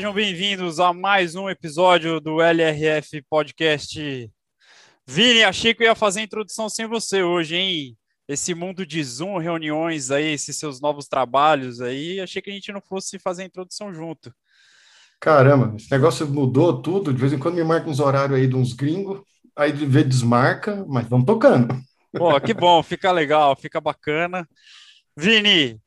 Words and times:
sejam 0.00 0.14
bem-vindos 0.14 0.80
a 0.80 0.94
mais 0.94 1.34
um 1.34 1.50
episódio 1.50 2.22
do 2.22 2.40
LRF 2.40 3.20
Podcast. 3.28 4.32
Vini, 5.06 5.44
achei 5.44 5.74
que 5.74 5.82
eu 5.82 5.88
ia 5.88 5.94
fazer 5.94 6.20
a 6.20 6.22
introdução 6.22 6.70
sem 6.70 6.86
você 6.86 7.22
hoje, 7.22 7.54
hein? 7.54 7.98
Esse 8.26 8.54
mundo 8.54 8.86
de 8.86 9.04
Zoom, 9.04 9.36
reuniões 9.36 10.10
aí, 10.10 10.32
esses 10.32 10.56
seus 10.56 10.80
novos 10.80 11.06
trabalhos 11.06 11.82
aí, 11.82 12.18
achei 12.18 12.40
que 12.40 12.48
a 12.48 12.52
gente 12.54 12.72
não 12.72 12.80
fosse 12.80 13.18
fazer 13.18 13.42
a 13.42 13.44
introdução 13.44 13.92
junto. 13.92 14.32
Caramba, 15.20 15.76
esse 15.76 15.90
negócio 15.90 16.26
mudou 16.26 16.80
tudo. 16.80 17.12
De 17.12 17.20
vez 17.20 17.34
em 17.34 17.38
quando 17.38 17.56
me 17.56 17.64
marca 17.64 17.90
uns 17.90 18.00
horários 18.00 18.38
aí 18.38 18.46
de 18.46 18.56
uns 18.56 18.72
gringos, 18.72 19.20
aí 19.54 19.70
de 19.70 19.84
vez 19.84 20.08
desmarca, 20.08 20.82
mas 20.88 21.06
vamos 21.06 21.26
tocando. 21.26 21.78
Pô, 22.16 22.40
que 22.40 22.54
bom, 22.54 22.82
fica 22.82 23.12
legal, 23.12 23.54
fica 23.54 23.78
bacana. 23.82 24.48
Vini, 25.14 25.78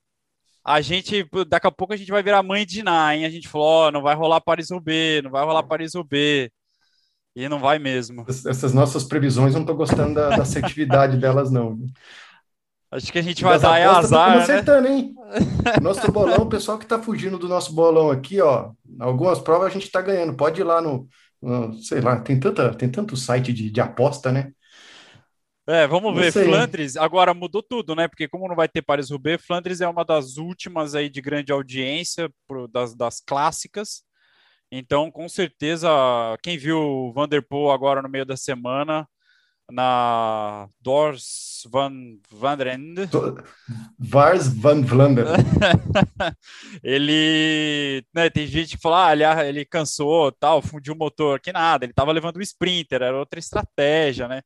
a 0.64 0.80
gente, 0.82 1.28
daqui 1.48 1.68
a 1.68 1.72
pouco 1.72 1.94
a 1.94 1.98
gente 1.98 2.12
vai 2.12 2.24
virar 2.24 2.42
mãe 2.42 2.66
de 2.66 2.82
Ná, 2.82 3.16
hein? 3.16 3.26
A 3.26 3.30
gente 3.30 3.48
falou, 3.50 3.68
ó, 3.68 3.88
oh, 3.88 3.92
não 3.92 4.02
vai 4.02 4.16
rolar 4.16 4.40
Paris-Roubaix, 4.40 5.24
não 5.24 5.32
vai 5.32 5.44
rolar 5.44 5.64
Paris-Roubaix. 5.64 6.50
E 7.36 7.50
não 7.50 7.60
vai 7.60 7.80
mesmo. 7.80 8.24
Essas 8.28 8.74
nossas 8.74 9.04
previsões, 9.04 9.54
não 9.54 9.62
estou 9.62 9.76
gostando 9.76 10.14
da, 10.14 10.30
da 10.30 10.44
assertividade 10.44 11.18
delas, 11.18 11.52
não. 11.52 11.80
Acho 12.92 13.12
que 13.12 13.18
a 13.18 13.24
gente 13.24 13.44
vai 13.44 13.60
dar 13.60 13.90
azar, 13.90 14.38
né? 14.38 14.44
acertando, 14.44 14.88
hein? 14.88 15.16
Nosso 15.82 16.12
bolão, 16.12 16.44
o 16.44 16.50
pessoal 16.50 16.78
que 16.78 16.86
está 16.86 17.02
fugindo 17.02 17.40
do 17.40 17.50
nosso 17.50 17.74
bolão 17.74 18.12
aqui, 18.12 18.40
ó, 18.40 18.72
algumas 19.00 19.40
provas 19.40 19.68
a 19.68 19.74
gente 19.74 19.86
está 19.86 20.00
ganhando. 20.00 20.36
Pode 20.36 20.62
ir 20.62 20.64
lá 20.64 20.80
no, 20.80 21.08
no, 21.42 21.74
sei 21.82 22.02
lá, 22.02 22.20
tem, 22.20 22.40
tanta, 22.40 22.72
tem 22.76 22.88
tanto 22.88 23.18
site 23.18 23.52
de, 23.52 23.72
de 23.72 23.82
aposta, 23.82 24.32
né? 24.32 24.52
É, 25.68 25.88
vamos 25.88 26.14
ver. 26.14 26.32
Flandres, 26.32 26.98
agora 26.98 27.34
mudou 27.34 27.64
tudo, 27.64 27.96
né? 27.96 28.08
Porque 28.08 28.28
como 28.28 28.48
não 28.48 28.56
vai 28.56 28.68
ter 28.68 28.82
Paris-Roubaix, 28.82 29.46
Flandres 29.46 29.80
é 29.80 29.88
uma 29.88 30.04
das 30.04 30.38
últimas 30.38 30.94
aí 30.94 31.10
de 31.10 31.22
grande 31.22 31.52
audiência 31.52 32.30
pro, 32.48 32.68
das, 32.68 32.94
das 32.96 33.22
clássicas. 33.22 34.04
Então, 34.70 35.10
com 35.10 35.30
certeza, 35.30 35.88
quem 36.42 36.58
viu 36.58 36.80
o 36.80 37.14
Vanderpool 37.14 37.72
agora 37.72 38.02
no 38.02 38.10
meio 38.10 38.26
da 38.26 38.36
semana, 38.36 39.08
na 39.72 40.68
Dors 40.82 41.66
van 41.72 41.92
Vandrende. 42.30 43.08
Vars 43.98 44.48
van 44.48 44.82
Vlaanderen. 44.82 45.34
ele, 46.84 48.04
né, 48.14 48.30
tem 48.30 48.46
gente 48.48 48.76
que 48.76 48.82
fala, 48.82 49.10
ah, 49.10 49.48
ele, 49.48 49.64
cansou, 49.64 50.32
tal, 50.32 50.62
fundiu 50.62 50.94
o 50.94 50.98
motor, 50.98 51.40
que 51.40 51.54
nada, 51.54 51.86
ele 51.86 51.92
estava 51.92 52.12
levando 52.12 52.38
o 52.38 52.42
sprinter, 52.42 53.02
era 53.02 53.18
outra 53.18 53.40
estratégia, 53.40 54.28
né? 54.28 54.42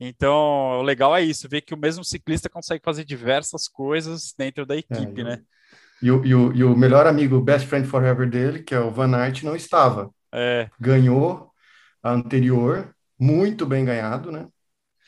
Então, 0.00 0.78
o 0.78 0.82
legal 0.82 1.14
é 1.14 1.22
isso, 1.22 1.46
ver 1.46 1.60
que 1.60 1.74
o 1.74 1.78
mesmo 1.78 2.02
ciclista 2.02 2.48
consegue 2.48 2.82
fazer 2.82 3.04
diversas 3.04 3.68
coisas 3.68 4.34
dentro 4.36 4.64
da 4.64 4.74
equipe, 4.74 5.20
é, 5.20 5.24
né? 5.24 5.42
E 6.02 6.10
o, 6.10 6.24
e, 6.24 6.34
o, 6.34 6.56
e 6.56 6.64
o 6.64 6.74
melhor 6.74 7.06
amigo, 7.06 7.36
o 7.36 7.42
best 7.42 7.68
friend 7.68 7.86
forever 7.86 8.28
dele, 8.28 8.62
que 8.62 8.74
é 8.74 8.80
o 8.80 8.90
Van 8.90 9.14
Aert, 9.14 9.42
não 9.42 9.54
estava. 9.54 10.10
É. 10.32 10.70
Ganhou 10.80 11.50
a 12.02 12.12
anterior, 12.12 12.94
muito 13.18 13.66
bem 13.66 13.84
ganhado, 13.84 14.32
né? 14.32 14.48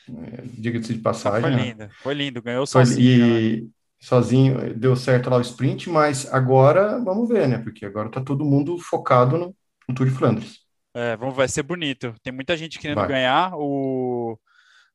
É, 0.07 0.43
Diga-se 0.45 0.93
de 0.93 0.99
passagem. 0.99 1.41
Foi 1.41 1.49
né? 1.49 1.63
lindo, 1.63 1.89
foi 2.03 2.13
lindo, 2.13 2.41
ganhou 2.43 2.67
sozinho. 2.67 3.01
E 3.01 3.61
né? 3.61 3.67
sozinho 3.99 4.75
deu 4.75 4.95
certo 4.95 5.29
lá 5.31 5.37
o 5.37 5.41
sprint, 5.41 5.89
mas 5.89 6.31
agora 6.31 6.99
vamos 7.03 7.27
ver, 7.27 7.47
né? 7.47 7.57
Porque 7.57 7.83
agora 7.83 8.11
tá 8.11 8.21
todo 8.21 8.45
mundo 8.45 8.77
focado 8.77 9.39
no, 9.39 9.55
no 9.89 9.95
Tour 9.95 10.07
de 10.07 10.13
Flandres. 10.13 10.59
É, 10.93 11.17
vamos, 11.17 11.35
vai 11.35 11.47
ser 11.47 11.63
bonito. 11.63 12.13
Tem 12.21 12.31
muita 12.31 12.55
gente 12.55 12.77
querendo 12.77 12.97
vai. 12.97 13.07
ganhar. 13.07 13.53
O 13.55 14.37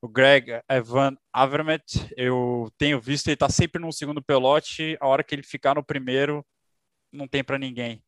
o 0.00 0.09
Greg 0.09 0.60
Evan 0.69 1.16
Avermet, 1.32 1.84
eu 2.16 2.70
tenho 2.78 3.00
visto, 3.00 3.28
ele 3.28 3.34
está 3.34 3.48
sempre 3.48 3.81
no 3.81 3.92
segundo 3.92 4.22
pelote, 4.22 4.97
a 5.00 5.06
hora 5.06 5.25
que 5.25 5.34
ele 5.34 5.42
ficar 5.42 5.75
no 5.75 5.84
primeiro, 5.84 6.47
não 7.12 7.26
tem 7.26 7.42
para 7.42 7.59
ninguém. 7.59 8.03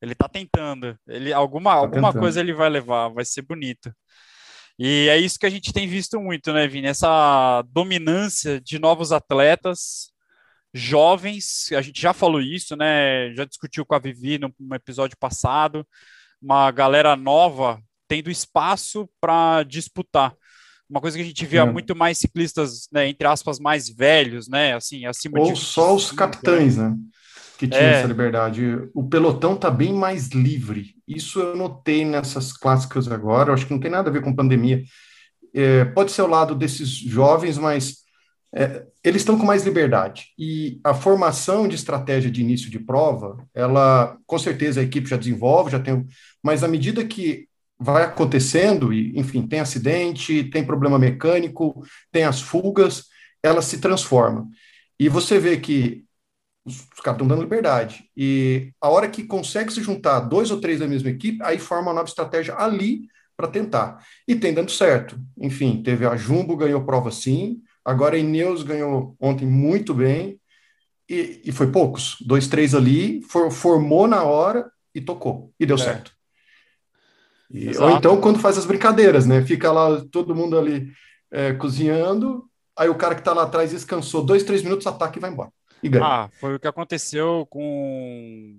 Ele 0.00 0.12
está 0.12 0.28
tentando, 0.28 0.98
ele 1.08 1.32
alguma, 1.32 1.72
tá 1.72 1.76
alguma 1.78 2.08
tentando. 2.08 2.20
coisa 2.20 2.40
ele 2.40 2.52
vai 2.52 2.68
levar, 2.68 3.08
vai 3.08 3.24
ser 3.24 3.42
bonito. 3.42 3.92
E 4.78 5.08
é 5.08 5.16
isso 5.16 5.38
que 5.38 5.46
a 5.46 5.50
gente 5.50 5.72
tem 5.72 5.86
visto 5.86 6.20
muito, 6.20 6.52
né, 6.52 6.66
Vini? 6.66 6.88
Essa 6.88 7.62
dominância 7.68 8.60
de 8.60 8.78
novos 8.78 9.12
atletas, 9.12 10.12
jovens, 10.74 11.70
a 11.72 11.80
gente 11.82 12.00
já 12.00 12.12
falou 12.12 12.40
isso, 12.40 12.76
né? 12.76 13.32
Já 13.34 13.44
discutiu 13.44 13.86
com 13.86 13.94
a 13.94 13.98
Vivi 13.98 14.38
no, 14.38 14.52
no 14.58 14.74
episódio 14.74 15.16
passado, 15.18 15.86
uma 16.40 16.70
galera 16.70 17.14
nova 17.16 17.80
tendo 18.08 18.30
espaço 18.30 19.08
para 19.20 19.62
disputar 19.62 20.34
uma 20.92 21.00
coisa 21.00 21.16
que 21.16 21.22
a 21.22 21.26
gente 21.26 21.46
via 21.46 21.62
é. 21.62 21.72
muito 21.72 21.96
mais 21.96 22.18
ciclistas, 22.18 22.86
né, 22.92 23.08
entre 23.08 23.26
aspas, 23.26 23.58
mais 23.58 23.88
velhos, 23.88 24.46
né, 24.46 24.74
assim, 24.74 25.06
acima 25.06 25.40
Ou 25.40 25.50
de... 25.50 25.58
Só 25.58 25.94
os 25.94 26.12
capitães, 26.12 26.76
né, 26.76 26.94
que 27.56 27.66
tinham 27.66 27.82
é. 27.82 27.98
essa 27.98 28.06
liberdade. 28.06 28.62
O 28.92 29.08
pelotão 29.08 29.56
tá 29.56 29.70
bem 29.70 29.94
mais 29.94 30.28
livre. 30.28 30.94
Isso 31.08 31.40
eu 31.40 31.56
notei 31.56 32.04
nessas 32.04 32.52
clássicas 32.52 33.10
agora, 33.10 33.48
eu 33.48 33.54
acho 33.54 33.66
que 33.66 33.72
não 33.72 33.80
tem 33.80 33.90
nada 33.90 34.10
a 34.10 34.12
ver 34.12 34.20
com 34.20 34.36
pandemia. 34.36 34.84
É, 35.54 35.86
pode 35.86 36.12
ser 36.12 36.22
o 36.22 36.26
lado 36.26 36.54
desses 36.54 36.90
jovens, 36.90 37.56
mas 37.56 38.02
é, 38.54 38.84
eles 39.02 39.22
estão 39.22 39.38
com 39.38 39.46
mais 39.46 39.64
liberdade. 39.64 40.26
E 40.38 40.78
a 40.84 40.92
formação 40.92 41.66
de 41.66 41.74
estratégia 41.74 42.30
de 42.30 42.42
início 42.42 42.70
de 42.70 42.78
prova, 42.78 43.42
ela, 43.54 44.18
com 44.26 44.38
certeza 44.38 44.80
a 44.80 44.84
equipe 44.84 45.08
já 45.08 45.16
desenvolve, 45.16 45.70
já 45.70 45.80
tem, 45.80 46.06
mas 46.42 46.62
à 46.62 46.68
medida 46.68 47.02
que 47.02 47.48
vai 47.78 48.04
acontecendo, 48.04 48.92
e, 48.92 49.18
enfim, 49.18 49.46
tem 49.46 49.60
acidente, 49.60 50.44
tem 50.44 50.64
problema 50.64 50.98
mecânico, 50.98 51.84
tem 52.10 52.24
as 52.24 52.40
fugas, 52.40 53.06
ela 53.42 53.60
se 53.60 53.78
transforma. 53.78 54.48
E 54.98 55.08
você 55.08 55.38
vê 55.38 55.56
que 55.56 56.04
os, 56.64 56.76
os 56.76 57.00
caras 57.00 57.16
estão 57.16 57.26
dando 57.26 57.42
liberdade. 57.42 58.08
E 58.16 58.72
a 58.80 58.88
hora 58.88 59.08
que 59.08 59.24
consegue 59.24 59.72
se 59.72 59.82
juntar 59.82 60.20
dois 60.20 60.50
ou 60.50 60.60
três 60.60 60.78
da 60.78 60.86
mesma 60.86 61.10
equipe, 61.10 61.42
aí 61.42 61.58
forma 61.58 61.88
uma 61.88 61.94
nova 61.94 62.08
estratégia 62.08 62.54
ali 62.56 63.08
para 63.36 63.48
tentar. 63.48 64.04
E 64.28 64.36
tem 64.36 64.54
dando 64.54 64.70
certo. 64.70 65.18
Enfim, 65.36 65.82
teve 65.82 66.06
a 66.06 66.16
Jumbo 66.16 66.56
ganhou 66.56 66.84
prova 66.84 67.10
sim, 67.10 67.60
agora 67.84 68.16
a 68.16 68.18
Ineos 68.18 68.62
ganhou 68.62 69.16
ontem 69.20 69.46
muito 69.46 69.92
bem, 69.92 70.38
e, 71.08 71.42
e 71.44 71.52
foi 71.52 71.70
poucos, 71.70 72.16
dois, 72.20 72.46
três 72.48 72.74
ali, 72.74 73.22
for, 73.22 73.50
formou 73.50 74.06
na 74.06 74.22
hora 74.22 74.70
e 74.94 75.00
tocou, 75.00 75.52
e 75.58 75.66
deu 75.66 75.76
é. 75.76 75.78
certo. 75.78 76.12
E, 77.52 77.76
ou 77.76 77.90
então 77.90 78.20
quando 78.20 78.38
faz 78.38 78.56
as 78.56 78.64
brincadeiras, 78.64 79.26
né? 79.26 79.44
Fica 79.44 79.70
lá 79.70 80.02
todo 80.10 80.34
mundo 80.34 80.58
ali 80.58 80.90
é, 81.30 81.52
cozinhando, 81.52 82.44
aí 82.76 82.88
o 82.88 82.94
cara 82.94 83.14
que 83.14 83.20
está 83.20 83.32
lá 83.32 83.42
atrás 83.42 83.70
descansou 83.70 84.24
dois, 84.24 84.42
três 84.42 84.62
minutos, 84.62 84.86
ataca 84.86 85.18
e 85.18 85.20
vai 85.20 85.30
embora. 85.30 85.50
E 85.82 85.88
ganha. 85.88 86.04
Ah, 86.04 86.30
foi 86.40 86.54
o 86.54 86.60
que 86.60 86.68
aconteceu 86.68 87.46
com, 87.50 88.58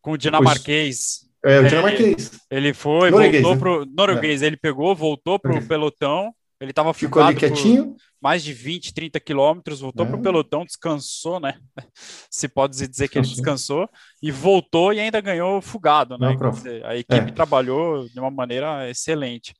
com 0.00 0.12
o 0.12 0.18
dinamarquês. 0.18 1.26
É, 1.44 1.60
o 1.60 1.68
dinamarquês. 1.68 2.32
Ele, 2.50 2.66
ele 2.68 2.74
foi, 2.74 3.10
norueguês, 3.10 3.42
voltou 3.42 3.54
né? 3.54 3.60
pro 3.60 3.92
norueguês, 3.94 4.42
é. 4.42 4.46
ele 4.46 4.56
pegou, 4.56 4.94
voltou 4.94 5.38
pro 5.38 5.60
pelotão, 5.66 6.32
ele 6.60 6.70
estava 6.70 6.94
ficou 6.94 7.22
ali 7.22 7.36
quietinho, 7.36 7.96
mais 8.20 8.42
de 8.42 8.52
20, 8.52 8.94
30 8.94 9.20
quilômetros, 9.20 9.80
voltou 9.80 10.06
é. 10.06 10.08
para 10.08 10.18
o 10.18 10.22
pelotão, 10.22 10.64
descansou, 10.64 11.40
né? 11.40 11.58
Se 12.30 12.48
pode 12.48 12.74
dizer 12.74 13.08
que 13.08 13.18
ele 13.18 13.26
descansou, 13.26 13.88
e 14.22 14.30
voltou 14.30 14.92
e 14.92 15.00
ainda 15.00 15.20
ganhou 15.20 15.60
fugado, 15.60 16.16
né? 16.16 16.36
Dizer, 16.52 16.84
a 16.86 16.96
equipe 16.96 17.30
é. 17.30 17.32
trabalhou 17.32 18.08
de 18.08 18.18
uma 18.18 18.30
maneira 18.30 18.88
excelente. 18.88 19.54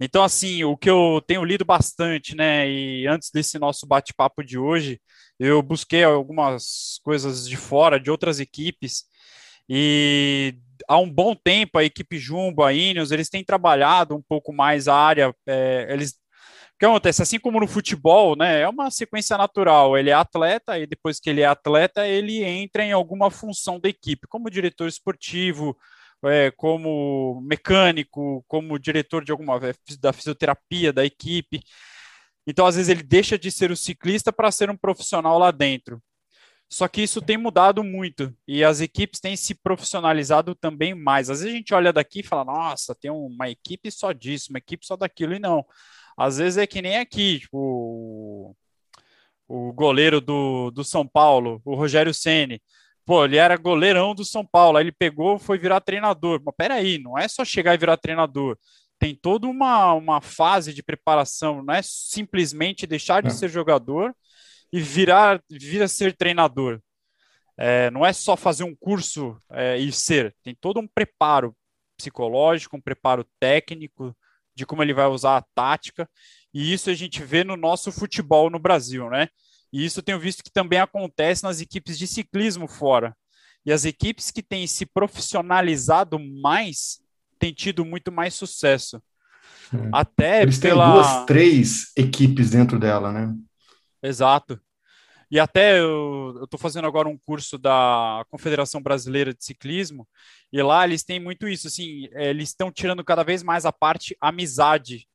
Então, 0.00 0.24
assim, 0.24 0.64
o 0.64 0.76
que 0.76 0.90
eu 0.90 1.22
tenho 1.26 1.44
lido 1.44 1.64
bastante, 1.64 2.34
né? 2.34 2.68
E 2.68 3.06
antes 3.06 3.30
desse 3.30 3.58
nosso 3.58 3.86
bate-papo 3.86 4.42
de 4.42 4.58
hoje, 4.58 5.00
eu 5.38 5.62
busquei 5.62 6.02
algumas 6.02 7.00
coisas 7.04 7.48
de 7.48 7.56
fora, 7.56 8.00
de 8.00 8.10
outras 8.10 8.40
equipes, 8.40 9.04
e 9.68 10.56
há 10.88 10.98
um 10.98 11.10
bom 11.10 11.34
tempo 11.34 11.78
a 11.78 11.84
equipe 11.84 12.18
Jumbo, 12.18 12.62
a 12.62 12.72
Ineos, 12.72 13.10
eles 13.10 13.28
têm 13.28 13.44
trabalhado 13.44 14.14
um 14.14 14.22
pouco 14.22 14.52
mais 14.52 14.88
a 14.88 14.94
área, 14.94 15.34
é, 15.46 15.86
eles 15.90 16.22
que 16.82 16.86
acontece? 16.86 17.22
Assim 17.22 17.38
como 17.38 17.60
no 17.60 17.68
futebol, 17.68 18.34
né? 18.36 18.62
É 18.62 18.68
uma 18.68 18.90
sequência 18.90 19.38
natural. 19.38 19.96
Ele 19.96 20.10
é 20.10 20.14
atleta 20.14 20.76
e 20.78 20.84
depois 20.84 21.20
que 21.20 21.30
ele 21.30 21.40
é 21.40 21.46
atleta, 21.46 22.08
ele 22.08 22.42
entra 22.42 22.84
em 22.84 22.90
alguma 22.90 23.30
função 23.30 23.78
da 23.78 23.88
equipe, 23.88 24.26
como 24.26 24.50
diretor 24.50 24.88
esportivo, 24.88 25.76
é, 26.24 26.50
como 26.50 27.40
mecânico, 27.42 28.44
como 28.48 28.80
diretor 28.80 29.24
de 29.24 29.30
alguma 29.30 29.60
da 30.00 30.12
fisioterapia 30.12 30.92
da 30.92 31.04
equipe. 31.04 31.62
Então, 32.44 32.66
às 32.66 32.74
vezes, 32.74 32.88
ele 32.88 33.04
deixa 33.04 33.38
de 33.38 33.52
ser 33.52 33.70
o 33.70 33.76
ciclista 33.76 34.32
para 34.32 34.50
ser 34.50 34.68
um 34.68 34.76
profissional 34.76 35.38
lá 35.38 35.52
dentro. 35.52 36.02
Só 36.72 36.88
que 36.88 37.02
isso 37.02 37.20
tem 37.20 37.36
mudado 37.36 37.84
muito 37.84 38.34
e 38.48 38.64
as 38.64 38.80
equipes 38.80 39.20
têm 39.20 39.36
se 39.36 39.54
profissionalizado 39.54 40.54
também 40.54 40.94
mais. 40.94 41.28
Às 41.28 41.40
vezes 41.40 41.52
a 41.52 41.56
gente 41.58 41.74
olha 41.74 41.92
daqui 41.92 42.20
e 42.20 42.22
fala, 42.22 42.46
nossa, 42.46 42.94
tem 42.94 43.10
uma 43.10 43.50
equipe 43.50 43.90
só 43.90 44.10
disso, 44.10 44.46
uma 44.48 44.56
equipe 44.56 44.86
só 44.86 44.96
daquilo, 44.96 45.34
e 45.34 45.38
não. 45.38 45.66
Às 46.16 46.38
vezes 46.38 46.56
é 46.56 46.66
que 46.66 46.80
nem 46.80 46.96
aqui, 46.96 47.40
tipo, 47.40 47.58
o, 47.58 48.56
o 49.46 49.72
goleiro 49.74 50.18
do, 50.18 50.70
do 50.70 50.82
São 50.82 51.06
Paulo, 51.06 51.60
o 51.62 51.74
Rogério 51.74 52.14
Ceni. 52.14 52.58
Pô, 53.04 53.22
ele 53.26 53.36
era 53.36 53.58
goleirão 53.58 54.14
do 54.14 54.24
São 54.24 54.46
Paulo, 54.46 54.78
aí 54.78 54.84
ele 54.84 54.92
pegou, 54.92 55.38
foi 55.38 55.58
virar 55.58 55.82
treinador. 55.82 56.40
Mas 56.42 56.54
peraí, 56.56 56.98
não 56.98 57.18
é 57.18 57.28
só 57.28 57.44
chegar 57.44 57.74
e 57.74 57.78
virar 57.78 57.98
treinador. 57.98 58.56
Tem 58.98 59.14
toda 59.14 59.46
uma, 59.46 59.92
uma 59.92 60.22
fase 60.22 60.72
de 60.72 60.82
preparação, 60.82 61.62
não 61.62 61.74
é 61.74 61.82
simplesmente 61.82 62.86
deixar 62.86 63.20
de 63.20 63.28
é. 63.28 63.30
ser 63.30 63.50
jogador 63.50 64.14
e 64.72 64.80
virar 64.80 65.42
vir 65.50 65.82
a 65.82 65.88
ser 65.88 66.16
treinador. 66.16 66.80
É, 67.56 67.90
não 67.90 68.04
é 68.04 68.12
só 68.12 68.36
fazer 68.36 68.64
um 68.64 68.74
curso 68.74 69.36
é, 69.50 69.76
e 69.76 69.92
ser, 69.92 70.34
tem 70.42 70.54
todo 70.54 70.80
um 70.80 70.88
preparo 70.88 71.54
psicológico, 71.96 72.76
um 72.76 72.80
preparo 72.80 73.26
técnico 73.38 74.16
de 74.54 74.66
como 74.66 74.82
ele 74.82 74.94
vai 74.94 75.06
usar 75.06 75.36
a 75.36 75.44
tática, 75.54 76.08
e 76.52 76.72
isso 76.72 76.90
a 76.90 76.94
gente 76.94 77.22
vê 77.22 77.44
no 77.44 77.56
nosso 77.56 77.92
futebol 77.92 78.50
no 78.50 78.58
Brasil, 78.58 79.08
né? 79.08 79.28
E 79.72 79.84
isso 79.84 80.00
eu 80.00 80.02
tenho 80.02 80.18
visto 80.18 80.42
que 80.42 80.52
também 80.52 80.78
acontece 80.78 81.42
nas 81.42 81.60
equipes 81.60 81.98
de 81.98 82.06
ciclismo 82.06 82.68
fora. 82.68 83.16
E 83.64 83.72
as 83.72 83.84
equipes 83.84 84.30
que 84.30 84.42
têm 84.42 84.66
se 84.66 84.84
profissionalizado 84.84 86.18
mais 86.18 87.00
têm 87.38 87.52
tido 87.52 87.84
muito 87.84 88.12
mais 88.12 88.34
sucesso. 88.34 89.02
Até 89.92 90.42
Eles 90.42 90.58
pela... 90.58 90.84
têm 90.84 90.94
duas, 90.94 91.26
três 91.26 91.92
equipes 91.96 92.50
dentro 92.50 92.78
dela, 92.78 93.10
né? 93.12 93.34
Exato. 94.02 94.60
E 95.30 95.40
até 95.40 95.80
eu 95.80 96.44
estou 96.44 96.60
fazendo 96.60 96.86
agora 96.86 97.08
um 97.08 97.16
curso 97.16 97.56
da 97.56 98.22
Confederação 98.28 98.82
Brasileira 98.82 99.32
de 99.32 99.42
Ciclismo, 99.42 100.06
e 100.52 100.62
lá 100.62 100.84
eles 100.84 101.04
têm 101.04 101.18
muito 101.18 101.48
isso, 101.48 101.68
assim, 101.68 102.06
é, 102.12 102.28
eles 102.28 102.50
estão 102.50 102.70
tirando 102.70 103.02
cada 103.02 103.22
vez 103.22 103.42
mais 103.42 103.64
a 103.64 103.72
parte 103.72 104.14
amizade, 104.20 105.08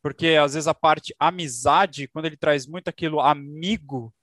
porque 0.00 0.28
às 0.40 0.54
vezes 0.54 0.68
a 0.68 0.74
parte 0.74 1.12
amizade, 1.18 2.06
quando 2.06 2.26
ele 2.26 2.36
traz 2.36 2.68
muito 2.68 2.86
aquilo 2.86 3.18
amigo, 3.18 4.14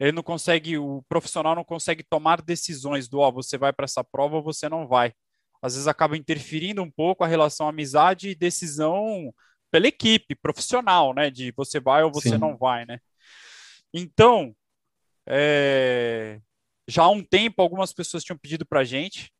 ele 0.00 0.10
não 0.10 0.22
consegue, 0.24 0.76
o 0.76 1.04
profissional 1.08 1.54
não 1.54 1.62
consegue 1.62 2.02
tomar 2.02 2.42
decisões 2.42 3.08
do, 3.08 3.20
ó, 3.20 3.28
oh, 3.28 3.32
você 3.32 3.56
vai 3.56 3.72
para 3.72 3.84
essa 3.84 4.02
prova 4.02 4.34
ou 4.38 4.42
você 4.42 4.68
não 4.68 4.88
vai. 4.88 5.12
Às 5.62 5.74
vezes 5.74 5.86
acaba 5.86 6.16
interferindo 6.16 6.82
um 6.82 6.90
pouco 6.90 7.22
a 7.22 7.28
relação 7.28 7.68
amizade 7.68 8.30
e 8.30 8.34
decisão 8.34 9.32
pela 9.70 9.86
equipe 9.86 10.34
profissional, 10.34 11.14
né, 11.14 11.30
de 11.30 11.52
você 11.56 11.78
vai 11.78 12.02
ou 12.02 12.12
você 12.12 12.30
Sim. 12.30 12.38
não 12.38 12.56
vai, 12.56 12.84
né. 12.84 12.98
Então, 13.92 14.54
é, 15.26 16.40
já 16.88 17.04
há 17.04 17.10
um 17.10 17.22
tempo, 17.22 17.62
algumas 17.62 17.92
pessoas 17.92 18.24
tinham 18.24 18.38
pedido 18.38 18.66
para 18.66 18.80
a 18.80 18.84
gente. 18.84 19.32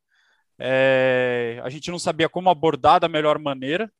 É, 0.59 1.59
a 1.63 1.69
gente 1.69 1.89
não 1.91 1.99
sabia 1.99 2.29
como 2.29 2.49
abordar 2.49 2.99
da 2.99 3.09
melhor 3.09 3.39
maneira. 3.39 3.91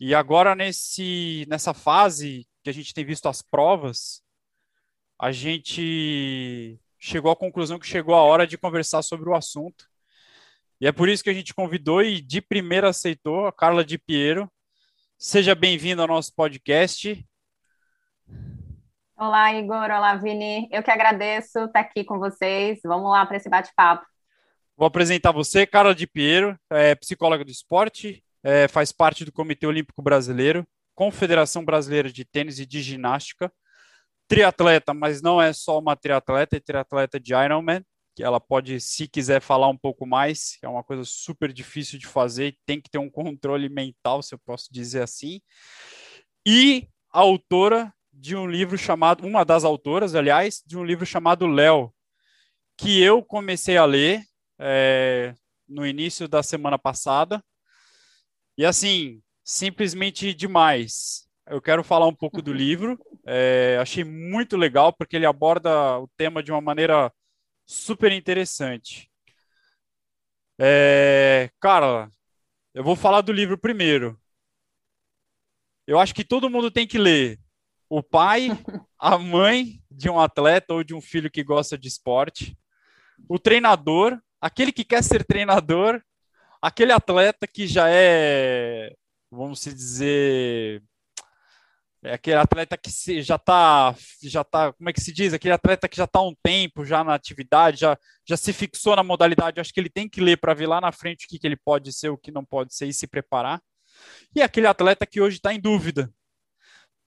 E 0.00 0.14
agora, 0.14 0.54
nesse, 0.54 1.44
nessa 1.48 1.74
fase 1.74 2.46
que 2.62 2.70
a 2.70 2.72
gente 2.72 2.94
tem 2.94 3.04
visto 3.04 3.28
as 3.28 3.42
provas, 3.42 4.22
a 5.20 5.32
gente 5.32 6.80
chegou 6.98 7.30
à 7.30 7.36
conclusão 7.36 7.78
que 7.78 7.86
chegou 7.86 8.14
a 8.14 8.22
hora 8.22 8.46
de 8.46 8.56
conversar 8.56 9.02
sobre 9.02 9.28
o 9.28 9.34
assunto. 9.34 9.86
E 10.80 10.86
é 10.86 10.92
por 10.92 11.08
isso 11.08 11.24
que 11.24 11.30
a 11.30 11.34
gente 11.34 11.52
convidou 11.52 12.02
e 12.02 12.20
de 12.20 12.40
primeira 12.40 12.88
aceitou 12.90 13.46
a 13.46 13.52
Carla 13.52 13.84
Di 13.84 13.98
Piero. 13.98 14.50
Seja 15.18 15.54
bem-vinda 15.54 16.02
ao 16.02 16.08
nosso 16.08 16.32
podcast. 16.34 17.27
Olá, 19.20 19.52
Igor. 19.52 19.90
Olá, 19.90 20.14
Vini. 20.14 20.68
Eu 20.70 20.80
que 20.80 20.92
agradeço 20.92 21.64
estar 21.64 21.80
aqui 21.80 22.04
com 22.04 22.20
vocês. 22.20 22.78
Vamos 22.84 23.10
lá 23.10 23.26
para 23.26 23.36
esse 23.36 23.48
bate-papo. 23.48 24.06
Vou 24.76 24.86
apresentar 24.86 25.32
você, 25.32 25.66
Carla 25.66 25.92
de 25.92 26.06
Piero, 26.06 26.56
é 26.70 26.94
psicóloga 26.94 27.44
do 27.44 27.50
esporte, 27.50 28.22
é, 28.44 28.68
faz 28.68 28.92
parte 28.92 29.24
do 29.24 29.32
Comitê 29.32 29.66
Olímpico 29.66 30.00
Brasileiro, 30.00 30.64
Confederação 30.94 31.64
Brasileira 31.64 32.12
de 32.12 32.24
Tênis 32.24 32.60
e 32.60 32.66
de 32.66 32.80
Ginástica, 32.80 33.52
triatleta, 34.28 34.94
mas 34.94 35.20
não 35.20 35.42
é 35.42 35.52
só 35.52 35.80
uma 35.80 35.96
triatleta, 35.96 36.56
é 36.56 36.60
triatleta 36.60 37.18
de 37.18 37.34
Ironman, 37.34 37.82
que 38.14 38.22
ela 38.22 38.38
pode, 38.38 38.80
se 38.80 39.08
quiser 39.08 39.40
falar 39.40 39.66
um 39.66 39.76
pouco 39.76 40.06
mais, 40.06 40.58
é 40.62 40.68
uma 40.68 40.84
coisa 40.84 41.02
super 41.04 41.52
difícil 41.52 41.98
de 41.98 42.06
fazer, 42.06 42.56
tem 42.64 42.80
que 42.80 42.88
ter 42.88 42.98
um 42.98 43.10
controle 43.10 43.68
mental, 43.68 44.22
se 44.22 44.32
eu 44.32 44.38
posso 44.38 44.72
dizer 44.72 45.02
assim, 45.02 45.40
e 46.46 46.86
autora 47.10 47.92
de 48.18 48.34
um 48.36 48.46
livro 48.46 48.76
chamado, 48.76 49.26
uma 49.26 49.44
das 49.44 49.64
autoras, 49.64 50.14
aliás, 50.14 50.62
de 50.66 50.76
um 50.76 50.84
livro 50.84 51.06
chamado 51.06 51.46
Léo, 51.46 51.92
que 52.76 53.00
eu 53.00 53.22
comecei 53.22 53.76
a 53.76 53.84
ler 53.84 54.22
é, 54.58 55.34
no 55.68 55.86
início 55.86 56.26
da 56.28 56.42
semana 56.42 56.78
passada. 56.78 57.42
E 58.56 58.64
assim, 58.64 59.22
simplesmente 59.44 60.34
demais. 60.34 61.28
Eu 61.46 61.62
quero 61.62 61.84
falar 61.84 62.06
um 62.06 62.14
pouco 62.14 62.42
do 62.42 62.52
livro. 62.52 62.98
É, 63.24 63.78
achei 63.80 64.02
muito 64.04 64.56
legal 64.56 64.92
porque 64.92 65.16
ele 65.16 65.26
aborda 65.26 65.98
o 65.98 66.08
tema 66.16 66.42
de 66.42 66.50
uma 66.50 66.60
maneira 66.60 67.12
super 67.64 68.10
interessante. 68.10 69.08
É, 70.60 71.50
Carla, 71.60 72.10
eu 72.74 72.82
vou 72.82 72.96
falar 72.96 73.20
do 73.20 73.32
livro 73.32 73.56
primeiro. 73.56 74.20
Eu 75.86 75.98
acho 75.98 76.14
que 76.14 76.24
todo 76.24 76.50
mundo 76.50 76.70
tem 76.70 76.86
que 76.86 76.98
ler 76.98 77.38
o 77.88 78.02
pai, 78.02 78.48
a 78.98 79.18
mãe 79.18 79.80
de 79.90 80.10
um 80.10 80.20
atleta 80.20 80.74
ou 80.74 80.84
de 80.84 80.94
um 80.94 81.00
filho 81.00 81.30
que 81.30 81.42
gosta 81.42 81.76
de 81.76 81.88
esporte, 81.88 82.56
o 83.28 83.38
treinador, 83.38 84.18
aquele 84.40 84.72
que 84.72 84.84
quer 84.84 85.02
ser 85.02 85.24
treinador, 85.24 86.00
aquele 86.60 86.92
atleta 86.92 87.46
que 87.46 87.66
já 87.66 87.88
é, 87.88 88.94
vamos 89.30 89.60
dizer, 89.60 90.82
é 92.02 92.14
aquele 92.14 92.36
atleta 92.36 92.76
que 92.76 92.90
já 93.22 93.34
está, 93.34 93.94
já 94.22 94.44
tá, 94.44 94.72
como 94.72 94.88
é 94.88 94.92
que 94.92 95.00
se 95.00 95.12
diz? 95.12 95.34
Aquele 95.34 95.54
atleta 95.54 95.88
que 95.88 95.96
já 95.96 96.04
está 96.04 96.20
há 96.20 96.22
um 96.22 96.34
tempo 96.42 96.84
já 96.84 97.02
na 97.02 97.14
atividade, 97.14 97.80
já, 97.80 97.98
já 98.24 98.36
se 98.36 98.52
fixou 98.52 98.94
na 98.94 99.02
modalidade. 99.02 99.60
Acho 99.60 99.72
que 99.72 99.80
ele 99.80 99.90
tem 99.90 100.08
que 100.08 100.20
ler 100.20 100.36
para 100.36 100.54
ver 100.54 100.68
lá 100.68 100.80
na 100.80 100.92
frente 100.92 101.26
o 101.26 101.28
que, 101.28 101.38
que 101.40 101.46
ele 101.46 101.56
pode 101.56 101.92
ser, 101.92 102.08
o 102.10 102.16
que 102.16 102.30
não 102.30 102.44
pode 102.44 102.72
ser 102.72 102.86
e 102.86 102.92
se 102.92 103.08
preparar. 103.08 103.60
E 104.34 104.40
aquele 104.40 104.68
atleta 104.68 105.04
que 105.04 105.20
hoje 105.20 105.38
está 105.38 105.52
em 105.52 105.60
dúvida, 105.60 106.08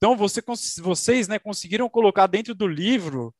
então, 0.02 0.16
você, 0.16 0.42
vocês 0.80 1.28
né, 1.28 1.38
conseguiram 1.38 1.88
colocar 1.88 2.26
dentro 2.26 2.56
do 2.56 2.66
livro 2.66 3.32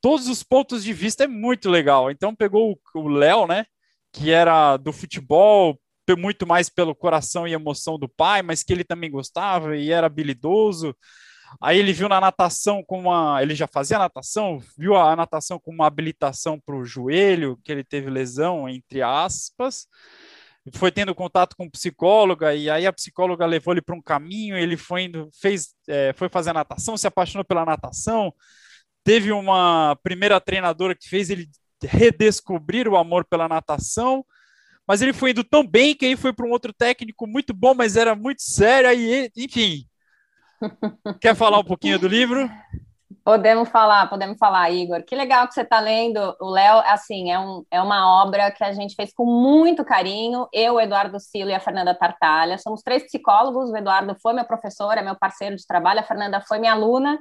todos 0.00 0.28
os 0.28 0.42
pontos 0.42 0.82
de 0.82 0.94
vista, 0.94 1.24
é 1.24 1.26
muito 1.26 1.68
legal. 1.68 2.10
Então, 2.10 2.34
pegou 2.34 2.80
o 2.94 3.06
Léo, 3.06 3.46
né, 3.46 3.66
que 4.10 4.30
era 4.30 4.78
do 4.78 4.94
futebol, 4.94 5.78
muito 6.18 6.46
mais 6.46 6.70
pelo 6.70 6.94
coração 6.94 7.46
e 7.46 7.52
emoção 7.52 7.98
do 7.98 8.08
pai, 8.08 8.40
mas 8.40 8.62
que 8.62 8.72
ele 8.72 8.82
também 8.82 9.10
gostava 9.10 9.76
e 9.76 9.92
era 9.92 10.06
habilidoso. 10.06 10.96
Aí 11.60 11.78
ele 11.78 11.92
viu 11.92 12.08
na 12.08 12.18
natação 12.18 12.82
com 12.82 13.00
uma. 13.00 13.42
Ele 13.42 13.54
já 13.54 13.66
fazia 13.66 13.98
natação, 13.98 14.58
viu 14.78 14.96
a 14.96 15.14
natação 15.14 15.60
com 15.60 15.70
uma 15.70 15.86
habilitação 15.86 16.58
para 16.64 16.76
o 16.76 16.86
joelho, 16.86 17.58
que 17.62 17.70
ele 17.70 17.84
teve 17.84 18.08
lesão, 18.08 18.66
entre 18.70 19.02
aspas 19.02 19.86
foi 20.72 20.90
tendo 20.90 21.14
contato 21.14 21.54
com 21.56 21.68
psicóloga 21.68 22.54
e 22.54 22.70
aí 22.70 22.86
a 22.86 22.92
psicóloga 22.92 23.44
levou 23.44 23.74
ele 23.74 23.82
para 23.82 23.94
um 23.94 24.00
caminho, 24.00 24.56
ele 24.56 24.76
foi 24.76 25.04
indo, 25.04 25.28
fez, 25.40 25.74
é, 25.86 26.12
foi 26.14 26.28
fazer 26.28 26.52
natação, 26.52 26.96
se 26.96 27.06
apaixonou 27.06 27.44
pela 27.44 27.66
natação, 27.66 28.32
teve 29.02 29.30
uma 29.30 29.96
primeira 30.02 30.40
treinadora 30.40 30.94
que 30.94 31.08
fez 31.08 31.28
ele 31.28 31.48
redescobrir 31.82 32.88
o 32.88 32.96
amor 32.96 33.26
pela 33.26 33.46
natação, 33.46 34.24
mas 34.86 35.02
ele 35.02 35.12
foi 35.12 35.30
indo 35.30 35.44
tão 35.44 35.66
bem 35.66 35.94
que 35.94 36.06
aí 36.06 36.16
foi 36.16 36.32
para 36.32 36.46
um 36.46 36.50
outro 36.50 36.72
técnico 36.72 37.26
muito 37.26 37.52
bom, 37.52 37.74
mas 37.74 37.96
era 37.96 38.14
muito 38.14 38.42
sério, 38.42 38.88
aí, 38.88 39.30
enfim. 39.36 39.86
Quer 41.20 41.34
falar 41.34 41.58
um 41.58 41.64
pouquinho 41.64 41.98
do 41.98 42.08
livro? 42.08 42.50
Podemos 43.24 43.70
falar, 43.70 44.10
podemos 44.10 44.36
falar, 44.36 44.70
Igor. 44.70 45.02
Que 45.02 45.16
legal 45.16 45.48
que 45.48 45.54
você 45.54 45.62
está 45.62 45.80
lendo. 45.80 46.36
O 46.38 46.50
Léo, 46.50 46.80
assim, 46.86 47.32
é, 47.32 47.38
um, 47.38 47.64
é 47.70 47.80
uma 47.80 48.22
obra 48.22 48.50
que 48.50 48.62
a 48.62 48.72
gente 48.72 48.94
fez 48.94 49.14
com 49.14 49.24
muito 49.24 49.82
carinho. 49.82 50.46
Eu, 50.52 50.78
Eduardo 50.78 51.18
Silo 51.18 51.48
e 51.48 51.54
a 51.54 51.60
Fernanda 51.60 51.94
Tartalha. 51.94 52.58
Somos 52.58 52.82
três 52.82 53.02
psicólogos. 53.04 53.70
O 53.70 53.76
Eduardo 53.76 54.14
foi 54.20 54.34
meu 54.34 54.44
professor, 54.44 54.98
é 54.98 55.02
meu 55.02 55.16
parceiro 55.16 55.56
de 55.56 55.66
trabalho. 55.66 56.00
A 56.00 56.02
Fernanda 56.02 56.38
foi 56.42 56.58
minha 56.58 56.72
aluna. 56.74 57.18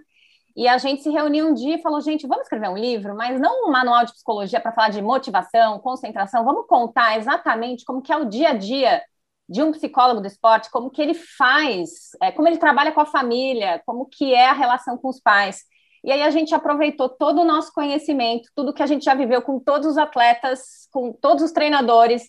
E 0.58 0.68
a 0.68 0.78
gente 0.78 1.02
se 1.04 1.10
reuniu 1.10 1.48
um 1.48 1.54
dia 1.54 1.76
e 1.76 1.82
falou: 1.82 2.02
gente, 2.02 2.28
vamos 2.28 2.44
escrever 2.44 2.70
um 2.70 2.78
livro, 2.78 3.16
mas 3.16 3.40
não 3.40 3.68
um 3.68 3.72
manual 3.72 4.06
de 4.06 4.12
psicologia 4.12 4.60
para 4.60 4.74
falar 4.74 4.90
de 4.90 5.02
motivação, 5.02 5.80
concentração. 5.80 6.44
Vamos 6.44 6.68
contar 6.68 7.18
exatamente 7.18 7.86
como 7.86 8.02
que 8.02 8.12
é 8.12 8.18
o 8.18 8.26
dia 8.26 8.50
a 8.50 8.54
dia 8.54 9.02
de 9.48 9.64
um 9.64 9.72
psicólogo 9.72 10.20
do 10.20 10.28
esporte, 10.28 10.70
como 10.70 10.90
que 10.90 11.02
ele 11.02 11.14
faz, 11.14 12.12
é, 12.22 12.32
como 12.32 12.48
ele 12.48 12.58
trabalha 12.58 12.92
com 12.92 13.02
a 13.02 13.06
família, 13.06 13.82
como 13.86 14.06
que 14.06 14.34
é 14.34 14.50
a 14.50 14.54
relação 14.54 14.98
com 14.98 15.08
os 15.08 15.20
pais. 15.20 15.64
E 16.04 16.12
aí 16.12 16.22
a 16.22 16.30
gente 16.30 16.54
aproveitou 16.54 17.08
todo 17.08 17.42
o 17.42 17.46
nosso 17.46 17.72
conhecimento, 17.74 18.50
tudo 18.56 18.74
que 18.74 18.84
a 18.84 18.88
gente 18.88 19.06
já 19.06 19.14
viveu 19.14 19.42
com 19.42 19.60
todos 19.60 19.88
os 19.88 19.98
atletas, 19.98 20.88
com 20.92 21.14
todos 21.14 21.44
os 21.44 21.52
treinadores, 21.52 22.24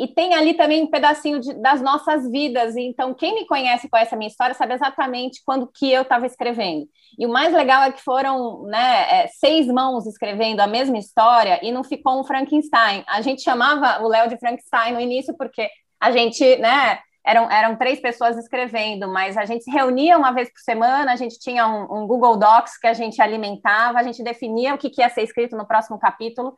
e 0.00 0.08
tem 0.08 0.34
ali 0.34 0.54
também 0.54 0.82
um 0.82 0.90
pedacinho 0.90 1.40
de, 1.40 1.52
das 1.54 1.82
nossas 1.82 2.28
vidas. 2.30 2.74
Então, 2.74 3.12
quem 3.12 3.34
me 3.34 3.46
conhece, 3.46 3.88
conhece 3.88 4.14
a 4.14 4.18
minha 4.18 4.28
história, 4.28 4.54
sabe 4.54 4.72
exatamente 4.72 5.42
quando 5.44 5.70
que 5.70 5.92
eu 5.92 6.02
estava 6.02 6.26
escrevendo. 6.26 6.88
E 7.18 7.26
o 7.26 7.28
mais 7.28 7.52
legal 7.52 7.82
é 7.82 7.92
que 7.92 8.00
foram 8.00 8.62
né, 8.62 9.24
é, 9.24 9.26
seis 9.28 9.66
mãos 9.66 10.06
escrevendo 10.06 10.60
a 10.60 10.66
mesma 10.66 10.96
história 10.96 11.60
e 11.62 11.70
não 11.70 11.84
ficou 11.84 12.18
um 12.18 12.24
Frankenstein. 12.24 13.04
A 13.06 13.20
gente 13.20 13.42
chamava 13.42 14.02
o 14.02 14.08
Léo 14.08 14.28
de 14.28 14.38
Frankenstein 14.38 14.94
no 14.94 15.00
início 15.00 15.36
porque 15.36 15.68
a 16.00 16.10
gente, 16.10 16.56
né, 16.56 16.98
eram, 17.24 17.50
eram 17.50 17.76
três 17.76 18.00
pessoas 18.00 18.36
escrevendo, 18.36 19.08
mas 19.08 19.36
a 19.36 19.44
gente 19.44 19.64
se 19.64 19.70
reunia 19.70 20.16
uma 20.16 20.32
vez 20.32 20.50
por 20.50 20.60
semana, 20.60 21.12
a 21.12 21.16
gente 21.16 21.38
tinha 21.38 21.66
um, 21.66 22.02
um 22.02 22.06
Google 22.06 22.36
Docs 22.36 22.78
que 22.78 22.86
a 22.86 22.94
gente 22.94 23.20
alimentava, 23.20 23.98
a 23.98 24.02
gente 24.02 24.22
definia 24.22 24.74
o 24.74 24.78
que, 24.78 24.90
que 24.90 25.00
ia 25.00 25.08
ser 25.08 25.22
escrito 25.22 25.56
no 25.56 25.66
próximo 25.66 25.98
capítulo, 25.98 26.54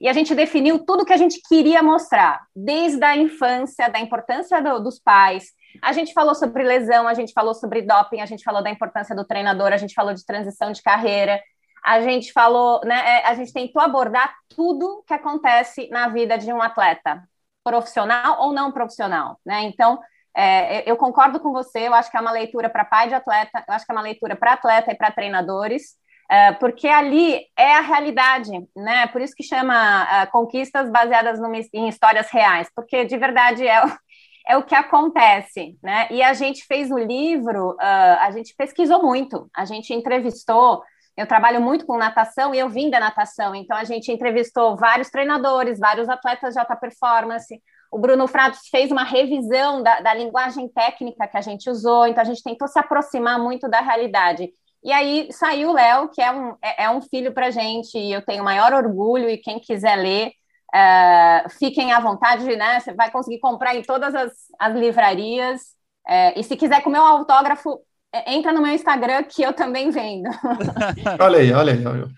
e 0.00 0.08
a 0.08 0.12
gente 0.12 0.34
definiu 0.34 0.84
tudo 0.84 1.04
que 1.04 1.12
a 1.12 1.16
gente 1.16 1.40
queria 1.48 1.82
mostrar, 1.82 2.40
desde 2.54 3.02
a 3.04 3.16
infância, 3.16 3.88
da 3.88 4.00
importância 4.00 4.60
do, 4.60 4.80
dos 4.80 4.98
pais. 4.98 5.52
A 5.82 5.92
gente 5.92 6.12
falou 6.12 6.34
sobre 6.34 6.62
lesão, 6.62 7.08
a 7.08 7.14
gente 7.14 7.32
falou 7.32 7.54
sobre 7.54 7.82
doping, 7.82 8.20
a 8.20 8.26
gente 8.26 8.44
falou 8.44 8.62
da 8.62 8.70
importância 8.70 9.14
do 9.14 9.24
treinador, 9.24 9.72
a 9.72 9.76
gente 9.76 9.94
falou 9.94 10.12
de 10.12 10.24
transição 10.24 10.72
de 10.72 10.82
carreira, 10.82 11.40
a 11.84 12.00
gente 12.00 12.32
falou, 12.32 12.80
né? 12.84 12.96
É, 12.96 13.26
a 13.26 13.34
gente 13.34 13.52
tentou 13.52 13.80
abordar 13.82 14.34
tudo 14.48 15.04
que 15.06 15.12
acontece 15.12 15.88
na 15.90 16.08
vida 16.08 16.38
de 16.38 16.52
um 16.52 16.62
atleta, 16.62 17.22
profissional 17.64 18.42
ou 18.42 18.52
não 18.52 18.70
profissional, 18.70 19.40
né? 19.44 19.62
Então, 19.62 19.98
é, 20.36 20.88
eu 20.88 20.96
concordo 20.96 21.40
com 21.40 21.52
você, 21.52 21.88
eu 21.88 21.94
acho 21.94 22.10
que 22.10 22.16
é 22.16 22.20
uma 22.20 22.32
leitura 22.32 22.68
para 22.68 22.84
pai 22.84 23.08
de 23.08 23.14
atleta, 23.14 23.64
eu 23.66 23.74
acho 23.74 23.86
que 23.86 23.92
é 23.92 23.94
uma 23.94 24.02
leitura 24.02 24.36
para 24.36 24.52
atleta 24.52 24.92
e 24.92 24.96
para 24.96 25.10
treinadores, 25.10 25.96
é, 26.30 26.52
porque 26.52 26.88
ali 26.88 27.40
é 27.56 27.74
a 27.74 27.80
realidade, 27.80 28.50
né? 28.76 29.06
Por 29.08 29.20
isso 29.20 29.34
que 29.34 29.42
chama 29.42 30.04
uh, 30.04 30.30
conquistas 30.30 30.90
baseadas 30.90 31.38
no, 31.38 31.52
em 31.54 31.88
histórias 31.88 32.30
reais, 32.30 32.68
porque 32.74 33.04
de 33.04 33.16
verdade 33.16 33.66
é, 33.66 33.82
é 34.48 34.56
o 34.56 34.62
que 34.62 34.74
acontece, 34.74 35.78
né? 35.82 36.08
E 36.10 36.22
a 36.22 36.32
gente 36.32 36.64
fez 36.66 36.90
o 36.90 36.98
livro, 36.98 37.72
uh, 37.72 38.18
a 38.20 38.30
gente 38.32 38.54
pesquisou 38.56 39.02
muito, 39.02 39.48
a 39.54 39.64
gente 39.64 39.92
entrevistou 39.94 40.82
eu 41.16 41.26
trabalho 41.26 41.60
muito 41.60 41.86
com 41.86 41.96
natação 41.96 42.54
e 42.54 42.58
eu 42.58 42.68
vim 42.68 42.90
da 42.90 42.98
natação, 42.98 43.54
então 43.54 43.76
a 43.76 43.84
gente 43.84 44.10
entrevistou 44.10 44.76
vários 44.76 45.10
treinadores, 45.10 45.78
vários 45.78 46.08
atletas 46.08 46.54
de 46.54 46.60
alta 46.60 46.74
performance. 46.74 47.62
O 47.90 47.98
Bruno 47.98 48.26
Fratos 48.26 48.68
fez 48.70 48.90
uma 48.90 49.04
revisão 49.04 49.82
da, 49.82 50.00
da 50.00 50.12
linguagem 50.12 50.68
técnica 50.68 51.28
que 51.28 51.36
a 51.36 51.40
gente 51.40 51.70
usou, 51.70 52.06
então 52.06 52.20
a 52.20 52.26
gente 52.26 52.42
tentou 52.42 52.66
se 52.66 52.78
aproximar 52.78 53.38
muito 53.38 53.68
da 53.68 53.80
realidade. 53.80 54.52
E 54.82 54.92
aí 54.92 55.28
saiu 55.30 55.70
o 55.70 55.72
Léo, 55.72 56.08
que 56.08 56.20
é 56.20 56.30
um, 56.30 56.56
é, 56.60 56.84
é 56.84 56.90
um 56.90 57.00
filho 57.00 57.32
para 57.32 57.50
gente, 57.50 57.96
e 57.96 58.12
eu 58.12 58.20
tenho 58.20 58.44
maior 58.44 58.74
orgulho, 58.74 59.30
e 59.30 59.38
quem 59.38 59.60
quiser 59.60 59.96
ler, 59.96 60.32
uh, 60.74 61.48
fiquem 61.58 61.92
à 61.92 62.00
vontade, 62.00 62.44
né? 62.56 62.80
Você 62.80 62.92
vai 62.92 63.10
conseguir 63.10 63.38
comprar 63.38 63.74
em 63.76 63.82
todas 63.82 64.14
as, 64.14 64.32
as 64.58 64.74
livrarias. 64.74 65.62
Uh, 66.06 66.36
e 66.36 66.42
se 66.44 66.56
quiser 66.56 66.82
com 66.82 66.90
o 66.90 66.92
meu 66.92 67.02
autógrafo, 67.02 67.80
entra 68.26 68.52
no 68.52 68.62
meu 68.62 68.72
Instagram 68.72 69.22
que 69.24 69.42
eu 69.42 69.52
também 69.52 69.90
vendo. 69.90 70.28
olha 71.20 71.38
aí, 71.38 71.52
olha 71.52 71.72
aí. 71.72 71.86
Olha 71.86 72.08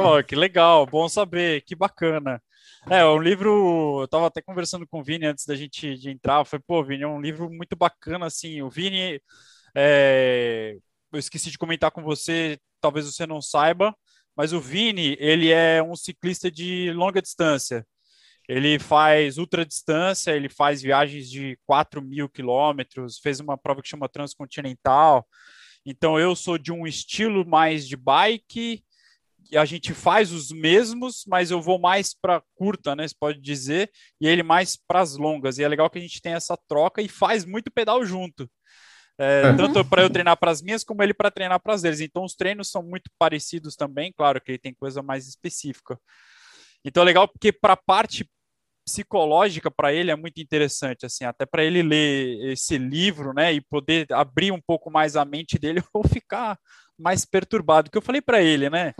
Oh, 0.00 0.22
que 0.22 0.36
legal, 0.36 0.86
bom 0.86 1.08
saber, 1.08 1.62
que 1.62 1.74
bacana. 1.74 2.42
É, 2.90 3.04
um 3.04 3.18
livro, 3.18 4.00
eu 4.00 4.04
estava 4.04 4.26
até 4.26 4.40
conversando 4.40 4.86
com 4.86 5.00
o 5.00 5.04
Vini 5.04 5.26
antes 5.26 5.44
da 5.44 5.54
gente 5.54 5.96
de 5.96 6.10
entrar, 6.10 6.44
foi, 6.44 6.58
pô, 6.58 6.82
Vini, 6.84 7.02
é 7.02 7.08
um 7.08 7.20
livro 7.20 7.50
muito 7.50 7.76
bacana, 7.76 8.26
assim, 8.26 8.62
o 8.62 8.70
Vini, 8.70 9.20
é, 9.74 10.76
eu 11.12 11.18
esqueci 11.18 11.50
de 11.50 11.58
comentar 11.58 11.90
com 11.90 12.02
você, 12.02 12.58
talvez 12.80 13.06
você 13.06 13.26
não 13.26 13.40
saiba, 13.42 13.94
mas 14.36 14.52
o 14.52 14.60
Vini, 14.60 15.16
ele 15.20 15.50
é 15.50 15.82
um 15.82 15.94
ciclista 15.96 16.50
de 16.50 16.92
longa 16.92 17.20
distância, 17.20 17.84
ele 18.48 18.78
faz 18.78 19.36
ultra 19.36 19.64
distância, 19.64 20.30
ele 20.30 20.48
faz 20.48 20.80
viagens 20.80 21.28
de 21.28 21.58
4 21.66 22.00
mil 22.00 22.28
quilômetros, 22.28 23.18
fez 23.18 23.40
uma 23.40 23.58
prova 23.58 23.82
que 23.82 23.88
chama 23.88 24.08
Transcontinental. 24.08 25.26
Então 25.84 26.18
eu 26.18 26.34
sou 26.34 26.56
de 26.56 26.72
um 26.72 26.86
estilo 26.86 27.46
mais 27.46 27.86
de 27.86 27.96
bike, 27.96 28.82
a 29.54 29.64
gente 29.64 29.94
faz 29.94 30.32
os 30.32 30.50
mesmos, 30.50 31.24
mas 31.26 31.50
eu 31.50 31.60
vou 31.60 31.78
mais 31.78 32.14
para 32.14 32.42
curta, 32.54 32.96
né? 32.96 33.06
Você 33.06 33.14
pode 33.18 33.40
dizer, 33.40 33.90
e 34.20 34.26
ele 34.26 34.42
mais 34.42 34.76
para 34.76 35.00
as 35.00 35.16
longas. 35.16 35.58
E 35.58 35.64
é 35.64 35.68
legal 35.68 35.88
que 35.88 35.98
a 35.98 36.02
gente 36.02 36.20
tem 36.20 36.32
essa 36.32 36.56
troca 36.68 37.00
e 37.00 37.08
faz 37.08 37.44
muito 37.44 37.70
pedal 37.70 38.04
junto. 38.04 38.50
É, 39.18 39.42
é. 39.46 39.56
Tanto 39.56 39.84
para 39.84 40.02
eu 40.02 40.10
treinar 40.10 40.36
para 40.36 40.50
as 40.50 40.62
minhas, 40.62 40.84
como 40.84 41.02
ele 41.02 41.14
para 41.14 41.30
treinar 41.30 41.60
para 41.60 41.74
as 41.74 41.82
deles. 41.82 42.00
Então, 42.00 42.24
os 42.24 42.34
treinos 42.34 42.70
são 42.70 42.82
muito 42.82 43.10
parecidos 43.18 43.74
também, 43.74 44.12
claro 44.12 44.40
que 44.40 44.52
ele 44.52 44.58
tem 44.58 44.74
coisa 44.74 45.02
mais 45.02 45.26
específica. 45.26 45.98
Então, 46.84 47.02
é 47.02 47.06
legal 47.06 47.26
porque 47.26 47.52
para 47.52 47.72
a 47.72 47.76
parte 47.76 48.28
psicológica 48.88 49.70
para 49.70 49.92
ele 49.92 50.10
é 50.10 50.16
muito 50.16 50.40
interessante, 50.40 51.04
assim, 51.04 51.24
até 51.24 51.44
para 51.44 51.62
ele 51.62 51.82
ler 51.82 52.52
esse 52.52 52.78
livro, 52.78 53.34
né, 53.34 53.52
e 53.52 53.60
poder 53.60 54.10
abrir 54.10 54.50
um 54.50 54.60
pouco 54.60 54.90
mais 54.90 55.14
a 55.14 55.24
mente 55.26 55.58
dele 55.58 55.82
ou 55.92 56.02
ficar 56.08 56.58
mais 56.98 57.26
perturbado, 57.26 57.90
que 57.90 57.98
eu 57.98 58.02
falei 58.02 58.22
para 58.22 58.42
ele, 58.42 58.70
né, 58.70 58.94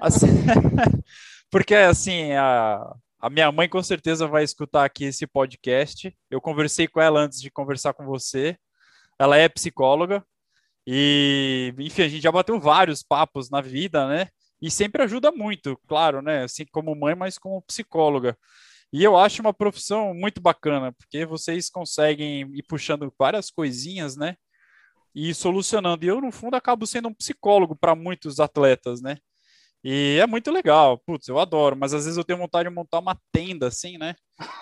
assim, 0.00 0.26
porque 1.50 1.74
assim 1.74 2.32
a, 2.32 2.94
a 3.20 3.28
minha 3.28 3.50
mãe 3.50 3.68
com 3.68 3.82
certeza 3.82 4.28
vai 4.28 4.44
escutar 4.44 4.84
aqui 4.84 5.04
esse 5.04 5.26
podcast. 5.26 6.16
Eu 6.30 6.40
conversei 6.40 6.86
com 6.86 7.00
ela 7.00 7.20
antes 7.20 7.40
de 7.40 7.50
conversar 7.50 7.92
com 7.92 8.06
você. 8.06 8.56
Ela 9.18 9.36
é 9.36 9.48
psicóloga 9.48 10.24
e, 10.86 11.74
enfim, 11.78 12.02
a 12.02 12.08
gente 12.08 12.22
já 12.22 12.30
bateu 12.30 12.60
vários 12.60 13.02
papos 13.02 13.50
na 13.50 13.60
vida, 13.60 14.06
né? 14.06 14.28
E 14.62 14.70
sempre 14.70 15.02
ajuda 15.02 15.32
muito, 15.32 15.78
claro, 15.86 16.22
né? 16.22 16.44
Assim 16.44 16.64
como 16.70 16.94
mãe, 16.94 17.14
mas 17.14 17.36
como 17.36 17.60
psicóloga. 17.62 18.38
E 18.92 19.02
eu 19.02 19.16
acho 19.16 19.42
uma 19.42 19.52
profissão 19.52 20.14
muito 20.14 20.40
bacana, 20.40 20.92
porque 20.92 21.26
vocês 21.26 21.68
conseguem 21.68 22.42
ir 22.54 22.62
puxando 22.62 23.12
várias 23.18 23.50
coisinhas, 23.50 24.16
né? 24.16 24.36
E 25.14 25.34
solucionando. 25.34 26.04
E 26.04 26.08
eu, 26.08 26.20
no 26.20 26.30
fundo, 26.30 26.54
acabo 26.54 26.86
sendo 26.86 27.08
um 27.08 27.14
psicólogo 27.14 27.76
para 27.76 27.94
muitos 27.94 28.38
atletas, 28.40 29.00
né? 29.00 29.16
E 29.88 30.18
é 30.20 30.26
muito 30.26 30.50
legal, 30.50 30.98
putz, 31.06 31.28
eu 31.28 31.38
adoro, 31.38 31.76
mas 31.76 31.94
às 31.94 32.04
vezes 32.04 32.18
eu 32.18 32.24
tenho 32.24 32.40
vontade 32.40 32.68
de 32.68 32.74
montar 32.74 32.98
uma 32.98 33.16
tenda, 33.30 33.68
assim, 33.68 33.96
né? 33.96 34.16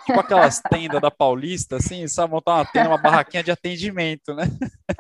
Tipo 0.05 0.21
aquelas 0.21 0.61
tendas 0.71 1.01
da 1.01 1.11
Paulista, 1.11 1.77
assim, 1.77 2.07
sabe? 2.07 2.33
Montar 2.35 2.57
uma 2.57 2.67
tenda, 2.67 2.91
uma 2.91 2.99
barraquinha 2.99 3.43
de 3.43 3.51
atendimento, 3.51 4.35
né? 4.35 4.45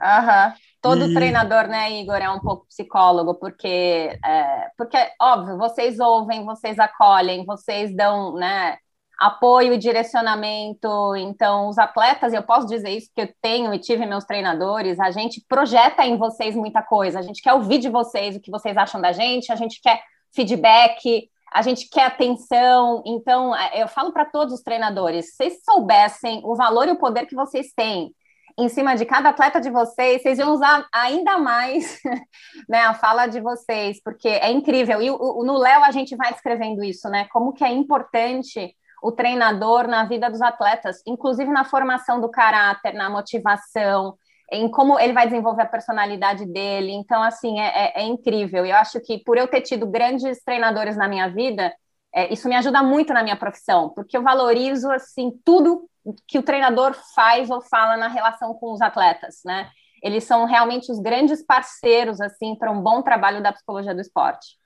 Aham. 0.00 0.54
Todo 0.80 1.10
e... 1.10 1.14
treinador, 1.14 1.66
né, 1.66 1.92
Igor, 2.00 2.16
é 2.16 2.30
um 2.30 2.40
pouco 2.40 2.66
psicólogo, 2.66 3.34
porque, 3.34 4.18
é, 4.24 4.68
porque, 4.78 4.96
óbvio, 5.20 5.58
vocês 5.58 6.00
ouvem, 6.00 6.44
vocês 6.44 6.78
acolhem, 6.78 7.44
vocês 7.44 7.94
dão, 7.94 8.34
né, 8.34 8.78
apoio 9.18 9.72
e 9.72 9.78
direcionamento. 9.78 11.16
Então, 11.16 11.68
os 11.68 11.78
atletas, 11.78 12.32
eu 12.32 12.42
posso 12.42 12.66
dizer 12.66 12.90
isso 12.90 13.10
que 13.14 13.22
eu 13.22 13.34
tenho 13.40 13.72
e 13.72 13.78
tive 13.78 14.06
meus 14.06 14.24
treinadores, 14.24 14.98
a 15.00 15.10
gente 15.10 15.44
projeta 15.48 16.04
em 16.04 16.16
vocês 16.16 16.54
muita 16.54 16.82
coisa. 16.82 17.18
A 17.18 17.22
gente 17.22 17.42
quer 17.42 17.52
ouvir 17.52 17.78
de 17.78 17.88
vocês 17.88 18.36
o 18.36 18.40
que 18.40 18.50
vocês 18.50 18.76
acham 18.76 19.00
da 19.00 19.12
gente, 19.12 19.52
a 19.52 19.56
gente 19.56 19.80
quer 19.80 20.02
feedback, 20.34 21.28
a 21.52 21.62
gente 21.62 21.88
quer 21.88 22.06
atenção. 22.06 23.02
Então, 23.06 23.54
eu 23.74 23.88
falo 23.88 24.12
para 24.12 24.24
todos 24.24 24.54
os 24.54 24.62
treinadores, 24.62 25.26
se 25.26 25.36
vocês 25.36 25.64
soubessem 25.64 26.40
o 26.44 26.54
valor 26.54 26.88
e 26.88 26.92
o 26.92 26.98
poder 26.98 27.26
que 27.26 27.34
vocês 27.34 27.72
têm 27.74 28.12
em 28.56 28.68
cima 28.68 28.94
de 28.94 29.04
cada 29.04 29.30
atleta 29.30 29.60
de 29.60 29.68
vocês, 29.68 30.22
vocês 30.22 30.38
iam 30.38 30.52
usar 30.52 30.86
ainda 30.92 31.38
mais 31.38 32.00
né, 32.68 32.82
a 32.82 32.94
fala 32.94 33.26
de 33.26 33.40
vocês, 33.40 34.00
porque 34.02 34.28
é 34.28 34.50
incrível. 34.50 35.02
E 35.02 35.10
no 35.10 35.58
Léo 35.58 35.82
a 35.82 35.90
gente 35.90 36.14
vai 36.14 36.32
escrevendo 36.32 36.84
isso, 36.84 37.08
né? 37.08 37.26
Como 37.32 37.52
que 37.52 37.64
é 37.64 37.72
importante 37.72 38.74
o 39.04 39.12
treinador 39.12 39.86
na 39.86 40.06
vida 40.06 40.30
dos 40.30 40.40
atletas, 40.40 41.02
inclusive 41.06 41.50
na 41.50 41.62
formação 41.62 42.22
do 42.22 42.30
caráter, 42.30 42.94
na 42.94 43.10
motivação, 43.10 44.16
em 44.50 44.66
como 44.70 44.98
ele 44.98 45.12
vai 45.12 45.26
desenvolver 45.26 45.60
a 45.60 45.66
personalidade 45.66 46.46
dele. 46.46 46.90
Então, 46.92 47.22
assim, 47.22 47.60
é, 47.60 47.66
é, 47.66 48.00
é 48.00 48.02
incrível. 48.02 48.64
Eu 48.64 48.74
acho 48.76 48.98
que 49.00 49.18
por 49.22 49.36
eu 49.36 49.46
ter 49.46 49.60
tido 49.60 49.86
grandes 49.86 50.42
treinadores 50.42 50.96
na 50.96 51.06
minha 51.06 51.28
vida, 51.28 51.70
é, 52.14 52.32
isso 52.32 52.48
me 52.48 52.56
ajuda 52.56 52.82
muito 52.82 53.12
na 53.12 53.22
minha 53.22 53.36
profissão, 53.36 53.90
porque 53.90 54.16
eu 54.16 54.22
valorizo, 54.22 54.90
assim, 54.90 55.32
tudo 55.44 55.86
que 56.26 56.38
o 56.38 56.42
treinador 56.42 56.94
faz 57.14 57.50
ou 57.50 57.60
fala 57.60 57.98
na 57.98 58.08
relação 58.08 58.54
com 58.54 58.72
os 58.72 58.80
atletas, 58.80 59.40
né? 59.44 59.68
Eles 60.02 60.24
são 60.24 60.46
realmente 60.46 60.90
os 60.90 60.98
grandes 60.98 61.44
parceiros, 61.44 62.22
assim, 62.22 62.56
para 62.56 62.70
um 62.70 62.80
bom 62.80 63.02
trabalho 63.02 63.42
da 63.42 63.52
psicologia 63.52 63.94
do 63.94 64.00
esporte. 64.00 64.56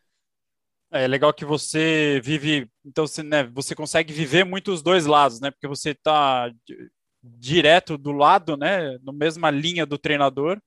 É 0.90 1.06
legal 1.06 1.34
que 1.34 1.44
você 1.44 2.18
vive, 2.24 2.66
então 2.84 3.06
você, 3.06 3.22
né, 3.22 3.44
você 3.44 3.74
consegue 3.74 4.12
viver 4.12 4.44
muito 4.44 4.72
os 4.72 4.82
dois 4.82 5.04
lados, 5.04 5.38
né? 5.38 5.50
Porque 5.50 5.68
você 5.68 5.90
está 5.90 6.50
direto 7.22 7.98
do 7.98 8.10
lado, 8.12 8.56
né, 8.56 8.96
no 9.02 9.12
mesma 9.12 9.50
linha 9.50 9.84
do 9.84 9.98
treinador, 9.98 10.58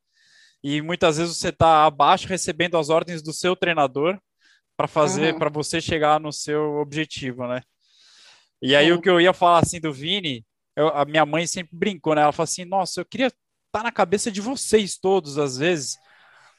e 0.64 0.80
muitas 0.80 1.18
vezes 1.18 1.38
você 1.38 1.50
está 1.50 1.86
abaixo 1.86 2.28
recebendo 2.28 2.78
as 2.78 2.90
ordens 2.90 3.24
do 3.24 3.34
seu 3.34 3.56
treinador 3.56 4.20
para 4.78 4.88
fazer, 4.88 5.34
uhum. 5.34 5.40
para 5.40 5.50
você 5.50 5.82
chegar 5.82 6.20
no 6.20 6.32
seu 6.32 6.76
objetivo, 6.76 7.48
né? 7.48 7.62
E 8.62 8.76
aí 8.76 8.92
uhum. 8.92 9.00
o 9.00 9.02
que 9.02 9.10
eu 9.10 9.20
ia 9.20 9.34
falar 9.34 9.60
assim 9.60 9.80
do 9.80 9.92
Vini, 9.92 10.46
eu, 10.76 10.90
a 10.90 11.04
minha 11.04 11.26
mãe 11.26 11.48
sempre 11.48 11.76
brincou, 11.76 12.14
né? 12.14 12.22
Ela 12.22 12.32
falou 12.32 12.44
assim: 12.44 12.64
"Nossa, 12.64 13.02
eu 13.02 13.06
queria 13.06 13.28
estar 13.28 13.40
tá 13.72 13.84
na 13.84 13.92
cabeça 13.92 14.32
de 14.32 14.40
vocês 14.40 14.98
todos 15.00 15.40
às 15.40 15.58
vezes." 15.58 15.98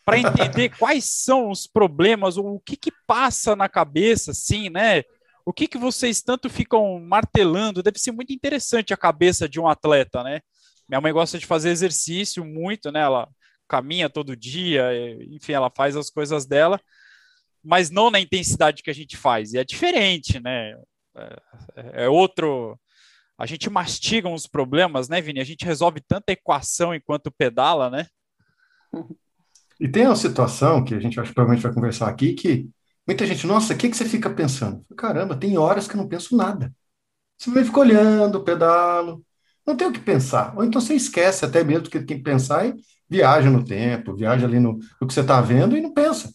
Para 0.05 0.19
entender 0.19 0.71
quais 0.77 1.05
são 1.05 1.51
os 1.51 1.67
problemas, 1.67 2.37
o 2.37 2.61
que 2.61 2.77
que 2.77 2.93
passa 3.07 3.55
na 3.55 3.69
cabeça, 3.69 4.33
assim, 4.33 4.69
né? 4.69 5.03
O 5.45 5.53
que 5.53 5.67
que 5.67 5.79
vocês 5.79 6.23
tanto 6.23 6.49
ficam 6.49 7.01
martelando? 7.01 7.83
Deve 7.83 7.99
ser 7.99 8.13
muito 8.13 8.33
interessante 8.33 8.93
a 8.93 8.97
cabeça 8.97 9.49
de 9.49 9.61
um 9.61 9.69
atleta, 9.69 10.23
né? 10.23 10.41
Minha 10.89 11.01
mãe 11.01 11.13
gosta 11.13 11.39
de 11.39 11.47
fazer 11.47 11.71
exercício 11.71 12.45
muito, 12.45 12.91
né? 12.91 13.01
Ela 13.01 13.29
caminha 13.69 14.11
todo 14.11 14.37
dia, 14.37 14.91
enfim, 15.31 15.53
ela 15.53 15.71
faz 15.75 15.97
as 15.97 16.11
coisas 16.11 16.45
dela, 16.47 16.81
mas 17.65 17.91
não 17.91 18.11
na 18.11 18.21
intensidade 18.21 18.83
que 18.83 18.91
a 18.91 18.95
gente 18.95 19.17
faz. 19.17 19.53
E 19.53 19.59
é 19.59 19.65
diferente, 19.65 20.41
né? 20.41 20.75
É, 21.17 22.05
é 22.05 22.09
outro. 22.09 22.79
A 23.39 23.47
gente 23.47 23.71
mastiga 23.71 24.29
uns 24.29 24.47
problemas, 24.47 25.09
né, 25.09 25.21
Vini? 25.21 25.41
A 25.41 25.45
gente 25.45 25.65
resolve 25.65 26.01
tanta 26.01 26.33
equação 26.33 26.95
enquanto 26.95 27.31
pedala, 27.31 27.89
né? 27.89 28.07
E 29.83 29.89
tem 29.89 30.07
uma 30.07 30.15
situação 30.15 30.85
que 30.85 30.95
a 30.95 31.01
gente 31.01 31.19
acho 31.19 31.35
provavelmente 31.35 31.65
vai 31.65 31.75
conversar 31.75 32.09
aqui 32.09 32.35
que 32.35 32.71
muita 33.05 33.27
gente, 33.27 33.45
nossa, 33.49 33.75
o 33.75 33.77
que, 33.77 33.89
que 33.91 33.97
você 33.97 34.05
fica 34.05 34.31
pensando? 34.31 34.87
Caramba, 34.97 35.37
tem 35.37 35.59
horas 35.59 35.89
que 35.89 35.95
eu 35.95 36.01
não 36.01 36.07
penso 36.07 36.37
nada. 36.37 36.73
Você 37.37 37.51
vai 37.51 37.65
ficar 37.65 37.81
olhando 37.81 38.45
pedalo, 38.45 39.27
não 39.67 39.77
tem 39.77 39.89
o 39.89 39.93
que 39.93 39.99
pensar. 39.99 40.57
Ou 40.57 40.63
então 40.63 40.81
você 40.81 40.95
esquece 40.95 41.45
até 41.45 41.65
mesmo 41.65 41.91
que 41.91 41.99
tem 41.99 42.19
que 42.19 42.23
pensar 42.23 42.65
e 42.65 42.75
viaja 43.11 43.51
no 43.51 43.65
tempo, 43.65 44.15
viaja 44.15 44.47
ali 44.47 44.61
no, 44.61 44.79
no 45.01 45.09
que 45.09 45.13
você 45.13 45.21
está 45.21 45.41
vendo 45.41 45.77
e 45.77 45.81
não 45.81 45.93
pensa. 45.93 46.33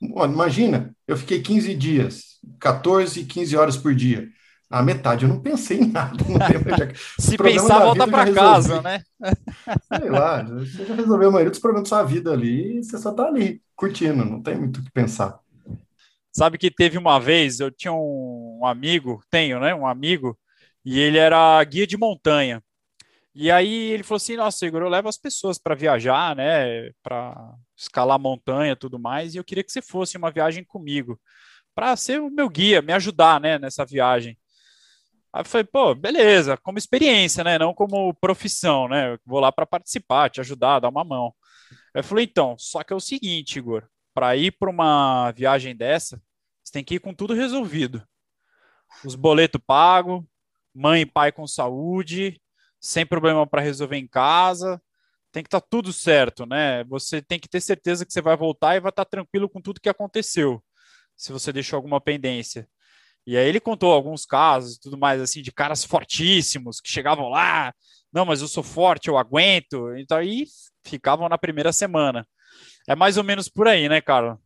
Imagina, 0.00 0.96
eu 1.06 1.18
fiquei 1.18 1.42
15 1.42 1.74
dias, 1.74 2.40
14, 2.58 3.26
15 3.26 3.56
horas 3.58 3.76
por 3.76 3.94
dia. 3.94 4.26
A 4.74 4.82
metade 4.82 5.24
eu 5.24 5.28
não 5.28 5.38
pensei 5.38 5.78
em 5.78 5.86
nada. 5.86 6.16
Se 7.16 7.38
pensar, 7.38 7.78
volta 7.78 8.08
para 8.08 8.34
casa, 8.34 8.82
né? 8.82 9.04
Sei 9.86 10.10
lá, 10.10 10.42
você 10.42 10.84
já 10.84 10.96
resolveu 10.96 11.28
a 11.28 11.30
maioria 11.30 11.50
dos 11.52 11.60
problemas 11.60 11.88
da 11.88 11.96
sua 11.96 12.04
vida 12.04 12.32
ali 12.32 12.82
você 12.82 12.98
só 12.98 13.12
tá 13.12 13.28
ali, 13.28 13.62
curtindo, 13.76 14.24
não 14.24 14.42
tem 14.42 14.58
muito 14.58 14.80
o 14.80 14.82
que 14.84 14.90
pensar. 14.90 15.38
Sabe 16.32 16.58
que 16.58 16.72
teve 16.72 16.98
uma 16.98 17.20
vez, 17.20 17.60
eu 17.60 17.70
tinha 17.70 17.92
um 17.92 18.62
amigo, 18.64 19.22
tenho, 19.30 19.60
né? 19.60 19.72
Um 19.72 19.86
amigo, 19.86 20.36
e 20.84 20.98
ele 20.98 21.18
era 21.18 21.62
guia 21.62 21.86
de 21.86 21.96
montanha. 21.96 22.60
E 23.32 23.52
aí 23.52 23.92
ele 23.92 24.02
falou 24.02 24.16
assim: 24.16 24.36
Nossa, 24.36 24.66
Igor, 24.66 24.82
eu 24.82 24.88
levo 24.88 25.08
as 25.08 25.16
pessoas 25.16 25.56
para 25.56 25.76
viajar, 25.76 26.34
né? 26.34 26.90
Para 27.00 27.54
escalar 27.76 28.18
montanha 28.18 28.74
tudo 28.74 28.98
mais, 28.98 29.36
e 29.36 29.38
eu 29.38 29.44
queria 29.44 29.62
que 29.62 29.70
você 29.70 29.80
fosse 29.80 30.16
uma 30.16 30.32
viagem 30.32 30.64
comigo, 30.64 31.16
para 31.76 31.94
ser 31.94 32.20
o 32.20 32.28
meu 32.28 32.48
guia, 32.48 32.82
me 32.82 32.92
ajudar, 32.92 33.40
né? 33.40 33.56
Nessa 33.56 33.86
viagem. 33.86 34.36
Aí 35.34 35.40
eu 35.40 35.44
falei, 35.44 35.64
pô, 35.64 35.96
beleza, 35.96 36.56
como 36.58 36.78
experiência, 36.78 37.42
né? 37.42 37.58
Não 37.58 37.74
como 37.74 38.14
profissão, 38.14 38.86
né? 38.86 39.14
Eu 39.14 39.18
vou 39.26 39.40
lá 39.40 39.50
para 39.50 39.66
participar, 39.66 40.30
te 40.30 40.40
ajudar, 40.40 40.78
dar 40.78 40.88
uma 40.88 41.02
mão. 41.02 41.34
Eu 41.92 42.04
falei, 42.04 42.24
então, 42.24 42.56
só 42.56 42.84
que 42.84 42.92
é 42.92 42.96
o 42.96 43.00
seguinte, 43.00 43.58
Igor, 43.58 43.84
para 44.14 44.36
ir 44.36 44.52
para 44.52 44.70
uma 44.70 45.32
viagem 45.32 45.74
dessa, 45.74 46.22
você 46.62 46.72
tem 46.72 46.84
que 46.84 46.94
ir 46.96 47.00
com 47.00 47.12
tudo 47.12 47.34
resolvido. 47.34 48.00
Os 49.04 49.16
boletos 49.16 49.60
pagos, 49.66 50.22
mãe 50.72 51.02
e 51.02 51.06
pai 51.06 51.32
com 51.32 51.48
saúde, 51.48 52.40
sem 52.80 53.04
problema 53.04 53.44
para 53.44 53.60
resolver 53.60 53.96
em 53.96 54.06
casa, 54.06 54.80
tem 55.32 55.42
que 55.42 55.48
estar 55.48 55.60
tá 55.60 55.66
tudo 55.68 55.92
certo, 55.92 56.46
né? 56.46 56.84
Você 56.84 57.20
tem 57.20 57.40
que 57.40 57.48
ter 57.48 57.60
certeza 57.60 58.06
que 58.06 58.12
você 58.12 58.22
vai 58.22 58.36
voltar 58.36 58.76
e 58.76 58.80
vai 58.80 58.90
estar 58.90 59.04
tá 59.04 59.10
tranquilo 59.10 59.48
com 59.48 59.60
tudo 59.60 59.80
que 59.80 59.88
aconteceu, 59.88 60.62
se 61.16 61.32
você 61.32 61.52
deixou 61.52 61.76
alguma 61.76 62.00
pendência. 62.00 62.68
E 63.26 63.36
aí 63.36 63.48
ele 63.48 63.60
contou 63.60 63.92
alguns 63.92 64.26
casos 64.26 64.76
e 64.76 64.80
tudo 64.80 64.98
mais, 64.98 65.20
assim, 65.20 65.40
de 65.40 65.52
caras 65.52 65.84
fortíssimos 65.84 66.80
que 66.80 66.90
chegavam 66.90 67.28
lá, 67.28 67.72
não, 68.12 68.24
mas 68.24 68.40
eu 68.40 68.48
sou 68.48 68.62
forte, 68.62 69.08
eu 69.08 69.18
aguento. 69.18 69.96
Então 69.96 70.18
aí 70.18 70.44
ficavam 70.84 71.28
na 71.28 71.36
primeira 71.36 71.72
semana. 71.72 72.26
É 72.88 72.94
mais 72.94 73.16
ou 73.16 73.24
menos 73.24 73.48
por 73.48 73.66
aí, 73.66 73.88
né, 73.88 74.00
Carla? 74.00 74.38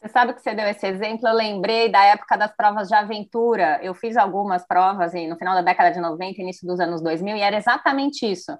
Você 0.00 0.08
sabe 0.08 0.34
que 0.34 0.42
você 0.42 0.52
deu 0.54 0.66
esse 0.66 0.84
exemplo, 0.86 1.28
eu 1.28 1.34
lembrei 1.34 1.88
da 1.88 2.04
época 2.04 2.36
das 2.36 2.54
provas 2.54 2.88
de 2.88 2.94
aventura. 2.94 3.78
Eu 3.82 3.94
fiz 3.94 4.16
algumas 4.16 4.66
provas 4.66 5.12
no 5.14 5.36
final 5.36 5.54
da 5.54 5.62
década 5.62 5.92
de 5.92 6.00
90, 6.00 6.40
início 6.40 6.66
dos 6.66 6.80
anos 6.80 7.00
2000, 7.00 7.36
e 7.36 7.40
era 7.40 7.56
exatamente 7.56 8.30
isso. 8.30 8.52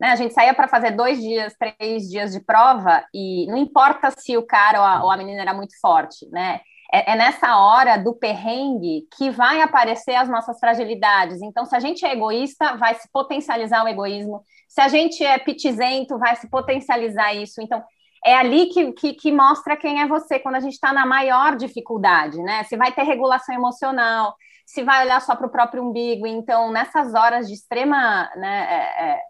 Né? 0.00 0.08
A 0.08 0.16
gente 0.16 0.32
saía 0.32 0.54
para 0.54 0.68
fazer 0.68 0.92
dois 0.92 1.20
dias, 1.20 1.54
três 1.58 2.08
dias 2.08 2.32
de 2.32 2.40
prova, 2.40 3.04
e 3.14 3.46
não 3.46 3.56
importa 3.56 4.10
se 4.10 4.36
o 4.36 4.46
cara 4.46 4.78
ou 4.78 4.84
a, 4.84 5.04
ou 5.04 5.10
a 5.10 5.16
menina 5.16 5.40
era 5.40 5.54
muito 5.54 5.78
forte, 5.80 6.26
né? 6.30 6.60
É, 6.92 7.12
é, 7.12 7.16
nessa 7.16 7.56
hora 7.56 7.96
do 7.96 8.14
perrengue 8.14 9.06
que 9.16 9.30
vai 9.30 9.62
aparecer 9.62 10.14
as 10.14 10.28
nossas 10.28 10.58
fragilidades. 10.58 11.40
Então, 11.40 11.64
se 11.64 11.76
a 11.76 11.80
gente 11.80 12.04
é 12.04 12.12
egoísta, 12.12 12.76
vai 12.76 12.94
se 12.96 13.08
potencializar 13.12 13.84
o 13.84 13.88
egoísmo. 13.88 14.42
Se 14.68 14.80
a 14.80 14.88
gente 14.88 15.24
é 15.24 15.38
pitizento, 15.38 16.18
vai 16.18 16.34
se 16.36 16.48
potencializar 16.50 17.32
isso. 17.34 17.62
Então, 17.62 17.82
é 18.24 18.34
ali 18.34 18.66
que, 18.66 18.92
que, 18.92 19.14
que 19.14 19.32
mostra 19.32 19.76
quem 19.76 20.02
é 20.02 20.06
você, 20.06 20.38
quando 20.38 20.56
a 20.56 20.60
gente 20.60 20.74
está 20.74 20.92
na 20.92 21.06
maior 21.06 21.56
dificuldade, 21.56 22.42
né? 22.42 22.64
Se 22.64 22.76
vai 22.76 22.92
ter 22.92 23.02
regulação 23.02 23.54
emocional, 23.54 24.34
se 24.66 24.82
vai 24.82 25.04
olhar 25.04 25.20
só 25.20 25.34
para 25.34 25.46
o 25.46 25.50
próprio 25.50 25.82
umbigo. 25.82 26.26
Então, 26.26 26.70
nessas 26.70 27.14
horas 27.14 27.46
de 27.48 27.54
extrema, 27.54 28.30
né, 28.36 28.66
é, 28.68 29.04
é, 29.04 29.20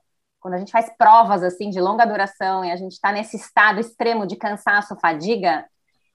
quando 0.40 0.54
a 0.54 0.58
gente 0.58 0.72
faz 0.72 0.90
provas 0.96 1.42
assim 1.42 1.70
de 1.70 1.80
longa 1.80 2.04
duração 2.06 2.64
e 2.64 2.70
a 2.70 2.76
gente 2.76 2.92
está 2.92 3.12
nesse 3.12 3.36
estado 3.36 3.80
extremo 3.80 4.26
de 4.26 4.36
cansaço, 4.36 4.96
fadiga, 5.00 5.66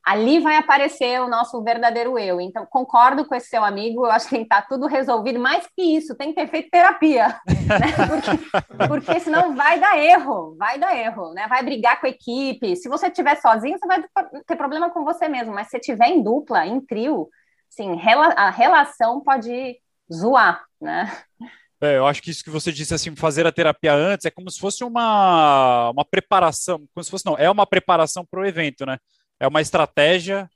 ali 0.06 0.40
vai 0.40 0.56
aparecer 0.56 1.20
o 1.20 1.28
nosso 1.28 1.64
verdadeiro 1.64 2.20
eu. 2.20 2.40
Então, 2.40 2.64
concordo 2.68 3.26
com 3.26 3.34
esse 3.34 3.48
seu 3.48 3.64
amigo, 3.66 4.06
eu 4.06 4.12
acho 4.12 4.26
que 4.26 4.36
tem 4.36 4.42
que 4.42 4.46
estar 4.46 4.62
tá 4.62 4.68
tudo 4.68 4.86
resolvido. 4.86 5.40
Mais 5.40 5.68
que 5.76 5.82
isso, 5.82 6.16
tem 6.16 6.30
que 6.32 6.40
ter 6.40 6.48
feito 6.48 6.70
terapia, 6.70 7.30
né? 7.48 8.08
porque, 8.08 8.88
porque 8.88 9.20
senão 9.20 9.56
vai 9.56 9.80
dar 9.80 9.98
erro, 9.98 10.56
vai 10.58 10.78
dar 10.78 10.96
erro, 10.96 11.34
né? 11.34 11.48
Vai 11.48 11.64
brigar 11.64 12.00
com 12.00 12.06
a 12.06 12.10
equipe. 12.10 12.76
Se 12.76 12.88
você 12.88 13.08
estiver 13.08 13.36
sozinho, 13.42 13.80
você 13.80 13.88
vai 13.88 14.04
ter 14.46 14.56
problema 14.56 14.92
com 14.92 15.04
você 15.04 15.28
mesmo, 15.28 15.54
mas 15.54 15.70
se 15.70 15.80
tiver 15.80 16.10
em 16.10 16.22
dupla, 16.22 16.68
em 16.68 16.80
trio, 16.80 17.28
sim, 17.68 18.00
a 18.36 18.52
relação 18.52 19.22
pode 19.22 19.80
zoar, 20.14 20.64
né? 20.80 21.12
É, 21.82 21.98
eu 21.98 22.06
acho 22.06 22.22
que 22.22 22.30
isso 22.30 22.44
que 22.44 22.50
você 22.50 22.72
disse, 22.72 22.94
assim, 22.94 23.16
fazer 23.16 23.46
a 23.46 23.52
terapia 23.52 23.94
antes 23.94 24.26
é 24.26 24.32
como 24.32 24.50
se 24.50 24.60
fosse 24.60 24.84
uma, 24.84 25.90
uma 25.90 26.06
preparação, 26.06 26.88
como 26.94 27.04
se 27.04 27.10
fosse, 27.10 27.26
não, 27.26 27.38
é 27.38 27.50
uma 27.50 27.66
preparação 27.66 28.24
para 28.24 28.40
o 28.40 28.46
evento, 28.46 28.86
né? 28.86 28.98
É 29.40 29.48
uma 29.48 29.62
estratégia 29.62 30.50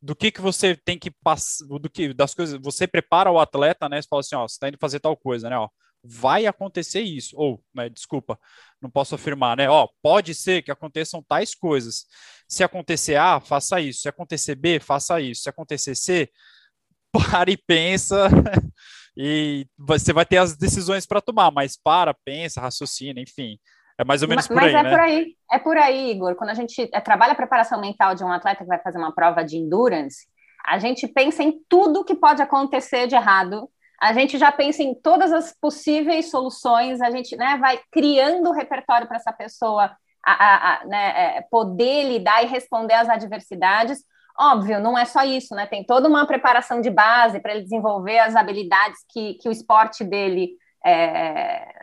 do 0.00 0.16
que 0.16 0.32
que 0.32 0.40
você 0.40 0.76
tem 0.76 0.98
que 0.98 1.10
passar, 1.10 1.64
do 1.66 1.88
que 1.88 2.12
das 2.12 2.34
coisas, 2.34 2.58
você 2.60 2.86
prepara 2.86 3.30
o 3.30 3.38
atleta, 3.38 3.88
né? 3.88 4.02
Você 4.02 4.08
fala 4.08 4.20
assim, 4.20 4.34
ó, 4.34 4.48
você 4.48 4.54
está 4.54 4.68
indo 4.68 4.78
fazer 4.80 4.98
tal 5.00 5.16
coisa, 5.16 5.48
né? 5.48 5.56
Ó, 5.56 5.68
vai 6.02 6.46
acontecer 6.46 7.00
isso, 7.02 7.36
ou, 7.38 7.62
né, 7.72 7.88
desculpa, 7.88 8.38
não 8.80 8.90
posso 8.90 9.14
afirmar, 9.14 9.56
né? 9.56 9.68
Ó, 9.70 9.88
pode 10.02 10.34
ser 10.34 10.62
que 10.62 10.70
aconteçam 10.72 11.22
tais 11.22 11.54
coisas. 11.54 12.06
Se 12.48 12.64
acontecer 12.64 13.14
A, 13.16 13.40
faça 13.40 13.80
isso. 13.80 14.00
Se 14.02 14.08
acontecer 14.08 14.56
B, 14.56 14.80
faça 14.80 15.20
isso. 15.20 15.42
Se 15.42 15.48
acontecer 15.48 15.94
C, 15.94 16.28
para 17.12 17.50
e 17.50 17.56
pensa. 17.56 18.28
e 19.16 19.66
você 19.78 20.12
vai 20.12 20.26
ter 20.26 20.38
as 20.38 20.56
decisões 20.56 21.06
para 21.06 21.20
tomar, 21.20 21.50
mas 21.52 21.76
para, 21.76 22.12
pensa, 22.24 22.60
raciocina, 22.60 23.20
enfim. 23.20 23.58
É 24.02 24.04
mais 24.04 24.20
ou 24.20 24.28
menos 24.28 24.48
mas, 24.48 24.58
por 24.58 24.64
aí, 24.64 24.72
mas 24.72 24.80
é 24.80 24.82
né? 24.82 24.90
por 24.90 25.00
aí, 25.00 25.36
é 25.52 25.58
por 25.58 25.76
aí, 25.78 26.10
Igor. 26.10 26.34
Quando 26.34 26.50
a 26.50 26.54
gente 26.54 26.90
é, 26.92 27.00
trabalha 27.00 27.32
a 27.32 27.36
preparação 27.36 27.80
mental 27.80 28.16
de 28.16 28.24
um 28.24 28.32
atleta 28.32 28.64
que 28.64 28.68
vai 28.68 28.80
fazer 28.80 28.98
uma 28.98 29.14
prova 29.14 29.44
de 29.44 29.56
endurance, 29.56 30.26
a 30.66 30.76
gente 30.78 31.06
pensa 31.06 31.42
em 31.44 31.60
tudo 31.68 32.04
que 32.04 32.16
pode 32.16 32.42
acontecer 32.42 33.06
de 33.06 33.14
errado. 33.14 33.70
A 34.00 34.12
gente 34.12 34.38
já 34.38 34.50
pensa 34.50 34.82
em 34.82 34.92
todas 34.92 35.32
as 35.32 35.54
possíveis 35.60 36.30
soluções. 36.30 37.00
A 37.00 37.12
gente 37.12 37.36
né, 37.36 37.56
vai 37.58 37.78
criando 37.92 38.50
o 38.50 38.52
repertório 38.52 39.06
para 39.06 39.18
essa 39.18 39.32
pessoa 39.32 39.92
a, 40.24 40.32
a, 40.32 40.74
a 40.74 40.84
né, 40.86 41.36
é, 41.36 41.46
poder 41.48 42.02
lidar 42.08 42.42
e 42.42 42.48
responder 42.48 42.94
às 42.94 43.08
adversidades. 43.08 44.02
Óbvio, 44.36 44.80
não 44.80 44.98
é 44.98 45.04
só 45.04 45.22
isso, 45.22 45.54
né? 45.54 45.66
Tem 45.66 45.84
toda 45.84 46.08
uma 46.08 46.26
preparação 46.26 46.80
de 46.80 46.90
base 46.90 47.38
para 47.38 47.52
ele 47.52 47.62
desenvolver 47.62 48.18
as 48.18 48.34
habilidades 48.34 48.98
que, 49.12 49.34
que 49.34 49.48
o 49.48 49.52
esporte 49.52 50.02
dele 50.02 50.56
é, 50.84 51.81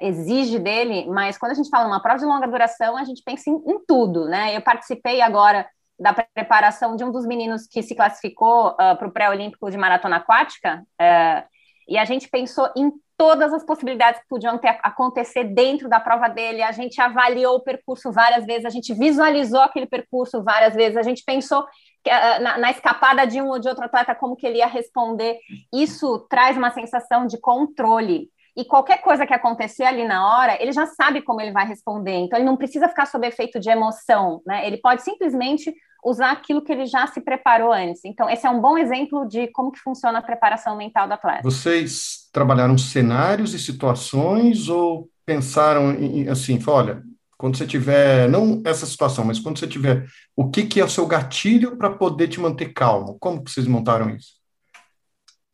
exige 0.00 0.58
dele, 0.58 1.06
mas 1.08 1.36
quando 1.36 1.52
a 1.52 1.54
gente 1.54 1.68
fala 1.68 1.84
numa 1.84 2.00
prova 2.00 2.18
de 2.18 2.24
longa 2.24 2.46
duração, 2.46 2.96
a 2.96 3.04
gente 3.04 3.22
pensa 3.22 3.50
em, 3.50 3.54
em 3.54 3.78
tudo, 3.86 4.26
né? 4.26 4.56
Eu 4.56 4.62
participei 4.62 5.20
agora 5.20 5.66
da 5.98 6.12
preparação 6.12 6.94
de 6.94 7.04
um 7.04 7.10
dos 7.10 7.26
meninos 7.26 7.66
que 7.66 7.82
se 7.82 7.94
classificou 7.94 8.68
uh, 8.68 8.74
ah, 8.78 8.96
para 8.96 9.08
o 9.08 9.10
pré-olímpico 9.10 9.70
de 9.70 9.76
maratona 9.76 10.16
aquática, 10.16 10.82
uh, 11.00 11.48
e 11.88 11.98
a 11.98 12.04
gente 12.04 12.28
pensou 12.28 12.70
em 12.76 12.92
todas 13.16 13.52
as 13.52 13.64
possibilidades 13.64 14.20
que 14.20 14.28
podiam 14.28 14.56
ter, 14.58 14.78
acontecer 14.80 15.42
dentro 15.42 15.88
da 15.88 15.98
prova 15.98 16.28
dele, 16.28 16.62
a 16.62 16.70
gente 16.70 17.00
avaliou 17.00 17.56
o 17.56 17.60
percurso 17.60 18.12
várias 18.12 18.46
vezes, 18.46 18.64
a 18.64 18.70
gente 18.70 18.94
visualizou 18.94 19.60
aquele 19.60 19.86
percurso 19.86 20.40
várias 20.44 20.74
vezes, 20.74 20.96
a 20.96 21.02
gente 21.02 21.24
pensou 21.24 21.66
que, 22.04 22.10
uh, 22.10 22.42
na, 22.42 22.58
na, 22.58 22.70
escapada 22.70 23.26
de 23.26 23.42
um 23.42 23.48
ou 23.48 23.58
de 23.58 23.68
outro 23.68 23.84
atleta 23.84 24.14
como 24.14 24.36
que 24.36 24.46
ele 24.46 24.58
ia 24.58 24.68
responder. 24.68 25.40
Isso 25.72 26.20
traz 26.30 26.56
uma 26.56 26.70
sensação 26.70 27.26
de 27.26 27.40
controle 27.40 28.30
e 28.58 28.64
qualquer 28.64 29.00
coisa 29.02 29.24
que 29.24 29.32
acontecer 29.32 29.84
ali 29.84 30.04
na 30.04 30.26
hora, 30.26 30.60
ele 30.60 30.72
já 30.72 30.84
sabe 30.84 31.22
como 31.22 31.40
ele 31.40 31.52
vai 31.52 31.64
responder. 31.64 32.16
Então, 32.16 32.36
ele 32.36 32.44
não 32.44 32.56
precisa 32.56 32.88
ficar 32.88 33.06
sob 33.06 33.24
efeito 33.24 33.60
de 33.60 33.70
emoção, 33.70 34.42
né? 34.44 34.66
Ele 34.66 34.78
pode 34.78 35.02
simplesmente 35.02 35.72
usar 36.04 36.32
aquilo 36.32 36.60
que 36.64 36.72
ele 36.72 36.84
já 36.84 37.06
se 37.06 37.20
preparou 37.20 37.72
antes. 37.72 38.04
Então, 38.04 38.28
esse 38.28 38.44
é 38.44 38.50
um 38.50 38.60
bom 38.60 38.76
exemplo 38.76 39.28
de 39.28 39.46
como 39.52 39.70
que 39.70 39.78
funciona 39.78 40.18
a 40.18 40.22
preparação 40.22 40.76
mental 40.76 41.06
do 41.06 41.14
atleta. 41.14 41.42
Vocês 41.44 42.28
trabalharam 42.32 42.76
cenários 42.76 43.54
e 43.54 43.60
situações 43.60 44.68
ou 44.68 45.08
pensaram 45.24 45.92
em, 45.92 46.28
assim, 46.28 46.58
olha, 46.66 47.04
quando 47.36 47.56
você 47.56 47.64
tiver, 47.64 48.28
não 48.28 48.60
essa 48.64 48.86
situação, 48.86 49.24
mas 49.24 49.38
quando 49.38 49.60
você 49.60 49.68
tiver, 49.68 50.04
o 50.34 50.50
que, 50.50 50.64
que 50.66 50.80
é 50.80 50.84
o 50.84 50.90
seu 50.90 51.06
gatilho 51.06 51.76
para 51.76 51.90
poder 51.90 52.26
te 52.26 52.40
manter 52.40 52.72
calmo? 52.72 53.16
Como 53.20 53.40
vocês 53.40 53.68
montaram 53.68 54.10
isso? 54.10 54.32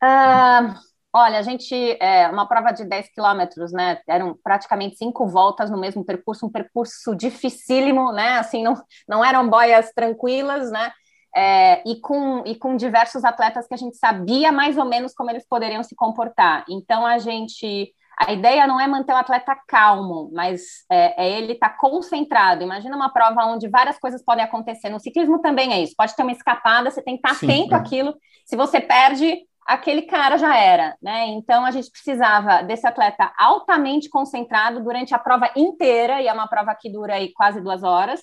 Uh, 0.02 0.72
Olha, 1.16 1.38
a 1.38 1.42
gente, 1.42 1.72
é, 2.00 2.26
uma 2.26 2.44
prova 2.44 2.72
de 2.72 2.84
10 2.84 3.08
quilômetros, 3.10 3.72
né? 3.72 4.00
Eram 4.08 4.36
praticamente 4.42 4.96
cinco 4.96 5.28
voltas 5.28 5.70
no 5.70 5.78
mesmo 5.78 6.04
percurso, 6.04 6.44
um 6.44 6.50
percurso 6.50 7.14
dificílimo, 7.14 8.10
né? 8.10 8.38
Assim, 8.38 8.64
não, 8.64 8.74
não 9.08 9.24
eram 9.24 9.48
boias 9.48 9.92
tranquilas, 9.94 10.72
né? 10.72 10.90
É, 11.36 11.88
e, 11.88 12.00
com, 12.00 12.42
e 12.44 12.56
com 12.56 12.76
diversos 12.76 13.24
atletas 13.24 13.68
que 13.68 13.74
a 13.74 13.76
gente 13.76 13.96
sabia 13.96 14.50
mais 14.50 14.76
ou 14.76 14.84
menos 14.84 15.14
como 15.14 15.30
eles 15.30 15.46
poderiam 15.48 15.84
se 15.84 15.94
comportar. 15.94 16.64
Então, 16.68 17.06
a 17.06 17.16
gente. 17.18 17.94
A 18.18 18.32
ideia 18.32 18.66
não 18.66 18.80
é 18.80 18.86
manter 18.86 19.12
o 19.12 19.16
atleta 19.16 19.56
calmo, 19.68 20.30
mas 20.32 20.62
é, 20.90 21.26
é 21.26 21.30
ele 21.30 21.52
estar 21.52 21.70
tá 21.70 21.76
concentrado. 21.76 22.64
Imagina 22.64 22.94
uma 22.96 23.12
prova 23.12 23.44
onde 23.46 23.68
várias 23.68 23.98
coisas 23.98 24.22
podem 24.24 24.44
acontecer. 24.44 24.88
No 24.88 25.00
ciclismo 25.00 25.40
também 25.40 25.72
é 25.72 25.80
isso. 25.80 25.94
Pode 25.96 26.14
ter 26.14 26.22
uma 26.22 26.32
escapada, 26.32 26.90
você 26.90 27.02
tem 27.02 27.16
que 27.16 27.26
estar 27.26 27.38
tá 27.38 27.46
atento 27.46 27.74
é. 27.74 27.78
àquilo. 27.78 28.14
Se 28.46 28.56
você 28.56 28.80
perde, 28.80 29.38
aquele 29.66 30.02
cara 30.02 30.36
já 30.36 30.56
era, 30.56 30.96
né? 31.02 31.26
Então 31.28 31.64
a 31.64 31.70
gente 31.70 31.90
precisava 31.90 32.62
desse 32.62 32.86
atleta 32.86 33.32
altamente 33.38 34.08
concentrado 34.08 34.82
durante 34.82 35.14
a 35.14 35.18
prova 35.18 35.50
inteira, 35.56 36.20
e 36.20 36.28
é 36.28 36.32
uma 36.32 36.48
prova 36.48 36.74
que 36.74 36.90
dura 36.90 37.14
aí 37.14 37.32
quase 37.32 37.60
duas 37.60 37.82
horas, 37.82 38.20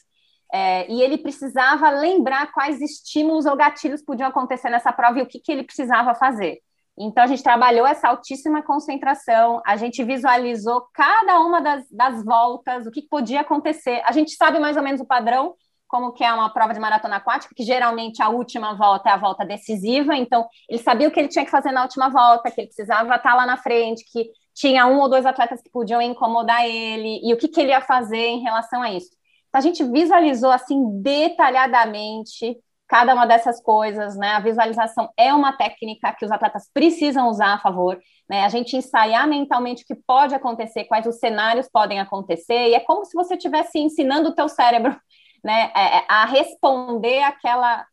É, 0.54 0.86
e 0.92 1.02
ele 1.02 1.18
precisava 1.18 1.90
lembrar 1.90 2.52
quais 2.52 2.82
estímulos 2.82 3.46
ou 3.46 3.56
gatilhos 3.56 4.04
podiam 4.04 4.28
acontecer 4.28 4.70
nessa 4.70 4.92
prova 4.92 5.18
e 5.18 5.22
o 5.22 5.26
que, 5.26 5.40
que 5.40 5.50
ele 5.50 5.64
precisava 5.64 6.14
fazer. 6.14 6.60
Então, 6.98 7.24
a 7.24 7.28
gente 7.28 7.42
trabalhou 7.42 7.88
essa 7.88 8.10
altíssima 8.10 8.62
concentração, 8.62 9.62
a 9.66 9.78
gente 9.78 10.04
visualizou 10.04 10.84
cada 10.94 11.40
uma 11.40 11.62
das, 11.62 11.86
das 11.90 12.22
voltas, 12.26 12.86
o 12.86 12.92
que 12.92 13.02
podia 13.08 13.42
acontecer. 13.42 14.02
A 14.06 14.12
gente 14.12 14.32
sabe 14.36 14.60
mais 14.60 14.76
ou 14.76 14.84
menos 14.84 15.00
o 15.00 15.06
padrão, 15.06 15.56
como 15.92 16.14
que 16.14 16.24
é 16.24 16.32
uma 16.34 16.50
prova 16.50 16.74
de 16.74 16.80
maratona 16.80 17.18
aquática, 17.18 17.54
que 17.54 17.64
geralmente 17.64 18.24
a 18.24 18.30
última 18.30 18.74
volta 18.74 19.10
é 19.10 19.12
a 19.12 19.18
volta 19.18 19.46
decisiva, 19.46 20.16
então 20.16 20.48
ele 20.70 20.82
sabia 20.82 21.10
o 21.10 21.12
que 21.12 21.20
ele 21.20 21.28
tinha 21.28 21.44
que 21.44 21.52
fazer 21.52 21.74
na 21.74 21.84
última 21.84 22.10
volta, 22.10 22.50
que 22.50 22.62
ele 22.62 22.68
precisava 22.68 23.14
estar 23.14 23.36
lá 23.36 23.46
na 23.46 23.58
frente, 23.58 24.06
que 24.10 24.32
tinha 24.56 24.88
um 24.88 25.00
ou 25.02 25.10
dois 25.10 25.26
atletas 25.26 25.62
que 25.62 25.70
podiam 25.70 26.02
incomodar 26.02 26.66
ele, 26.66 27.20
e 27.22 27.34
o 27.34 27.38
que, 27.38 27.50
que 27.50 27.60
ele 27.60 27.72
ia 27.72 27.82
fazer 27.82 28.26
em 28.26 28.40
relação 28.40 28.82
a 28.82 28.90
isso. 28.90 29.10
Então, 29.50 29.60
a 29.60 29.62
gente 29.62 29.84
visualizou 29.84 30.50
assim 30.50 31.02
detalhadamente 31.02 32.58
cada 32.88 33.14
uma 33.14 33.26
dessas 33.26 33.62
coisas, 33.62 34.18
né? 34.18 34.30
A 34.30 34.40
visualização 34.40 35.10
é 35.18 35.34
uma 35.34 35.54
técnica 35.54 36.14
que 36.18 36.26
os 36.26 36.32
atletas 36.32 36.70
precisam 36.74 37.30
usar 37.30 37.54
a 37.54 37.60
favor, 37.60 38.00
né? 38.30 38.46
A 38.46 38.50
gente 38.50 38.78
ensaiar 38.78 39.28
mentalmente 39.28 39.84
o 39.84 39.86
que 39.86 39.96
pode 39.96 40.36
acontecer, 40.36 40.86
quais 40.86 41.06
os 41.06 41.18
cenários 41.18 41.70
podem 41.70 42.00
acontecer, 42.00 42.70
e 42.70 42.76
é 42.76 42.80
como 42.80 43.04
se 43.04 43.14
você 43.14 43.36
estivesse 43.36 43.78
ensinando 43.78 44.30
o 44.30 44.36
teu 44.36 44.48
cérebro 44.48 44.98
né, 45.44 45.72
é, 45.76 45.98
é, 45.98 46.06
a 46.08 46.26
responder 46.26 47.24
aquela, 47.24 47.86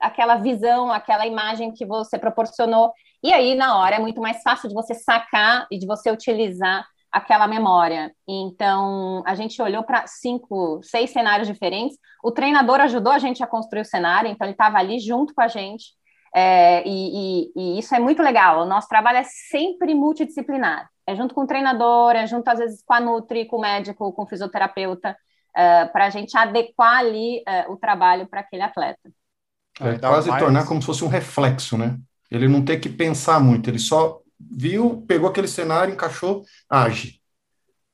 aquela 0.00 0.36
visão, 0.36 0.90
aquela 0.90 1.26
imagem 1.26 1.72
que 1.72 1.86
você 1.86 2.18
proporcionou. 2.18 2.92
E 3.22 3.32
aí, 3.32 3.54
na 3.54 3.78
hora, 3.78 3.96
é 3.96 3.98
muito 3.98 4.20
mais 4.20 4.42
fácil 4.42 4.68
de 4.68 4.74
você 4.74 4.94
sacar 4.94 5.66
e 5.70 5.78
de 5.78 5.86
você 5.86 6.10
utilizar 6.10 6.86
aquela 7.10 7.46
memória. 7.46 8.12
Então, 8.28 9.22
a 9.26 9.34
gente 9.34 9.60
olhou 9.62 9.82
para 9.82 10.06
cinco, 10.06 10.80
seis 10.82 11.10
cenários 11.10 11.48
diferentes. 11.48 11.96
O 12.22 12.30
treinador 12.30 12.80
ajudou 12.80 13.12
a 13.12 13.18
gente 13.18 13.42
a 13.42 13.46
construir 13.46 13.80
o 13.80 13.84
cenário, 13.84 14.30
então 14.30 14.44
ele 14.46 14.52
estava 14.52 14.78
ali 14.78 14.98
junto 14.98 15.32
com 15.34 15.40
a 15.40 15.48
gente. 15.48 15.94
É, 16.34 16.86
e, 16.86 17.46
e, 17.46 17.52
e, 17.56 17.78
isso 17.78 17.94
é 17.94 17.98
muito 17.98 18.22
legal. 18.22 18.62
O 18.62 18.66
nosso 18.66 18.88
trabalho 18.88 19.18
é 19.18 19.24
sempre 19.24 19.94
multidisciplinar. 19.94 20.90
É 21.06 21.14
junto 21.14 21.34
com 21.34 21.42
o 21.42 21.46
treinador, 21.46 22.14
é 22.14 22.26
junto 22.26 22.48
às 22.48 22.58
vezes 22.58 22.82
com 22.84 22.92
a 22.92 23.00
Nutri, 23.00 23.46
com 23.46 23.56
o 23.56 23.60
médico, 23.60 24.12
com 24.12 24.24
o 24.24 24.26
fisioterapeuta 24.26 25.16
uh, 25.56 25.60
é, 25.60 25.84
para 25.86 26.06
a 26.06 26.10
gente 26.10 26.36
adequar 26.36 26.98
ali 26.98 27.38
uh, 27.38 27.72
o 27.72 27.76
trabalho 27.76 28.26
para 28.26 28.40
aquele 28.40 28.62
atleta. 28.62 29.10
É, 29.80 29.98
quase 29.98 30.28
mais... 30.28 30.42
tornar 30.42 30.66
como 30.66 30.80
se 30.80 30.86
fosse 30.86 31.04
um 31.04 31.08
reflexo, 31.08 31.76
né? 31.76 31.98
Ele 32.30 32.48
não 32.48 32.64
ter 32.64 32.78
que 32.78 32.88
pensar 32.88 33.40
muito, 33.40 33.70
ele 33.70 33.78
só 33.78 34.20
viu, 34.38 35.04
pegou 35.06 35.28
aquele 35.28 35.48
cenário, 35.48 35.94
encaixou, 35.94 36.44
age. 36.68 37.20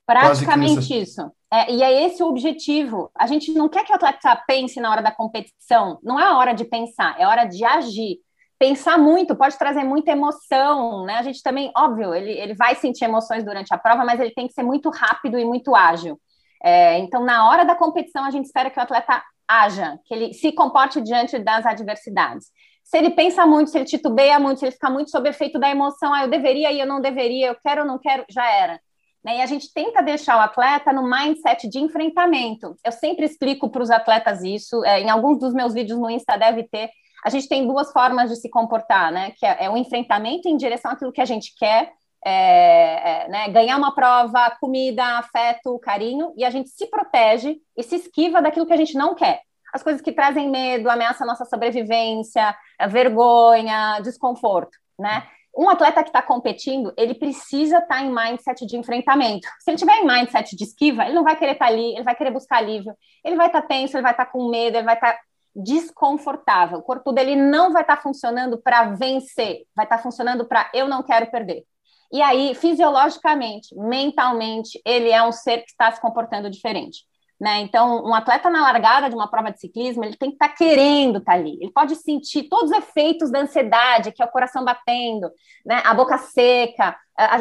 Praticamente 0.07 1.01
isso. 1.01 1.31
É, 1.53 1.71
e 1.71 1.83
é 1.83 2.07
esse 2.07 2.23
o 2.23 2.27
objetivo. 2.27 3.11
A 3.15 3.27
gente 3.27 3.53
não 3.53 3.69
quer 3.69 3.85
que 3.85 3.93
o 3.93 3.95
atleta 3.95 4.43
pense 4.47 4.81
na 4.81 4.91
hora 4.91 5.03
da 5.03 5.13
competição. 5.13 5.99
Não 6.03 6.19
é 6.19 6.25
a 6.25 6.37
hora 6.37 6.55
de 6.55 6.65
pensar, 6.65 7.15
é 7.19 7.27
hora 7.27 7.45
de 7.45 7.65
agir. 7.65 8.19
Pensar 8.59 8.97
muito 8.97 9.37
pode 9.37 9.59
trazer 9.59 9.85
muita 9.85 10.13
emoção, 10.13 11.05
né? 11.05 11.17
A 11.17 11.23
gente 11.23 11.43
também, 11.43 11.71
óbvio, 11.77 12.15
ele, 12.15 12.31
ele 12.31 12.55
vai 12.55 12.75
sentir 12.77 13.05
emoções 13.05 13.45
durante 13.45 13.73
a 13.75 13.79
prova, 13.79 14.05
mas 14.05 14.19
ele 14.19 14.31
tem 14.31 14.47
que 14.47 14.55
ser 14.55 14.63
muito 14.63 14.89
rápido 14.89 15.39
e 15.39 15.45
muito 15.45 15.75
ágil. 15.75 16.19
É, 16.63 16.99
então, 16.99 17.25
na 17.25 17.49
hora 17.49 17.65
da 17.65 17.75
competição, 17.75 18.25
a 18.25 18.31
gente 18.31 18.45
espera 18.45 18.71
que 18.71 18.79
o 18.79 18.83
atleta 18.83 19.23
haja, 19.49 19.99
que 20.05 20.15
ele 20.15 20.33
se 20.33 20.53
comporte 20.53 21.01
diante 21.01 21.39
das 21.39 21.67
adversidades. 21.67 22.47
Se 22.85 22.99
ele 22.99 23.11
pensa 23.11 23.47
muito, 23.47 23.71
se 23.71 23.79
ele 23.79 23.85
titubeia 23.85 24.39
muito, 24.39 24.59
se 24.59 24.67
ele 24.67 24.73
fica 24.73 24.91
muito 24.91 25.11
sob 25.11 25.29
efeito 25.29 25.59
da 25.59 25.71
emoção, 25.71 26.13
ah, 26.13 26.25
eu 26.25 26.31
deveria 26.31 26.71
e 26.73 26.81
eu 26.81 26.87
não 26.87 27.01
deveria, 27.01 27.49
eu 27.49 27.57
quero 27.63 27.83
ou 27.83 27.87
não 27.87 27.99
quero, 27.99 28.25
já 28.31 28.49
era. 28.51 28.81
Né? 29.25 29.39
E 29.39 29.43
a 29.43 29.47
gente 29.47 29.73
tenta 29.73 30.03
deixar 30.03 30.37
o 30.37 30.41
atleta 30.41 30.93
no 30.93 31.09
mindset 31.09 31.69
de 31.69 31.79
enfrentamento. 31.79 32.77
Eu 32.85 32.93
sempre 32.93 33.25
explico 33.25 33.71
para 33.71 33.83
os 33.83 33.91
atletas 33.91 34.43
isso, 34.43 34.85
é, 34.85 35.01
em 35.01 35.11
alguns 35.11 35.39
dos 35.39 35.55
meus 35.55 35.75
vídeos 35.75 35.99
no 35.99 36.11
Insta 36.11 36.37
deve 36.37 36.65
ter. 36.65 36.91
A 37.25 37.31
gente 37.31 37.49
tem 37.49 37.67
duas 37.67 37.93
formas 37.93 38.31
de 38.31 38.37
se 38.37 38.51
comportar, 38.51 39.13
né? 39.13 39.31
Que 39.39 39.47
é, 39.47 39.65
é 39.67 39.71
o 39.71 39.77
enfrentamento 39.77 40.49
em 40.49 40.57
direção 40.57 40.91
àquilo 40.91 41.13
que 41.13 41.21
a 41.21 41.25
gente 41.25 41.55
quer, 41.57 41.93
é, 42.25 43.25
é, 43.25 43.29
né, 43.29 43.49
ganhar 43.49 43.77
uma 43.77 43.95
prova, 43.95 44.57
comida, 44.61 45.19
afeto, 45.19 45.79
carinho, 45.81 46.33
e 46.37 46.45
a 46.45 46.51
gente 46.51 46.71
se 46.71 46.87
protege 46.87 47.57
e 47.77 47.83
se 47.83 47.97
esquiva 47.97 48.41
daquilo 48.41 48.67
que 48.67 48.73
a 48.73 48.77
gente 48.77 48.95
não 48.95 49.15
quer. 49.15 49.41
As 49.73 49.83
coisas 49.83 50.03
que 50.03 50.13
trazem 50.13 50.51
medo, 50.51 50.91
ameaçam 50.91 51.27
a 51.27 51.31
nossa 51.31 51.45
sobrevivência, 51.47 52.55
vergonha, 52.89 54.01
desconforto, 54.01 54.77
né? 54.99 55.27
Um 55.57 55.69
atleta 55.69 56.03
que 56.03 56.09
está 56.09 56.23
competindo, 56.23 56.95
ele 56.97 57.15
precisa 57.15 57.79
estar 57.79 57.97
tá 57.97 58.03
em 58.03 58.11
mindset 58.15 58.65
de 58.65 58.77
enfrentamento. 58.77 59.47
Se 59.61 59.71
ele 59.71 59.79
tiver 59.79 59.97
em 59.99 60.07
mindset 60.07 60.57
de 60.57 60.65
esquiva, 60.65 61.05
ele 61.05 61.15
não 61.15 61.25
vai 61.25 61.37
querer 61.37 61.53
estar 61.53 61.67
tá 61.67 61.73
ali, 61.73 61.95
ele 61.95 62.05
vai 62.05 62.15
querer 62.15 62.31
buscar 62.31 62.59
alívio, 62.59 62.95
ele 63.23 63.37
vai 63.37 63.49
estar 63.49 63.63
tá 63.63 63.69
tenso, 63.69 63.97
ele 63.97 64.03
vai 64.03 64.13
estar 64.13 64.27
tá 64.27 64.31
com 64.31 64.49
medo, 64.49 64.77
ele 64.77 64.87
vai 64.87 64.95
estar 64.95 65.13
tá 65.13 65.21
desconfortável. 65.55 66.79
O 66.79 66.83
corpo 66.83 67.13
dele 67.13 67.37
não 67.37 67.73
vai 67.73 67.83
estar 67.83 67.97
tá 67.97 68.03
funcionando 68.03 68.59
para 68.59 68.85
vencer, 68.95 69.65
vai 69.75 69.85
estar 69.85 69.99
funcionando 69.99 70.47
para 70.47 70.71
eu 70.73 70.89
não 70.89 71.03
quero 71.03 71.31
perder. 71.31 71.65
E 72.13 72.21
aí, 72.21 72.55
fisiologicamente, 72.55 73.75
mentalmente, 73.75 74.81
ele 74.85 75.11
é 75.11 75.23
um 75.25 75.33
ser 75.33 75.59
que 75.63 75.71
está 75.71 75.91
se 75.91 76.01
comportando 76.01 76.51
diferente. 76.51 77.05
Né? 77.41 77.61
Então, 77.61 78.05
um 78.05 78.15
atleta 78.15 78.49
na 78.51 78.61
largada 78.61 79.09
de 79.09 79.17
uma 79.17 79.29
prova 79.29 79.51
de 79.51 79.59
ciclismo, 79.59 80.05
ele 80.05 80.17
tem 80.17 80.29
que 80.29 80.37
estar 80.37 80.51
tá 80.51 80.55
querendo 80.55 81.19
estar 81.19 81.33
tá 81.33 81.39
ali. 81.39 81.59
Ele 81.61 81.73
pode 81.73 81.97
sentir 81.97 82.45
todos 82.45 82.71
os 82.71 82.77
efeitos 82.77 83.33
da 83.33 83.41
ansiedade, 83.41 84.13
que 84.13 84.23
é 84.23 84.27
o 84.27 84.31
coração 84.31 84.65
batendo, 84.65 85.29
né? 85.67 85.83
a 85.85 85.93
boca 85.93 86.19
seca, 86.19 86.97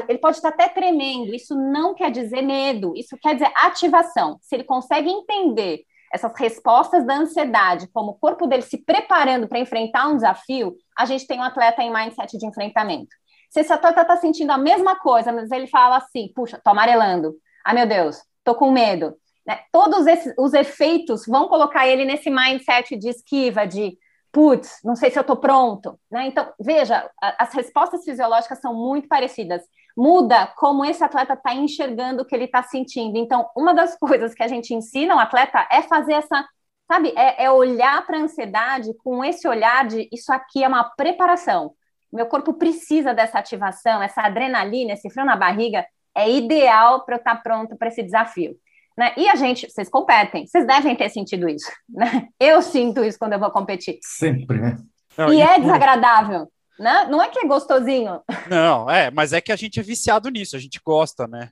ele 0.07 0.17
pode 0.17 0.37
estar 0.37 0.49
até 0.49 0.67
tremendo. 0.69 1.35
Isso 1.35 1.53
não 1.53 1.93
quer 1.93 2.09
dizer 2.09 2.41
medo, 2.41 2.93
isso 2.95 3.15
quer 3.21 3.35
dizer 3.35 3.51
ativação. 3.55 4.39
Se 4.41 4.55
ele 4.55 4.63
consegue 4.63 5.09
entender 5.09 5.83
essas 6.11 6.33
respostas 6.37 7.05
da 7.05 7.15
ansiedade, 7.15 7.87
como 7.93 8.11
o 8.11 8.15
corpo 8.17 8.47
dele 8.47 8.63
se 8.63 8.77
preparando 8.77 9.47
para 9.47 9.59
enfrentar 9.59 10.07
um 10.07 10.15
desafio, 10.15 10.75
a 10.97 11.05
gente 11.05 11.27
tem 11.27 11.39
um 11.39 11.43
atleta 11.43 11.83
em 11.83 11.93
mindset 11.93 12.37
de 12.37 12.45
enfrentamento. 12.45 13.20
Se 13.51 13.59
esse 13.59 13.73
atleta 13.73 14.01
está 14.01 14.15
sentindo 14.15 14.51
a 14.51 14.57
mesma 14.57 14.95
coisa, 14.95 15.31
mas 15.33 15.51
ele 15.51 15.67
fala 15.67 15.97
assim, 15.97 16.31
puxa, 16.33 16.59
tô 16.63 16.69
amarelando, 16.69 17.35
ah, 17.65 17.73
meu 17.73 17.85
Deus, 17.85 18.17
tô 18.45 18.55
com 18.55 18.71
medo. 18.71 19.13
Né? 19.45 19.59
Todos 19.73 20.07
esses, 20.07 20.33
os 20.39 20.53
efeitos 20.53 21.25
vão 21.27 21.49
colocar 21.49 21.85
ele 21.85 22.05
nesse 22.05 22.29
mindset 22.29 22.95
de 22.95 23.09
esquiva, 23.09 23.67
de 23.67 23.97
putz, 24.31 24.79
não 24.85 24.95
sei 24.95 25.11
se 25.11 25.19
eu 25.19 25.23
tô 25.25 25.35
pronto. 25.35 25.99
Né? 26.09 26.27
Então, 26.27 26.49
veja, 26.61 27.09
as 27.21 27.53
respostas 27.53 28.05
fisiológicas 28.05 28.61
são 28.61 28.73
muito 28.73 29.09
parecidas. 29.09 29.61
Muda 29.97 30.47
como 30.55 30.85
esse 30.85 31.03
atleta 31.03 31.33
está 31.33 31.53
enxergando 31.53 32.23
o 32.23 32.25
que 32.25 32.33
ele 32.33 32.45
está 32.45 32.63
sentindo. 32.63 33.17
Então, 33.17 33.49
uma 33.53 33.73
das 33.73 33.97
coisas 33.99 34.33
que 34.33 34.43
a 34.43 34.47
gente 34.47 34.73
ensina 34.73 35.13
o 35.13 35.19
atleta 35.19 35.67
é 35.69 35.81
fazer 35.81 36.13
essa 36.13 36.47
sabe, 36.89 37.13
é, 37.17 37.43
é 37.45 37.51
olhar 37.51 38.05
para 38.05 38.17
a 38.17 38.21
ansiedade 38.21 38.93
com 39.03 39.23
esse 39.25 39.45
olhar 39.45 39.85
de 39.87 40.07
isso 40.11 40.31
aqui 40.31 40.63
é 40.63 40.67
uma 40.67 40.85
preparação 40.95 41.73
meu 42.11 42.25
corpo 42.25 42.53
precisa 42.53 43.13
dessa 43.13 43.39
ativação, 43.39 44.01
essa 44.01 44.21
adrenalina, 44.21 44.93
esse 44.93 45.09
frio 45.09 45.25
na 45.25 45.35
barriga, 45.35 45.85
é 46.15 46.29
ideal 46.29 47.05
para 47.05 47.15
eu 47.15 47.19
estar 47.19 47.35
tá 47.35 47.41
pronto 47.41 47.75
para 47.77 47.87
esse 47.87 48.03
desafio. 48.03 48.55
Né? 48.97 49.13
E 49.17 49.29
a 49.29 49.35
gente, 49.35 49.69
vocês 49.69 49.89
competem, 49.89 50.45
vocês 50.45 50.67
devem 50.67 50.95
ter 50.95 51.09
sentido 51.09 51.47
isso. 51.47 51.71
Né? 51.89 52.27
Eu 52.39 52.61
sinto 52.61 53.03
isso 53.03 53.17
quando 53.17 53.33
eu 53.33 53.39
vou 53.39 53.51
competir. 53.51 53.99
Sempre, 54.01 54.59
né? 54.59 54.77
Não, 55.17 55.31
e, 55.31 55.37
e 55.37 55.41
é 55.41 55.59
desagradável. 55.59 56.47
Né? 56.79 57.05
Não 57.09 57.21
é 57.21 57.29
que 57.29 57.39
é 57.39 57.45
gostosinho. 57.45 58.21
Não, 58.49 58.89
é, 58.89 59.11
mas 59.11 59.33
é 59.33 59.41
que 59.41 59.51
a 59.51 59.55
gente 59.55 59.79
é 59.79 59.83
viciado 59.83 60.29
nisso, 60.29 60.55
a 60.55 60.59
gente 60.59 60.79
gosta, 60.83 61.27
né? 61.27 61.49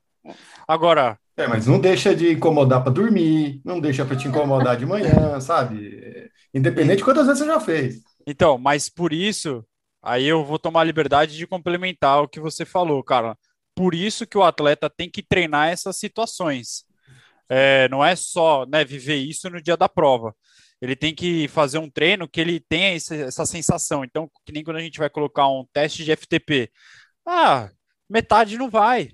Agora. 0.67 1.17
É, 1.37 1.47
mas 1.47 1.67
não 1.67 1.79
deixa 1.79 2.15
de 2.15 2.33
incomodar 2.33 2.83
para 2.83 2.91
dormir, 2.91 3.61
não 3.63 3.79
deixa 3.79 4.05
para 4.05 4.15
te 4.15 4.27
incomodar 4.27 4.75
de 4.75 4.85
manhã, 4.85 5.39
sabe? 5.39 6.29
Independente 6.53 6.97
de 6.97 7.03
quantas 7.03 7.27
vezes 7.27 7.39
você 7.39 7.45
já 7.45 7.59
fez. 7.59 8.01
Então, 8.27 8.57
mas 8.57 8.89
por 8.89 9.13
isso 9.13 9.63
Aí 10.01 10.25
eu 10.25 10.43
vou 10.43 10.59
tomar 10.59 10.81
a 10.81 10.85
liberdade 10.85 11.35
de 11.35 11.47
complementar 11.47 12.23
o 12.23 12.27
que 12.27 12.39
você 12.39 12.65
falou, 12.65 13.03
cara. 13.03 13.37
Por 13.75 13.93
isso 13.93 14.27
que 14.27 14.37
o 14.37 14.43
atleta 14.43 14.89
tem 14.89 15.09
que 15.09 15.23
treinar 15.23 15.69
essas 15.69 15.97
situações. 15.97 16.85
É, 17.49 17.89
não 17.89 18.03
é 18.03 18.15
só 18.15 18.65
né, 18.65 18.85
viver 18.85 19.15
isso 19.15 19.49
no 19.49 19.61
dia 19.61 19.75
da 19.77 19.89
prova. 19.89 20.35
Ele 20.81 20.95
tem 20.95 21.13
que 21.13 21.47
fazer 21.49 21.77
um 21.77 21.89
treino 21.89 22.27
que 22.27 22.39
ele 22.39 22.59
tenha 22.59 22.95
essa 22.95 23.45
sensação. 23.45 24.03
Então, 24.03 24.29
que 24.45 24.53
nem 24.53 24.63
quando 24.63 24.77
a 24.77 24.81
gente 24.81 24.99
vai 24.99 25.09
colocar 25.09 25.47
um 25.47 25.65
teste 25.73 26.05
de 26.05 26.15
FTP. 26.15 26.71
Ah, 27.25 27.69
metade 28.09 28.57
não 28.57 28.69
vai, 28.69 29.11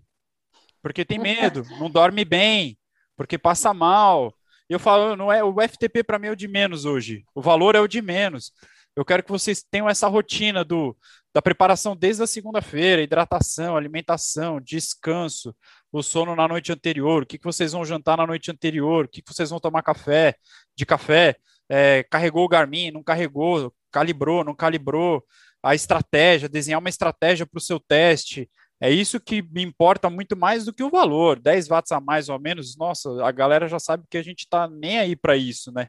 porque 0.85 1.03
tem 1.03 1.17
medo, 1.17 1.65
não 1.79 1.89
dorme 1.89 2.23
bem, 2.23 2.77
porque 3.17 3.39
passa 3.39 3.73
mal. 3.73 4.31
Eu 4.69 4.79
falo, 4.79 5.15
não 5.15 5.31
é 5.31 5.43
o 5.43 5.55
FTP 5.59 6.03
para 6.03 6.19
mim 6.19 6.27
é 6.27 6.31
o 6.31 6.35
de 6.35 6.47
menos 6.47 6.85
hoje. 6.85 7.23
O 7.33 7.41
valor 7.41 7.73
é 7.73 7.79
o 7.79 7.87
de 7.87 8.03
menos. 8.03 8.51
Eu 8.95 9.03
quero 9.03 9.23
que 9.23 9.31
vocês 9.31 9.61
tenham 9.61 9.89
essa 9.89 10.07
rotina 10.07 10.63
do, 10.63 10.97
da 11.33 11.41
preparação 11.41 11.95
desde 11.95 12.23
a 12.23 12.27
segunda-feira, 12.27 13.01
hidratação, 13.01 13.75
alimentação, 13.75 14.61
descanso, 14.61 15.53
o 15.91 16.01
sono 16.01 16.35
na 16.35 16.47
noite 16.47 16.71
anterior, 16.71 17.23
o 17.23 17.25
que, 17.25 17.37
que 17.37 17.43
vocês 17.43 17.73
vão 17.73 17.83
jantar 17.83 18.17
na 18.17 18.25
noite 18.25 18.49
anterior, 18.51 19.05
o 19.05 19.07
que, 19.07 19.21
que 19.21 19.33
vocês 19.33 19.49
vão 19.49 19.59
tomar 19.59 19.83
café, 19.83 20.35
de 20.75 20.85
café, 20.85 21.35
é, 21.69 22.03
carregou 22.03 22.45
o 22.45 22.47
Garmin, 22.47 22.91
não 22.91 23.03
carregou, 23.03 23.73
calibrou, 23.91 24.43
não 24.43 24.55
calibrou, 24.55 25.23
a 25.61 25.75
estratégia, 25.75 26.47
desenhar 26.47 26.79
uma 26.79 26.89
estratégia 26.89 27.45
para 27.45 27.57
o 27.57 27.61
seu 27.61 27.79
teste. 27.79 28.49
É 28.79 28.89
isso 28.89 29.19
que 29.19 29.41
me 29.41 29.63
importa 29.63 30.09
muito 30.09 30.37
mais 30.37 30.63
do 30.63 30.73
que 30.73 30.83
o 30.83 30.89
valor. 30.89 31.39
10 31.39 31.67
watts 31.67 31.91
a 31.91 31.99
mais 31.99 32.29
ou 32.29 32.39
menos, 32.39 32.77
nossa, 32.77 33.09
a 33.25 33.31
galera 33.31 33.67
já 33.67 33.79
sabe 33.79 34.05
que 34.09 34.17
a 34.17 34.23
gente 34.23 34.41
está 34.41 34.67
nem 34.69 34.99
aí 34.99 35.15
para 35.15 35.35
isso, 35.35 35.71
né? 35.71 35.87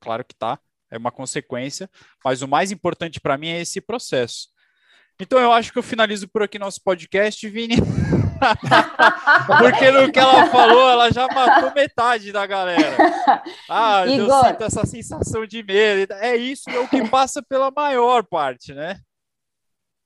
claro 0.00 0.24
que 0.24 0.34
tá, 0.34 0.58
é 0.90 0.98
uma 0.98 1.10
consequência, 1.10 1.88
mas 2.24 2.42
o 2.42 2.48
mais 2.48 2.70
importante 2.70 3.20
para 3.20 3.38
mim 3.38 3.48
é 3.48 3.60
esse 3.60 3.80
processo. 3.80 4.48
Então 5.20 5.38
eu 5.38 5.52
acho 5.52 5.72
que 5.72 5.78
eu 5.78 5.82
finalizo 5.82 6.28
por 6.28 6.42
aqui 6.42 6.58
nosso 6.58 6.80
podcast, 6.82 7.48
Vini. 7.48 7.76
Porque 9.58 9.90
no 9.90 10.12
que 10.12 10.18
ela 10.18 10.46
falou, 10.46 10.88
ela 10.88 11.10
já 11.10 11.26
matou 11.26 11.74
metade 11.74 12.30
da 12.30 12.46
galera. 12.46 12.96
Ah, 13.68 14.06
Igor. 14.06 14.28
eu 14.28 14.44
sinto 14.44 14.64
essa 14.64 14.86
sensação 14.86 15.44
de 15.44 15.62
medo. 15.62 16.12
É 16.14 16.36
isso, 16.36 16.70
é 16.70 16.78
o 16.78 16.88
que 16.88 17.06
passa 17.08 17.42
pela 17.42 17.70
maior 17.70 18.24
parte, 18.24 18.72
né? 18.72 19.00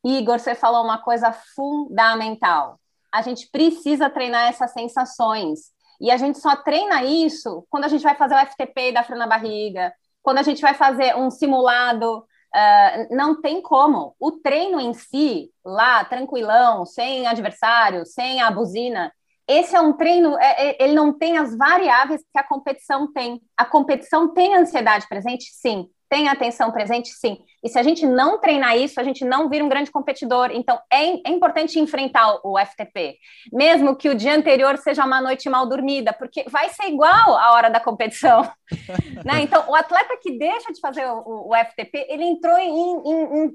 Igor, 0.05 0.39
você 0.39 0.55
falou 0.55 0.83
uma 0.83 0.99
coisa 0.99 1.31
fundamental. 1.55 2.81
A 3.13 3.21
gente 3.21 3.49
precisa 3.51 4.09
treinar 4.09 4.49
essas 4.49 4.73
sensações. 4.73 5.71
E 6.01 6.11
a 6.11 6.17
gente 6.17 6.39
só 6.39 6.57
treina 6.57 7.05
isso 7.05 7.65
quando 7.71 7.85
a 7.85 7.89
gente 7.89 8.03
vai 8.03 8.17
fazer 8.17 8.35
o 8.35 8.47
FTP 8.47 8.93
da 8.93 9.05
frio 9.05 9.19
na 9.19 9.27
barriga, 9.27 9.93
quando 10.23 10.39
a 10.39 10.43
gente 10.43 10.61
vai 10.63 10.75
fazer 10.75 11.17
um 11.17 11.31
simulado 11.31 12.25
Uh, 12.55 13.17
não 13.17 13.41
tem 13.41 13.63
como. 13.63 14.15
O 14.21 14.31
treino 14.31 14.79
em 14.79 14.93
si, 14.93 15.51
lá, 15.65 16.05
tranquilão, 16.05 16.85
sem 16.85 17.27
adversário, 17.27 18.05
sem 18.05 18.43
a 18.43 18.51
buzina, 18.51 19.11
esse 19.49 19.75
é 19.75 19.81
um 19.81 19.95
treino, 19.95 20.39
é, 20.39 20.69
é, 20.69 20.85
ele 20.85 20.93
não 20.93 21.17
tem 21.17 21.39
as 21.39 21.57
variáveis 21.57 22.21
que 22.21 22.39
a 22.39 22.47
competição 22.47 23.11
tem. 23.11 23.41
A 23.57 23.65
competição 23.65 24.35
tem 24.35 24.55
ansiedade 24.55 25.09
presente? 25.09 25.47
Sim 25.51 25.89
tem 26.13 26.29
atenção 26.29 26.71
presente, 26.71 27.09
sim. 27.09 27.39
E 27.65 27.71
se 27.71 27.79
a 27.79 27.83
gente 27.83 28.05
não 28.05 28.39
treinar 28.39 28.77
isso, 28.77 29.01
a 29.01 29.03
gente 29.03 29.25
não 29.25 29.49
vira 29.49 29.65
um 29.65 29.69
grande 29.69 29.91
competidor. 29.91 30.51
Então, 30.53 30.79
é, 30.93 31.07
é 31.27 31.31
importante 31.31 31.81
enfrentar 31.81 32.39
o 32.45 32.59
FTP, 32.59 33.17
mesmo 33.51 33.97
que 33.97 34.11
o 34.11 34.15
dia 34.15 34.35
anterior 34.35 34.77
seja 34.77 35.07
uma 35.07 35.23
noite 35.23 35.49
mal 35.49 35.67
dormida, 35.67 36.13
porque 36.13 36.45
vai 36.51 36.69
ser 36.69 36.89
igual 36.89 37.35
a 37.39 37.53
hora 37.53 37.71
da 37.71 37.81
competição. 37.81 38.43
né? 39.25 39.41
Então, 39.41 39.65
o 39.71 39.75
atleta 39.75 40.19
que 40.21 40.37
deixa 40.37 40.71
de 40.71 40.81
fazer 40.81 41.07
o, 41.07 41.49
o 41.49 41.53
FTP, 41.57 42.07
ele 42.11 42.25
entrou 42.25 42.59
em, 42.59 42.69
em, 42.69 43.45
em, 43.45 43.53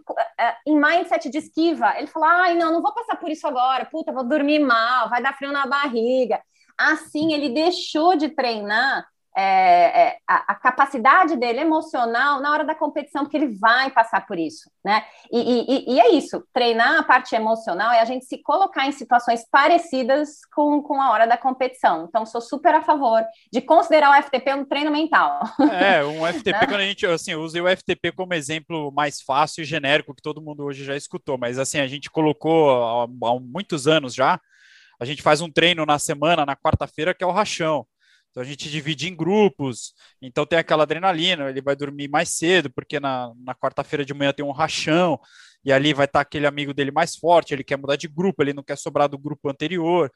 em, 0.66 0.76
mindset 0.76 1.30
de 1.30 1.38
esquiva. 1.38 1.94
Ele 1.96 2.08
falou: 2.08 2.28
ai, 2.28 2.56
não, 2.56 2.74
não 2.74 2.82
vou 2.82 2.92
passar 2.92 3.18
por 3.18 3.30
isso 3.30 3.46
agora, 3.46 3.86
puta, 3.86 4.12
vou 4.12 4.28
dormir 4.28 4.58
mal, 4.58 5.12
vai 5.12 5.22
dar 5.22 5.38
frio 5.38 5.52
na 5.52 5.68
barriga. 5.68 6.42
Assim, 6.76 7.34
ele 7.34 7.50
deixou 7.50 8.16
de 8.16 8.30
treinar 8.30 9.06
é, 9.40 10.02
é, 10.02 10.18
a, 10.28 10.54
a, 10.54 10.56
capacidade 10.56 11.38
dele 11.38 11.60
emocional 11.60 12.42
na 12.42 12.52
hora 12.52 12.66
da 12.66 12.74
competição, 12.74 13.24
porque 13.24 13.38
ele 13.38 13.56
vai 13.56 13.92
passar 13.92 14.26
por 14.26 14.40
isso, 14.40 14.68
né? 14.84 15.06
E, 15.32 15.40
e, 15.40 15.94
e, 15.94 16.00
é 16.00 16.10
isso, 16.10 16.44
treinar 16.52 16.98
a 16.98 17.04
parte 17.04 17.36
emocional 17.36 17.92
é 17.92 18.02
a 18.02 18.06
gente 18.06 18.26
se 18.26 18.40
colocar 18.40 18.88
em 18.88 18.92
situações 18.92 19.48
parecidas 19.52 20.40
com, 20.56 20.82
com 20.82 21.00
a 21.00 21.12
hora 21.12 21.28
da 21.28 21.38
competição. 21.38 22.08
Então, 22.10 22.26
sou 22.26 22.42
super 22.42 22.74
a 22.74 22.82
favor 22.82 23.24
de 23.54 23.62
considerar 23.62 24.10
o 24.10 24.24
FTP 24.24 24.56
um 24.56 24.66
treino 24.66 24.90
mental. 24.90 25.44
É, 25.80 26.04
um 26.04 26.26
FTP, 26.26 26.52
né? 26.58 26.66
quando 26.66 26.82
a 26.82 26.86
gente, 26.86 27.06
assim, 27.06 27.34
eu 27.34 27.42
usei 27.42 27.62
o 27.62 27.78
FTP 27.78 28.14
como 28.14 28.34
exemplo 28.34 28.92
mais 28.92 29.22
fácil 29.22 29.62
e 29.62 29.66
genérico 29.66 30.16
que 30.16 30.22
todo 30.24 30.42
mundo 30.42 30.64
hoje 30.64 30.84
já 30.84 30.96
escutou, 30.96 31.38
mas 31.38 31.60
assim, 31.60 31.80
a 31.80 31.86
gente 31.86 32.10
colocou 32.10 32.72
há, 32.72 33.04
há 33.04 33.40
muitos 33.40 33.88
anos 33.88 34.16
já, 34.16 34.42
a 35.00 35.06
gente 35.06 35.22
faz 35.22 35.42
um 35.42 35.52
treino 35.52 35.86
na 35.86 36.00
semana, 36.00 36.44
na 36.44 36.56
quarta-feira, 36.56 37.14
que 37.14 37.24
é 37.24 37.28
o 37.28 37.32
rachão. 37.32 37.86
Então 38.38 38.46
a 38.46 38.48
gente 38.48 38.70
divide 38.70 39.10
em 39.10 39.16
grupos, 39.16 39.96
então 40.22 40.46
tem 40.46 40.60
aquela 40.60 40.84
adrenalina, 40.84 41.50
ele 41.50 41.60
vai 41.60 41.76
dormir 41.76 42.08
mais 42.08 42.30
cedo, 42.30 42.70
porque 42.70 43.00
na, 43.00 43.34
na 43.44 43.56
quarta-feira 43.56 44.06
de 44.06 44.14
manhã 44.14 44.32
tem 44.32 44.46
um 44.46 44.52
rachão, 44.52 45.20
e 45.66 45.74
ali 45.74 45.92
vai 45.92 46.06
estar 46.06 46.22
aquele 46.22 46.46
amigo 46.46 46.72
dele 46.72 46.92
mais 46.92 47.16
forte, 47.16 47.52
ele 47.52 47.64
quer 47.64 47.78
mudar 47.78 47.96
de 47.96 48.08
grupo, 48.08 48.44
ele 48.44 48.54
não 48.54 48.62
quer 48.62 48.78
sobrar 48.78 49.10
do 49.10 49.18
grupo 49.18 49.50
anterior. 49.50 50.12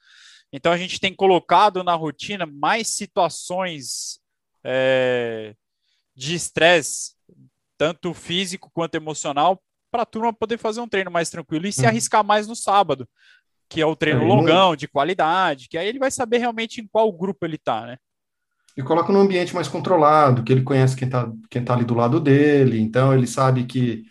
Então 0.54 0.72
a 0.72 0.78
gente 0.78 1.00
tem 1.00 1.16
colocado 1.16 1.84
na 1.84 1.96
rotina 1.96 2.46
mais 2.46 2.90
situações 2.90 4.20
é, 4.64 5.56
de 6.16 6.36
estresse, 6.36 7.16
tanto 7.76 8.14
físico 8.14 8.70
quanto 8.72 8.94
emocional, 8.94 9.60
para 9.90 10.04
a 10.04 10.06
turma 10.06 10.32
poder 10.32 10.60
fazer 10.60 10.80
um 10.80 10.88
treino 10.88 11.10
mais 11.10 11.32
tranquilo 11.32 11.66
e 11.66 11.74
se 11.74 11.82
uhum. 11.82 11.88
arriscar 11.88 12.24
mais 12.24 12.46
no 12.48 12.56
sábado, 12.56 13.10
que 13.68 13.82
é 13.82 13.86
o 13.88 13.96
treino 13.96 14.24
longão, 14.24 14.76
de 14.76 14.88
qualidade, 14.88 15.68
que 15.68 15.76
aí 15.76 15.88
ele 15.88 15.98
vai 15.98 16.12
saber 16.12 16.38
realmente 16.38 16.80
em 16.82 16.88
qual 16.88 17.12
grupo 17.12 17.48
ele 17.48 17.56
está, 17.56 17.88
né? 17.88 17.98
E 18.78 18.82
coloca 18.84 19.12
num 19.12 19.22
ambiente 19.22 19.54
mais 19.54 19.68
controlado, 19.68 20.44
que 20.44 20.52
ele 20.52 20.64
conhece 20.64 20.96
quem 20.96 21.08
está 21.08 21.32
quem 21.50 21.64
tá 21.64 21.74
ali 21.74 21.86
do 21.86 21.94
lado 21.94 22.20
dele, 22.20 22.80
então 22.80 23.14
ele 23.14 23.28
sabe 23.28 23.66
que, 23.66 24.04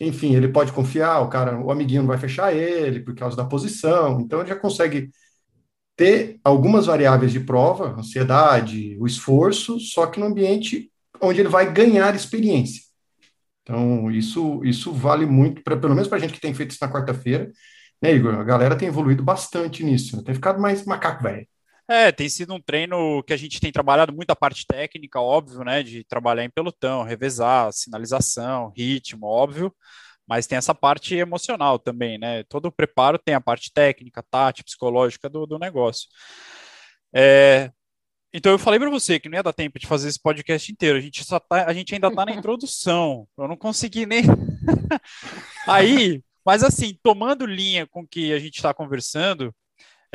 enfim, 0.00 0.34
ele 0.34 0.48
pode 0.48 0.72
confiar, 0.72 1.20
o 1.20 1.28
cara, 1.28 1.58
o 1.58 1.70
amiguinho 1.70 2.02
não 2.02 2.08
vai 2.08 2.18
fechar 2.18 2.54
ele 2.54 3.00
por 3.00 3.14
causa 3.14 3.36
da 3.36 3.44
posição, 3.44 4.20
então 4.20 4.40
ele 4.40 4.48
já 4.48 4.56
consegue 4.56 5.10
ter 5.96 6.40
algumas 6.44 6.86
variáveis 6.86 7.32
de 7.32 7.40
prova, 7.40 7.94
ansiedade, 7.98 8.96
o 9.00 9.06
esforço, 9.06 9.78
só 9.80 10.06
que 10.06 10.18
no 10.20 10.26
ambiente 10.26 10.90
onde 11.20 11.40
ele 11.40 11.48
vai 11.48 11.72
ganhar 11.72 12.14
experiência. 12.14 12.82
Então, 13.62 14.10
isso, 14.10 14.62
isso 14.64 14.92
vale 14.92 15.24
muito, 15.26 15.62
pra, 15.62 15.76
pelo 15.76 15.94
menos 15.94 16.08
para 16.08 16.18
a 16.18 16.20
gente 16.20 16.34
que 16.34 16.40
tem 16.40 16.54
feito 16.54 16.72
isso 16.72 16.80
na 16.82 16.92
quarta-feira, 16.92 17.50
né, 18.02 18.12
Igor? 18.14 18.34
A 18.34 18.44
galera 18.44 18.76
tem 18.76 18.88
evoluído 18.88 19.22
bastante 19.22 19.82
nisso, 19.82 20.16
né? 20.16 20.22
tem 20.24 20.34
ficado 20.34 20.60
mais 20.60 20.84
macaco 20.84 21.22
velho. 21.22 21.46
É, 21.88 22.10
tem 22.10 22.28
sido 22.28 22.54
um 22.54 22.60
treino 22.60 23.22
que 23.24 23.32
a 23.32 23.36
gente 23.36 23.60
tem 23.60 23.70
trabalhado 23.70 24.12
muito 24.12 24.30
a 24.30 24.36
parte 24.36 24.66
técnica, 24.66 25.20
óbvio, 25.20 25.62
né? 25.64 25.82
De 25.82 26.02
trabalhar 26.04 26.44
em 26.44 26.50
pelotão, 26.50 27.02
revezar, 27.02 27.72
sinalização, 27.72 28.72
ritmo, 28.74 29.26
óbvio, 29.26 29.74
mas 30.26 30.46
tem 30.46 30.56
essa 30.56 30.74
parte 30.74 31.14
emocional 31.14 31.78
também, 31.78 32.18
né? 32.18 32.42
Todo 32.44 32.66
o 32.66 32.72
preparo 32.72 33.18
tem 33.18 33.34
a 33.34 33.40
parte 33.40 33.70
técnica, 33.72 34.24
tática, 34.30 34.64
psicológica 34.64 35.28
do, 35.28 35.46
do 35.46 35.58
negócio. 35.58 36.08
É, 37.14 37.70
então 38.32 38.50
eu 38.50 38.58
falei 38.58 38.80
para 38.80 38.90
você 38.90 39.20
que 39.20 39.28
não 39.28 39.36
ia 39.36 39.42
dar 39.44 39.52
tempo 39.52 39.78
de 39.78 39.86
fazer 39.86 40.08
esse 40.08 40.20
podcast 40.20 40.72
inteiro. 40.72 40.98
A 40.98 41.00
gente 41.00 41.22
só 41.22 41.38
tá, 41.38 41.66
a 41.66 41.72
gente 41.72 41.94
ainda 41.94 42.08
está 42.08 42.26
na 42.26 42.32
introdução. 42.34 43.28
Eu 43.38 43.46
não 43.46 43.56
consegui 43.56 44.06
nem. 44.06 44.24
Aí, 45.68 46.20
mas 46.44 46.64
assim, 46.64 46.98
tomando 47.00 47.46
linha 47.46 47.86
com 47.86 48.00
o 48.00 48.08
que 48.08 48.32
a 48.32 48.38
gente 48.40 48.56
está 48.56 48.74
conversando, 48.74 49.54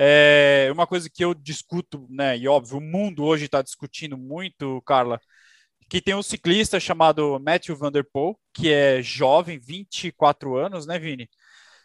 é 0.01 0.69
uma 0.71 0.87
coisa 0.87 1.09
que 1.09 1.23
eu 1.23 1.33
discuto, 1.33 2.07
né? 2.09 2.37
E 2.37 2.47
óbvio, 2.47 2.77
o 2.77 2.81
mundo 2.81 3.25
hoje 3.25 3.45
está 3.45 3.61
discutindo 3.61 4.17
muito, 4.17 4.81
Carla, 4.83 5.19
que 5.89 5.99
tem 5.99 6.15
um 6.15 6.23
ciclista 6.23 6.79
chamado 6.79 7.37
Matthew 7.37 7.75
Van 7.75 7.91
Der 7.91 8.05
Poel, 8.09 8.39
que 8.53 8.71
é 8.71 9.01
jovem, 9.01 9.59
24 9.59 10.55
anos, 10.55 10.85
né, 10.85 10.97
Vini? 10.97 11.29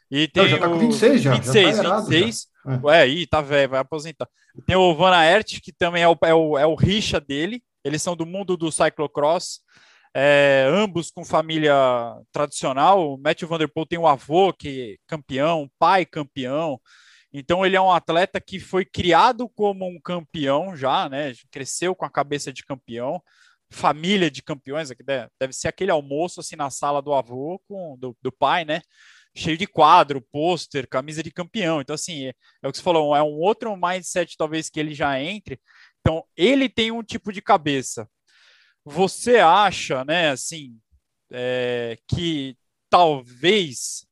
E 0.08 0.28
tem 0.28 0.44
Não, 0.44 0.50
já 0.50 0.58
tá 0.58 0.68
com 0.68 0.78
26 0.78 1.22
já. 1.22 1.32
26, 1.34 1.76
já 1.76 1.82
tá 1.82 2.00
26. 2.00 2.46
Já. 2.64 2.94
É. 2.94 3.02
aí, 3.02 3.26
tá 3.26 3.40
velho, 3.40 3.70
vai 3.70 3.80
aposentar. 3.80 4.28
Tem 4.64 4.76
o 4.76 4.94
Van 4.94 5.10
Aert, 5.10 5.60
que 5.60 5.72
também 5.72 6.04
é 6.04 6.08
o, 6.08 6.16
é 6.22 6.34
o, 6.34 6.58
é 6.58 6.66
o 6.66 6.76
rixa 6.76 7.20
dele. 7.20 7.62
Eles 7.82 8.00
são 8.00 8.14
do 8.14 8.24
mundo 8.24 8.56
do 8.56 8.70
cyclocross. 8.70 9.60
É, 10.14 10.66
ambos 10.70 11.10
com 11.10 11.24
família 11.24 11.74
tradicional. 12.30 13.14
O 13.14 13.18
Matthew 13.18 13.48
Van 13.48 13.58
Der 13.58 13.68
Poel 13.68 13.86
tem 13.86 13.98
um 13.98 14.06
avô 14.06 14.52
que 14.52 14.92
é 14.92 14.96
campeão, 15.08 15.68
pai 15.80 16.06
campeão. 16.06 16.80
Então 17.36 17.66
ele 17.66 17.74
é 17.74 17.80
um 17.80 17.90
atleta 17.90 18.40
que 18.40 18.60
foi 18.60 18.84
criado 18.84 19.48
como 19.48 19.84
um 19.88 20.00
campeão 20.00 20.76
já, 20.76 21.08
né? 21.08 21.32
Cresceu 21.50 21.92
com 21.92 22.04
a 22.04 22.10
cabeça 22.10 22.52
de 22.52 22.64
campeão, 22.64 23.20
família 23.68 24.30
de 24.30 24.40
campeões, 24.40 24.90
deve 25.40 25.52
ser 25.52 25.66
aquele 25.66 25.90
almoço 25.90 26.38
assim 26.38 26.54
na 26.54 26.70
sala 26.70 27.02
do 27.02 27.12
avô 27.12 27.60
com 27.66 27.98
do, 27.98 28.16
do 28.22 28.30
pai, 28.30 28.64
né? 28.64 28.82
Cheio 29.36 29.58
de 29.58 29.66
quadro, 29.66 30.22
pôster, 30.30 30.88
camisa 30.88 31.24
de 31.24 31.32
campeão. 31.32 31.80
Então 31.80 31.94
assim, 31.94 32.26
é, 32.26 32.34
é 32.62 32.68
o 32.68 32.70
que 32.70 32.78
você 32.78 32.84
falou, 32.84 33.16
é 33.16 33.22
um 33.22 33.40
outro 33.40 33.76
mindset 33.76 34.36
talvez 34.36 34.70
que 34.70 34.78
ele 34.78 34.94
já 34.94 35.20
entre. 35.20 35.60
Então 36.00 36.24
ele 36.36 36.68
tem 36.68 36.92
um 36.92 37.02
tipo 37.02 37.32
de 37.32 37.42
cabeça. 37.42 38.08
Você 38.84 39.38
acha, 39.38 40.04
né? 40.04 40.30
Assim, 40.30 40.78
é, 41.32 41.98
que 42.08 42.56
talvez 42.88 44.06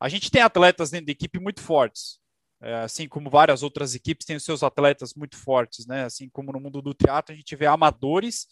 a 0.00 0.08
gente 0.08 0.32
tem 0.32 0.42
atletas 0.42 0.90
dentro 0.90 1.06
da 1.06 1.12
equipe 1.12 1.38
muito 1.38 1.60
fortes. 1.60 2.23
É, 2.64 2.76
assim 2.76 3.06
como 3.06 3.28
várias 3.28 3.62
outras 3.62 3.94
equipes 3.94 4.26
têm 4.26 4.36
os 4.36 4.44
seus 4.44 4.62
atletas 4.62 5.12
muito 5.14 5.36
fortes, 5.36 5.86
né? 5.86 6.04
Assim 6.04 6.30
como 6.30 6.50
no 6.50 6.58
mundo 6.58 6.80
do 6.80 6.94
teatro 6.94 7.34
a 7.34 7.36
gente 7.36 7.54
vê 7.54 7.66
amadores 7.66 8.46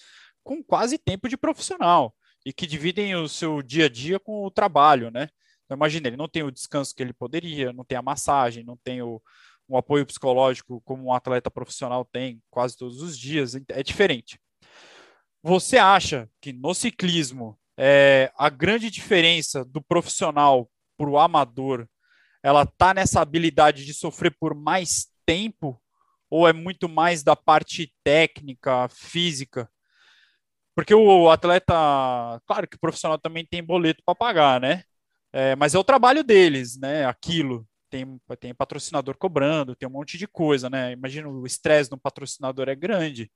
com 0.45 0.63
quase 0.63 0.99
tempo 0.99 1.31
de 1.31 1.37
profissional 1.37 2.15
e 2.45 2.53
que 2.53 2.67
dividem 2.67 3.15
o 3.15 3.27
seu 3.27 3.63
dia 3.63 3.87
a 3.87 3.89
dia 3.89 4.21
com 4.21 4.45
o 4.45 4.51
trabalho, 4.51 5.11
né? 5.11 5.29
Então, 5.65 5.77
imagina, 5.77 6.09
ele 6.09 6.17
não 6.17 6.29
tem 6.29 6.43
o 6.43 6.51
descanso 6.51 6.95
que 6.95 7.03
ele 7.03 7.15
poderia, 7.15 7.73
não 7.73 7.85
tem 7.85 7.97
a 7.97 8.03
massagem, 8.03 8.65
não 8.65 8.77
tem 8.77 9.01
o, 9.01 9.23
um 9.67 9.79
apoio 9.79 10.05
psicológico 10.05 10.83
como 10.83 11.05
um 11.07 11.13
atleta 11.15 11.51
profissional 11.51 12.05
tem 12.05 12.43
quase 12.51 12.77
todos 12.77 13.01
os 13.01 13.19
dias, 13.19 13.55
é 13.69 13.83
diferente. 13.83 14.39
Você 15.43 15.79
acha 15.79 16.29
que 16.41 16.53
no 16.53 16.75
ciclismo 16.75 17.59
é, 17.79 18.31
a 18.37 18.51
grande 18.51 18.91
diferença 18.91 19.65
do 19.65 19.81
profissional 19.81 20.71
para 20.99 21.09
o 21.09 21.19
amador 21.19 21.89
ela 22.43 22.67
tá 22.67 22.93
nessa 22.93 23.21
habilidade 23.21 23.85
de 23.85 23.95
sofrer 23.95 24.37
por 24.39 24.55
mais 24.55 25.07
tempo 25.25 25.81
ou 26.31 26.49
é 26.49 26.53
muito 26.53 26.89
mais 26.89 27.23
da 27.23 27.37
parte 27.37 27.93
técnica, 28.03 28.89
física? 28.89 29.71
Porque 30.75 30.95
o 30.95 31.31
atleta, 31.31 31.75
claro 32.47 32.67
que 32.67 32.77
o 32.77 32.81
profissional 32.81 33.19
também 33.19 33.45
tem 33.45 33.63
boleto 33.63 34.03
para 34.05 34.15
pagar, 34.15 34.61
né? 34.61 34.85
É, 35.33 35.55
mas 35.57 35.75
é 35.75 35.79
o 35.79 35.85
trabalho 35.85 36.25
deles, 36.25 36.79
né? 36.79 37.05
Aquilo. 37.07 37.67
Tem, 37.91 38.19
tem 38.41 38.55
patrocinador 38.55 39.19
cobrando, 39.19 39.77
tem 39.77 39.87
um 39.87 39.93
monte 39.93 40.17
de 40.17 40.27
coisa, 40.27 40.71
né? 40.71 40.93
Imagina 40.93 41.29
o 41.29 41.47
estresse 41.47 41.91
no 41.91 41.99
patrocinador 42.01 42.69
é 42.69 42.75
grande. 42.75 43.31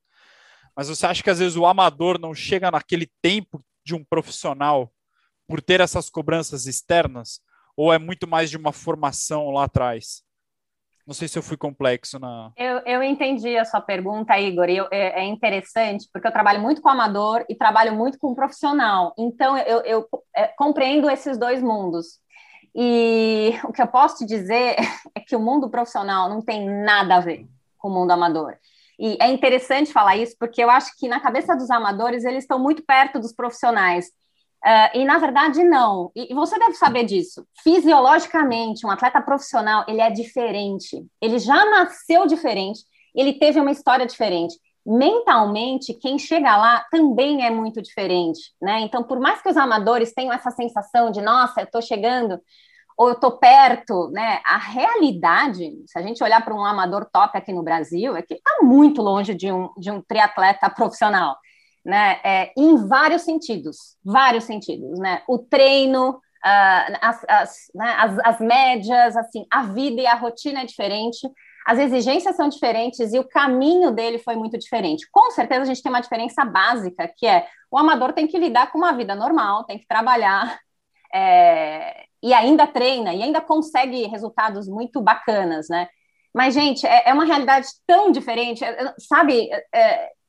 mas 0.77 0.88
você 0.88 1.07
acha 1.07 1.23
que 1.23 1.31
às 1.31 1.38
vezes 1.38 1.57
o 1.57 1.66
amador 1.66 2.19
não 2.19 2.35
chega 2.35 2.71
naquele 2.71 3.11
tempo 3.23 3.64
de 3.85 3.95
um 3.95 4.05
profissional 4.05 4.92
por 5.49 5.62
ter 5.62 5.81
essas 5.81 6.11
cobranças 6.11 6.66
externas? 6.66 7.40
Ou 7.77 7.93
é 7.93 7.99
muito 7.99 8.27
mais 8.27 8.49
de 8.49 8.57
uma 8.57 8.73
formação 8.73 9.51
lá 9.51 9.65
atrás? 9.65 10.23
Não 11.07 11.15
sei 11.15 11.29
se 11.29 11.39
eu 11.39 11.43
fui 11.43 11.57
complexo 11.57 12.19
na. 12.19 12.51
Eu, 12.57 12.79
eu 12.85 13.03
entendi 13.03 13.57
a 13.57 13.65
sua 13.65 13.81
pergunta, 13.81 14.37
Igor. 14.41 14.69
Eu, 14.69 14.89
é, 14.91 15.21
é, 15.21 15.25
interessante 15.25 16.09
porque 16.12 16.27
eu 16.27 16.33
trabalho 16.33 16.61
muito 16.61 16.83
com 16.83 16.89
amador 16.89 17.45
e 17.49 17.55
trabalho 17.55 17.95
muito 17.95 18.19
com 18.19 18.35
profissional. 18.35 19.15
Então, 19.17 19.57
eu, 19.57 19.83
eu 19.83 20.09
é, 20.35 20.49
compreendo 20.49 21.09
esses 21.09 21.39
dois 21.39 21.62
mundos. 21.62 22.19
E 22.75 23.53
o 23.62 23.73
que 23.73 23.81
eu 23.81 23.87
posso 23.87 24.19
te 24.19 24.27
dizer 24.27 24.75
é 25.15 25.21
que 25.21 25.37
o 25.37 25.41
mundo 25.41 25.71
profissional 25.71 26.29
não 26.29 26.43
tem 26.43 26.69
nada 26.69 27.17
a 27.17 27.21
ver 27.21 27.47
com 27.79 27.89
o 27.89 27.95
mundo 27.95 28.11
amador. 28.11 28.57
E 28.99 29.17
é 29.21 29.31
interessante 29.31 29.93
falar 29.93 30.17
isso 30.17 30.35
porque 30.39 30.62
eu 30.62 30.71
acho 30.71 30.97
que 30.99 31.07
na 31.07 31.21
cabeça 31.21 31.55
dos 31.55 31.71
amadores 31.71 32.25
eles 32.25 32.43
estão 32.43 32.59
muito 32.59 32.83
perto 32.85 33.21
dos 33.21 33.33
profissionais. 33.33 34.11
Uh, 34.64 34.99
e 34.99 35.05
na 35.05 35.19
verdade 35.19 35.62
não. 35.62 36.11
E, 36.14 36.35
você 36.35 36.59
deve 36.59 36.75
saber 36.75 37.05
disso. 37.05 37.47
Fisiologicamente, 37.62 38.87
um 38.87 38.90
atleta 38.90 39.21
profissional 39.21 39.85
ele 39.87 40.01
é 40.01 40.11
diferente. 40.11 41.05
Ele 41.21 41.38
já 41.38 41.64
nasceu 41.66 42.27
diferente. 42.27 42.81
Ele 43.14 43.35
teve 43.35 43.61
uma 43.61 43.71
história 43.71 44.07
diferente. 44.07 44.57
Mentalmente, 44.85 45.95
quem 45.95 46.19
chega 46.19 46.57
lá 46.57 46.85
também 46.90 47.45
é 47.45 47.51
muito 47.51 47.83
diferente, 47.83 48.40
né? 48.62 48.81
Então, 48.81 49.03
por 49.03 49.19
mais 49.19 49.42
que 49.42 49.49
os 49.49 49.57
amadores 49.57 50.12
tenham 50.12 50.33
essa 50.33 50.51
sensação 50.51 51.11
de, 51.11 51.21
nossa, 51.21 51.61
eu 51.61 51.64
estou 51.64 51.83
chegando 51.83 52.40
ou 52.97 53.09
eu 53.09 53.14
estou 53.14 53.33
perto, 53.33 54.09
né? 54.11 54.40
A 54.45 54.59
realidade, 54.59 55.73
se 55.87 55.99
a 55.99 56.03
gente 56.03 56.23
olhar 56.23 56.42
para 56.45 56.55
um 56.55 56.64
amador 56.64 57.07
top 57.12 57.37
aqui 57.37 57.53
no 57.53 57.62
Brasil, 57.62 58.16
é 58.16 58.23
que 58.23 58.35
está 58.35 58.59
muito 58.62 59.03
longe 59.03 59.35
de 59.35 59.53
um, 59.53 59.71
de 59.77 59.90
um 59.90 60.01
triatleta 60.01 60.71
profissional 60.71 61.37
né? 61.87 62.18
É, 62.25 62.53
em 62.57 62.77
vários 62.88 63.22
sentidos, 63.22 63.96
vários 64.05 64.42
sentidos, 64.42 64.99
né? 64.99 65.22
O 65.29 65.38
treino, 65.38 66.11
uh, 66.11 66.99
as, 67.01 67.25
as, 67.29 67.57
né, 67.72 67.94
as, 67.96 68.18
as 68.25 68.40
médias, 68.40 69.16
assim, 69.16 69.46
a 69.49 69.62
vida 69.62 70.01
e 70.03 70.07
a 70.07 70.16
rotina 70.16 70.62
é 70.62 70.64
diferente, 70.64 71.31
as 71.64 71.79
exigências 71.79 72.35
são 72.35 72.49
diferentes 72.49 73.12
e 73.12 73.18
o 73.20 73.29
caminho 73.29 73.92
dele 73.92 74.18
foi 74.18 74.35
muito 74.35 74.59
diferente. 74.59 75.09
Com 75.12 75.31
certeza 75.31 75.62
a 75.62 75.64
gente 75.64 75.81
tem 75.81 75.90
uma 75.90 76.01
diferença 76.01 76.44
básica, 76.44 77.09
que 77.16 77.27
é 77.27 77.46
o 77.70 77.79
amador 77.79 78.12
tem 78.12 78.27
que 78.27 78.38
lidar 78.38 78.72
com 78.72 78.79
uma 78.79 78.92
vida 78.92 79.14
normal, 79.14 79.64
tem 79.64 79.79
que 79.79 79.87
trabalhar 79.87 80.59
é, 81.14 82.05
e 82.20 82.35
ainda 82.35 82.66
treina 82.66 83.14
e 83.14 83.22
ainda 83.22 83.40
consegue 83.40 84.07
resultados 84.07 84.68
muito 84.68 85.01
bacanas, 85.01 85.68
né? 85.68 85.88
Mas, 86.35 86.53
gente, 86.53 86.85
é, 86.85 87.09
é 87.09 87.14
uma 87.14 87.25
realidade 87.25 87.68
tão 87.87 88.11
diferente, 88.11 88.64
é, 88.64 88.94
sabe? 88.99 89.49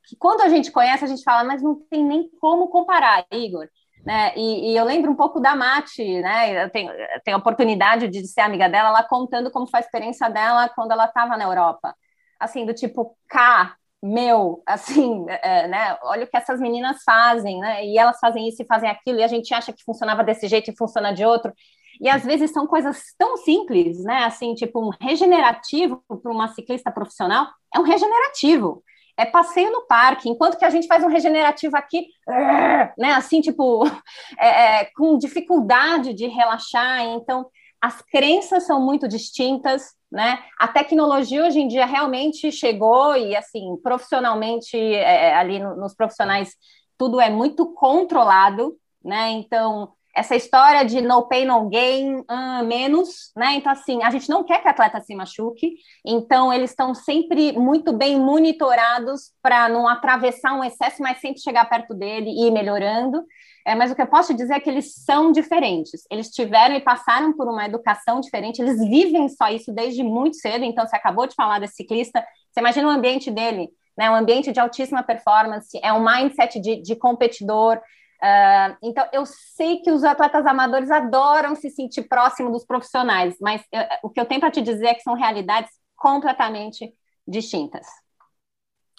Que 0.07 0.15
quando 0.15 0.41
a 0.41 0.49
gente 0.49 0.71
conhece, 0.71 1.03
a 1.03 1.07
gente 1.07 1.23
fala, 1.23 1.43
mas 1.43 1.61
não 1.61 1.75
tem 1.89 2.03
nem 2.03 2.29
como 2.39 2.69
comparar, 2.69 3.25
Igor. 3.31 3.67
Né? 4.05 4.31
E, 4.37 4.71
e 4.71 4.77
eu 4.77 4.85
lembro 4.85 5.11
um 5.11 5.15
pouco 5.15 5.39
da 5.39 5.53
Mati, 5.53 6.21
né? 6.21 6.63
Eu 6.63 6.69
tenho, 6.69 6.91
eu 6.91 7.21
tenho 7.25 7.35
a 7.35 7.39
oportunidade 7.39 8.07
de 8.07 8.25
ser 8.25 8.41
amiga 8.41 8.69
dela, 8.69 8.89
ela 8.89 9.03
contando 9.03 9.51
como 9.51 9.67
foi 9.67 9.79
a 9.79 9.83
experiência 9.83 10.29
dela 10.29 10.69
quando 10.69 10.91
ela 10.91 11.05
estava 11.05 11.35
na 11.35 11.43
Europa. 11.43 11.93
Assim, 12.39 12.65
do 12.65 12.73
tipo, 12.73 13.17
cá, 13.27 13.75
meu, 14.01 14.63
assim, 14.65 15.25
é, 15.27 15.67
né? 15.67 15.97
Olha 16.03 16.23
o 16.23 16.27
que 16.27 16.37
essas 16.37 16.59
meninas 16.61 17.03
fazem, 17.03 17.59
né? 17.59 17.85
E 17.85 17.97
elas 17.97 18.17
fazem 18.19 18.47
isso 18.47 18.61
e 18.61 18.65
fazem 18.65 18.89
aquilo, 18.89 19.19
e 19.19 19.23
a 19.23 19.27
gente 19.27 19.53
acha 19.53 19.73
que 19.73 19.83
funcionava 19.83 20.23
desse 20.23 20.47
jeito 20.47 20.71
e 20.71 20.77
funciona 20.77 21.11
de 21.13 21.25
outro. 21.25 21.51
E 21.99 22.07
às 22.07 22.23
vezes 22.23 22.51
são 22.51 22.65
coisas 22.67 23.01
tão 23.17 23.35
simples, 23.37 24.03
né? 24.03 24.23
Assim, 24.23 24.53
tipo, 24.53 24.79
um 24.79 24.91
regenerativo 25.01 26.01
para 26.07 26.31
uma 26.31 26.47
ciclista 26.49 26.91
profissional 26.91 27.47
é 27.73 27.79
um 27.79 27.83
regenerativo 27.83 28.83
é 29.17 29.25
passeio 29.25 29.71
no 29.71 29.87
parque, 29.87 30.29
enquanto 30.29 30.57
que 30.57 30.65
a 30.65 30.69
gente 30.69 30.87
faz 30.87 31.03
um 31.03 31.07
regenerativo 31.07 31.75
aqui, 31.75 32.07
né, 32.97 33.13
assim, 33.13 33.41
tipo, 33.41 33.83
é, 34.39 34.81
é, 34.81 34.85
com 34.95 35.17
dificuldade 35.17 36.13
de 36.13 36.27
relaxar, 36.27 37.01
então 37.01 37.47
as 37.81 38.01
crenças 38.01 38.65
são 38.65 38.79
muito 38.79 39.07
distintas, 39.07 39.95
né, 40.11 40.39
a 40.59 40.67
tecnologia 40.67 41.45
hoje 41.45 41.59
em 41.59 41.67
dia 41.67 41.85
realmente 41.85 42.51
chegou 42.51 43.15
e, 43.15 43.35
assim, 43.35 43.75
profissionalmente, 43.83 44.77
é, 44.77 45.33
ali 45.35 45.59
no, 45.59 45.75
nos 45.75 45.95
profissionais, 45.95 46.55
tudo 46.97 47.19
é 47.19 47.29
muito 47.29 47.73
controlado, 47.73 48.77
né, 49.03 49.31
então 49.31 49.93
essa 50.17 50.35
história 50.35 50.83
de 50.83 50.99
no 50.99 51.27
pain, 51.27 51.45
no 51.45 51.69
gain, 51.69 52.21
uh, 52.21 52.65
menos, 52.65 53.31
né? 53.35 53.53
Então, 53.53 53.71
assim, 53.71 54.01
a 54.01 54.09
gente 54.09 54.27
não 54.27 54.43
quer 54.43 54.61
que 54.61 54.67
o 54.67 54.71
atleta 54.71 54.99
se 54.99 55.13
machuque, 55.13 55.75
então 56.03 56.51
eles 56.51 56.71
estão 56.71 56.95
sempre 56.95 57.51
muito 57.53 57.93
bem 57.93 58.19
monitorados 58.19 59.31
para 59.43 59.69
não 59.69 59.87
atravessar 59.87 60.55
um 60.55 60.63
excesso, 60.63 61.03
mas 61.03 61.21
sempre 61.21 61.39
chegar 61.39 61.69
perto 61.69 61.93
dele 61.93 62.31
e 62.31 62.47
ir 62.47 62.51
melhorando. 62.51 63.23
É, 63.63 63.75
mas 63.75 63.91
o 63.91 63.95
que 63.95 64.01
eu 64.01 64.07
posso 64.07 64.33
dizer 64.33 64.55
é 64.55 64.59
que 64.59 64.69
eles 64.69 64.95
são 64.95 65.31
diferentes. 65.31 66.01
Eles 66.09 66.29
tiveram 66.29 66.73
e 66.75 66.81
passaram 66.81 67.33
por 67.33 67.47
uma 67.47 67.65
educação 67.65 68.19
diferente, 68.19 68.59
eles 68.59 68.79
vivem 68.79 69.29
só 69.29 69.49
isso 69.49 69.71
desde 69.71 70.01
muito 70.01 70.37
cedo. 70.37 70.65
Então, 70.65 70.87
você 70.87 70.95
acabou 70.95 71.27
de 71.27 71.35
falar 71.35 71.59
desse 71.59 71.75
ciclista, 71.75 72.25
você 72.51 72.59
imagina 72.59 72.87
o 72.87 72.91
ambiente 72.91 73.29
dele, 73.29 73.69
né? 73.95 74.09
Um 74.09 74.15
ambiente 74.15 74.51
de 74.51 74.59
altíssima 74.59 75.03
performance, 75.03 75.79
é 75.83 75.93
um 75.93 76.03
mindset 76.03 76.59
de, 76.59 76.81
de 76.81 76.95
competidor, 76.95 77.79
Uh, 78.21 78.75
então, 78.81 79.07
eu 79.13 79.25
sei 79.25 79.77
que 79.77 79.91
os 79.91 80.03
atletas 80.03 80.45
amadores 80.45 80.89
adoram 80.89 81.55
se 81.55 81.69
sentir 81.69 82.03
próximo 82.03 82.51
dos 82.51 82.65
profissionais, 82.65 83.35
mas 83.39 83.61
eu, 83.71 83.81
o 84.03 84.09
que 84.09 84.19
eu 84.19 84.25
tenho 84.25 84.41
para 84.41 84.51
te 84.51 84.61
dizer 84.61 84.87
é 84.87 84.93
que 84.95 85.01
são 85.01 85.13
realidades 85.13 85.69
completamente 85.95 86.93
distintas. 87.27 87.85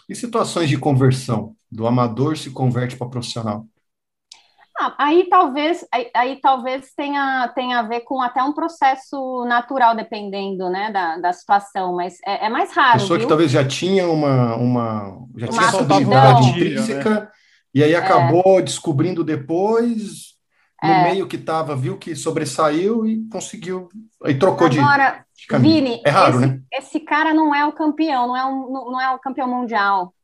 E 0.08 0.14
situações 0.14 0.68
de 0.68 0.78
conversão? 0.78 1.54
Do 1.70 1.86
amador 1.86 2.36
se 2.36 2.50
converte 2.50 2.96
para 2.96 3.08
profissional? 3.08 3.66
Ah, 4.80 4.94
aí 4.96 5.28
talvez 5.28 5.84
aí, 5.92 6.08
aí, 6.14 6.40
talvez 6.40 6.92
tenha, 6.96 7.48
tenha 7.48 7.80
a 7.80 7.82
ver 7.82 8.02
com 8.02 8.22
até 8.22 8.40
um 8.42 8.52
processo 8.52 9.44
natural, 9.44 9.96
dependendo 9.96 10.70
né, 10.70 10.92
da, 10.92 11.18
da 11.18 11.32
situação, 11.32 11.96
mas 11.96 12.16
é, 12.24 12.46
é 12.46 12.48
mais 12.48 12.72
raro. 12.72 13.00
Pessoa 13.00 13.18
viu? 13.18 13.26
que 13.26 13.28
talvez 13.28 13.50
já 13.50 13.66
tinha 13.66 14.08
uma, 14.08 14.54
uma 14.54 15.26
já 15.36 15.46
uma 15.46 15.52
tinha 15.52 15.68
essa 15.68 15.80
habilidade 15.80 16.48
intrínseca. 16.50 17.10
Né? 17.10 17.28
E 17.74 17.82
aí 17.82 17.94
acabou 17.94 18.58
é. 18.58 18.62
descobrindo 18.62 19.22
depois, 19.22 20.34
no 20.82 20.90
é. 20.90 21.12
meio 21.12 21.26
que 21.26 21.36
estava, 21.36 21.76
viu 21.76 21.98
que 21.98 22.14
sobressaiu 22.14 23.06
e 23.06 23.28
conseguiu, 23.28 23.88
aí 24.24 24.38
trocou 24.38 24.66
Agora, 24.68 25.24
de, 25.34 25.46
de 25.46 25.58
Vini, 25.58 26.02
é 26.04 26.10
raro, 26.10 26.38
esse, 26.38 26.46
né? 26.46 26.60
Esse 26.72 27.00
cara 27.00 27.34
não 27.34 27.54
é 27.54 27.66
o 27.66 27.72
campeão, 27.72 28.28
não 28.28 28.36
é, 28.36 28.44
um, 28.44 28.90
não 28.90 29.00
é 29.00 29.10
o 29.14 29.18
campeão 29.18 29.48
mundial. 29.48 30.14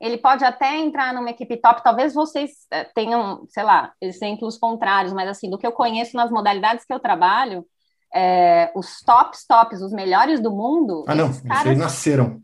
Ele 0.00 0.16
pode 0.16 0.44
até 0.44 0.78
entrar 0.78 1.12
numa 1.12 1.30
equipe 1.30 1.58
top, 1.58 1.82
talvez 1.84 2.14
vocês 2.14 2.50
é, 2.70 2.84
tenham, 2.84 3.44
sei 3.48 3.62
lá, 3.62 3.92
exemplos 4.00 4.56
contrários, 4.56 5.12
mas 5.12 5.28
assim, 5.28 5.50
do 5.50 5.58
que 5.58 5.66
eu 5.66 5.72
conheço 5.72 6.16
nas 6.16 6.30
modalidades 6.30 6.84
que 6.84 6.92
eu 6.92 6.98
trabalho, 6.98 7.66
é, 8.14 8.72
os 8.74 9.00
tops, 9.02 9.46
tops, 9.46 9.80
os 9.80 9.92
melhores 9.92 10.40
do 10.40 10.50
mundo. 10.50 11.04
Ah, 11.06 11.14
não, 11.14 11.32
caras, 11.42 11.66
eles 11.66 11.78
nasceram. 11.78 12.40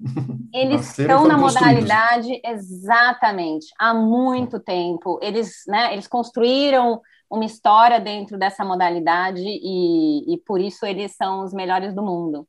Eles 0.52 0.76
nasceram 0.76 1.16
estão 1.16 1.28
na 1.28 1.36
modalidade 1.36 2.40
exatamente 2.44 3.66
há 3.78 3.92
muito 3.92 4.60
tempo. 4.60 5.18
Eles, 5.20 5.64
né, 5.66 5.92
eles 5.92 6.06
construíram 6.06 7.00
uma 7.28 7.44
história 7.44 8.00
dentro 8.00 8.38
dessa 8.38 8.64
modalidade 8.64 9.42
e, 9.42 10.34
e 10.34 10.38
por 10.46 10.60
isso 10.60 10.86
eles 10.86 11.14
são 11.16 11.42
os 11.42 11.52
melhores 11.52 11.92
do 11.94 12.02
mundo. 12.02 12.46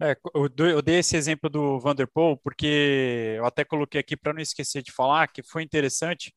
É, 0.00 0.16
eu 0.34 0.82
dei 0.82 0.98
esse 0.98 1.16
exemplo 1.16 1.48
do 1.48 1.78
Vanderpool 1.78 2.36
porque 2.36 3.36
eu 3.38 3.46
até 3.46 3.64
coloquei 3.64 4.00
aqui 4.00 4.16
para 4.16 4.32
não 4.32 4.40
esquecer 4.40 4.82
de 4.82 4.92
falar 4.92 5.28
que 5.28 5.42
foi 5.42 5.62
interessante. 5.62 6.34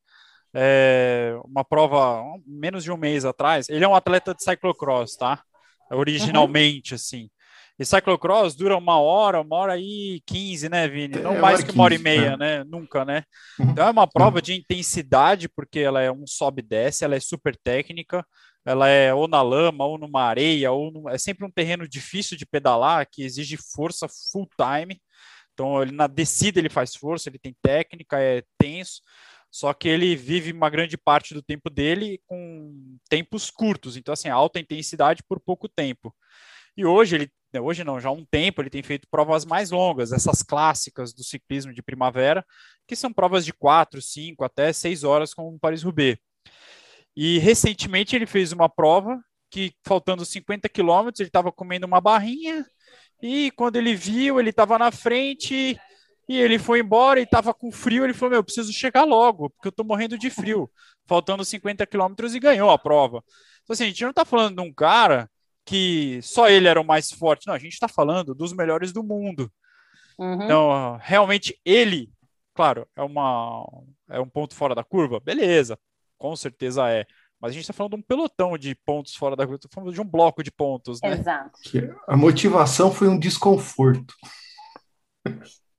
É, 0.54 1.36
uma 1.44 1.64
prova 1.64 2.22
menos 2.46 2.82
de 2.82 2.90
um 2.90 2.96
mês 2.96 3.24
atrás. 3.24 3.68
Ele 3.68 3.84
é 3.84 3.88
um 3.88 3.94
atleta 3.94 4.32
de 4.34 4.42
cyclocross, 4.42 5.16
tá? 5.16 5.42
Originalmente, 5.90 6.92
uhum. 6.92 6.96
assim. 6.96 7.30
E 7.78 7.84
cyclocross 7.84 8.54
dura 8.54 8.76
uma 8.76 8.98
hora, 8.98 9.42
uma 9.42 9.56
hora 9.56 9.78
e 9.78 10.22
quinze, 10.24 10.66
né, 10.66 10.88
Vini? 10.88 11.18
Não 11.18 11.36
é 11.36 11.38
mais 11.38 11.62
que 11.62 11.72
uma 11.72 11.84
hora 11.84 11.94
e 11.94 11.98
meia, 11.98 12.34
né? 12.36 12.58
né? 12.58 12.64
Nunca, 12.64 13.04
né? 13.04 13.22
Uhum. 13.58 13.70
Então 13.70 13.86
é 13.86 13.90
uma 13.90 14.06
prova 14.06 14.40
de 14.40 14.54
intensidade, 14.54 15.46
porque 15.46 15.80
ela 15.80 16.00
é 16.00 16.10
um 16.10 16.26
sobe 16.26 16.62
e 16.62 16.66
desce, 16.66 17.04
ela 17.04 17.14
é 17.14 17.20
super 17.20 17.54
técnica, 17.54 18.24
ela 18.64 18.88
é 18.88 19.12
ou 19.12 19.28
na 19.28 19.42
lama, 19.42 19.84
ou 19.84 19.98
numa 19.98 20.22
areia, 20.22 20.72
ou 20.72 20.90
no... 20.90 21.08
é 21.10 21.18
sempre 21.18 21.44
um 21.44 21.50
terreno 21.50 21.86
difícil 21.86 22.36
de 22.36 22.46
pedalar, 22.46 23.06
que 23.10 23.22
exige 23.22 23.58
força 23.58 24.06
full 24.32 24.48
time. 24.56 24.98
Então, 25.52 25.82
ele, 25.82 25.92
na 25.92 26.06
descida 26.06 26.58
ele 26.58 26.70
faz 26.70 26.94
força, 26.94 27.28
ele 27.28 27.38
tem 27.38 27.54
técnica, 27.62 28.18
é 28.18 28.42
tenso 28.58 29.02
só 29.50 29.72
que 29.72 29.88
ele 29.88 30.14
vive 30.14 30.52
uma 30.52 30.68
grande 30.68 30.96
parte 30.96 31.34
do 31.34 31.42
tempo 31.42 31.70
dele 31.70 32.20
com 32.26 32.98
tempos 33.08 33.50
curtos, 33.50 33.96
então 33.96 34.12
assim, 34.12 34.28
alta 34.28 34.60
intensidade 34.60 35.22
por 35.28 35.40
pouco 35.40 35.68
tempo. 35.68 36.14
E 36.76 36.84
hoje 36.84 37.16
ele, 37.16 37.30
né, 37.52 37.60
hoje 37.60 37.82
não, 37.84 37.98
já 37.98 38.10
há 38.10 38.12
um 38.12 38.24
tempo 38.24 38.60
ele 38.60 38.70
tem 38.70 38.82
feito 38.82 39.08
provas 39.10 39.44
mais 39.44 39.70
longas, 39.70 40.12
essas 40.12 40.42
clássicas 40.42 41.14
do 41.14 41.24
ciclismo 41.24 41.72
de 41.72 41.82
primavera, 41.82 42.44
que 42.86 42.94
são 42.94 43.12
provas 43.12 43.44
de 43.44 43.52
4, 43.52 44.00
5 44.02 44.44
até 44.44 44.72
6 44.72 45.04
horas 45.04 45.32
como 45.32 45.54
o 45.54 45.58
Paris-Roubaix. 45.58 46.18
E 47.16 47.38
recentemente 47.38 48.14
ele 48.14 48.26
fez 48.26 48.52
uma 48.52 48.68
prova 48.68 49.18
que 49.50 49.72
faltando 49.86 50.24
50 50.24 50.68
quilômetros 50.68 51.20
ele 51.20 51.28
estava 51.28 51.50
comendo 51.50 51.86
uma 51.86 52.00
barrinha 52.00 52.66
e 53.22 53.50
quando 53.52 53.76
ele 53.76 53.94
viu 53.94 54.38
ele 54.38 54.50
estava 54.50 54.78
na 54.78 54.90
frente 54.90 55.78
E 56.28 56.36
ele 56.36 56.58
foi 56.58 56.80
embora 56.80 57.20
e 57.20 57.22
estava 57.22 57.54
com 57.54 57.70
frio. 57.70 58.04
Ele 58.04 58.14
falou: 58.14 58.30
Meu, 58.30 58.38
eu 58.40 58.44
preciso 58.44 58.72
chegar 58.72 59.04
logo, 59.04 59.50
porque 59.50 59.68
eu 59.68 59.70
estou 59.70 59.86
morrendo 59.86 60.18
de 60.18 60.28
frio. 60.30 60.70
Faltando 61.06 61.44
50 61.44 61.86
quilômetros 61.86 62.34
e 62.34 62.40
ganhou 62.40 62.70
a 62.70 62.78
prova. 62.78 63.22
Então, 63.62 63.74
assim, 63.74 63.84
a 63.84 63.88
gente 63.88 64.02
não 64.02 64.10
está 64.10 64.24
falando 64.24 64.56
de 64.56 64.62
um 64.62 64.72
cara 64.72 65.30
que 65.64 66.20
só 66.22 66.48
ele 66.48 66.68
era 66.68 66.80
o 66.80 66.84
mais 66.84 67.10
forte. 67.10 67.46
Não, 67.46 67.54
a 67.54 67.58
gente 67.58 67.72
está 67.72 67.88
falando 67.88 68.34
dos 68.34 68.52
melhores 68.52 68.92
do 68.92 69.02
mundo. 69.02 69.50
Uhum. 70.18 70.42
Então, 70.42 70.98
realmente, 71.00 71.60
ele, 71.64 72.10
claro, 72.54 72.88
é, 72.96 73.02
uma, 73.02 73.66
é 74.08 74.20
um 74.20 74.28
ponto 74.28 74.54
fora 74.54 74.74
da 74.74 74.84
curva. 74.84 75.20
Beleza, 75.20 75.78
com 76.18 76.34
certeza 76.34 76.88
é. 76.88 77.04
Mas 77.40 77.50
a 77.50 77.52
gente 77.52 77.62
está 77.62 77.72
falando 77.72 77.92
de 77.92 77.98
um 77.98 78.02
pelotão 78.02 78.56
de 78.56 78.74
pontos 78.74 79.14
fora 79.14 79.36
da 79.36 79.44
curva, 79.44 79.56
estamos 79.56 79.74
falando 79.74 79.92
de 79.92 80.00
um 80.00 80.08
bloco 80.08 80.42
de 80.42 80.50
pontos, 80.50 81.00
né? 81.02 81.12
Exato. 81.12 81.58
A 82.08 82.16
motivação 82.16 82.90
foi 82.90 83.08
um 83.08 83.18
desconforto. 83.18 84.14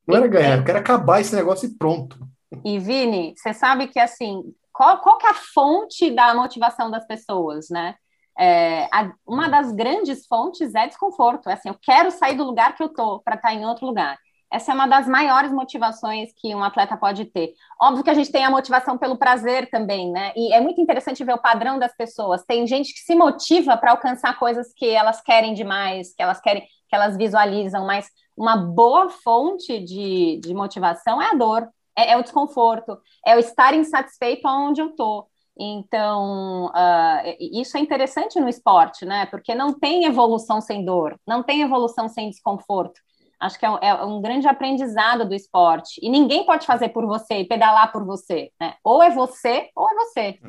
Não 0.08 0.16
era 0.16 0.28
ganhar, 0.28 0.58
eu 0.58 0.64
quero 0.64 0.80
acabar 0.80 1.20
esse 1.20 1.36
negócio 1.36 1.68
e 1.68 1.74
pronto. 1.78 2.18
E 2.64 2.80
Vini, 2.80 3.34
você 3.36 3.54
sabe 3.54 3.88
que 3.88 4.00
assim, 4.00 4.42
qual, 4.72 5.00
qual 5.00 5.18
que 5.18 5.28
é 5.28 5.32
a 5.32 5.34
fonte 5.34 6.12
da 6.12 6.34
motivação 6.34 6.90
das 6.90 7.06
pessoas, 7.06 7.68
né? 7.70 7.96
É, 8.40 8.84
a, 8.86 9.12
uma 9.26 9.50
das 9.50 9.72
grandes 9.72 10.28
fontes 10.28 10.76
é 10.76 10.88
desconforto. 10.88 11.50
É 11.50 11.54
assim, 11.54 11.70
eu 11.70 11.78
quero 11.82 12.12
sair 12.12 12.38
do 12.38 12.44
lugar 12.44 12.76
que 12.76 12.84
eu 12.84 12.90
tô 12.90 13.20
para 13.20 13.36
estar 13.36 13.50
tá 13.50 13.54
em 13.54 13.66
outro 13.66 13.86
lugar. 13.86 14.18
Essa 14.52 14.72
é 14.72 14.76
uma 14.76 14.88
das 14.88 15.08
maiores 15.08 15.52
motivações 15.52 16.30
que 16.38 16.56
um 16.56 16.64
atleta 16.64 16.96
pode 16.96 17.26
ter. 17.26 17.54
Óbvio 17.82 18.04
que 18.04 18.10
a 18.10 18.14
gente 18.14 18.32
tem 18.32 18.46
a 18.46 18.50
motivação 18.50 18.98
pelo 18.98 19.18
prazer 19.18 19.70
também, 19.70 20.10
né? 20.10 20.32
E 20.38 20.54
é 20.54 20.62
muito 20.62 20.80
interessante 20.80 21.24
ver 21.24 21.34
o 21.34 21.42
padrão 21.42 21.78
das 21.78 21.94
pessoas. 21.98 22.46
Tem 22.46 22.66
gente 22.66 22.94
que 22.94 23.00
se 23.00 23.14
motiva 23.14 23.76
para 23.76 23.92
alcançar 23.92 24.40
coisas 24.40 24.72
que 24.74 24.88
elas 24.88 25.20
querem 25.22 25.54
demais, 25.54 26.14
que 26.16 26.24
elas 26.24 26.40
querem, 26.40 26.62
que 26.62 26.96
elas 26.96 27.18
visualizam, 27.18 27.86
mas 27.86 28.08
uma 28.38 28.56
boa 28.56 29.10
fonte 29.10 29.80
de, 29.80 30.40
de 30.42 30.54
motivação 30.54 31.22
é 31.22 31.32
a 31.32 31.34
dor, 31.34 31.68
é, 31.98 32.12
é 32.12 32.18
o 32.18 32.22
desconforto, 32.22 32.98
é 33.26 33.36
o 33.36 33.40
estar 33.40 33.74
insatisfeito 33.74 34.48
onde 34.48 34.80
eu 34.80 34.90
estou. 34.90 35.28
Então, 35.60 36.68
uh, 36.68 37.36
isso 37.40 37.76
é 37.78 37.80
interessante 37.80 38.40
no 38.40 38.48
esporte, 38.48 39.06
né? 39.06 39.26
Porque 39.26 39.56
não 39.56 39.74
tem 39.74 40.06
evolução 40.06 40.62
sem 40.62 40.86
dor, 40.86 41.20
não 41.26 41.42
tem 41.42 41.64
evolução 41.64 42.08
sem 42.08 42.30
desconforto. 42.30 43.02
Acho 43.40 43.58
que 43.60 43.66
é 43.66 43.70
um, 43.70 43.78
é 43.78 44.06
um, 44.06 44.22
grande 44.22 44.48
aprendizado 44.48 45.28
do 45.28 45.34
esporte. 45.34 46.00
E 46.02 46.10
ninguém 46.10 46.46
pode 46.46 46.66
fazer 46.66 46.90
por 46.90 47.06
você 47.06 47.40
e 47.40 47.48
pedalar 47.48 47.92
por 47.92 48.06
você, 48.06 48.52
né? 48.60 48.76
Ou 48.84 49.02
é 49.02 49.10
você, 49.10 49.70
ou 49.76 49.90
é 49.90 49.96
você. 49.96 50.40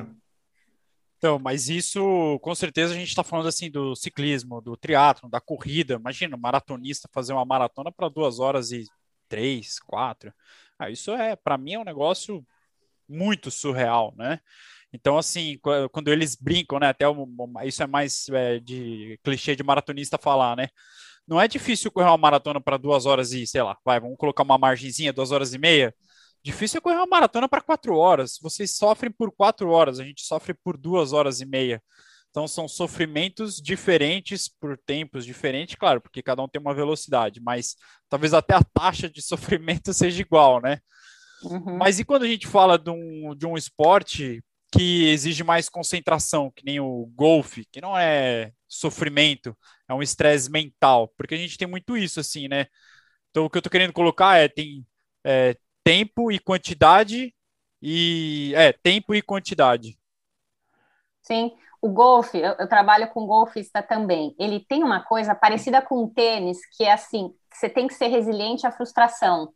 Então, 1.19 1.37
mas 1.37 1.67
isso, 1.67 2.39
com 2.41 2.55
certeza, 2.55 2.93
a 2.93 2.97
gente 2.97 3.09
está 3.09 3.25
falando 3.25 3.49
assim 3.49 3.69
do 3.69 3.93
ciclismo, 3.93 4.61
do 4.61 4.77
triatlo, 4.77 5.29
da 5.29 5.41
corrida. 5.41 5.95
Imagina, 5.95 6.37
um 6.37 6.39
maratonista 6.39 7.09
fazer 7.11 7.33
uma 7.33 7.43
maratona 7.43 7.91
para 7.91 8.07
duas 8.07 8.39
horas 8.39 8.71
e 8.71 8.85
três, 9.27 9.79
quatro. 9.79 10.33
Ah, 10.79 10.89
isso 10.89 11.11
é, 11.11 11.35
para 11.35 11.57
mim, 11.57 11.73
é 11.73 11.79
um 11.79 11.83
negócio 11.83 12.45
muito 13.07 13.51
surreal, 13.51 14.13
né? 14.17 14.39
Então, 14.93 15.17
assim, 15.17 15.59
quando 15.91 16.07
eles 16.07 16.35
brincam, 16.35 16.79
né? 16.79 16.87
Até 16.87 17.05
isso 17.65 17.83
é 17.83 17.87
mais 17.87 18.29
é, 18.29 18.59
de 18.59 19.19
clichê 19.21 19.57
de 19.57 19.63
maratonista 19.63 20.17
falar, 20.17 20.55
né? 20.55 20.69
Não 21.27 21.39
é 21.39 21.49
difícil 21.49 21.91
correr 21.91 22.07
uma 22.07 22.17
maratona 22.17 22.61
para 22.61 22.77
duas 22.77 23.05
horas 23.05 23.33
e, 23.33 23.45
sei 23.45 23.61
lá, 23.61 23.77
vai, 23.83 23.99
vamos 23.99 24.17
colocar 24.17 24.43
uma 24.43 24.57
margenzinha, 24.57 25.11
duas 25.11 25.31
horas 25.31 25.53
e 25.53 25.57
meia. 25.57 25.93
Difícil 26.43 26.77
é 26.77 26.81
correr 26.81 26.95
uma 26.95 27.05
maratona 27.05 27.47
para 27.49 27.61
quatro 27.61 27.95
horas. 27.95 28.39
Vocês 28.41 28.75
sofrem 28.75 29.11
por 29.11 29.31
quatro 29.31 29.69
horas, 29.69 29.99
a 29.99 30.03
gente 30.03 30.25
sofre 30.25 30.53
por 30.53 30.77
duas 30.77 31.13
horas 31.13 31.41
e 31.41 31.45
meia. 31.45 31.81
Então 32.29 32.47
são 32.47 32.67
sofrimentos 32.67 33.55
diferentes 33.55 34.47
por 34.47 34.77
tempos 34.77 35.25
diferentes, 35.25 35.75
claro, 35.75 35.99
porque 35.99 36.21
cada 36.21 36.41
um 36.43 36.47
tem 36.47 36.61
uma 36.61 36.73
velocidade, 36.73 37.41
mas 37.41 37.75
talvez 38.07 38.33
até 38.33 38.53
a 38.53 38.63
taxa 38.63 39.09
de 39.09 39.21
sofrimento 39.23 39.93
seja 39.93 40.21
igual, 40.21 40.61
né? 40.61 40.79
Uhum. 41.43 41.77
Mas 41.77 41.99
e 41.99 42.05
quando 42.05 42.23
a 42.23 42.27
gente 42.27 42.47
fala 42.47 42.77
de 42.77 42.91
um, 42.91 43.35
de 43.35 43.45
um 43.45 43.57
esporte 43.57 44.43
que 44.71 45.07
exige 45.09 45.43
mais 45.43 45.67
concentração, 45.67 46.51
que 46.55 46.63
nem 46.63 46.79
o 46.79 47.07
golfe, 47.15 47.65
que 47.71 47.81
não 47.81 47.97
é 47.97 48.51
sofrimento, 48.67 49.57
é 49.87 49.93
um 49.93 50.01
estresse 50.01 50.49
mental, 50.51 51.07
porque 51.17 51.33
a 51.33 51.37
gente 51.37 51.57
tem 51.57 51.67
muito 51.67 51.97
isso, 51.97 52.19
assim, 52.19 52.47
né? 52.47 52.67
Então, 53.31 53.45
o 53.45 53.49
que 53.49 53.57
eu 53.57 53.61
tô 53.61 53.69
querendo 53.69 53.93
colocar 53.93 54.37
é, 54.37 54.47
tem 54.47 54.85
é, 55.23 55.55
tempo 55.83 56.31
e 56.31 56.39
quantidade, 56.39 57.33
e, 57.81 58.53
é, 58.55 58.73
tempo 58.73 59.15
e 59.15 59.21
quantidade. 59.21 59.97
Sim, 61.21 61.51
o 61.81 61.89
golfe, 61.89 62.37
eu, 62.37 62.55
eu 62.59 62.67
trabalho 62.67 63.09
com 63.09 63.25
golfista 63.25 63.81
também, 63.81 64.35
ele 64.39 64.59
tem 64.59 64.83
uma 64.83 65.03
coisa 65.03 65.33
parecida 65.35 65.81
com 65.81 66.03
o 66.03 66.09
tênis, 66.09 66.59
que 66.75 66.83
é 66.83 66.91
assim, 66.91 67.33
você 67.51 67.69
tem 67.69 67.87
que 67.87 67.93
ser 67.93 68.07
resiliente 68.07 68.65
à 68.65 68.71
frustração 68.71 69.53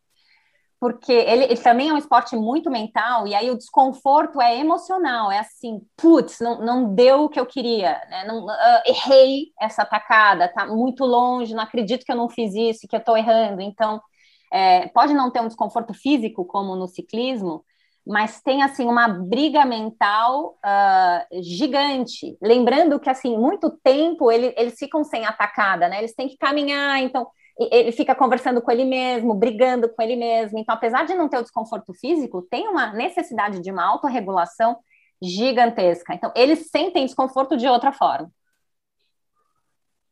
porque 0.83 1.13
ele, 1.13 1.45
ele, 1.45 1.55
também 1.55 1.87
é 1.87 1.93
um 1.93 1.97
esporte 1.97 2.35
muito 2.35 2.69
mental, 2.69 3.25
e 3.25 3.33
aí 3.33 3.49
o 3.49 3.57
desconforto 3.57 4.41
é 4.41 4.59
emocional, 4.59 5.31
é 5.31 5.39
assim, 5.39 5.79
putz, 5.95 6.41
não, 6.41 6.59
não 6.59 6.93
deu 6.93 7.23
o 7.23 7.29
que 7.29 7.39
eu 7.39 7.45
queria, 7.45 7.93
né? 8.09 8.25
não, 8.27 8.45
uh, 8.45 8.81
errei 8.85 9.53
essa 9.61 9.83
atacada, 9.83 10.49
tá 10.49 10.65
muito 10.65 11.05
longe, 11.05 11.55
não 11.55 11.63
acredito 11.63 12.03
que 12.03 12.11
eu 12.11 12.17
não 12.17 12.27
fiz 12.27 12.53
isso, 12.53 12.85
que 12.85 12.93
eu 12.93 12.99
estou 12.99 13.15
errando, 13.15 13.61
então 13.61 14.01
é, 14.53 14.87
pode 14.89 15.13
não 15.15 15.31
ter 15.31 15.41
um 15.41 15.47
desconforto 15.47 15.95
físico, 15.95 16.45
como 16.45 16.75
no 16.75 16.87
ciclismo, 16.87 17.65
mas 18.05 18.39
tem, 18.41 18.61
assim, 18.61 18.85
uma 18.85 19.07
briga 19.07 19.65
mental 19.65 20.59
uh, 20.63 21.41
gigante, 21.41 22.37
lembrando 22.41 22.99
que, 22.99 23.09
assim, 23.09 23.35
muito 23.35 23.71
tempo 23.83 24.31
ele, 24.31 24.53
eles 24.55 24.77
ficam 24.77 25.03
sem 25.03 25.25
atacada, 25.25 25.87
né, 25.89 25.97
eles 25.97 26.13
têm 26.13 26.27
que 26.27 26.37
caminhar, 26.37 27.01
então 27.01 27.27
ele 27.71 27.91
fica 27.91 28.15
conversando 28.15 28.61
com 28.61 28.71
ele 28.71 28.83
mesmo, 28.83 29.33
brigando 29.33 29.87
com 29.87 30.01
ele 30.01 30.15
mesmo. 30.15 30.57
Então, 30.57 30.73
apesar 30.73 31.05
de 31.05 31.13
não 31.13 31.29
ter 31.29 31.37
o 31.37 31.43
desconforto 31.43 31.93
físico, 31.93 32.41
tem 32.49 32.67
uma 32.67 32.91
necessidade 32.93 33.59
de 33.59 33.71
uma 33.71 33.85
autorregulação 33.85 34.77
gigantesca. 35.21 36.15
Então, 36.15 36.31
eles 36.35 36.71
sentem 36.71 37.05
desconforto 37.05 37.55
de 37.55 37.67
outra 37.67 37.91
forma. 37.91 38.29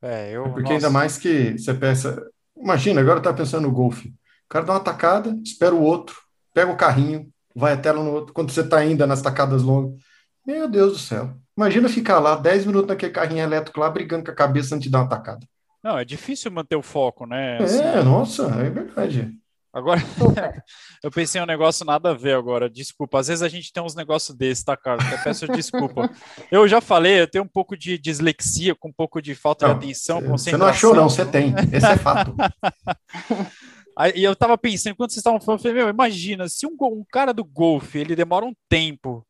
É, 0.03 0.31
eu, 0.31 0.45
é 0.45 0.49
porque 0.49 0.61
nossa. 0.61 0.73
ainda 0.75 0.89
mais 0.91 1.17
que 1.17 1.57
você 1.57 1.73
pensa, 1.73 2.23
imagina, 2.55 3.01
agora 3.01 3.19
tá 3.19 3.33
pensando 3.33 3.67
no 3.67 3.73
golfe. 3.73 4.13
O 4.51 4.53
cara 4.53 4.65
dá 4.65 4.73
uma 4.73 4.81
tacada, 4.81 5.33
espera 5.45 5.73
o 5.73 5.81
outro, 5.81 6.17
pega 6.53 6.69
o 6.69 6.75
carrinho, 6.75 7.29
vai 7.55 7.71
até 7.71 7.89
lá 7.89 8.03
no 8.03 8.11
outro, 8.11 8.33
quando 8.33 8.51
você 8.51 8.61
tá 8.61 8.79
ainda 8.79 9.07
nas 9.07 9.21
tacadas 9.21 9.63
longas. 9.63 9.97
Meu 10.45 10.67
Deus 10.67 10.91
do 10.91 10.99
céu. 10.99 11.33
Imagina 11.55 11.87
ficar 11.87 12.19
lá 12.19 12.35
10 12.35 12.65
minutos 12.65 12.89
naquele 12.89 13.13
carrinho 13.13 13.41
elétrico 13.41 13.79
lá, 13.79 13.89
brigando 13.89 14.25
com 14.25 14.31
a 14.31 14.35
cabeça 14.35 14.75
antes 14.75 14.83
de 14.83 14.91
dar 14.91 15.03
uma 15.03 15.07
tacada. 15.07 15.47
Não, 15.81 15.97
é 15.97 16.03
difícil 16.03 16.51
manter 16.51 16.75
o 16.75 16.81
foco, 16.81 17.25
né? 17.25 17.59
É, 17.59 17.63
assim, 17.63 18.03
nossa, 18.03 18.43
é 18.47 18.69
verdade. 18.69 19.31
Agora, 19.71 20.01
eu 21.01 21.09
pensei 21.09 21.39
em 21.39 21.45
um 21.45 21.47
negócio 21.47 21.85
nada 21.85 22.09
a 22.09 22.13
ver 22.13 22.35
agora, 22.35 22.69
desculpa. 22.69 23.19
Às 23.19 23.29
vezes 23.29 23.41
a 23.41 23.47
gente 23.47 23.71
tem 23.71 23.81
uns 23.81 23.95
negócios 23.95 24.37
desses, 24.37 24.65
tá, 24.65 24.75
Carlos? 24.75 25.09
Eu 25.09 25.19
peço 25.19 25.47
desculpa. 25.47 26.09
Eu 26.51 26.67
já 26.67 26.81
falei, 26.81 27.21
eu 27.21 27.27
tenho 27.27 27.45
um 27.45 27.47
pouco 27.47 27.77
de 27.77 27.97
dislexia, 27.97 28.75
com 28.75 28.89
um 28.89 28.93
pouco 28.93 29.21
de 29.21 29.33
falta 29.33 29.65
não, 29.65 29.79
de 29.79 29.85
atenção, 29.85 30.19
Você 30.23 30.57
não 30.57 30.65
achou, 30.65 30.93
não, 30.93 31.07
você 31.07 31.23
tem. 31.25 31.55
Esse 31.71 31.85
é 31.85 31.95
fato. 31.95 32.35
E 34.15 34.23
eu 34.23 34.35
tava 34.35 34.57
pensando, 34.57 34.95
quando 34.95 35.11
vocês 35.11 35.17
estavam 35.17 35.39
falando, 35.39 35.59
eu 35.59 35.63
falei, 35.63 35.77
meu, 35.77 35.89
imagina, 35.89 36.47
se 36.47 36.65
um, 36.65 36.75
um 36.79 37.03
cara 37.11 37.33
do 37.33 37.43
golfe, 37.43 37.99
ele 37.99 38.15
demora 38.15 38.45
um 38.45 38.55
tempo 38.69 39.25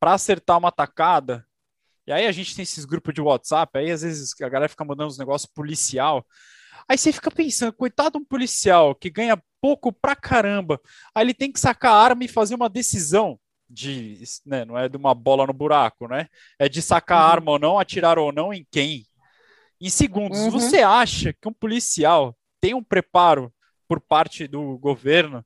para 0.00 0.14
acertar 0.14 0.58
uma 0.58 0.72
tacada, 0.72 1.46
e 2.08 2.12
aí 2.12 2.26
a 2.26 2.32
gente 2.32 2.56
tem 2.56 2.62
esses 2.62 2.86
grupos 2.86 3.12
de 3.12 3.20
WhatsApp, 3.20 3.78
aí 3.78 3.90
às 3.90 4.00
vezes 4.00 4.32
a 4.40 4.48
galera 4.48 4.68
fica 4.68 4.82
mandando 4.82 5.08
uns 5.08 5.18
negócios 5.18 5.50
policial. 5.52 6.26
Aí 6.88 6.96
você 6.96 7.12
fica 7.12 7.30
pensando, 7.30 7.70
coitado 7.70 8.18
um 8.18 8.24
policial 8.24 8.94
que 8.94 9.10
ganha 9.10 9.38
pouco 9.60 9.92
pra 9.92 10.16
caramba. 10.16 10.80
Aí 11.14 11.22
ele 11.22 11.34
tem 11.34 11.52
que 11.52 11.60
sacar 11.60 11.92
a 11.92 12.02
arma 12.02 12.24
e 12.24 12.28
fazer 12.28 12.54
uma 12.54 12.70
decisão 12.70 13.38
de, 13.68 14.22
né, 14.46 14.64
não 14.64 14.78
é 14.78 14.88
de 14.88 14.96
uma 14.96 15.14
bola 15.14 15.46
no 15.46 15.52
buraco, 15.52 16.08
né? 16.08 16.28
É 16.58 16.66
de 16.66 16.80
sacar 16.80 17.26
uhum. 17.26 17.30
arma 17.30 17.50
ou 17.50 17.58
não, 17.58 17.78
atirar 17.78 18.18
ou 18.18 18.32
não 18.32 18.54
em 18.54 18.66
quem. 18.70 19.04
Em 19.78 19.90
segundos, 19.90 20.38
uhum. 20.38 20.50
você 20.50 20.78
acha 20.78 21.34
que 21.34 21.46
um 21.46 21.52
policial 21.52 22.34
tem 22.58 22.72
um 22.72 22.82
preparo 22.82 23.52
por 23.88 24.00
parte 24.00 24.46
do 24.46 24.78
governo, 24.78 25.44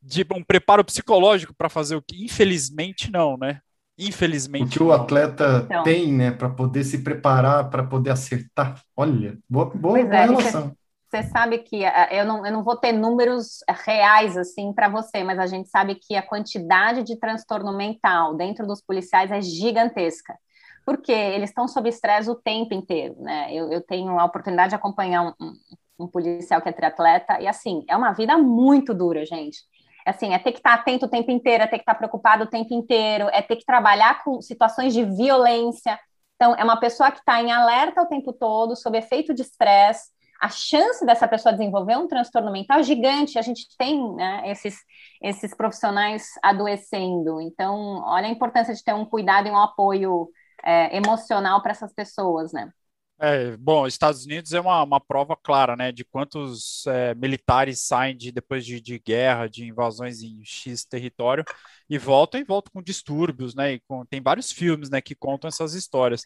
de 0.00 0.24
um 0.32 0.42
preparo 0.42 0.84
psicológico 0.84 1.52
para 1.52 1.68
fazer 1.68 1.96
o 1.96 2.02
que? 2.02 2.24
Infelizmente 2.24 3.10
não, 3.10 3.36
né? 3.36 3.60
Infelizmente. 3.98 4.76
O 4.76 4.78
que 4.78 4.82
o 4.82 4.92
atleta 4.92 5.62
então, 5.64 5.82
tem, 5.82 6.12
né, 6.12 6.30
para 6.30 6.50
poder 6.50 6.84
se 6.84 7.02
preparar, 7.02 7.70
para 7.70 7.82
poder 7.82 8.10
acertar. 8.10 8.80
Olha, 8.96 9.38
boa, 9.48 9.66
boa, 9.66 9.78
boa 9.78 9.98
é, 9.98 10.26
relação. 10.26 10.76
Você 11.08 11.22
sabe 11.22 11.58
que 11.58 11.82
eu 12.10 12.26
não, 12.26 12.44
eu 12.44 12.52
não 12.52 12.62
vou 12.62 12.76
ter 12.76 12.92
números 12.92 13.60
reais 13.84 14.36
assim 14.36 14.72
para 14.72 14.88
você, 14.88 15.22
mas 15.24 15.38
a 15.38 15.46
gente 15.46 15.68
sabe 15.68 15.94
que 15.94 16.14
a 16.14 16.22
quantidade 16.22 17.04
de 17.04 17.18
transtorno 17.18 17.74
mental 17.74 18.34
dentro 18.34 18.66
dos 18.66 18.82
policiais 18.82 19.30
é 19.30 19.40
gigantesca, 19.40 20.36
porque 20.84 21.12
eles 21.12 21.50
estão 21.50 21.68
sob 21.68 21.88
estresse 21.88 22.28
o 22.28 22.34
tempo 22.34 22.74
inteiro, 22.74 23.14
né? 23.20 23.54
Eu, 23.54 23.70
eu 23.70 23.80
tenho 23.80 24.18
a 24.18 24.24
oportunidade 24.24 24.70
de 24.70 24.74
acompanhar 24.74 25.22
um, 25.22 25.32
um, 25.40 25.52
um 25.98 26.06
policial 26.06 26.60
que 26.60 26.68
é 26.68 26.72
triatleta 26.72 27.40
e 27.40 27.46
assim 27.46 27.84
é 27.88 27.96
uma 27.96 28.12
vida 28.12 28.36
muito 28.38 28.94
dura, 28.94 29.24
gente 29.24 29.58
assim, 30.06 30.32
é 30.32 30.38
ter 30.38 30.52
que 30.52 30.58
estar 30.58 30.74
atento 30.74 31.06
o 31.06 31.08
tempo 31.08 31.30
inteiro, 31.30 31.64
é 31.64 31.66
ter 31.66 31.78
que 31.78 31.82
estar 31.82 31.94
preocupado 31.94 32.44
o 32.44 32.46
tempo 32.46 32.72
inteiro, 32.72 33.28
é 33.32 33.42
ter 33.42 33.56
que 33.56 33.64
trabalhar 33.64 34.22
com 34.22 34.40
situações 34.40 34.94
de 34.94 35.04
violência. 35.04 35.98
Então, 36.36 36.54
é 36.54 36.62
uma 36.62 36.78
pessoa 36.78 37.10
que 37.10 37.18
está 37.18 37.42
em 37.42 37.50
alerta 37.50 38.02
o 38.02 38.06
tempo 38.06 38.32
todo, 38.32 38.76
sob 38.76 38.96
efeito 38.96 39.34
de 39.34 39.42
estresse. 39.42 40.14
a 40.40 40.50
chance 40.50 41.04
dessa 41.06 41.26
pessoa 41.26 41.52
desenvolver 41.54 41.96
um 41.96 42.06
transtorno 42.06 42.52
mental 42.52 42.78
é 42.80 42.82
gigante. 42.82 43.38
A 43.38 43.42
gente 43.42 43.66
tem 43.78 44.14
né, 44.14 44.42
esses, 44.50 44.76
esses 45.22 45.54
profissionais 45.56 46.28
adoecendo. 46.42 47.40
Então, 47.40 48.02
olha 48.04 48.26
a 48.26 48.30
importância 48.30 48.74
de 48.74 48.84
ter 48.84 48.94
um 48.94 49.04
cuidado 49.06 49.48
e 49.48 49.50
um 49.50 49.58
apoio 49.58 50.28
é, 50.62 50.94
emocional 50.96 51.62
para 51.62 51.72
essas 51.72 51.92
pessoas, 51.92 52.52
né? 52.52 52.70
É, 53.18 53.56
bom, 53.56 53.86
Estados 53.86 54.26
Unidos 54.26 54.52
é 54.52 54.60
uma, 54.60 54.82
uma 54.82 55.00
prova 55.00 55.34
clara, 55.34 55.74
né, 55.74 55.90
de 55.90 56.04
quantos 56.04 56.86
é, 56.86 57.14
militares 57.14 57.80
saem 57.80 58.14
de, 58.14 58.30
depois 58.30 58.64
de, 58.64 58.78
de, 58.78 58.98
guerra, 58.98 59.48
de 59.48 59.64
invasões 59.64 60.20
em 60.20 60.44
X 60.44 60.84
território 60.84 61.42
e 61.88 61.96
voltam 61.96 62.38
e 62.38 62.44
voltam 62.44 62.70
com 62.74 62.82
distúrbios, 62.82 63.54
né, 63.54 63.74
e 63.74 63.80
com, 63.88 64.04
tem 64.04 64.20
vários 64.20 64.52
filmes, 64.52 64.90
né, 64.90 65.00
que 65.00 65.14
contam 65.14 65.48
essas 65.48 65.72
histórias. 65.72 66.22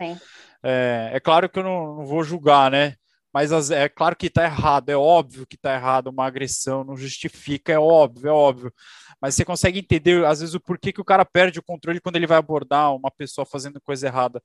É, 0.65 1.11
é, 1.15 1.21
claro 1.21 1.49
que 1.49 1.61
eu 1.61 1.63
não, 1.63 1.97
não 1.99 2.05
vou 2.07 2.25
julgar, 2.25 2.73
né, 2.73 2.97
mas 3.33 3.53
as, 3.53 3.71
é 3.71 3.89
claro 3.89 4.17
que 4.17 4.27
está 4.27 4.45
errado, 4.45 4.89
é 4.89 4.97
óbvio 4.97 5.47
que 5.47 5.55
está 5.55 5.75
errado, 5.75 6.09
uma 6.09 6.27
agressão 6.27 6.83
não 6.83 6.97
justifica, 6.97 7.73
é 7.73 7.79
óbvio, 7.79 8.29
é 8.29 8.33
óbvio. 8.33 8.75
Mas 9.21 9.35
você 9.35 9.45
consegue 9.45 9.79
entender, 9.79 10.25
às 10.25 10.41
vezes, 10.41 10.55
o 10.55 10.61
porquê 10.61 10.93
que 10.93 11.01
o 11.01 11.05
cara 11.05 11.25
perde 11.25 11.59
o 11.59 11.63
controle 11.63 12.01
quando 12.01 12.17
ele 12.17 12.27
vai 12.27 12.39
abordar 12.39 12.95
uma 12.95 13.11
pessoa 13.11 13.45
fazendo 13.47 13.81
coisa 13.81 14.07
errada. 14.09 14.43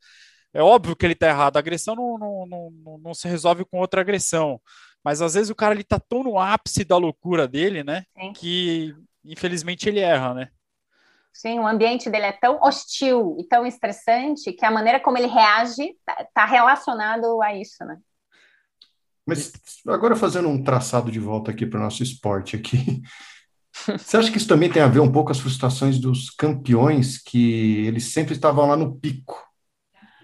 É 0.55 0.61
óbvio 0.61 0.95
que 0.95 1.05
ele 1.05 1.11
está 1.11 1.27
errado, 1.27 1.57
a 1.57 1.59
agressão 1.59 1.95
não, 1.95 2.17
não, 2.17 2.45
não, 2.71 2.97
não, 2.97 3.13
se 3.13 3.27
resolve 3.27 3.65
com 3.65 3.77
outra 3.77 3.99
agressão. 3.99 4.57
Mas 5.03 5.21
às 5.21 5.33
vezes 5.33 5.49
o 5.49 5.55
cara 5.55 5.77
está 5.77 5.99
tão 5.99 6.23
no 6.23 6.39
ápice 6.39 6.85
da 6.85 6.95
loucura 6.95 7.45
dele, 7.45 7.83
né? 7.83 8.05
Sim. 8.17 8.31
Que 8.31 8.95
infelizmente 9.25 9.89
ele 9.89 9.99
erra, 9.99 10.33
né? 10.33 10.47
Sim, 11.33 11.59
o 11.59 11.67
ambiente 11.67 12.09
dele 12.09 12.27
é 12.27 12.31
tão 12.31 12.57
hostil 12.61 13.35
e 13.37 13.43
tão 13.43 13.65
estressante 13.65 14.53
que 14.53 14.65
a 14.65 14.71
maneira 14.71 14.97
como 14.97 15.17
ele 15.17 15.27
reage 15.27 15.83
está 15.89 16.25
tá 16.33 16.45
relacionado 16.45 17.41
a 17.41 17.53
isso, 17.53 17.83
né? 17.83 17.97
Mas 19.27 19.51
agora 19.89 20.15
fazendo 20.15 20.47
um 20.47 20.63
traçado 20.63 21.11
de 21.11 21.19
volta 21.19 21.51
aqui 21.51 21.65
para 21.65 21.81
o 21.81 21.83
nosso 21.83 22.01
esporte 22.01 22.55
aqui, 22.55 23.01
você 23.99 24.15
acha 24.15 24.31
que 24.31 24.37
isso 24.37 24.47
também 24.47 24.71
tem 24.71 24.81
a 24.81 24.87
ver 24.87 25.01
um 25.01 25.11
pouco 25.11 25.27
com 25.27 25.31
as 25.33 25.39
frustrações 25.39 25.99
dos 25.99 26.29
campeões, 26.29 27.21
que 27.21 27.85
eles 27.85 28.13
sempre 28.13 28.33
estavam 28.33 28.67
lá 28.67 28.77
no 28.77 28.95
pico, 28.97 29.44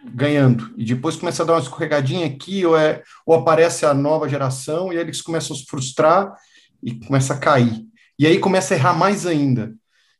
ganhando, 0.03 0.73
e 0.77 0.85
depois 0.85 1.15
começa 1.15 1.43
a 1.43 1.45
dar 1.45 1.53
uma 1.53 1.61
escorregadinha 1.61 2.25
aqui, 2.25 2.65
ou, 2.65 2.77
é, 2.77 3.03
ou 3.25 3.35
aparece 3.35 3.85
a 3.85 3.93
nova 3.93 4.27
geração, 4.27 4.91
e 4.91 4.97
aí 4.97 5.03
eles 5.03 5.21
começam 5.21 5.55
a 5.55 5.59
se 5.59 5.65
frustrar 5.65 6.33
e 6.81 6.95
começa 7.05 7.33
a 7.33 7.37
cair. 7.37 7.85
E 8.17 8.25
aí 8.25 8.39
começa 8.39 8.73
a 8.73 8.77
errar 8.77 8.93
mais 8.93 9.25
ainda. 9.25 9.73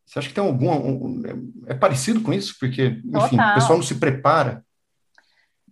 Você 0.06 0.20
acha 0.20 0.28
que 0.28 0.34
tem 0.34 0.44
algum. 0.44 0.70
Um, 0.70 1.22
é 1.68 1.74
parecido 1.74 2.22
com 2.22 2.34
isso? 2.34 2.56
Porque, 2.60 3.00
enfim, 3.06 3.38
Total. 3.38 3.52
o 3.52 3.54
pessoal 3.54 3.78
não 3.78 3.86
se 3.86 3.96
prepara. 3.96 4.64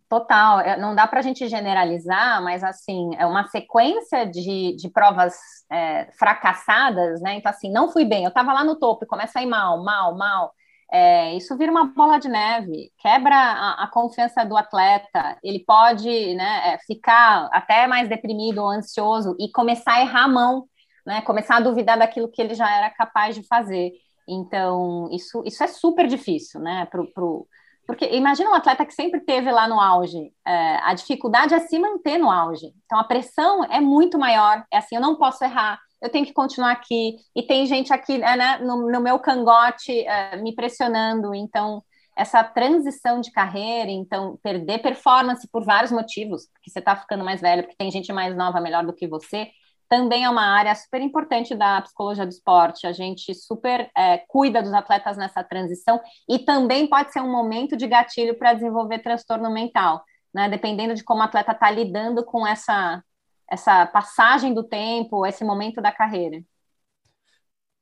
Total, 0.07 0.60
é, 0.62 0.76
não 0.76 0.95
dá 0.95 1.05
para 1.05 1.20
a 1.20 1.22
gente 1.22 1.47
generalizar, 1.47 2.41
mas 2.41 2.64
assim, 2.64 3.12
é 3.18 3.28
uma 3.28 3.47
sequência 3.47 4.26
de, 4.26 4.76
de 4.76 4.89
provas 4.89 5.36
é, 5.72 6.10
fracassadas, 6.18 7.22
né? 7.22 7.36
Então, 7.36 7.51
assim, 7.51 7.72
não 7.72 7.91
fui 7.91 8.05
bem, 8.05 8.24
eu 8.24 8.30
estava 8.30 8.51
lá 8.51 8.64
no 8.64 8.76
topo 8.76 9.03
e 9.03 9.07
começa 9.07 9.38
a 9.38 9.43
ir 9.43 9.45
mal, 9.45 9.84
mal, 9.84 10.18
mal. 10.18 10.53
É, 10.92 11.36
isso 11.36 11.56
vira 11.56 11.72
uma 11.72 11.86
bola 11.86 12.18
de 12.18 12.28
neve, 12.28 12.92
quebra 12.98 13.36
a, 13.36 13.84
a 13.84 13.88
confiança 13.88 14.44
do 14.44 14.58
atleta, 14.58 15.38
ele 15.44 15.60
pode 15.60 16.34
né, 16.34 16.74
é, 16.74 16.80
ficar 16.80 17.48
até 17.52 17.86
mais 17.86 18.10
deprimido 18.10 18.60
ou 18.60 18.70
ansioso 18.70 19.36
e 19.40 19.52
começar 19.52 19.94
a 19.94 20.02
errar 20.02 20.24
a 20.24 20.28
mão, 20.28 20.66
né? 21.06 21.22
Começar 21.22 21.58
a 21.58 21.62
duvidar 21.62 21.98
daquilo 21.98 22.32
que 22.32 22.42
ele 22.42 22.56
já 22.56 22.70
era 22.76 22.90
capaz 22.90 23.36
de 23.36 23.46
fazer. 23.48 23.92
Então, 24.28 25.10
isso, 25.12 25.44
isso 25.46 25.64
é 25.64 25.68
super 25.68 26.08
difícil, 26.08 26.60
né? 26.60 26.88
Pro, 26.92 27.12
pro, 27.14 27.48
porque 27.86 28.06
imagina 28.16 28.52
um 28.52 28.54
atleta 28.54 28.86
que 28.86 28.94
sempre 28.94 29.20
teve 29.20 29.52
lá 29.52 29.68
no 29.68 29.80
auge. 29.80 30.32
É, 30.46 30.78
a 30.84 30.94
dificuldade 30.94 31.56
é 31.56 31.60
se 31.60 31.80
manter 31.80 32.20
no 32.20 32.30
auge. 32.30 32.68
Então 32.86 33.00
a 33.00 33.04
pressão 33.04 33.64
é 33.64 33.82
muito 33.82 34.18
maior. 34.20 34.64
É 34.72 34.78
assim, 34.78 34.96
eu 34.96 35.02
não 35.02 35.16
posso 35.16 35.44
errar. 35.44 35.80
Eu 36.02 36.10
tenho 36.10 36.26
que 36.26 36.34
continuar 36.34 36.72
aqui. 36.72 37.18
E 37.36 37.43
tem 37.43 37.66
gente 37.66 37.93
aqui 37.93 38.14
é, 38.22 38.36
né, 38.38 38.58
no, 38.60 38.89
no, 38.89 39.02
meu 39.02 39.20
cangote 39.20 39.91
é, 40.08 40.38
me 40.38 40.56
pressionando. 40.56 41.34
Então 41.34 41.84
essa 42.16 42.43
transição 42.43 43.22
de 43.22 43.32
carreira, 43.32 43.89
então 43.89 44.38
perder 44.43 44.80
performance 44.80 45.47
por 45.50 45.64
vários 45.64 45.89
motivos, 45.89 46.47
porque 46.52 46.70
você 46.70 46.80
está 46.80 46.93
ficando 46.93 47.24
mais 47.24 47.39
velho, 47.39 47.64
porque 47.64 47.78
tem 47.78 47.89
gente 47.89 48.12
mais 48.12 48.36
nova 48.36 48.60
melhor 48.60 48.86
do 48.86 48.93
que 48.93 49.08
você, 49.08 49.50
também 49.89 50.24
é 50.24 50.30
uma 50.30 50.43
área 50.43 50.76
super 50.76 51.02
importante 51.02 51.56
da 51.56 51.82
psicologia 51.82 52.26
do 52.26 52.30
esporte. 52.30 52.86
A 52.86 52.91
gente 52.91 53.34
super 53.34 53.89
é, 53.97 54.20
cuida 54.28 54.62
dos 54.62 54.72
atletas 54.72 55.18
nessa 55.18 55.43
transição 55.43 56.00
e 56.30 56.38
também 56.38 56.88
pode 56.88 57.12
ser 57.12 57.22
um 57.22 57.32
momento 57.32 57.76
de 57.76 57.88
gatilho 57.88 58.38
para 58.38 58.54
desenvolver 58.54 59.00
transtorno 59.00 59.52
mental, 59.52 60.04
né? 60.32 60.47
Dependendo 60.47 60.93
de 60.93 61.04
como 61.04 61.22
o 61.22 61.24
atleta 61.24 61.54
está 61.54 61.72
lidando 61.72 62.24
com 62.24 62.45
essa, 62.45 63.04
essa 63.50 63.86
passagem 63.86 64.54
do 64.54 64.64
tempo, 64.64 65.26
esse 65.26 65.43
momento 65.43 65.82
da 65.82 65.91
carreira. 65.91 66.41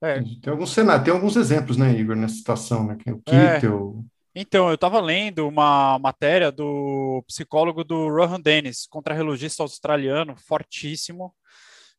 É. 0.01 0.21
Tem 0.21 0.51
alguns 0.51 0.71
cenários, 0.71 1.05
tem 1.05 1.13
alguns 1.13 1.35
exemplos, 1.35 1.75
né, 1.75 1.91
Igor, 1.91 2.15
nessa 2.15 2.35
situação, 2.35 2.85
né? 2.85 2.95
Que 2.95 3.09
é 3.09 3.13
o 3.13 3.17
Kittel. 3.17 3.95
É. 3.97 4.17
Então, 4.39 4.69
eu 4.69 4.75
estava 4.75 5.01
lendo 5.01 5.47
uma 5.47 5.97
matéria 5.97 6.51
do 6.51 7.23
psicólogo 7.25 7.83
do 7.83 8.07
Rohan 8.07 8.39
Dennis, 8.39 8.85
contra-relogista 8.85 9.63
australiano, 9.63 10.37
fortíssimo, 10.37 11.33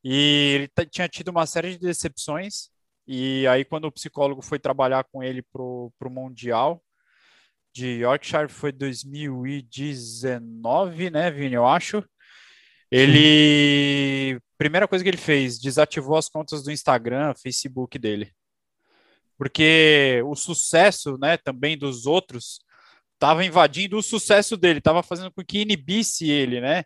e 0.05 0.55
ele 0.55 0.71
tinha 0.87 1.09
tido 1.09 1.31
uma 1.31 1.47
série 1.47 1.73
de 1.73 1.81
decepções. 1.81 2.71
E 3.05 3.45
aí, 3.49 3.65
quando 3.65 3.87
o 3.87 3.93
psicólogo 3.93 4.41
foi 4.41 4.61
trabalhar 4.61 5.03
com 5.11 5.21
ele 5.21 5.43
para 5.43 5.61
o 5.61 5.93
Mundial 6.09 6.81
de 7.75 8.03
Yorkshire, 8.03 8.49
foi 8.49 8.71
2019, 8.71 11.11
né, 11.11 11.33
Vini? 11.33 11.57
Eu 11.57 11.67
acho. 11.67 12.05
Ele. 12.91 14.41
Primeira 14.57 14.89
coisa 14.89 15.05
que 15.05 15.11
ele 15.11 15.17
fez, 15.17 15.59
desativou 15.59 16.17
as 16.17 16.29
contas 16.29 16.63
do 16.63 16.73
Instagram, 16.73 17.35
Facebook 17.35 17.99
dele. 17.99 18.33
Porque 19.37 20.21
o 20.27 20.35
sucesso, 20.35 21.17
né, 21.17 21.37
também 21.37 21.79
dos 21.79 22.07
outros, 22.07 22.59
estava 23.15 23.45
invadindo 23.45 23.97
o 23.97 24.03
sucesso 24.03 24.57
dele, 24.57 24.79
estava 24.79 25.03
fazendo 25.03 25.31
com 25.31 25.45
que 25.45 25.61
inibisse 25.61 26.29
ele, 26.29 26.61
né? 26.61 26.83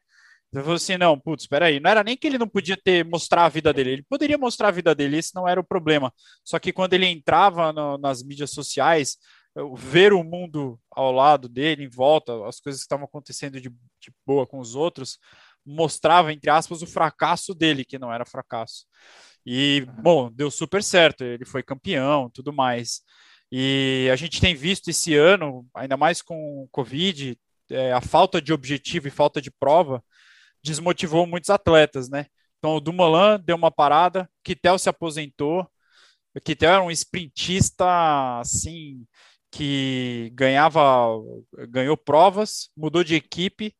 Você 0.52 0.60
falou 0.60 0.74
assim, 0.74 0.98
não, 0.98 1.18
putz, 1.18 1.44
espera 1.44 1.66
aí, 1.66 1.80
não 1.80 1.90
era 1.90 2.04
nem 2.04 2.14
que 2.14 2.26
ele 2.26 2.36
não 2.36 2.46
podia 2.46 2.76
ter 2.76 3.06
mostrar 3.06 3.46
a 3.46 3.48
vida 3.48 3.72
dele, 3.72 3.92
ele 3.92 4.02
poderia 4.02 4.36
mostrar 4.36 4.68
a 4.68 4.72
vida 4.72 4.94
dele, 4.94 5.16
esse 5.16 5.34
não 5.34 5.48
era 5.48 5.58
o 5.58 5.64
problema. 5.64 6.12
Só 6.44 6.58
que 6.58 6.74
quando 6.74 6.92
ele 6.92 7.06
entrava 7.06 7.72
no, 7.72 7.96
nas 7.96 8.22
mídias 8.22 8.50
sociais, 8.50 9.16
ver 9.74 10.12
o 10.12 10.22
mundo 10.22 10.78
ao 10.90 11.10
lado 11.10 11.48
dele, 11.48 11.84
em 11.84 11.88
volta, 11.88 12.46
as 12.46 12.60
coisas 12.60 12.82
que 12.82 12.84
estavam 12.84 13.06
acontecendo 13.06 13.60
de, 13.60 13.70
de 13.70 14.12
boa 14.26 14.46
com 14.46 14.58
os 14.58 14.74
outros, 14.74 15.18
mostrava, 15.64 16.32
entre 16.32 16.50
aspas, 16.50 16.82
o 16.82 16.86
fracasso 16.86 17.54
dele, 17.54 17.84
que 17.84 17.98
não 17.98 18.12
era 18.12 18.24
fracasso. 18.26 18.86
E, 19.46 19.86
bom, 20.02 20.30
deu 20.32 20.50
super 20.50 20.82
certo, 20.82 21.24
ele 21.24 21.44
foi 21.44 21.62
campeão, 21.62 22.30
tudo 22.30 22.52
mais. 22.52 23.02
E 23.50 24.08
a 24.12 24.16
gente 24.16 24.40
tem 24.40 24.54
visto 24.54 24.88
esse 24.88 25.14
ano, 25.14 25.66
ainda 25.74 25.96
mais 25.96 26.22
com 26.22 26.62
o 26.62 26.68
Covid, 26.70 27.36
é, 27.70 27.92
a 27.92 28.00
falta 28.00 28.40
de 28.40 28.52
objetivo 28.52 29.08
e 29.08 29.10
falta 29.10 29.40
de 29.42 29.50
prova, 29.50 30.02
desmotivou 30.62 31.26
muitos 31.26 31.50
atletas, 31.50 32.08
né? 32.08 32.26
Então 32.58 32.76
o 32.76 32.80
Dumoulin 32.80 33.42
deu 33.44 33.56
uma 33.56 33.70
parada, 33.70 34.30
Kittel 34.44 34.78
se 34.78 34.88
aposentou. 34.88 35.68
O 36.34 36.40
Kittel 36.40 36.70
era 36.70 36.82
um 36.82 36.90
sprintista 36.90 38.40
assim 38.40 39.04
que 39.50 40.30
ganhava, 40.34 40.80
ganhou 41.68 41.96
provas, 41.96 42.70
mudou 42.76 43.04
de 43.04 43.14
equipe. 43.16 43.74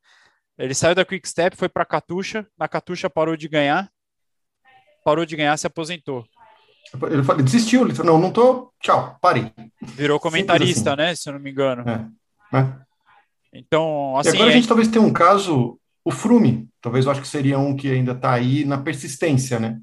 Ele 0.63 0.75
saiu 0.75 0.95
da 0.95 1.05
Quick 1.05 1.29
Step, 1.29 1.57
foi 1.57 1.69
para 1.69 1.85
Katusha, 1.85 2.47
na 2.57 2.69
Katusha 2.69 3.11
parou 3.11 3.37
de 3.37 3.49
ganhar, 3.49 3.91
parou 5.05 5.27
de 5.27 5.35
ganhar, 5.35 5.57
se 5.57 5.67
aposentou. 5.67 6.25
Ele 7.11 7.25
falou, 7.25 7.43
desistiu, 7.43 7.83
ele 7.83 7.93
falou, 7.93 8.13
não, 8.13 8.23
não 8.23 8.33
tô, 8.33 8.73
tchau, 8.81 9.19
parei. 9.21 9.53
Virou 9.83 10.21
comentarista, 10.21 10.93
assim. 10.93 11.03
né, 11.03 11.15
se 11.17 11.29
eu 11.29 11.33
não 11.33 11.41
me 11.41 11.51
engano. 11.51 11.83
É. 11.89 12.59
É. 12.59 12.73
Então, 13.53 14.17
assim... 14.17 14.31
E 14.31 14.35
agora 14.35 14.51
a 14.51 14.53
gente 14.53 14.69
talvez 14.69 14.87
tenha 14.87 15.05
um 15.05 15.13
caso 15.13 15.81
o 16.05 16.13
Frume, 16.13 16.69
talvez 16.81 17.07
eu 17.07 17.11
acho 17.11 17.21
que 17.21 17.29
seria 17.29 17.59
um 17.59 17.75
que 17.75 17.91
ainda 17.91 18.13
está 18.13 18.33
aí 18.33 18.65
na 18.65 18.79
persistência, 18.79 19.59
né? 19.59 19.81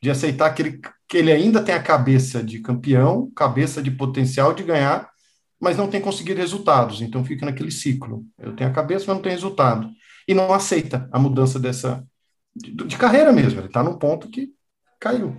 De 0.00 0.10
aceitar 0.10 0.54
que 0.54 0.62
ele, 0.62 0.80
que 1.06 1.18
ele 1.18 1.32
ainda 1.32 1.62
tem 1.62 1.74
a 1.74 1.82
cabeça 1.82 2.42
de 2.42 2.60
campeão, 2.60 3.30
cabeça 3.36 3.82
de 3.82 3.90
potencial 3.90 4.54
de 4.54 4.62
ganhar, 4.62 5.10
mas 5.60 5.76
não 5.76 5.88
tem 5.88 6.00
conseguido 6.00 6.40
resultados. 6.40 7.02
Então 7.02 7.24
fica 7.24 7.44
naquele 7.44 7.70
ciclo. 7.70 8.24
Eu 8.38 8.54
tenho 8.56 8.70
a 8.70 8.72
cabeça, 8.72 9.04
mas 9.06 9.16
não 9.16 9.22
tenho 9.22 9.34
resultado. 9.34 9.90
E 10.28 10.34
não 10.34 10.52
aceita 10.52 11.08
a 11.10 11.18
mudança 11.18 11.58
dessa 11.58 12.06
de, 12.54 12.72
de 12.72 12.98
carreira 12.98 13.32
mesmo. 13.32 13.60
Ele 13.60 13.68
está 13.68 13.82
num 13.82 13.98
ponto 13.98 14.28
que 14.28 14.52
caiu. 15.00 15.36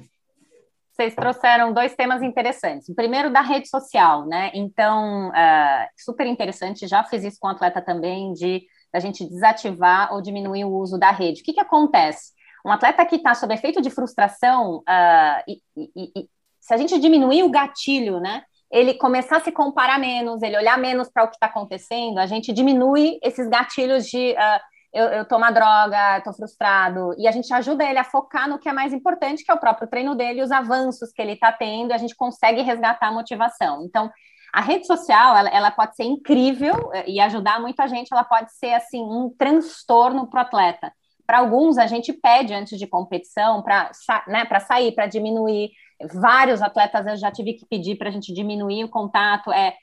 Vocês 0.91 1.15
trouxeram 1.15 1.71
dois 1.71 1.95
temas 1.95 2.21
interessantes. 2.21 2.89
O 2.89 2.95
primeiro 2.95 3.31
da 3.31 3.39
rede 3.39 3.69
social, 3.69 4.25
né? 4.25 4.51
Então, 4.53 5.29
uh, 5.29 5.87
super 5.97 6.27
interessante. 6.27 6.87
Já 6.87 7.03
fiz 7.05 7.23
isso 7.23 7.37
com 7.39 7.47
o 7.47 7.51
atleta 7.51 7.81
também 7.81 8.33
de 8.33 8.63
da 8.91 8.99
gente 8.99 9.23
desativar 9.23 10.11
ou 10.13 10.21
diminuir 10.21 10.65
o 10.65 10.73
uso 10.73 10.97
da 10.97 11.11
rede. 11.11 11.41
O 11.41 11.43
que, 11.45 11.53
que 11.53 11.59
acontece? 11.59 12.31
Um 12.65 12.71
atleta 12.71 13.05
que 13.05 13.17
está 13.17 13.33
sob 13.33 13.53
efeito 13.53 13.81
de 13.81 13.89
frustração, 13.89 14.77
uh, 14.77 15.43
e, 15.47 15.61
e, 15.77 16.11
e, 16.17 16.29
se 16.59 16.73
a 16.73 16.77
gente 16.77 16.99
diminuir 16.99 17.43
o 17.43 17.51
gatilho, 17.51 18.19
né? 18.19 18.43
Ele 18.71 18.95
começar 18.95 19.37
a 19.37 19.41
se 19.41 19.51
comparar 19.51 19.99
menos, 19.99 20.41
ele 20.41 20.57
olhar 20.57 20.77
menos 20.77 21.09
para 21.09 21.23
o 21.23 21.27
que 21.27 21.35
está 21.35 21.47
acontecendo, 21.47 22.19
a 22.19 22.25
gente 22.25 22.51
diminui 22.51 23.19
esses 23.23 23.47
gatilhos 23.47 24.05
de, 24.05 24.31
uh, 24.33 24.59
eu, 24.93 25.05
eu 25.05 25.25
tomo 25.25 25.45
a 25.45 25.51
droga, 25.51 26.17
estou 26.17 26.33
frustrado, 26.33 27.13
e 27.17 27.27
a 27.27 27.31
gente 27.31 27.53
ajuda 27.53 27.83
ele 27.83 27.99
a 27.99 28.03
focar 28.03 28.49
no 28.49 28.59
que 28.59 28.67
é 28.67 28.73
mais 28.73 28.91
importante, 28.91 29.43
que 29.43 29.51
é 29.51 29.53
o 29.53 29.59
próprio 29.59 29.87
treino 29.87 30.15
dele, 30.15 30.41
os 30.41 30.51
avanços 30.51 31.11
que 31.11 31.21
ele 31.21 31.33
está 31.33 31.51
tendo, 31.51 31.91
e 31.91 31.93
a 31.93 31.97
gente 31.97 32.15
consegue 32.15 32.61
resgatar 32.61 33.07
a 33.07 33.11
motivação. 33.11 33.83
Então, 33.83 34.11
a 34.51 34.61
rede 34.61 34.87
social, 34.87 35.37
ela, 35.37 35.49
ela, 35.49 35.71
pode 35.71 35.95
ser 35.95 36.03
incrível 36.03 36.91
eh, 36.93 37.11
e 37.11 37.19
ajudar 37.19 37.61
muita 37.61 37.87
gente, 37.87 38.11
ela 38.11 38.23
pode 38.23 38.51
ser, 38.53 38.73
assim, 38.73 39.01
um 39.01 39.29
transtorno 39.37 40.27
para 40.27 40.39
o 40.39 40.41
atleta. 40.41 40.91
Para 41.25 41.39
alguns, 41.39 41.77
a 41.77 41.85
gente 41.85 42.11
pede 42.11 42.53
antes 42.55 42.79
de 42.79 42.87
competição 42.87 43.61
para 43.61 43.91
né, 44.27 44.43
sair, 44.59 44.91
para 44.93 45.05
diminuir. 45.05 45.69
Vários 46.13 46.61
atletas 46.61 47.05
eu 47.05 47.17
já 47.17 47.31
tive 47.31 47.53
que 47.53 47.67
pedir 47.67 47.95
para 47.97 48.09
a 48.09 48.11
gente 48.11 48.33
diminuir 48.33 48.83
o 48.83 48.89
contato. 48.89 49.51
É, 49.51 49.75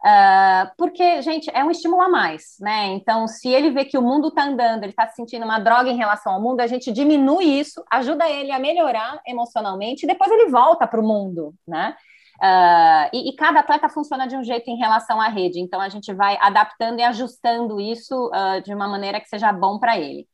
Uh, 0.00 0.70
porque, 0.78 1.20
gente, 1.20 1.50
é 1.52 1.62
um 1.62 1.70
estímulo 1.70 2.00
a 2.00 2.08
mais, 2.08 2.56
né? 2.58 2.86
Então, 2.86 3.28
se 3.28 3.48
ele 3.48 3.70
vê 3.70 3.84
que 3.84 3.98
o 3.98 4.02
mundo 4.02 4.28
está 4.28 4.44
andando, 4.44 4.82
ele 4.82 4.92
está 4.92 5.06
se 5.06 5.14
sentindo 5.14 5.44
uma 5.44 5.58
droga 5.58 5.90
em 5.90 5.96
relação 5.96 6.32
ao 6.32 6.40
mundo, 6.40 6.60
a 6.60 6.66
gente 6.66 6.90
diminui 6.90 7.44
isso, 7.44 7.84
ajuda 7.90 8.28
ele 8.28 8.50
a 8.50 8.58
melhorar 8.58 9.20
emocionalmente 9.26 10.04
e 10.04 10.06
depois 10.06 10.30
ele 10.30 10.50
volta 10.50 10.86
para 10.86 11.00
o 11.00 11.06
mundo, 11.06 11.54
né? 11.68 11.94
Uh, 12.42 13.12
e, 13.12 13.28
e, 13.28 13.36
cada 13.36 13.60
atleta 13.60 13.90
funciona 13.90 14.26
de 14.26 14.34
um 14.34 14.42
jeito 14.42 14.70
em 14.70 14.76
relação 14.78 15.20
à 15.20 15.28
rede, 15.28 15.60
então 15.60 15.78
a 15.78 15.90
gente 15.90 16.10
vai 16.14 16.38
adaptando 16.40 16.98
e 16.98 17.02
ajustando 17.02 17.78
isso 17.78 18.28
uh, 18.28 18.62
de 18.62 18.72
uma 18.72 18.88
maneira 18.88 19.20
que 19.20 19.28
seja 19.28 19.52
bom 19.52 19.78
para 19.78 19.98
ele. 19.98 20.26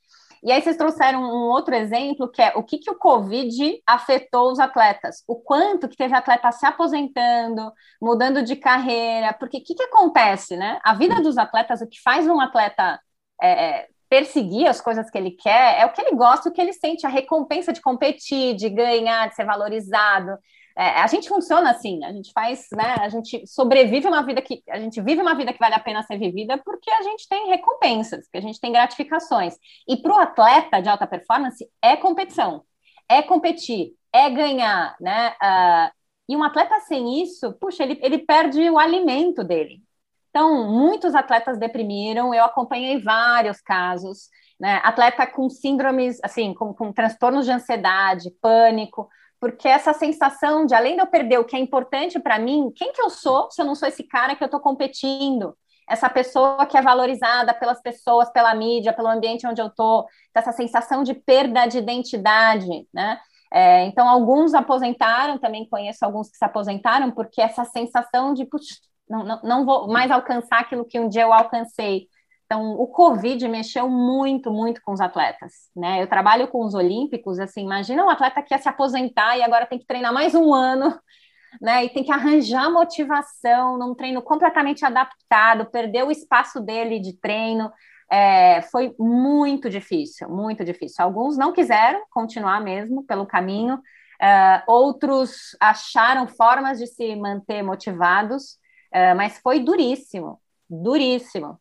E 0.47 0.53
aí 0.53 0.62
vocês 0.62 0.76
trouxeram 0.76 1.24
um 1.24 1.49
outro 1.49 1.74
exemplo, 1.74 2.30
que 2.30 2.40
é 2.40 2.53
o 2.55 2.62
que, 2.62 2.78
que 2.78 2.88
o 2.88 2.94
Covid 2.94 3.82
afetou 3.84 4.53
os 4.53 4.61
atletas, 4.61 5.24
o 5.26 5.34
quanto 5.34 5.88
que 5.88 5.97
teve 5.97 6.14
atleta 6.14 6.53
se 6.53 6.64
aposentando, 6.64 7.72
mudando 8.01 8.44
de 8.44 8.55
carreira, 8.55 9.32
porque 9.32 9.59
o 9.59 9.64
que, 9.64 9.74
que 9.74 9.82
acontece, 9.82 10.57
né? 10.57 10.78
A 10.84 10.94
vida 10.94 11.20
dos 11.20 11.36
atletas, 11.36 11.80
o 11.80 11.88
que 11.88 12.01
faz 12.01 12.28
um 12.28 12.40
atleta 12.40 13.01
é, 13.42 13.49
é, 13.51 13.88
perseguir 14.09 14.68
as 14.68 14.80
coisas 14.80 15.11
que 15.11 15.18
ele 15.18 15.32
quer, 15.32 15.80
é 15.80 15.84
o 15.84 15.92
que 15.92 16.01
ele 16.01 16.14
gosta, 16.14 16.49
o 16.49 16.53
que 16.53 16.61
ele 16.61 16.72
sente, 16.72 17.05
a 17.05 17.09
recompensa 17.09 17.72
de 17.72 17.80
competir, 17.80 18.55
de 18.55 18.68
ganhar, 18.68 19.28
de 19.28 19.34
ser 19.34 19.44
valorizado. 19.44 20.38
É, 20.78 21.00
a 21.00 21.06
gente 21.06 21.26
funciona 21.26 21.70
assim, 21.70 22.04
a 22.04 22.12
gente 22.12 22.30
faz, 22.32 22.66
né? 22.72 22.96
A 23.00 23.08
gente 23.08 23.46
sobrevive 23.46 24.06
uma 24.06 24.22
vida 24.22 24.42
que 24.42 24.62
a 24.68 24.78
gente 24.78 25.00
vive 25.00 25.22
uma 25.22 25.34
vida 25.34 25.50
que 25.52 25.58
vale 25.58 25.74
a 25.74 25.80
pena 25.80 26.02
ser 26.02 26.18
vivida 26.18 26.58
porque 26.58 26.90
a 26.90 27.02
gente 27.02 27.26
tem 27.26 27.48
recompensas, 27.48 28.26
porque 28.26 28.36
a 28.38 28.42
gente 28.42 28.60
tem 28.60 28.72
gratificações. 28.72 29.56
E 29.88 29.96
para 29.96 30.12
o 30.14 30.18
atleta 30.18 30.82
de 30.82 30.88
alta 30.88 31.06
performance 31.06 31.66
é 31.82 31.96
competição, 31.96 32.62
é 33.08 33.22
competir, 33.22 33.94
é 34.12 34.28
ganhar, 34.28 34.94
né? 35.00 35.30
Uh, 35.42 35.96
e 36.28 36.36
um 36.36 36.42
atleta 36.44 36.78
sem 36.80 37.22
isso, 37.22 37.52
puxa, 37.54 37.82
ele, 37.82 37.98
ele 38.02 38.18
perde 38.18 38.68
o 38.68 38.78
alimento 38.78 39.42
dele. 39.42 39.82
Então, 40.28 40.70
muitos 40.70 41.14
atletas 41.14 41.58
deprimiram, 41.58 42.34
eu 42.34 42.44
acompanhei 42.44 43.00
vários 43.00 43.62
casos, 43.62 44.28
né? 44.60 44.80
Atleta 44.84 45.26
com 45.26 45.48
síndromes, 45.48 46.18
assim, 46.22 46.52
com, 46.52 46.74
com 46.74 46.92
transtornos 46.92 47.46
de 47.46 47.52
ansiedade, 47.52 48.30
pânico, 48.42 49.08
porque 49.47 49.68
essa 49.68 49.92
sensação 49.92 50.66
de 50.66 50.74
além 50.74 50.97
de 50.97 51.03
eu 51.03 51.07
perder 51.07 51.38
o 51.38 51.44
que 51.44 51.55
é 51.55 51.59
importante 51.61 52.18
para 52.18 52.36
mim, 52.36 52.72
quem 52.74 52.92
que 52.92 53.01
eu 53.01 53.09
sou 53.09 53.49
se 53.49 53.62
eu 53.62 53.64
não 53.64 53.76
sou 53.76 53.86
esse 53.86 54.03
cara 54.03 54.34
que 54.34 54.42
eu 54.42 54.47
estou 54.47 54.59
competindo? 54.59 55.57
Essa 55.88 56.11
pessoa 56.11 56.66
que 56.66 56.76
é 56.76 56.82
valorizada 56.82 57.55
pelas 57.55 57.80
pessoas, 57.80 58.28
pela 58.30 58.53
mídia, 58.57 58.92
pelo 58.92 59.07
ambiente 59.07 59.47
onde 59.47 59.62
eu 59.62 59.68
estou, 59.68 60.05
essa 60.34 60.51
sensação 60.51 61.05
de 61.05 61.14
perda 61.14 61.64
de 61.64 61.78
identidade, 61.78 62.66
né? 62.92 63.20
É, 63.53 63.84
então, 63.84 64.09
alguns 64.09 64.53
aposentaram, 64.53 65.38
também 65.38 65.68
conheço 65.68 66.05
alguns 66.05 66.28
que 66.28 66.36
se 66.36 66.44
aposentaram, 66.44 67.12
porque 67.12 67.40
essa 67.40 67.64
sensação 67.64 68.34
de, 68.34 68.44
puxa, 68.47 68.74
não, 69.09 69.22
não, 69.22 69.40
não 69.44 69.64
vou 69.64 69.86
mais 69.86 70.11
alcançar 70.11 70.62
aquilo 70.62 70.84
que 70.84 70.99
um 70.99 71.09
dia 71.09 71.22
eu 71.22 71.32
alcancei. 71.32 72.09
Então, 72.47 72.74
o 72.74 72.86
Covid 72.86 73.47
mexeu 73.49 73.88
muito, 73.90 74.53
muito 74.53 74.80
com 74.82 74.92
os 74.92 75.01
atletas, 75.01 75.53
né? 75.74 76.01
Eu 76.01 76.07
trabalho 76.07 76.47
com 76.47 76.64
os 76.64 76.74
olímpicos, 76.74 77.40
assim, 77.40 77.62
imagina 77.64 78.05
um 78.05 78.09
atleta 78.09 78.40
que 78.40 78.55
ia 78.55 78.59
se 78.59 78.68
aposentar 78.68 79.36
e 79.36 79.42
agora 79.42 79.66
tem 79.66 79.78
que 79.80 79.86
treinar 79.86 80.12
mais 80.14 80.32
um 80.32 80.55
ano, 80.55 80.97
né? 81.61 81.84
E 81.84 81.88
tem 81.88 82.05
que 82.05 82.12
arranjar 82.12 82.70
motivação 82.70 83.76
num 83.76 83.94
treino 83.97 84.22
completamente 84.22 84.84
adaptado, 84.84 85.66
perder 85.66 86.05
o 86.05 86.11
espaço 86.11 86.61
dele 86.61 87.01
de 87.01 87.18
treino. 87.18 87.70
É, 88.09 88.62
foi 88.70 88.94
muito 88.97 89.68
difícil, 89.68 90.28
muito 90.28 90.64
difícil. 90.64 91.05
Alguns 91.05 91.36
não 91.36 91.53
quiseram 91.53 92.05
continuar 92.11 92.61
mesmo 92.61 93.03
pelo 93.03 93.26
caminho, 93.26 93.82
é, 94.22 94.62
outros 94.68 95.57
acharam 95.61 96.28
formas 96.28 96.78
de 96.78 96.86
se 96.86 97.16
manter 97.16 97.62
motivados, 97.62 98.57
é, 98.92 99.14
mas 99.14 99.38
foi 99.38 99.59
duríssimo, 99.59 100.40
duríssimo. 100.70 101.59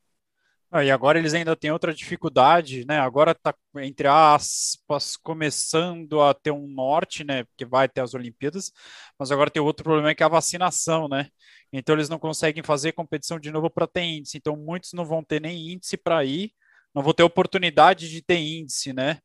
Ah, 0.71 0.83
e 0.83 0.91
agora 0.91 1.17
eles 1.17 1.33
ainda 1.33 1.55
têm 1.55 1.71
outra 1.71 1.93
dificuldade, 1.93 2.85
né? 2.85 2.99
Agora 2.99 3.31
está, 3.31 3.53
entre 3.77 4.07
aspas, 4.07 5.15
começando 5.15 6.21
a 6.21 6.33
ter 6.33 6.51
um 6.51 6.67
norte, 6.67 7.23
né? 7.23 7.43
Porque 7.45 7.65
vai 7.65 7.87
ter 7.87 8.01
as 8.01 8.13
Olimpíadas, 8.13 8.71
mas 9.17 9.31
agora 9.31 9.49
tem 9.49 9.61
outro 9.61 9.83
problema 9.83 10.13
que 10.13 10.21
é 10.23 10.25
a 10.25 10.29
vacinação, 10.29 11.07
né? 11.07 11.29
Então 11.71 11.95
eles 11.95 12.09
não 12.09 12.19
conseguem 12.19 12.63
fazer 12.63 12.91
competição 12.91 13.39
de 13.39 13.51
novo 13.51 13.69
para 13.69 13.87
ter 13.87 14.01
índice. 14.01 14.37
Então 14.37 14.55
muitos 14.57 14.91
não 14.93 15.05
vão 15.05 15.23
ter 15.23 15.39
nem 15.39 15.71
índice 15.73 15.95
para 15.97 16.23
ir, 16.25 16.51
não 16.93 17.01
vão 17.03 17.13
ter 17.13 17.23
oportunidade 17.23 18.09
de 18.09 18.21
ter 18.21 18.37
índice, 18.37 18.91
né? 18.91 19.19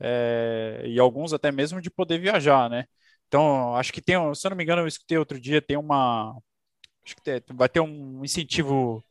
É, 0.00 0.82
e 0.86 0.98
alguns 1.00 1.32
até 1.32 1.52
mesmo 1.52 1.80
de 1.80 1.90
poder 1.90 2.18
viajar, 2.20 2.68
né? 2.70 2.84
Então 3.28 3.74
acho 3.76 3.92
que 3.92 4.02
tem, 4.02 4.16
se 4.34 4.46
eu 4.46 4.50
não 4.50 4.56
me 4.56 4.64
engano, 4.64 4.82
eu 4.82 4.86
escutei 4.88 5.18
outro 5.18 5.40
dia, 5.40 5.62
tem 5.62 5.76
uma. 5.76 6.36
Acho 7.04 7.16
que 7.16 7.22
tem, 7.22 7.42
vai 7.54 7.68
ter 7.68 7.80
um 7.80 8.24
incentivo 8.24 9.04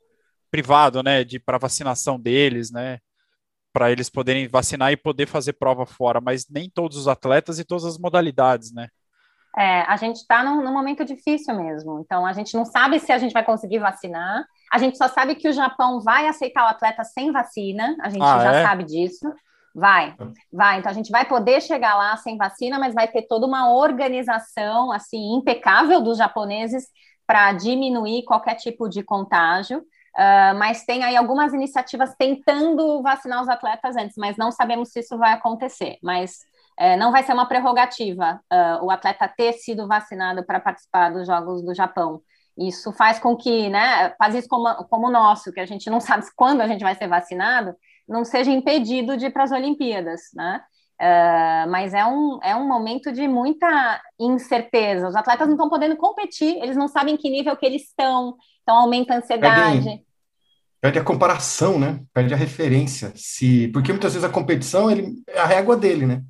privado, 0.52 1.02
né, 1.02 1.24
de 1.24 1.40
para 1.40 1.58
vacinação 1.58 2.20
deles, 2.20 2.70
né, 2.70 3.00
para 3.74 3.92
eles 3.92 4.10
poderem 4.10 4.48
vacinar 4.48 4.92
e 4.92 4.98
poder 4.98 5.26
fazer 5.26 5.54
prova 5.54 5.86
fora, 5.86 6.20
mas 6.20 6.46
nem 6.50 6.70
todos 6.70 6.98
os 6.98 7.08
atletas 7.08 7.58
e 7.58 7.64
todas 7.64 7.86
as 7.86 7.98
modalidades, 7.98 8.74
né? 8.74 8.90
É, 9.58 9.82
a 9.82 9.98
gente 9.98 10.18
está 10.18 10.44
num, 10.44 10.64
num, 10.64 10.72
momento 10.72 11.04
difícil 11.04 11.54
mesmo, 11.56 12.00
então 12.00 12.26
a 12.26 12.32
gente 12.32 12.54
não 12.54 12.64
sabe 12.64 13.00
se 13.00 13.12
a 13.12 13.18
gente 13.18 13.34
vai 13.34 13.44
conseguir 13.44 13.80
vacinar, 13.80 14.46
a 14.72 14.78
gente 14.78 14.98
só 14.98 15.10
sabe 15.10 15.36
que 15.36 15.48
o 15.48 15.54
Japão 15.54 16.00
vai 16.00 16.28
aceitar 16.28 16.64
o 16.64 16.70
atleta 16.70 17.04
sem 17.04 17.32
vacina, 17.32 17.98
a 18.02 18.10
gente 18.10 18.24
ah, 18.24 18.40
já 18.40 18.54
é? 18.54 18.64
sabe 18.64 18.84
disso. 18.86 19.32
Vai, 19.74 20.16
vai. 20.52 20.80
Então 20.80 20.92
a 20.92 20.94
gente 20.94 21.12
vai 21.12 21.26
poder 21.26 21.62
chegar 21.62 21.96
lá 21.96 22.16
sem 22.18 22.38
vacina, 22.38 22.78
mas 22.78 22.94
vai 22.94 23.08
ter 23.08 23.24
toda 23.24 23.46
uma 23.46 23.74
organização 23.74 24.92
assim 24.92 25.36
impecável 25.36 26.02
dos 26.02 26.18
japoneses 26.18 26.88
para 27.26 27.54
diminuir 27.54 28.24
qualquer 28.26 28.56
tipo 28.56 28.90
de 28.90 29.04
contágio. 29.04 29.82
Uh, 30.16 30.58
mas 30.58 30.84
tem 30.84 31.04
aí 31.04 31.16
algumas 31.16 31.54
iniciativas 31.54 32.14
tentando 32.18 33.02
vacinar 33.02 33.42
os 33.42 33.48
atletas 33.48 33.96
antes, 33.96 34.18
mas 34.18 34.36
não 34.36 34.52
sabemos 34.52 34.92
se 34.92 35.00
isso 35.00 35.18
vai 35.18 35.32
acontecer. 35.34 35.98
Mas 36.04 36.40
uh, 36.80 36.98
não 36.98 37.12
vai 37.12 37.24
ser 37.24 37.34
uma 37.34 37.48
prerrogativa 37.48 38.42
uh, 38.52 38.86
o 38.86 38.92
atleta 38.92 39.28
ter 39.28 39.54
sido 39.54 39.88
vacinado 39.88 40.44
para 40.44 40.60
participar 40.60 41.12
dos 41.12 41.26
Jogos 41.26 41.64
do 41.64 41.74
Japão. 41.74 42.22
Isso 42.58 42.92
faz 42.92 43.20
com 43.20 43.36
que, 43.38 43.70
né, 43.70 44.14
isso 44.36 44.50
como, 44.50 44.68
como 44.86 45.08
o 45.08 45.12
nosso, 45.12 45.52
que 45.52 45.60
a 45.60 45.66
gente 45.66 45.90
não 45.90 46.02
sabe 46.02 46.26
quando 46.36 46.62
a 46.62 46.68
gente 46.68 46.84
vai 46.84 46.96
ser 46.96 47.08
vacinado, 47.08 47.74
não 48.08 48.26
seja 48.26 48.52
impedido 48.52 49.16
de 49.16 49.28
ir 49.28 49.32
para 49.32 49.44
as 49.44 49.52
Olimpíadas, 49.52 50.22
né? 50.36 50.62
Uh, 51.02 51.66
mas 51.72 51.96
é 51.96 52.06
um, 52.06 52.40
é 52.44 52.56
um 52.56 52.68
momento 52.68 53.12
de 53.12 53.28
muita 53.28 54.00
incerteza. 54.20 55.08
Os 55.08 55.16
atletas 55.16 55.48
não 55.48 55.56
estão 55.56 55.68
podendo 55.68 55.98
competir, 55.98 56.58
eles 56.62 56.78
não 56.78 56.88
sabem 56.88 57.18
que 57.18 57.28
nível 57.28 57.58
que 57.58 57.66
eles 57.66 57.88
estão, 57.88 58.38
então 58.62 58.76
aumenta 58.76 59.16
a 59.16 59.18
ansiedade. 59.18 60.04
Perde, 60.80 61.00
a 61.00 61.04
comparação, 61.04 61.80
né? 61.80 62.02
Perde 62.14 62.36
a 62.36 62.38
referência. 62.38 63.12
Se, 63.16 63.68
porque 63.70 63.92
muitas 63.92 64.14
vezes 64.14 64.28
a 64.28 64.32
competição 64.32 64.92
ele, 64.92 65.16
é 65.28 65.40
a 65.40 65.46
régua 65.46 65.76
dele, 65.76 66.06
né? 66.06 66.22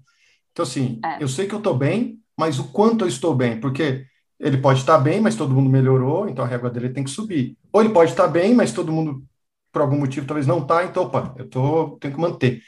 Então, 0.53 0.63
assim, 0.63 1.01
é. 1.03 1.21
eu 1.21 1.27
sei 1.27 1.47
que 1.47 1.53
eu 1.53 1.59
estou 1.59 1.75
bem, 1.75 2.19
mas 2.37 2.57
o 2.57 2.69
quanto 2.71 3.03
eu 3.03 3.09
estou 3.09 3.35
bem? 3.35 3.59
Porque 3.59 4.05
ele 4.39 4.57
pode 4.57 4.79
estar 4.79 4.97
bem, 4.99 5.19
mas 5.19 5.35
todo 5.35 5.53
mundo 5.53 5.69
melhorou, 5.69 6.29
então 6.29 6.45
a 6.45 6.47
régua 6.47 6.69
dele 6.69 6.89
tem 6.89 7.03
que 7.03 7.09
subir. 7.09 7.57
Ou 7.73 7.81
ele 7.81 7.93
pode 7.93 8.11
estar 8.11 8.27
bem, 8.27 8.55
mas 8.55 8.71
todo 8.71 8.91
mundo, 8.91 9.21
por 9.69 9.81
algum 9.81 9.99
motivo, 9.99 10.25
talvez 10.25 10.47
não 10.47 10.59
está, 10.59 10.85
então, 10.85 11.03
opa, 11.03 11.35
eu 11.37 11.49
tô, 11.49 11.97
tenho 11.99 12.13
que 12.13 12.19
manter. 12.21 12.61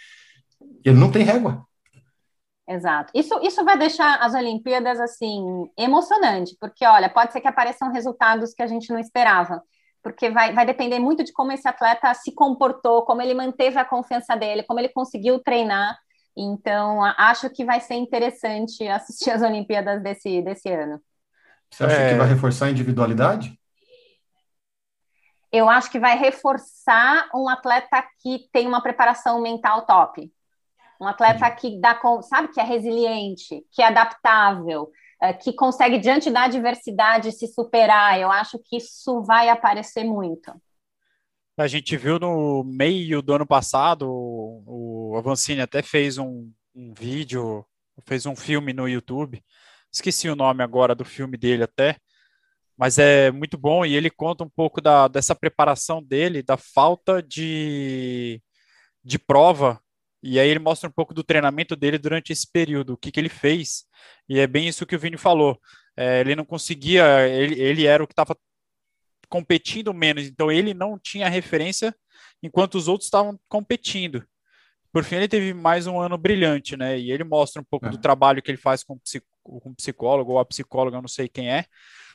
Ele 0.83 0.97
não 0.97 1.09
tem 1.09 1.23
régua. 1.23 1.65
Exato. 2.67 3.11
Isso, 3.13 3.37
isso 3.41 3.63
vai 3.65 3.77
deixar 3.77 4.15
as 4.21 4.33
Olimpíadas 4.33 4.99
assim 4.99 5.69
emocionante, 5.77 6.55
porque 6.59 6.85
olha, 6.85 7.09
pode 7.09 7.33
ser 7.33 7.41
que 7.41 7.47
apareçam 7.47 7.91
resultados 7.91 8.53
que 8.53 8.63
a 8.63 8.67
gente 8.67 8.89
não 8.91 8.99
esperava, 8.99 9.61
porque 10.01 10.29
vai, 10.29 10.53
vai 10.53 10.65
depender 10.65 10.99
muito 10.99 11.23
de 11.23 11.33
como 11.33 11.51
esse 11.51 11.67
atleta 11.67 12.13
se 12.13 12.33
comportou, 12.33 13.03
como 13.03 13.21
ele 13.21 13.33
manteve 13.33 13.77
a 13.77 13.85
confiança 13.85 14.35
dele, 14.35 14.63
como 14.63 14.79
ele 14.79 14.89
conseguiu 14.89 15.39
treinar. 15.39 15.97
Então, 16.35 17.03
acho 17.17 17.49
que 17.49 17.65
vai 17.65 17.79
ser 17.81 17.95
interessante 17.95 18.87
assistir 18.87 19.31
as 19.31 19.41
Olimpíadas 19.41 20.01
desse, 20.01 20.41
desse 20.41 20.69
ano. 20.69 21.01
Você 21.69 21.83
acha 21.83 21.95
é... 21.95 22.09
que 22.11 22.17
vai 22.17 22.27
reforçar 22.27 22.67
a 22.67 22.71
individualidade? 22.71 23.59
Eu 25.51 25.69
acho 25.69 25.91
que 25.91 25.99
vai 25.99 26.17
reforçar 26.17 27.29
um 27.33 27.47
atleta 27.47 28.03
que 28.21 28.49
tem 28.51 28.67
uma 28.67 28.81
preparação 28.81 29.39
mental 29.39 29.85
top. 29.85 30.31
Um 31.03 31.07
atleta 31.07 31.49
que 31.51 31.79
dá, 31.79 31.99
sabe, 32.21 32.47
que 32.47 32.59
é 32.59 32.63
resiliente, 32.63 33.65
que 33.71 33.81
é 33.81 33.87
adaptável, 33.87 34.89
é, 35.21 35.33
que 35.33 35.53
consegue, 35.53 35.99
diante 35.99 36.31
da 36.31 36.43
adversidade, 36.43 37.31
se 37.31 37.47
superar. 37.47 38.19
Eu 38.19 38.31
acho 38.31 38.57
que 38.59 38.77
isso 38.77 39.21
vai 39.23 39.49
aparecer 39.49 40.05
muito. 40.05 40.51
A 41.57 41.67
gente 41.67 41.95
viu 41.97 42.17
no 42.17 42.63
meio 42.63 43.21
do 43.21 43.33
ano 43.33 43.45
passado, 43.45 44.09
o 44.09 45.13
Avancini 45.17 45.61
até 45.61 45.83
fez 45.83 46.17
um, 46.17 46.49
um 46.73 46.93
vídeo, 46.93 47.65
fez 48.05 48.25
um 48.25 48.35
filme 48.35 48.73
no 48.73 48.87
YouTube. 48.87 49.43
Esqueci 49.91 50.29
o 50.29 50.35
nome 50.35 50.63
agora 50.63 50.95
do 50.95 51.05
filme 51.05 51.37
dele 51.37 51.63
até, 51.63 51.97
mas 52.75 52.97
é 52.97 53.29
muito 53.29 53.57
bom 53.57 53.85
e 53.85 53.95
ele 53.95 54.09
conta 54.09 54.43
um 54.43 54.49
pouco 54.49 54.81
da, 54.81 55.07
dessa 55.07 55.35
preparação 55.35 56.01
dele, 56.01 56.41
da 56.41 56.57
falta 56.57 57.21
de, 57.21 58.41
de 59.03 59.19
prova. 59.19 59.79
E 60.23 60.39
aí 60.39 60.47
ele 60.47 60.59
mostra 60.59 60.89
um 60.89 60.91
pouco 60.91 61.13
do 61.13 61.23
treinamento 61.23 61.75
dele 61.75 61.97
durante 61.97 62.31
esse 62.31 62.49
período, 62.49 62.93
o 62.93 62.97
que, 62.97 63.11
que 63.11 63.19
ele 63.19 63.27
fez. 63.27 63.83
E 64.29 64.39
é 64.39 64.47
bem 64.47 64.69
isso 64.69 64.85
que 64.85 64.95
o 64.95 64.99
Vini 64.99 65.17
falou. 65.17 65.59
É, 65.97 66.21
ele 66.21 66.35
não 66.35 66.45
conseguia, 66.45 67.27
ele, 67.27 67.59
ele 67.59 67.85
era 67.85 68.01
o 68.01 68.07
que 68.07 68.13
estava 68.13 68.35
competindo 69.27 69.93
menos, 69.93 70.25
então 70.25 70.51
ele 70.51 70.73
não 70.73 70.97
tinha 70.97 71.27
referência 71.27 71.93
enquanto 72.41 72.75
os 72.75 72.87
outros 72.87 73.07
estavam 73.07 73.37
competindo. 73.49 74.25
Por 74.91 75.03
fim, 75.03 75.15
ele 75.15 75.27
teve 75.27 75.53
mais 75.53 75.87
um 75.87 75.99
ano 75.99 76.17
brilhante, 76.17 76.77
né? 76.77 76.99
E 76.99 77.11
ele 77.11 77.23
mostra 77.23 77.61
um 77.61 77.65
pouco 77.65 77.87
é. 77.87 77.89
do 77.89 77.97
trabalho 77.97 78.41
que 78.41 78.51
ele 78.51 78.57
faz 78.57 78.83
com, 78.83 78.97
com 79.43 79.73
psicólogo 79.73 80.31
ou 80.31 80.39
a 80.39 80.45
psicóloga, 80.45 80.97
eu 80.97 81.01
não 81.01 81.07
sei 81.07 81.27
quem 81.27 81.51
é. 81.51 81.65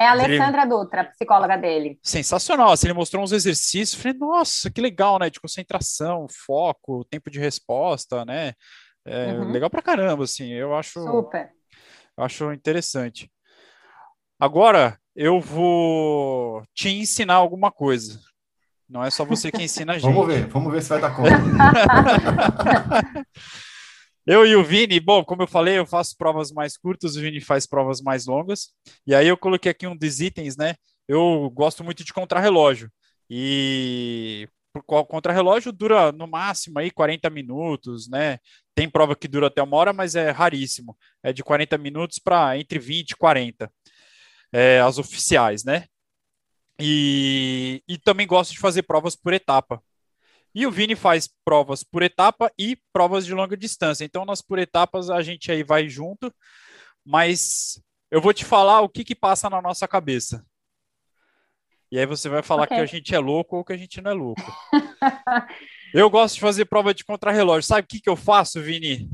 É 0.00 0.06
a 0.06 0.12
Alessandra 0.12 0.62
ele... 0.62 0.70
Dutra, 0.70 1.00
a 1.02 1.04
psicóloga 1.04 1.56
dele. 1.56 1.98
Sensacional. 2.02 2.72
Assim, 2.72 2.86
ele 2.86 2.94
mostrou 2.94 3.22
uns 3.22 3.32
exercícios, 3.32 4.00
falei, 4.00 4.16
nossa, 4.16 4.70
que 4.70 4.80
legal, 4.80 5.18
né? 5.18 5.28
De 5.28 5.40
concentração, 5.40 6.26
foco, 6.46 7.04
tempo 7.04 7.30
de 7.30 7.38
resposta, 7.38 8.24
né? 8.24 8.54
É, 9.04 9.32
uhum. 9.32 9.50
Legal 9.50 9.68
pra 9.68 9.82
caramba, 9.82 10.24
assim. 10.24 10.52
Eu 10.52 10.74
acho. 10.76 11.00
Super. 11.02 11.50
Eu 12.16 12.24
acho 12.24 12.52
interessante. 12.52 13.30
Agora, 14.38 14.98
eu 15.16 15.40
vou 15.40 16.62
te 16.72 16.88
ensinar 16.90 17.34
alguma 17.34 17.72
coisa. 17.72 18.20
Não 18.88 19.04
é 19.04 19.10
só 19.10 19.24
você 19.24 19.50
que 19.50 19.62
ensina 19.62 19.94
a 19.94 19.98
gente. 19.98 20.12
vamos 20.12 20.26
ver, 20.28 20.46
vamos 20.46 20.72
ver 20.72 20.82
se 20.82 20.88
vai 20.90 21.00
dar 21.00 21.14
conta. 21.14 21.30
eu 24.28 24.44
e 24.44 24.54
o 24.54 24.62
Vini, 24.62 25.00
bom, 25.00 25.24
como 25.24 25.42
eu 25.42 25.46
falei, 25.46 25.78
eu 25.78 25.86
faço 25.86 26.14
provas 26.14 26.52
mais 26.52 26.76
curtas, 26.76 27.16
o 27.16 27.20
Vini 27.20 27.40
faz 27.40 27.66
provas 27.66 28.02
mais 28.02 28.26
longas. 28.26 28.74
E 29.06 29.14
aí 29.14 29.26
eu 29.26 29.38
coloquei 29.38 29.70
aqui 29.72 29.86
um 29.86 29.96
dos 29.96 30.20
itens, 30.20 30.54
né? 30.54 30.74
Eu 31.08 31.50
gosto 31.54 31.82
muito 31.82 32.04
de 32.04 32.12
contrarrelógio. 32.12 32.92
E 33.30 34.46
o 34.74 35.04
contrarrelógio 35.06 35.72
dura 35.72 36.12
no 36.12 36.26
máximo 36.26 36.78
aí 36.78 36.90
40 36.90 37.30
minutos, 37.30 38.06
né? 38.06 38.38
Tem 38.74 38.86
prova 38.90 39.16
que 39.16 39.26
dura 39.26 39.46
até 39.46 39.62
uma 39.62 39.76
hora, 39.78 39.94
mas 39.94 40.14
é 40.14 40.30
raríssimo. 40.30 40.94
É 41.22 41.32
de 41.32 41.42
40 41.42 41.78
minutos 41.78 42.18
para 42.18 42.58
entre 42.58 42.78
20 42.78 43.12
e 43.12 43.16
40. 43.16 43.72
É, 44.52 44.80
as 44.80 44.98
oficiais, 44.98 45.64
né? 45.64 45.86
E, 46.78 47.82
e 47.88 47.96
também 47.96 48.26
gosto 48.26 48.52
de 48.52 48.58
fazer 48.58 48.82
provas 48.82 49.16
por 49.16 49.32
etapa. 49.32 49.82
E 50.58 50.66
o 50.66 50.72
Vini 50.72 50.96
faz 50.96 51.30
provas 51.44 51.84
por 51.84 52.02
etapa 52.02 52.50
e 52.58 52.76
provas 52.92 53.24
de 53.24 53.32
longa 53.32 53.56
distância. 53.56 54.04
Então, 54.04 54.24
nas 54.24 54.42
por 54.42 54.58
etapas, 54.58 55.08
a 55.08 55.22
gente 55.22 55.52
aí 55.52 55.62
vai 55.62 55.88
junto, 55.88 56.34
mas 57.06 57.80
eu 58.10 58.20
vou 58.20 58.34
te 58.34 58.44
falar 58.44 58.80
o 58.80 58.88
que, 58.88 59.04
que 59.04 59.14
passa 59.14 59.48
na 59.48 59.62
nossa 59.62 59.86
cabeça. 59.86 60.44
E 61.92 61.96
aí 61.96 62.04
você 62.04 62.28
vai 62.28 62.42
falar 62.42 62.64
okay. 62.64 62.76
que 62.76 62.82
a 62.82 62.86
gente 62.86 63.14
é 63.14 63.20
louco 63.20 63.56
ou 63.56 63.64
que 63.64 63.72
a 63.72 63.76
gente 63.76 64.00
não 64.00 64.10
é 64.10 64.14
louco. 64.14 64.42
eu 65.94 66.10
gosto 66.10 66.34
de 66.34 66.40
fazer 66.40 66.64
prova 66.64 66.92
de 66.92 67.04
contrarrelógio. 67.04 67.62
Sabe 67.62 67.82
o 67.82 67.86
que, 67.86 68.00
que 68.00 68.10
eu 68.10 68.16
faço, 68.16 68.60
Vini? 68.60 69.08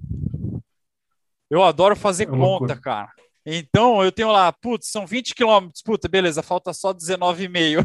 Eu 1.51 1.63
adoro 1.63 1.95
fazer 1.95 2.25
é 2.25 2.31
conta, 2.31 2.75
cara. 2.75 3.13
Então 3.45 4.03
eu 4.03 4.11
tenho 4.11 4.33
lá, 4.33 4.51
putz, 4.51 4.89
são 4.89 5.07
20 5.07 5.35
quilômetros, 5.35 5.83
puta, 5.83 6.09
beleza, 6.09 6.43
falta 6.43 6.73
só 6.73 6.95
19,5. 6.95 7.85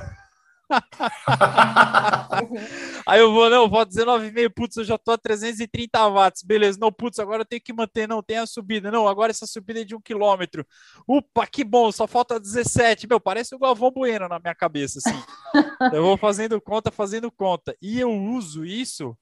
Aí 3.05 3.19
eu 3.19 3.33
vou, 3.33 3.49
não, 3.49 3.69
vou 3.69 3.85
19,5, 3.85 4.53
putz, 4.53 4.77
eu 4.77 4.83
já 4.83 4.97
tô 4.97 5.11
a 5.11 5.17
330 5.17 6.09
watts, 6.09 6.43
beleza, 6.43 6.77
não, 6.79 6.91
putz, 6.91 7.19
agora 7.19 7.41
eu 7.41 7.45
tenho 7.45 7.61
que 7.61 7.73
manter, 7.73 8.07
não, 8.07 8.21
tem 8.21 8.37
a 8.37 8.45
subida, 8.45 8.91
não, 8.91 9.07
agora 9.07 9.31
essa 9.31 9.47
subida 9.47 9.81
é 9.81 9.83
de 9.83 9.95
um 9.95 10.01
quilômetro, 10.01 10.65
upa, 11.07 11.47
que 11.47 11.63
bom, 11.63 11.91
só 11.91 12.07
falta 12.07 12.39
17, 12.39 13.07
meu, 13.07 13.19
parece 13.19 13.55
o 13.55 13.59
Galvão 13.59 13.91
Bueno 13.91 14.27
na 14.27 14.39
minha 14.39 14.55
cabeça, 14.55 14.99
assim, 14.99 15.23
eu 15.93 16.03
vou 16.03 16.17
fazendo 16.17 16.59
conta, 16.61 16.91
fazendo 16.91 17.31
conta, 17.31 17.75
e 17.81 17.99
eu 17.99 18.11
uso 18.11 18.65
isso 18.65 19.17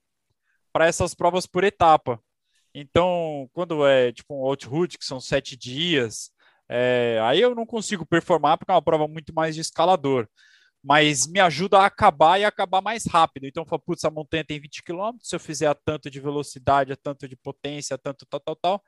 para 0.73 0.85
essas 0.85 1.15
provas 1.15 1.45
por 1.45 1.63
etapa, 1.63 2.19
então, 2.79 3.49
quando 3.53 3.87
é 3.87 4.11
tipo 4.11 4.35
um 4.35 4.45
Outroot, 4.45 4.99
que 4.99 5.05
são 5.05 5.19
sete 5.19 5.57
dias, 5.57 6.29
é, 6.69 7.19
aí 7.23 7.41
eu 7.41 7.55
não 7.55 7.65
consigo 7.65 8.05
performar 8.05 8.57
porque 8.57 8.71
é 8.71 8.75
uma 8.75 8.81
prova 8.81 9.07
muito 9.07 9.33
mais 9.33 9.55
de 9.55 9.61
escalador. 9.61 10.27
Mas 10.87 11.27
me 11.27 11.41
ajuda 11.41 11.79
a 11.79 11.85
acabar 11.85 12.39
e 12.39 12.45
acabar 12.45 12.81
mais 12.81 13.05
rápido. 13.05 13.45
Então, 13.45 13.65
falo, 13.65 13.81
putz, 13.85 14.05
a 14.05 14.09
montanha 14.09 14.45
tem 14.45 14.57
20 14.57 14.81
km, 14.83 15.17
se 15.21 15.35
eu 15.35 15.39
fizer 15.39 15.67
a 15.67 15.75
tanto 15.75 16.09
de 16.09 16.17
velocidade, 16.21 16.93
a 16.93 16.95
tanto 16.95 17.27
de 17.27 17.35
potência, 17.35 17.95
a 17.95 17.97
tanto 17.97 18.25
tal, 18.25 18.39
tal, 18.39 18.55
tal, 18.55 18.83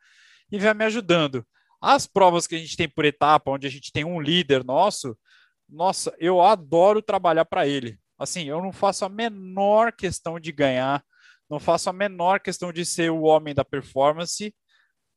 e 0.49 0.57
vai 0.57 0.73
me 0.73 0.85
ajudando. 0.85 1.45
As 1.81 2.07
provas 2.07 2.47
que 2.47 2.55
a 2.55 2.57
gente 2.57 2.77
tem 2.77 2.87
por 2.87 3.03
etapa, 3.03 3.51
onde 3.51 3.67
a 3.67 3.69
gente 3.69 3.91
tem 3.91 4.05
um 4.05 4.21
líder 4.21 4.63
nosso, 4.63 5.17
nossa, 5.67 6.15
eu 6.19 6.41
adoro 6.41 7.01
trabalhar 7.01 7.43
para 7.43 7.67
ele. 7.67 7.99
Assim, 8.17 8.45
eu 8.45 8.61
não 8.61 8.71
faço 8.71 9.03
a 9.03 9.09
menor 9.09 9.91
questão 9.91 10.39
de 10.39 10.53
ganhar, 10.53 11.03
não 11.49 11.59
faço 11.59 11.89
a 11.89 11.93
menor 11.93 12.39
questão 12.39 12.71
de 12.71 12.85
ser 12.85 13.11
o 13.11 13.23
homem 13.23 13.53
da 13.53 13.65
performance, 13.65 14.55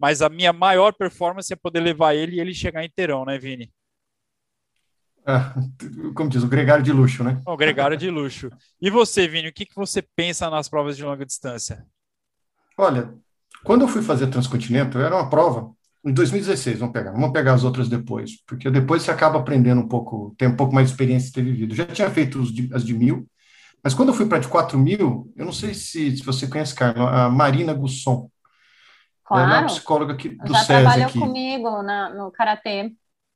mas 0.01 0.21
a 0.21 0.29
minha 0.29 0.53
maior 0.53 0.93
performance 0.93 1.53
é 1.53 1.57
poder 1.57 1.79
levar 1.79 2.15
ele 2.17 2.37
e 2.37 2.41
ele 2.41 2.53
chegar 2.53 2.85
inteirão, 2.85 3.25
né, 3.25 3.39
Vini? 3.39 3.73
Ah, 5.25 5.55
como 6.15 6.29
diz, 6.29 6.43
o 6.43 6.49
gregário 6.49 6.83
de 6.83 6.93
luxo, 6.93 7.23
né? 7.23 7.41
O 7.47 7.57
gregário 7.57 7.97
de 7.97 8.11
luxo. 8.11 8.51
E 8.81 8.91
você, 8.91 9.29
Vini, 9.29 9.49
o 9.49 9.53
que, 9.53 9.65
que 9.65 9.75
você 9.77 10.03
pensa 10.03 10.51
nas 10.51 10.69
provas 10.69 10.97
de 10.97 11.05
longa 11.05 11.25
distância? 11.25 11.87
Olha, 12.77 13.15
quando 13.65 13.83
eu 13.83 13.89
fui 13.89 14.03
fazer 14.03 14.27
Transcontinental, 14.27 15.01
era 15.01 15.15
uma 15.15 15.31
prova 15.31 15.73
em 16.05 16.13
2016, 16.13 16.81
vamos 16.81 16.93
pegar, 16.93 17.13
vamos 17.13 17.33
pegar 17.33 17.55
as 17.55 17.63
outras 17.63 17.89
depois, 17.89 18.43
porque 18.45 18.69
depois 18.71 19.03
você 19.03 19.11
acaba 19.13 19.39
aprendendo 19.39 19.81
um 19.81 19.89
pouco, 19.89 20.35
tem 20.37 20.49
um 20.49 20.57
pouco 20.57 20.75
mais 20.75 20.89
de 20.89 20.95
experiência 20.95 21.29
de 21.29 21.35
ter 21.35 21.43
vivido. 21.43 21.75
Já 21.75 21.87
tinha 21.87 22.11
feito 22.11 22.43
de, 22.53 22.69
as 22.75 22.85
de 22.85 22.93
mil, 22.93 23.29
mas 23.85 23.95
quando 23.95 24.09
eu 24.09 24.15
fui 24.15 24.27
para 24.27 24.39
de 24.39 24.49
4 24.49 24.77
mil, 24.77 25.33
eu 25.37 25.45
não 25.45 25.53
sei 25.53 25.75
se, 25.75 26.17
se 26.17 26.25
você 26.25 26.49
conhece, 26.49 26.75
Carla, 26.75 27.27
a 27.27 27.31
Marina 27.31 27.73
Gusson. 27.73 28.29
Claro. 29.25 29.45
Ela 29.45 29.57
é 29.57 29.61
uma 29.61 29.67
psicóloga 29.67 30.13
aqui, 30.13 30.31
do 30.31 30.53
Já 30.53 30.59
SESI 30.59 30.67
trabalhou 30.67 31.07
aqui. 31.07 31.19
comigo 31.21 31.83
na, 31.83 32.11
no 32.11 32.33
Karatê. 32.33 32.93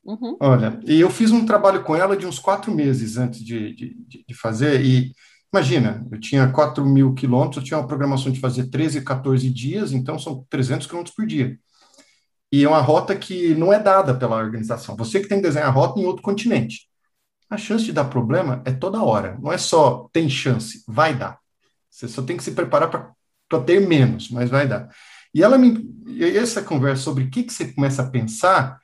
Uhum. 0.06 0.36
Olha, 0.40 0.78
e 0.86 1.00
eu 1.00 1.10
fiz 1.10 1.32
um 1.32 1.44
trabalho 1.44 1.82
com 1.82 1.96
ela 1.96 2.16
de 2.16 2.26
uns 2.26 2.38
quatro 2.38 2.72
meses 2.72 3.16
antes 3.16 3.44
de, 3.44 3.74
de, 3.74 4.24
de 4.26 4.34
fazer, 4.34 4.80
e 4.80 5.12
imagina, 5.52 6.06
eu 6.12 6.20
tinha 6.20 6.48
4 6.50 6.84
mil 6.86 7.12
quilômetros, 7.12 7.56
eu 7.56 7.64
tinha 7.64 7.78
uma 7.78 7.86
programação 7.86 8.30
de 8.30 8.38
fazer 8.38 8.70
13, 8.70 9.02
14 9.02 9.50
dias, 9.50 9.92
então 9.92 10.18
são 10.18 10.46
300 10.48 10.86
quilômetros 10.86 11.14
por 11.14 11.26
dia. 11.26 11.58
E 12.52 12.62
é 12.62 12.68
uma 12.68 12.80
rota 12.80 13.16
que 13.16 13.54
não 13.54 13.72
é 13.72 13.78
dada 13.78 14.14
pela 14.14 14.36
organização. 14.36 14.96
Você 14.96 15.20
que 15.20 15.28
tem 15.28 15.38
que 15.38 15.46
desenhar 15.46 15.68
a 15.68 15.72
rota 15.72 15.98
em 15.98 16.04
outro 16.04 16.22
continente 16.22 16.86
a 17.48 17.56
chance 17.56 17.84
de 17.84 17.92
dar 17.92 18.06
problema 18.06 18.62
é 18.64 18.72
toda 18.72 19.02
hora. 19.02 19.38
Não 19.40 19.52
é 19.52 19.58
só 19.58 20.08
tem 20.12 20.28
chance, 20.28 20.82
vai 20.86 21.14
dar. 21.14 21.38
Você 21.90 22.08
só 22.08 22.22
tem 22.22 22.36
que 22.36 22.42
se 22.44 22.52
preparar 22.52 22.90
para 23.48 23.62
ter 23.62 23.80
menos, 23.86 24.30
mas 24.30 24.50
vai 24.50 24.66
dar. 24.66 24.88
E 25.32 25.42
ela 25.42 25.56
me. 25.56 25.88
E 26.06 26.24
essa 26.24 26.62
conversa 26.62 27.02
sobre 27.02 27.24
o 27.24 27.30
que, 27.30 27.44
que 27.44 27.52
você 27.52 27.72
começa 27.72 28.02
a 28.02 28.10
pensar, 28.10 28.78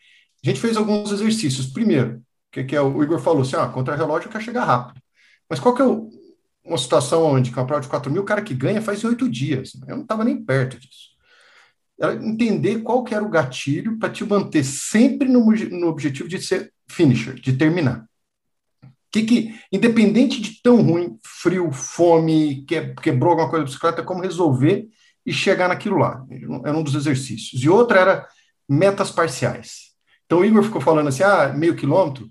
a 0.45 0.49
gente 0.49 0.61
fez 0.61 0.77
alguns 0.77 1.13
exercícios. 1.13 1.67
Primeiro, 1.67 2.23
que, 2.51 2.65
que 2.65 2.77
é, 2.77 2.81
o 2.81 3.03
Igor 3.03 3.19
falou 3.21 3.43
assim: 3.43 3.57
ah, 3.57 3.69
contra-relógio 3.69 4.31
quer 4.31 4.43
chegar 4.43 4.65
rápido. 4.65 5.01
Mas 5.49 5.61
qual 5.61 5.75
que 5.75 5.83
é 5.83 5.85
o, 5.85 6.11
uma 6.65 6.79
situação 6.79 7.25
onde, 7.25 7.51
com 7.51 7.61
a 7.61 7.65
prova 7.65 7.83
de 7.83 7.89
4 7.89 8.11
mil, 8.11 8.23
o 8.23 8.27
cara 8.27 8.43
que 8.43 8.55
ganha 8.55 8.83
faz 8.83 9.03
em 9.03 9.07
oito 9.07 9.29
dias? 9.29 9.73
Eu 9.87 9.97
não 9.97 10.03
estava 10.03 10.25
nem 10.25 10.43
perto 10.43 10.79
disso. 10.79 11.13
Ela 11.99 12.15
entender 12.15 12.83
qual 12.83 13.05
que 13.05 13.15
era 13.15 13.25
o 13.25 13.29
gatilho 13.29 13.99
para 13.99 14.11
te 14.11 14.25
manter 14.25 14.65
sempre 14.65 15.29
no, 15.29 15.45
no 15.45 15.89
objetivo 15.89 16.29
de 16.29 16.43
ser 16.43 16.73
finisher, 16.89 17.35
de 17.35 17.53
terminar 17.53 18.07
que, 19.13 19.23
que, 19.23 19.55
independente 19.71 20.41
de 20.41 20.63
tão 20.63 20.81
ruim, 20.81 21.19
frio, 21.23 21.71
fome, 21.71 22.65
que, 22.65 22.95
quebrou 22.95 23.33
alguma 23.33 23.51
coisa 23.51 23.65
da 23.65 23.71
bicicleta, 23.71 24.03
como 24.03 24.23
resolver 24.23 24.89
e 25.25 25.33
chegar 25.33 25.69
naquilo 25.69 25.99
lá. 25.99 26.25
Era 26.65 26.77
um 26.77 26.83
dos 26.83 26.95
exercícios. 26.95 27.63
E 27.63 27.69
outra 27.69 28.01
era 28.01 28.29
metas 28.67 29.11
parciais. 29.11 29.92
Então 30.33 30.41
o 30.41 30.45
Igor 30.47 30.63
ficou 30.63 30.81
falando 30.81 31.09
assim, 31.09 31.23
ah, 31.23 31.53
meio 31.53 31.77
quilômetro. 31.77 32.27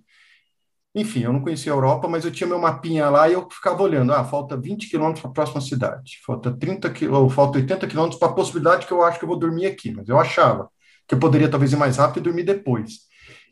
Enfim, 0.95 1.19
eu 1.19 1.31
não 1.31 1.39
conhecia 1.39 1.71
a 1.71 1.75
Europa, 1.75 2.07
mas 2.07 2.25
eu 2.25 2.31
tinha 2.31 2.47
meu 2.47 2.57
mapinha 2.57 3.07
lá 3.11 3.29
e 3.29 3.33
eu 3.33 3.47
ficava 3.47 3.83
olhando, 3.83 4.11
ah, 4.11 4.25
falta 4.25 4.57
20 4.57 4.89
quilômetros 4.89 5.21
para 5.21 5.29
a 5.29 5.33
próxima 5.35 5.61
cidade, 5.61 6.19
falta 6.25 6.51
30 6.51 6.89
quilômetros, 6.89 7.35
falta 7.35 7.59
80 7.59 7.85
quilômetros 7.85 8.19
para 8.19 8.29
a 8.29 8.33
possibilidade 8.33 8.87
que 8.87 8.91
eu 8.91 9.03
acho 9.03 9.19
que 9.19 9.23
eu 9.23 9.29
vou 9.29 9.37
dormir 9.37 9.67
aqui, 9.67 9.91
mas 9.91 10.09
eu 10.09 10.17
achava 10.17 10.67
que 11.07 11.13
eu 11.13 11.19
poderia 11.19 11.47
talvez 11.47 11.73
ir 11.73 11.75
mais 11.75 11.97
rápido 11.97 12.21
e 12.21 12.23
dormir 12.23 12.41
depois. 12.41 13.01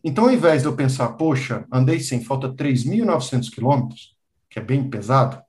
Então, 0.03 0.23
ao 0.23 0.31
invés 0.31 0.63
de 0.63 0.67
eu 0.67 0.75
pensar, 0.75 1.09
poxa, 1.09 1.63
andei 1.71 1.99
sem, 1.99 2.23
falta 2.25 2.49
3.900 2.51 3.51
quilômetros, 3.51 4.15
que 4.49 4.57
é 4.57 4.63
bem 4.63 4.89
pesado, 4.89 5.39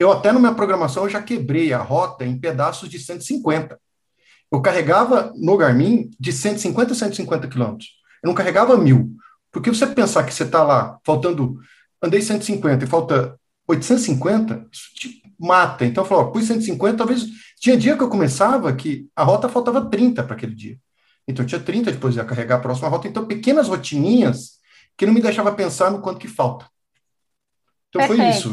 eu 0.00 0.10
até 0.10 0.32
na 0.32 0.40
minha 0.40 0.54
programação 0.54 1.04
eu 1.04 1.10
já 1.10 1.22
quebrei 1.22 1.74
a 1.74 1.82
rota 1.82 2.24
em 2.24 2.38
pedaços 2.38 2.88
de 2.88 2.98
150. 2.98 3.78
Eu 4.50 4.62
carregava 4.62 5.30
no 5.36 5.58
Garmin 5.58 6.08
de 6.18 6.32
150 6.32 6.92
a 6.92 6.96
150 6.96 7.48
quilômetros. 7.48 7.95
Eu 8.22 8.28
não 8.28 8.34
carregava 8.34 8.76
mil. 8.76 9.16
Porque 9.50 9.70
você 9.70 9.86
pensar 9.86 10.24
que 10.24 10.34
você 10.34 10.44
está 10.44 10.62
lá, 10.62 10.98
faltando, 11.04 11.58
andei 12.02 12.20
150 12.20 12.84
e 12.84 12.88
falta 12.88 13.38
850, 13.68 14.68
isso 14.70 14.94
te 14.94 15.22
mata. 15.38 15.84
Então, 15.84 16.04
eu 16.04 16.08
falei, 16.08 16.24
ó, 16.24 16.30
pus 16.30 16.46
150, 16.46 16.96
talvez. 16.96 17.24
Tinha 17.58 17.76
dia 17.76 17.96
que 17.96 18.02
eu 18.02 18.10
começava 18.10 18.72
que 18.74 19.08
a 19.16 19.24
rota 19.24 19.48
faltava 19.48 19.88
30 19.88 20.22
para 20.24 20.36
aquele 20.36 20.54
dia. 20.54 20.78
Então, 21.26 21.44
eu 21.44 21.48
tinha 21.48 21.60
30, 21.60 21.92
depois 21.92 22.16
ia 22.16 22.24
carregar 22.24 22.56
a 22.56 22.60
próxima 22.60 22.88
rota. 22.88 23.08
Então, 23.08 23.26
pequenas 23.26 23.68
rotininhas 23.68 24.58
que 24.96 25.06
não 25.06 25.12
me 25.12 25.20
deixava 25.20 25.52
pensar 25.52 25.90
no 25.90 26.00
quanto 26.00 26.20
que 26.20 26.28
falta. 26.28 26.66
Então, 27.88 28.06
Perfeito. 28.06 28.20
foi 28.20 28.30
isso. 28.30 28.52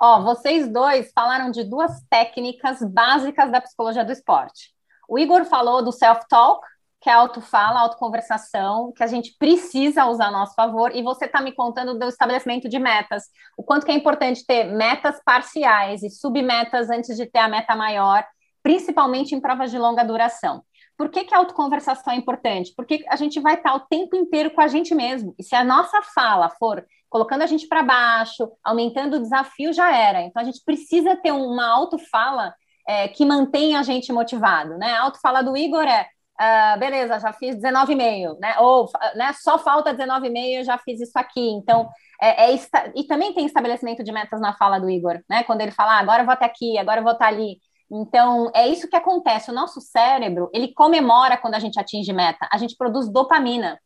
Ó, 0.00 0.22
vocês 0.22 0.68
dois 0.72 1.10
falaram 1.12 1.50
de 1.50 1.64
duas 1.64 2.00
técnicas 2.08 2.78
básicas 2.82 3.50
da 3.50 3.60
psicologia 3.60 4.04
do 4.04 4.12
esporte. 4.12 4.72
O 5.08 5.18
Igor 5.18 5.44
falou 5.44 5.82
do 5.82 5.90
self-talk, 5.90 6.64
que 7.00 7.08
é 7.08 7.12
autofala, 7.12 7.80
autoconversação, 7.80 8.92
que 8.92 9.02
a 9.02 9.06
gente 9.06 9.36
precisa 9.38 10.06
usar 10.06 10.26
a 10.26 10.30
nosso 10.30 10.54
favor, 10.54 10.94
e 10.94 11.02
você 11.02 11.26
está 11.26 11.40
me 11.40 11.52
contando 11.52 11.98
do 11.98 12.06
estabelecimento 12.06 12.68
de 12.68 12.78
metas, 12.78 13.24
o 13.56 13.62
quanto 13.62 13.86
que 13.86 13.92
é 13.92 13.94
importante 13.94 14.44
ter 14.44 14.64
metas 14.64 15.20
parciais 15.24 16.02
e 16.02 16.10
submetas 16.10 16.90
antes 16.90 17.16
de 17.16 17.26
ter 17.26 17.38
a 17.38 17.48
meta 17.48 17.76
maior, 17.76 18.24
principalmente 18.62 19.34
em 19.34 19.40
provas 19.40 19.70
de 19.70 19.78
longa 19.78 20.04
duração. 20.04 20.62
Por 20.96 21.10
que, 21.10 21.22
que 21.22 21.32
a 21.32 21.38
autoconversação 21.38 22.12
é 22.12 22.16
importante? 22.16 22.72
Porque 22.76 23.04
a 23.08 23.14
gente 23.14 23.38
vai 23.38 23.54
estar 23.54 23.72
o 23.72 23.80
tempo 23.80 24.16
inteiro 24.16 24.50
com 24.50 24.60
a 24.60 24.66
gente 24.66 24.92
mesmo. 24.96 25.32
E 25.38 25.44
se 25.44 25.54
a 25.54 25.62
nossa 25.62 26.02
fala 26.02 26.50
for 26.50 26.84
colocando 27.08 27.42
a 27.42 27.46
gente 27.46 27.68
para 27.68 27.84
baixo, 27.84 28.50
aumentando 28.64 29.16
o 29.16 29.20
desafio, 29.20 29.72
já 29.72 29.96
era. 29.96 30.22
Então 30.22 30.42
a 30.42 30.44
gente 30.44 30.60
precisa 30.64 31.16
ter 31.16 31.30
uma 31.30 31.68
autofala 31.68 32.52
é, 32.86 33.06
que 33.06 33.24
mantenha 33.24 33.78
a 33.78 33.82
gente 33.84 34.12
motivado. 34.12 34.76
Né? 34.76 34.92
A 34.92 35.02
autofala 35.02 35.40
do 35.40 35.56
Igor 35.56 35.84
é 35.84 36.08
Uh, 36.40 36.78
beleza, 36.78 37.18
já 37.18 37.32
fiz 37.32 37.56
19,5, 37.56 38.38
né? 38.38 38.56
Ou 38.60 38.88
né, 39.16 39.32
só 39.32 39.58
falta 39.58 39.92
19,5, 39.92 40.58
eu 40.58 40.64
já 40.64 40.78
fiz 40.78 41.00
isso 41.00 41.18
aqui. 41.18 41.50
Então, 41.50 41.88
é, 42.20 42.52
é, 42.52 42.58
e 42.94 43.04
também 43.04 43.34
tem 43.34 43.44
estabelecimento 43.44 44.04
de 44.04 44.12
metas 44.12 44.40
na 44.40 44.52
fala 44.54 44.78
do 44.78 44.88
Igor, 44.88 45.20
né? 45.28 45.42
Quando 45.42 45.62
ele 45.62 45.72
fala, 45.72 45.94
ah, 45.94 45.98
agora 45.98 46.22
eu 46.22 46.26
vou 46.26 46.32
até 46.32 46.44
aqui, 46.44 46.78
agora 46.78 47.00
eu 47.00 47.04
vou 47.04 47.12
estar 47.12 47.26
ali. 47.26 47.58
Então, 47.90 48.50
é 48.54 48.68
isso 48.68 48.88
que 48.88 48.96
acontece. 48.96 49.50
O 49.50 49.54
nosso 49.54 49.80
cérebro, 49.80 50.48
ele 50.52 50.72
comemora 50.74 51.36
quando 51.36 51.54
a 51.54 51.58
gente 51.58 51.78
atinge 51.80 52.12
meta. 52.12 52.46
A 52.52 52.58
gente 52.58 52.76
produz 52.76 53.10
dopamina. 53.10 53.78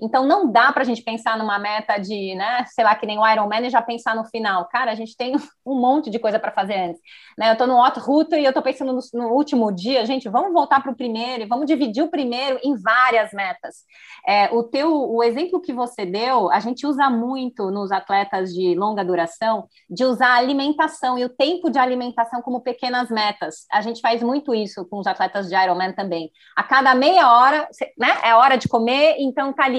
Então, 0.00 0.26
não 0.26 0.50
dá 0.50 0.72
para 0.72 0.82
a 0.82 0.86
gente 0.86 1.02
pensar 1.02 1.38
numa 1.38 1.58
meta 1.58 1.98
de, 1.98 2.34
né, 2.34 2.64
sei 2.68 2.84
lá, 2.84 2.94
que 2.94 3.06
nem 3.06 3.18
o 3.18 3.26
Iron 3.26 3.48
Man 3.48 3.60
e 3.60 3.70
já 3.70 3.82
pensar 3.82 4.14
no 4.14 4.24
final. 4.24 4.66
Cara, 4.68 4.90
a 4.90 4.94
gente 4.94 5.16
tem 5.16 5.34
um 5.66 5.80
monte 5.80 6.10
de 6.10 6.18
coisa 6.18 6.38
para 6.38 6.52
fazer 6.52 6.74
antes. 6.74 7.00
Né? 7.36 7.48
Eu 7.48 7.52
estou 7.52 7.66
no 7.66 7.82
Hot 7.82 7.98
Route 8.00 8.36
e 8.36 8.44
eu 8.44 8.50
estou 8.50 8.62
pensando 8.62 8.92
no, 8.92 9.00
no, 9.14 9.28
último 9.32 9.72
dia, 9.72 10.04
gente, 10.04 10.28
vamos 10.28 10.52
voltar 10.52 10.82
para 10.82 10.92
o 10.92 10.96
primeiro 10.96 11.42
e 11.42 11.46
vamos 11.46 11.66
dividir 11.66 12.02
o 12.02 12.08
primeiro 12.08 12.58
em 12.62 12.76
várias 12.76 13.32
metas. 13.32 13.84
É, 14.26 14.48
o 14.52 14.62
teu, 14.62 14.92
o 15.10 15.22
exemplo 15.22 15.60
que 15.60 15.72
você 15.72 16.04
deu, 16.04 16.50
a 16.50 16.60
gente 16.60 16.86
usa 16.86 17.08
muito 17.08 17.70
nos 17.70 17.92
atletas 17.92 18.52
de 18.52 18.74
longa 18.74 19.04
duração, 19.04 19.68
de 19.88 20.04
usar 20.04 20.28
a 20.28 20.36
alimentação 20.36 21.18
e 21.18 21.24
o 21.24 21.28
tempo 21.28 21.70
de 21.70 21.78
alimentação 21.78 22.42
como 22.42 22.60
pequenas 22.60 23.10
metas. 23.10 23.66
A 23.70 23.80
gente 23.80 24.00
faz 24.00 24.22
muito 24.22 24.54
isso 24.54 24.84
com 24.86 24.98
os 24.98 25.06
atletas 25.06 25.48
de 25.48 25.54
Ironman 25.54 25.92
também. 25.92 26.30
A 26.56 26.62
cada 26.62 26.94
meia 26.94 27.32
hora, 27.32 27.68
né, 27.96 28.18
é 28.22 28.34
hora 28.34 28.56
de 28.56 28.68
comer, 28.68 29.16
então 29.18 29.52
tá 29.52 29.64
ali 29.64 29.77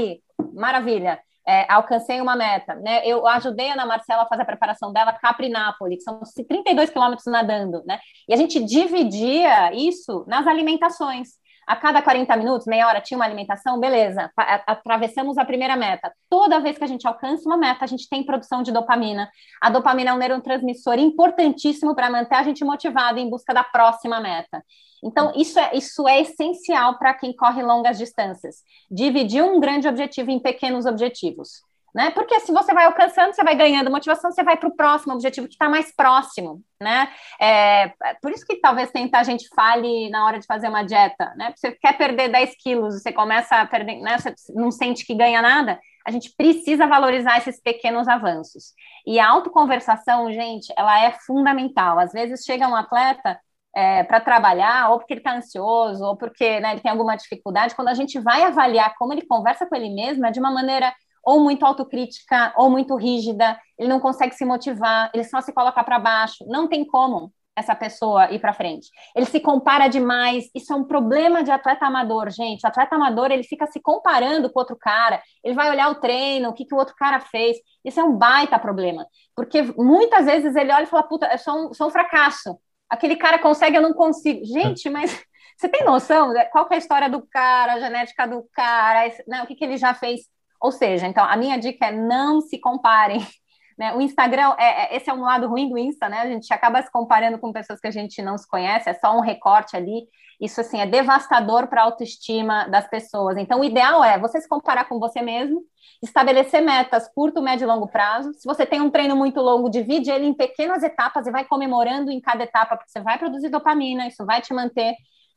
maravilha. 0.59 1.19
É, 1.47 1.65
alcancei 1.71 2.21
uma 2.21 2.35
meta, 2.35 2.75
né? 2.75 3.01
Eu 3.03 3.25
ajudei 3.25 3.69
a 3.69 3.73
Ana 3.73 3.85
Marcela 3.85 4.23
a 4.23 4.27
fazer 4.27 4.43
a 4.43 4.45
preparação 4.45 4.93
dela 4.93 5.13
Capri-Nápoles, 5.13 5.97
que 5.97 6.03
são 6.03 6.19
32 6.47 6.91
quilômetros 6.91 7.25
nadando, 7.25 7.81
né? 7.87 7.99
E 8.27 8.33
a 8.33 8.37
gente 8.37 8.63
dividia 8.63 9.73
isso 9.73 10.23
nas 10.27 10.45
alimentações. 10.45 11.29
A 11.69 11.75
cada 11.75 12.01
40 12.01 12.35
minutos, 12.35 12.65
meia 12.65 12.87
hora, 12.87 12.99
tinha 12.99 13.15
uma 13.15 13.25
alimentação, 13.25 13.79
beleza, 13.79 14.31
atravessamos 14.65 15.37
a 15.37 15.45
primeira 15.45 15.75
meta. 15.75 16.11
Toda 16.27 16.59
vez 16.59 16.79
que 16.79 16.83
a 16.83 16.87
gente 16.87 17.07
alcança 17.07 17.47
uma 17.47 17.57
meta, 17.57 17.85
a 17.85 17.87
gente 17.87 18.09
tem 18.09 18.25
produção 18.25 18.63
de 18.63 18.71
dopamina. 18.71 19.29
A 19.61 19.69
dopamina 19.69 20.09
é 20.09 20.13
um 20.15 20.17
neurotransmissor 20.17 20.97
importantíssimo 20.97 21.93
para 21.93 22.09
manter 22.09 22.33
a 22.33 22.41
gente 22.41 22.65
motivado 22.65 23.19
em 23.19 23.29
busca 23.29 23.53
da 23.53 23.63
próxima 23.63 24.19
meta. 24.19 24.63
Então, 25.03 25.31
isso 25.35 25.59
é, 25.59 25.69
isso 25.75 26.07
é 26.07 26.21
essencial 26.21 26.97
para 26.97 27.13
quem 27.13 27.35
corre 27.35 27.61
longas 27.61 27.99
distâncias. 27.99 28.63
Dividir 28.89 29.43
um 29.43 29.59
grande 29.59 29.87
objetivo 29.87 30.31
em 30.31 30.39
pequenos 30.39 30.87
objetivos. 30.87 31.61
Né? 31.93 32.11
Porque 32.11 32.39
se 32.41 32.51
você 32.51 32.73
vai 32.73 32.85
alcançando, 32.85 33.33
você 33.33 33.43
vai 33.43 33.55
ganhando 33.55 33.89
motivação, 33.89 34.31
você 34.31 34.43
vai 34.43 34.57
para 34.57 34.69
o 34.69 34.75
próximo 34.75 35.13
objetivo 35.13 35.47
que 35.47 35.53
está 35.53 35.67
mais 35.67 35.93
próximo, 35.95 36.61
né? 36.79 37.09
É, 37.41 37.91
por 38.21 38.31
isso 38.31 38.45
que 38.45 38.57
talvez 38.57 38.91
tentar 38.91 39.21
a 39.21 39.23
gente 39.23 39.47
fale 39.55 40.09
na 40.09 40.25
hora 40.25 40.39
de 40.39 40.45
fazer 40.45 40.69
uma 40.69 40.83
dieta, 40.83 41.33
né? 41.35 41.51
Você 41.55 41.71
quer 41.71 41.97
perder 41.97 42.29
10 42.29 42.55
quilos, 42.61 43.01
você 43.01 43.11
começa 43.11 43.55
a 43.55 43.65
perder, 43.65 43.99
né? 44.01 44.17
Você 44.17 44.33
não 44.53 44.69
sente 44.71 45.05
que 45.05 45.15
ganha 45.15 45.41
nada, 45.41 45.79
a 46.05 46.11
gente 46.11 46.33
precisa 46.35 46.87
valorizar 46.87 47.37
esses 47.37 47.61
pequenos 47.61 48.07
avanços. 48.07 48.73
E 49.05 49.19
a 49.19 49.29
autoconversação, 49.29 50.31
gente, 50.31 50.71
ela 50.77 51.03
é 51.03 51.11
fundamental. 51.25 51.99
Às 51.99 52.11
vezes 52.11 52.45
chega 52.45 52.67
um 52.67 52.75
atleta 52.75 53.39
é, 53.75 54.03
para 54.03 54.19
trabalhar, 54.19 54.89
ou 54.89 54.97
porque 54.99 55.13
ele 55.13 55.19
está 55.19 55.35
ansioso, 55.35 56.03
ou 56.03 56.17
porque 56.17 56.59
né, 56.59 56.71
ele 56.71 56.81
tem 56.81 56.91
alguma 56.91 57.15
dificuldade, 57.15 57.75
quando 57.75 57.89
a 57.89 57.93
gente 57.93 58.19
vai 58.19 58.43
avaliar 58.43 58.95
como 58.97 59.13
ele 59.13 59.25
conversa 59.25 59.65
com 59.65 59.75
ele 59.75 59.89
mesmo, 59.89 60.25
é 60.25 60.31
de 60.31 60.39
uma 60.39 60.51
maneira 60.51 60.93
ou 61.23 61.41
muito 61.41 61.65
autocrítica, 61.65 62.53
ou 62.57 62.69
muito 62.69 62.95
rígida, 62.95 63.59
ele 63.77 63.89
não 63.89 63.99
consegue 63.99 64.35
se 64.35 64.45
motivar, 64.45 65.11
ele 65.13 65.23
só 65.23 65.41
se 65.41 65.53
coloca 65.53 65.83
para 65.83 65.99
baixo, 65.99 66.45
não 66.47 66.67
tem 66.67 66.85
como 66.85 67.31
essa 67.55 67.75
pessoa 67.75 68.31
ir 68.31 68.39
para 68.39 68.53
frente. 68.53 68.87
Ele 69.13 69.25
se 69.25 69.39
compara 69.39 69.87
demais, 69.89 70.49
isso 70.55 70.71
é 70.71 70.75
um 70.75 70.85
problema 70.85 71.43
de 71.43 71.51
atleta 71.51 71.85
amador, 71.85 72.29
gente. 72.29 72.63
O 72.63 72.67
atleta 72.67 72.95
amador, 72.95 73.31
ele 73.31 73.43
fica 73.43 73.67
se 73.67 73.81
comparando 73.81 74.49
com 74.49 74.59
outro 74.59 74.77
cara, 74.77 75.21
ele 75.43 75.55
vai 75.55 75.69
olhar 75.69 75.89
o 75.89 75.95
treino, 75.95 76.49
o 76.49 76.53
que, 76.53 76.65
que 76.65 76.73
o 76.73 76.77
outro 76.77 76.95
cara 76.95 77.19
fez. 77.19 77.57
Isso 77.83 77.99
é 77.99 78.03
um 78.03 78.17
baita 78.17 78.57
problema, 78.57 79.05
porque 79.35 79.61
muitas 79.77 80.25
vezes 80.25 80.55
ele 80.55 80.71
olha 80.71 80.83
e 80.83 80.87
fala, 80.87 81.03
puta, 81.03 81.27
eu 81.31 81.37
sou 81.37 81.69
um, 81.69 81.73
sou 81.73 81.87
um 81.87 81.91
fracasso 81.91 82.57
aquele 82.89 83.15
cara 83.15 83.39
consegue, 83.39 83.77
eu 83.77 83.81
não 83.81 83.93
consigo. 83.93 84.43
Gente, 84.45 84.89
mas 84.89 85.11
você 85.55 85.69
tem 85.69 85.85
noção 85.85 86.33
qual 86.51 86.67
é 86.71 86.75
a 86.75 86.77
história 86.77 87.09
do 87.09 87.21
cara, 87.27 87.73
a 87.73 87.79
genética 87.79 88.27
do 88.27 88.43
cara, 88.51 89.13
né, 89.27 89.43
o 89.43 89.47
que, 89.47 89.55
que 89.55 89.63
ele 89.63 89.77
já 89.77 89.93
fez? 89.93 90.21
Ou 90.61 90.71
seja, 90.71 91.07
então, 91.07 91.23
a 91.23 91.37
minha 91.37 91.57
dica 91.57 91.87
é 91.87 91.91
não 91.91 92.41
se 92.41 92.59
comparem. 92.59 93.19
Né? 93.79 93.95
O 93.95 94.01
Instagram, 94.01 94.55
é, 94.57 94.93
é, 94.93 94.97
esse 94.97 95.09
é 95.09 95.13
um 95.13 95.21
lado 95.21 95.47
ruim 95.47 95.69
do 95.69 95.77
Insta, 95.77 96.09
né? 96.09 96.17
A 96.17 96.27
gente 96.27 96.53
acaba 96.53 96.81
se 96.81 96.91
comparando 96.91 97.39
com 97.39 97.53
pessoas 97.53 97.79
que 97.79 97.87
a 97.87 97.91
gente 97.91 98.21
não 98.21 98.37
se 98.37 98.45
conhece, 98.45 98.89
é 98.89 98.93
só 98.93 99.15
um 99.15 99.21
recorte 99.21 99.77
ali. 99.77 100.05
Isso, 100.37 100.59
assim, 100.59 100.81
é 100.81 100.85
devastador 100.85 101.67
para 101.67 101.81
a 101.81 101.85
autoestima 101.85 102.67
das 102.67 102.89
pessoas. 102.89 103.37
Então, 103.37 103.61
o 103.61 103.63
ideal 103.63 104.03
é 104.03 104.19
você 104.19 104.41
se 104.41 104.49
comparar 104.49 104.89
com 104.89 104.99
você 104.99 105.21
mesmo, 105.21 105.61
estabelecer 106.03 106.61
metas 106.61 107.07
curto, 107.13 107.41
médio 107.41 107.63
e 107.63 107.67
longo 107.67 107.87
prazo. 107.87 108.33
Se 108.33 108.45
você 108.45 108.65
tem 108.65 108.81
um 108.81 108.89
treino 108.89 109.15
muito 109.15 109.39
longo, 109.39 109.69
divide 109.69 110.11
ele 110.11 110.25
em 110.25 110.33
pequenas 110.33 110.83
etapas 110.83 111.25
e 111.25 111.31
vai 111.31 111.45
comemorando 111.45 112.11
em 112.11 112.19
cada 112.19 112.43
etapa, 112.43 112.75
porque 112.75 112.91
você 112.91 112.99
vai 112.99 113.17
produzir 113.17 113.47
dopamina, 113.47 114.07
isso 114.07 114.25
vai 114.25 114.41
te 114.41 114.53
manter 114.53 114.93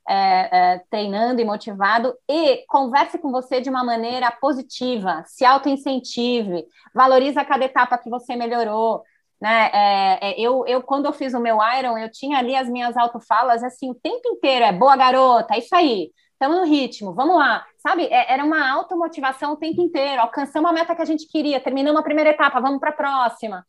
é, 0.09 0.75
é, 0.75 0.79
treinando 0.91 1.41
e 1.41 1.45
motivado 1.45 2.15
e 2.29 2.65
converse 2.67 3.19
com 3.19 3.31
você 3.31 3.61
de 3.61 3.71
uma 3.71 3.85
maneira 3.85 4.31
positiva, 4.31 5.23
se 5.27 5.45
auto-incentive, 5.45 6.65
valoriza 6.95 7.45
cada 7.45 7.65
etapa 7.65 7.99
que 7.99 8.11
você 8.11 8.35
melhorou. 8.35 9.03
Né? 9.41 9.71
É, 9.73 10.19
é, 10.31 10.41
eu, 10.41 10.65
eu, 10.67 10.83
quando 10.83 11.07
eu 11.07 11.13
fiz 11.13 11.35
o 11.35 11.41
meu 11.41 11.59
Iron, 11.79 11.99
eu 11.99 12.11
tinha 12.11 12.39
ali 12.39 12.55
as 12.55 12.69
minhas 12.69 12.97
autofalas 12.97 13.63
assim 13.63 13.91
o 13.91 13.95
tempo 13.95 14.29
inteiro: 14.29 14.65
é 14.65 14.73
boa 14.73 14.97
garota, 14.97 15.55
é 15.55 15.59
isso 15.59 15.75
aí, 15.75 16.11
estamos 16.33 16.59
no 16.59 16.65
ritmo, 16.65 17.13
vamos 17.13 17.37
lá. 17.37 17.65
Sabe, 17.79 18.05
é, 18.07 18.33
era 18.33 18.45
uma 18.45 18.71
automotivação 18.71 19.53
o 19.53 19.57
tempo 19.57 19.81
inteiro, 19.81 20.23
alcançamos 20.23 20.71
a 20.71 20.73
meta 20.73 20.95
que 20.95 21.03
a 21.03 21.07
gente 21.07 21.27
queria, 21.29 21.61
terminamos 21.61 22.01
a 22.01 22.05
primeira 22.05 22.31
etapa, 22.31 22.61
vamos 22.61 22.81
para 22.81 22.91
a 22.91 22.95
próxima. 22.95 23.65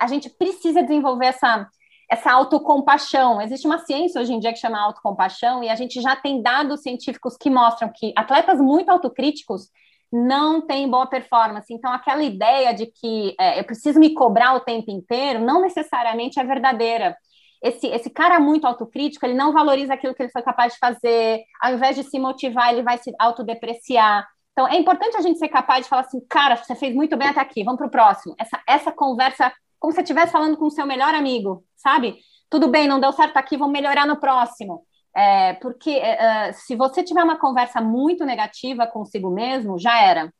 A 0.00 0.08
gente 0.08 0.28
precisa 0.30 0.82
desenvolver 0.82 1.26
essa, 1.26 1.68
essa 2.10 2.32
autocompaixão. 2.32 3.40
Existe 3.40 3.66
uma 3.66 3.78
ciência 3.78 4.20
hoje 4.20 4.32
em 4.32 4.38
dia 4.38 4.52
que 4.52 4.58
chama 4.58 4.80
autocompaixão, 4.80 5.62
e 5.62 5.68
a 5.68 5.74
gente 5.74 6.00
já 6.00 6.14
tem 6.14 6.40
dados 6.40 6.82
científicos 6.82 7.36
que 7.36 7.50
mostram 7.50 7.90
que 7.94 8.12
atletas 8.16 8.60
muito 8.60 8.90
autocríticos 8.90 9.68
não 10.12 10.60
têm 10.60 10.88
boa 10.88 11.06
performance. 11.06 11.72
Então, 11.72 11.92
aquela 11.92 12.22
ideia 12.22 12.72
de 12.72 12.86
que 12.86 13.34
é, 13.38 13.58
eu 13.58 13.64
preciso 13.64 13.98
me 13.98 14.14
cobrar 14.14 14.54
o 14.54 14.60
tempo 14.60 14.90
inteiro 14.90 15.40
não 15.40 15.60
necessariamente 15.60 16.38
é 16.38 16.44
verdadeira. 16.44 17.16
Esse, 17.62 17.88
esse 17.88 18.10
cara 18.10 18.38
muito 18.38 18.66
autocrítico, 18.66 19.26
ele 19.26 19.34
não 19.34 19.52
valoriza 19.52 19.94
aquilo 19.94 20.14
que 20.14 20.22
ele 20.22 20.30
foi 20.30 20.42
capaz 20.42 20.74
de 20.74 20.78
fazer, 20.78 21.42
ao 21.60 21.74
invés 21.74 21.96
de 21.96 22.04
se 22.04 22.18
motivar, 22.18 22.72
ele 22.72 22.82
vai 22.82 22.98
se 22.98 23.12
autodepreciar. 23.18 24.26
Então, 24.52 24.68
é 24.68 24.76
importante 24.76 25.16
a 25.16 25.20
gente 25.20 25.38
ser 25.38 25.48
capaz 25.48 25.84
de 25.84 25.88
falar 25.88 26.02
assim, 26.02 26.20
cara, 26.30 26.56
você 26.56 26.74
fez 26.74 26.94
muito 26.94 27.16
bem 27.16 27.28
até 27.28 27.40
aqui, 27.40 27.64
vamos 27.64 27.78
para 27.78 27.88
o 27.88 27.90
próximo. 27.90 28.34
Essa, 28.38 28.62
essa 28.66 28.92
conversa 28.92 29.52
como 29.78 29.92
se 29.92 30.00
estivesse 30.00 30.32
falando 30.32 30.56
com 30.56 30.66
o 30.66 30.70
seu 30.70 30.86
melhor 30.86 31.14
amigo, 31.14 31.64
sabe? 31.76 32.18
Tudo 32.48 32.68
bem, 32.68 32.88
não 32.88 33.00
deu 33.00 33.12
certo 33.12 33.36
aqui, 33.36 33.56
vamos 33.56 33.72
melhorar 33.72 34.06
no 34.06 34.18
próximo. 34.18 34.86
É, 35.14 35.54
porque 35.54 35.98
uh, 35.98 36.52
se 36.52 36.76
você 36.76 37.02
tiver 37.02 37.24
uma 37.24 37.38
conversa 37.38 37.80
muito 37.80 38.24
negativa 38.24 38.86
consigo 38.86 39.30
mesmo, 39.30 39.78
já 39.78 40.00
era. 40.02 40.32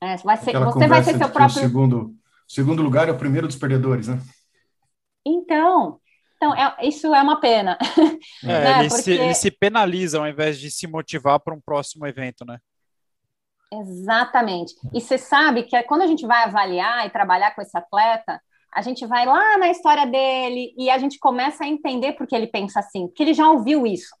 É, 0.00 0.16
vai 0.18 0.36
ser, 0.36 0.58
você 0.58 0.86
vai 0.86 1.02
ser 1.02 1.18
seu 1.18 1.28
próprio. 1.28 1.58
O 1.58 1.60
segundo, 1.60 2.14
segundo 2.46 2.82
lugar 2.82 3.08
é 3.08 3.12
o 3.12 3.18
primeiro 3.18 3.46
dos 3.46 3.56
perdedores, 3.56 4.08
né? 4.08 4.18
Então, 5.26 6.00
então 6.36 6.54
é, 6.54 6.86
isso 6.86 7.12
é 7.12 7.20
uma 7.20 7.40
pena. 7.40 7.76
É, 8.42 8.46
né? 8.46 8.80
eles, 8.80 8.92
Porque... 8.94 9.02
se, 9.02 9.12
eles 9.12 9.38
se 9.38 9.50
penalizam 9.50 10.22
ao 10.22 10.28
invés 10.28 10.58
de 10.58 10.70
se 10.70 10.86
motivar 10.86 11.40
para 11.40 11.54
um 11.54 11.60
próximo 11.60 12.06
evento, 12.06 12.44
né? 12.46 12.58
Exatamente. 13.72 14.74
E 14.92 15.00
você 15.00 15.16
sabe 15.16 15.62
que 15.62 15.80
quando 15.84 16.02
a 16.02 16.06
gente 16.06 16.26
vai 16.26 16.44
avaliar 16.44 17.06
e 17.06 17.10
trabalhar 17.10 17.54
com 17.54 17.62
esse 17.62 17.76
atleta, 17.76 18.40
a 18.72 18.82
gente 18.82 19.06
vai 19.06 19.26
lá 19.26 19.58
na 19.58 19.70
história 19.70 20.06
dele 20.06 20.74
e 20.76 20.90
a 20.90 20.98
gente 20.98 21.18
começa 21.18 21.64
a 21.64 21.68
entender 21.68 22.12
por 22.12 22.26
que 22.26 22.34
ele 22.34 22.46
pensa 22.46 22.80
assim, 22.80 23.06
porque 23.06 23.22
ele 23.22 23.34
já 23.34 23.48
ouviu 23.48 23.86
isso. 23.86 24.14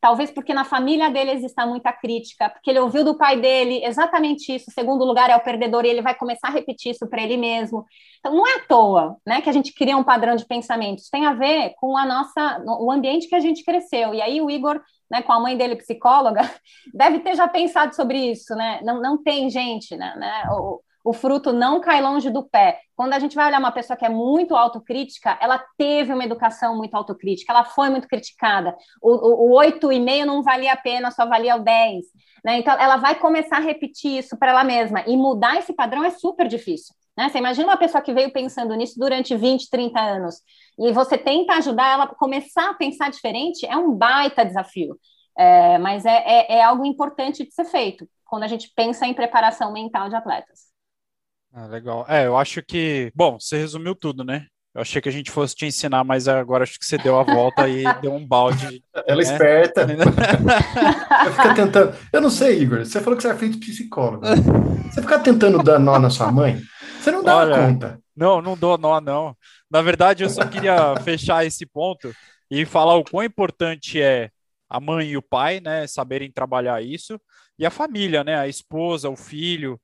Talvez 0.00 0.30
porque 0.30 0.54
na 0.54 0.64
família 0.64 1.10
dele 1.10 1.32
exista 1.32 1.66
muita 1.66 1.92
crítica, 1.92 2.48
porque 2.48 2.70
ele 2.70 2.78
ouviu 2.78 3.04
do 3.04 3.18
pai 3.18 3.40
dele 3.40 3.84
exatamente 3.84 4.54
isso. 4.54 4.70
Segundo 4.70 5.04
lugar 5.04 5.28
é 5.28 5.34
o 5.34 5.42
perdedor 5.42 5.84
e 5.84 5.88
ele 5.88 6.02
vai 6.02 6.14
começar 6.14 6.48
a 6.48 6.52
repetir 6.52 6.92
isso 6.92 7.08
para 7.08 7.20
ele 7.20 7.36
mesmo. 7.36 7.84
Então 8.20 8.32
não 8.32 8.46
é 8.46 8.56
à 8.56 8.60
toa, 8.60 9.16
né, 9.26 9.40
que 9.40 9.50
a 9.50 9.52
gente 9.52 9.74
cria 9.74 9.96
um 9.96 10.04
padrão 10.04 10.36
de 10.36 10.46
pensamento. 10.46 11.00
Isso 11.00 11.10
tem 11.10 11.26
a 11.26 11.34
ver 11.34 11.74
com 11.80 11.96
a 11.96 12.06
nossa, 12.06 12.62
o 12.64 12.92
ambiente 12.92 13.28
que 13.28 13.34
a 13.34 13.40
gente 13.40 13.64
cresceu. 13.64 14.14
E 14.14 14.22
aí 14.22 14.40
o 14.40 14.48
Igor, 14.48 14.80
né, 15.10 15.22
com 15.22 15.32
a 15.32 15.40
mãe 15.40 15.56
dele 15.56 15.76
psicóloga, 15.76 16.42
deve 16.94 17.20
ter 17.20 17.34
já 17.34 17.48
pensado 17.48 17.94
sobre 17.94 18.30
isso, 18.30 18.54
né? 18.54 18.80
Não, 18.82 19.00
não 19.00 19.22
tem 19.22 19.48
gente, 19.50 19.96
né? 19.96 20.14
né 20.16 20.44
o, 20.50 20.80
o 21.04 21.12
fruto 21.12 21.52
não 21.52 21.80
cai 21.80 22.02
longe 22.02 22.30
do 22.30 22.42
pé. 22.42 22.80
Quando 22.94 23.14
a 23.14 23.18
gente 23.18 23.34
vai 23.34 23.46
olhar 23.46 23.58
uma 23.58 23.72
pessoa 23.72 23.96
que 23.96 24.04
é 24.04 24.08
muito 24.08 24.54
autocrítica, 24.54 25.38
ela 25.40 25.64
teve 25.78 26.12
uma 26.12 26.24
educação 26.24 26.76
muito 26.76 26.94
autocrítica, 26.94 27.52
ela 27.52 27.64
foi 27.64 27.88
muito 27.88 28.06
criticada. 28.06 28.76
O, 29.00 29.54
oito 29.56 29.90
e 29.90 29.98
meio 29.98 30.26
não 30.26 30.42
valia 30.42 30.72
a 30.72 30.76
pena, 30.76 31.10
só 31.10 31.26
valia 31.26 31.56
o 31.56 31.60
10. 31.60 32.04
Né? 32.44 32.58
Então, 32.58 32.74
ela 32.78 32.96
vai 32.96 33.14
começar 33.14 33.56
a 33.56 33.60
repetir 33.60 34.18
isso 34.18 34.36
para 34.38 34.50
ela 34.50 34.64
mesma. 34.64 35.02
E 35.06 35.16
mudar 35.16 35.56
esse 35.56 35.72
padrão 35.72 36.04
é 36.04 36.10
super 36.10 36.46
difícil. 36.46 36.94
Né? 37.18 37.28
Você 37.28 37.38
imagina 37.38 37.66
uma 37.66 37.76
pessoa 37.76 38.00
que 38.00 38.14
veio 38.14 38.32
pensando 38.32 38.72
nisso 38.76 38.96
durante 38.96 39.36
20, 39.36 39.68
30 39.68 40.00
anos, 40.00 40.36
e 40.78 40.92
você 40.92 41.18
tenta 41.18 41.54
ajudar 41.54 41.92
ela 41.92 42.04
a 42.04 42.14
começar 42.14 42.70
a 42.70 42.74
pensar 42.74 43.10
diferente, 43.10 43.66
é 43.66 43.76
um 43.76 43.92
baita 43.92 44.44
desafio. 44.44 44.96
É, 45.36 45.78
mas 45.78 46.06
é, 46.06 46.16
é, 46.16 46.58
é 46.58 46.62
algo 46.62 46.86
importante 46.86 47.44
de 47.44 47.52
ser 47.52 47.64
feito 47.64 48.08
quando 48.24 48.44
a 48.44 48.46
gente 48.46 48.70
pensa 48.72 49.04
em 49.04 49.14
preparação 49.14 49.72
mental 49.72 50.08
de 50.08 50.14
atletas. 50.14 50.68
Ah, 51.52 51.66
legal. 51.66 52.06
É, 52.08 52.26
eu 52.26 52.36
acho 52.36 52.62
que. 52.62 53.10
Bom, 53.16 53.40
você 53.40 53.56
resumiu 53.58 53.96
tudo, 53.96 54.22
né? 54.22 54.46
Eu 54.74 54.82
achei 54.82 55.00
que 55.00 55.08
a 55.08 55.12
gente 55.12 55.30
fosse 55.30 55.54
te 55.54 55.66
ensinar, 55.66 56.04
mas 56.04 56.28
agora 56.28 56.62
acho 56.62 56.78
que 56.78 56.84
você 56.84 56.98
deu 56.98 57.18
a 57.18 57.24
volta 57.24 57.68
e 57.68 57.82
deu 58.00 58.14
um 58.14 58.26
balde. 58.26 58.82
Ela 59.06 59.22
é 59.22 59.24
né? 59.24 59.32
esperta. 59.32 59.86
eu 61.26 61.32
fico 61.32 61.54
tentando. 61.54 61.94
Eu 62.12 62.20
não 62.20 62.30
sei, 62.30 62.60
Igor. 62.60 62.84
Você 62.84 63.00
falou 63.00 63.16
que 63.16 63.22
você 63.22 63.28
é 63.28 63.36
feito 63.36 63.58
psicólogo. 63.58 64.24
Você 64.90 65.00
fica 65.00 65.18
tentando 65.18 65.62
dar 65.62 65.78
nó 65.78 65.98
na 65.98 66.10
sua 66.10 66.30
mãe? 66.30 66.60
Você 67.00 67.10
não 67.10 67.24
dá 67.24 67.36
Olha, 67.36 67.56
conta. 67.56 67.98
Não, 68.16 68.42
não 68.42 68.56
dou 68.56 68.76
nó, 68.76 69.00
não. 69.00 69.36
Na 69.70 69.80
verdade, 69.80 70.24
eu 70.24 70.30
só 70.30 70.44
queria 70.44 70.96
fechar 71.02 71.46
esse 71.46 71.64
ponto 71.64 72.12
e 72.50 72.64
falar 72.64 72.96
o 72.96 73.04
quão 73.04 73.24
importante 73.24 74.00
é 74.00 74.30
a 74.68 74.80
mãe 74.80 75.10
e 75.10 75.16
o 75.16 75.22
pai, 75.22 75.60
né, 75.60 75.86
saberem 75.86 76.30
trabalhar 76.30 76.82
isso, 76.82 77.20
e 77.58 77.64
a 77.64 77.70
família, 77.70 78.22
né, 78.22 78.36
a 78.36 78.46
esposa, 78.48 79.08
o 79.08 79.16
filho, 79.16 79.80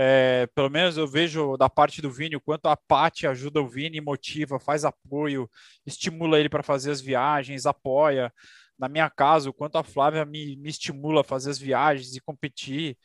é, 0.00 0.46
pelo 0.54 0.70
menos 0.70 0.96
eu 0.96 1.08
vejo 1.08 1.56
da 1.56 1.68
parte 1.68 2.00
do 2.00 2.08
Vini 2.08 2.36
o 2.36 2.40
quanto 2.40 2.66
a 2.66 2.76
Paty 2.76 3.26
ajuda 3.26 3.60
o 3.60 3.66
Vini, 3.66 4.00
motiva, 4.00 4.60
faz 4.60 4.84
apoio, 4.84 5.50
estimula 5.84 6.38
ele 6.38 6.48
para 6.48 6.62
fazer 6.62 6.92
as 6.92 7.00
viagens, 7.00 7.66
apoia. 7.66 8.32
Na 8.78 8.88
minha 8.88 9.10
casa, 9.10 9.50
o 9.50 9.52
quanto 9.52 9.76
a 9.76 9.82
Flávia 9.82 10.24
me, 10.24 10.54
me 10.54 10.68
estimula 10.68 11.22
a 11.22 11.24
fazer 11.24 11.50
as 11.50 11.58
viagens 11.58 12.14
e 12.14 12.20
competir. 12.20 12.96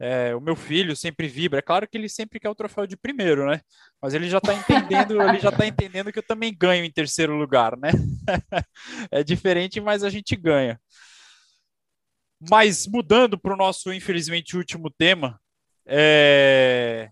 É, 0.00 0.34
o 0.34 0.40
meu 0.40 0.56
filho 0.56 0.96
sempre 0.96 1.28
vibra. 1.28 1.58
É 1.58 1.62
claro 1.62 1.86
que 1.86 1.98
ele 1.98 2.08
sempre 2.08 2.40
quer 2.40 2.48
o 2.48 2.54
troféu 2.54 2.86
de 2.86 2.96
primeiro, 2.96 3.46
né? 3.50 3.60
Mas 4.00 4.14
ele 4.14 4.30
já 4.30 4.38
está 4.38 4.54
entendendo, 4.54 5.20
ele 5.20 5.40
já 5.40 5.50
está 5.50 5.66
entendendo 5.66 6.10
que 6.10 6.18
eu 6.18 6.26
também 6.26 6.56
ganho 6.56 6.82
em 6.82 6.90
terceiro 6.90 7.36
lugar, 7.36 7.76
né? 7.76 7.90
é 9.12 9.22
diferente, 9.22 9.82
mas 9.82 10.02
a 10.02 10.08
gente 10.08 10.34
ganha. 10.34 10.80
Mas 12.50 12.86
mudando 12.86 13.38
para 13.38 13.52
o 13.52 13.56
nosso, 13.56 13.92
infelizmente, 13.92 14.56
último 14.56 14.88
tema, 14.88 15.38
é... 15.88 17.10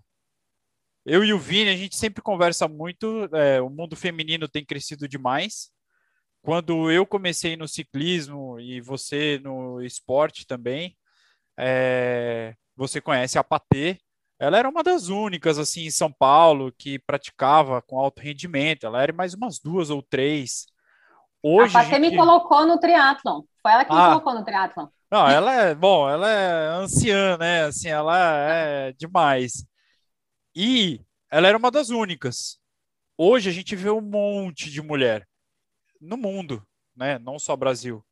Eu 1.04 1.24
e 1.24 1.32
o 1.32 1.38
Vini, 1.38 1.70
a 1.70 1.76
gente 1.76 1.96
sempre 1.96 2.20
conversa 2.20 2.68
muito. 2.68 3.28
É, 3.32 3.60
o 3.60 3.70
mundo 3.70 3.96
feminino 3.96 4.48
tem 4.48 4.64
crescido 4.64 5.08
demais. 5.08 5.70
Quando 6.42 6.90
eu 6.90 7.06
comecei 7.06 7.56
no 7.56 7.66
ciclismo 7.66 8.60
e 8.60 8.80
você 8.80 9.40
no 9.42 9.80
esporte 9.82 10.46
também, 10.46 10.96
é... 11.58 12.54
você 12.76 13.00
conhece 13.00 13.38
a 13.38 13.44
Patê. 13.44 13.98
Ela 14.38 14.58
era 14.58 14.68
uma 14.68 14.82
das 14.82 15.08
únicas 15.08 15.58
assim 15.58 15.86
em 15.86 15.90
São 15.90 16.12
Paulo 16.12 16.72
que 16.76 16.98
praticava 16.98 17.80
com 17.80 17.98
alto 17.98 18.20
rendimento. 18.20 18.84
Ela 18.84 19.02
era 19.02 19.12
mais 19.12 19.32
umas 19.32 19.58
duas 19.58 19.88
ou 19.88 20.02
três. 20.02 20.66
Hoje, 21.42 21.76
a 21.76 21.82
Patê 21.82 21.96
gente... 21.96 22.10
me 22.10 22.16
colocou 22.16 22.66
no 22.66 22.78
triatlon. 22.78 23.42
Foi 23.62 23.72
ela 23.72 23.84
que 23.84 23.92
ah, 23.92 23.94
me 23.94 24.08
colocou 24.08 24.34
no 24.34 24.44
triatlon. 24.44 24.88
Não, 25.16 25.26
ela 25.26 25.54
é, 25.54 25.74
bom, 25.74 26.06
ela 26.06 26.30
é 26.30 26.68
anciã, 26.76 27.38
né? 27.38 27.64
Assim, 27.64 27.88
ela 27.88 28.18
é 28.52 28.92
demais. 28.92 29.64
E 30.54 31.00
ela 31.30 31.48
era 31.48 31.56
uma 31.56 31.70
das 31.70 31.88
únicas. 31.88 32.60
Hoje 33.16 33.48
a 33.48 33.52
gente 33.52 33.74
vê 33.74 33.88
um 33.88 34.02
monte 34.02 34.70
de 34.70 34.82
mulher 34.82 35.26
no 35.98 36.18
mundo, 36.18 36.62
né? 36.94 37.18
Não 37.18 37.38
só 37.38 37.56
Brasil. 37.56 38.04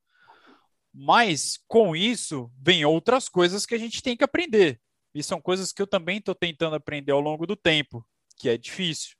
Mas 0.95 1.63
com 1.69 1.95
isso 1.95 2.51
vem 2.59 2.87
outras 2.87 3.29
coisas 3.29 3.67
que 3.67 3.75
a 3.75 3.79
gente 3.79 4.03
tem 4.03 4.17
que 4.17 4.25
aprender. 4.25 4.81
E 5.15 5.23
são 5.23 5.43
coisas 5.43 5.75
que 5.75 5.83
eu 5.83 5.87
também 5.87 6.17
estou 6.17 6.35
tentando 6.35 6.75
aprender 6.75 7.13
ao 7.13 7.21
longo 7.21 7.47
do 7.47 7.55
tempo, 7.55 8.03
que 8.39 8.49
é 8.49 8.57
difícil. 8.57 9.15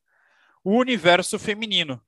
O 0.65 0.79
universo 0.79 1.39
feminino, 1.39 2.01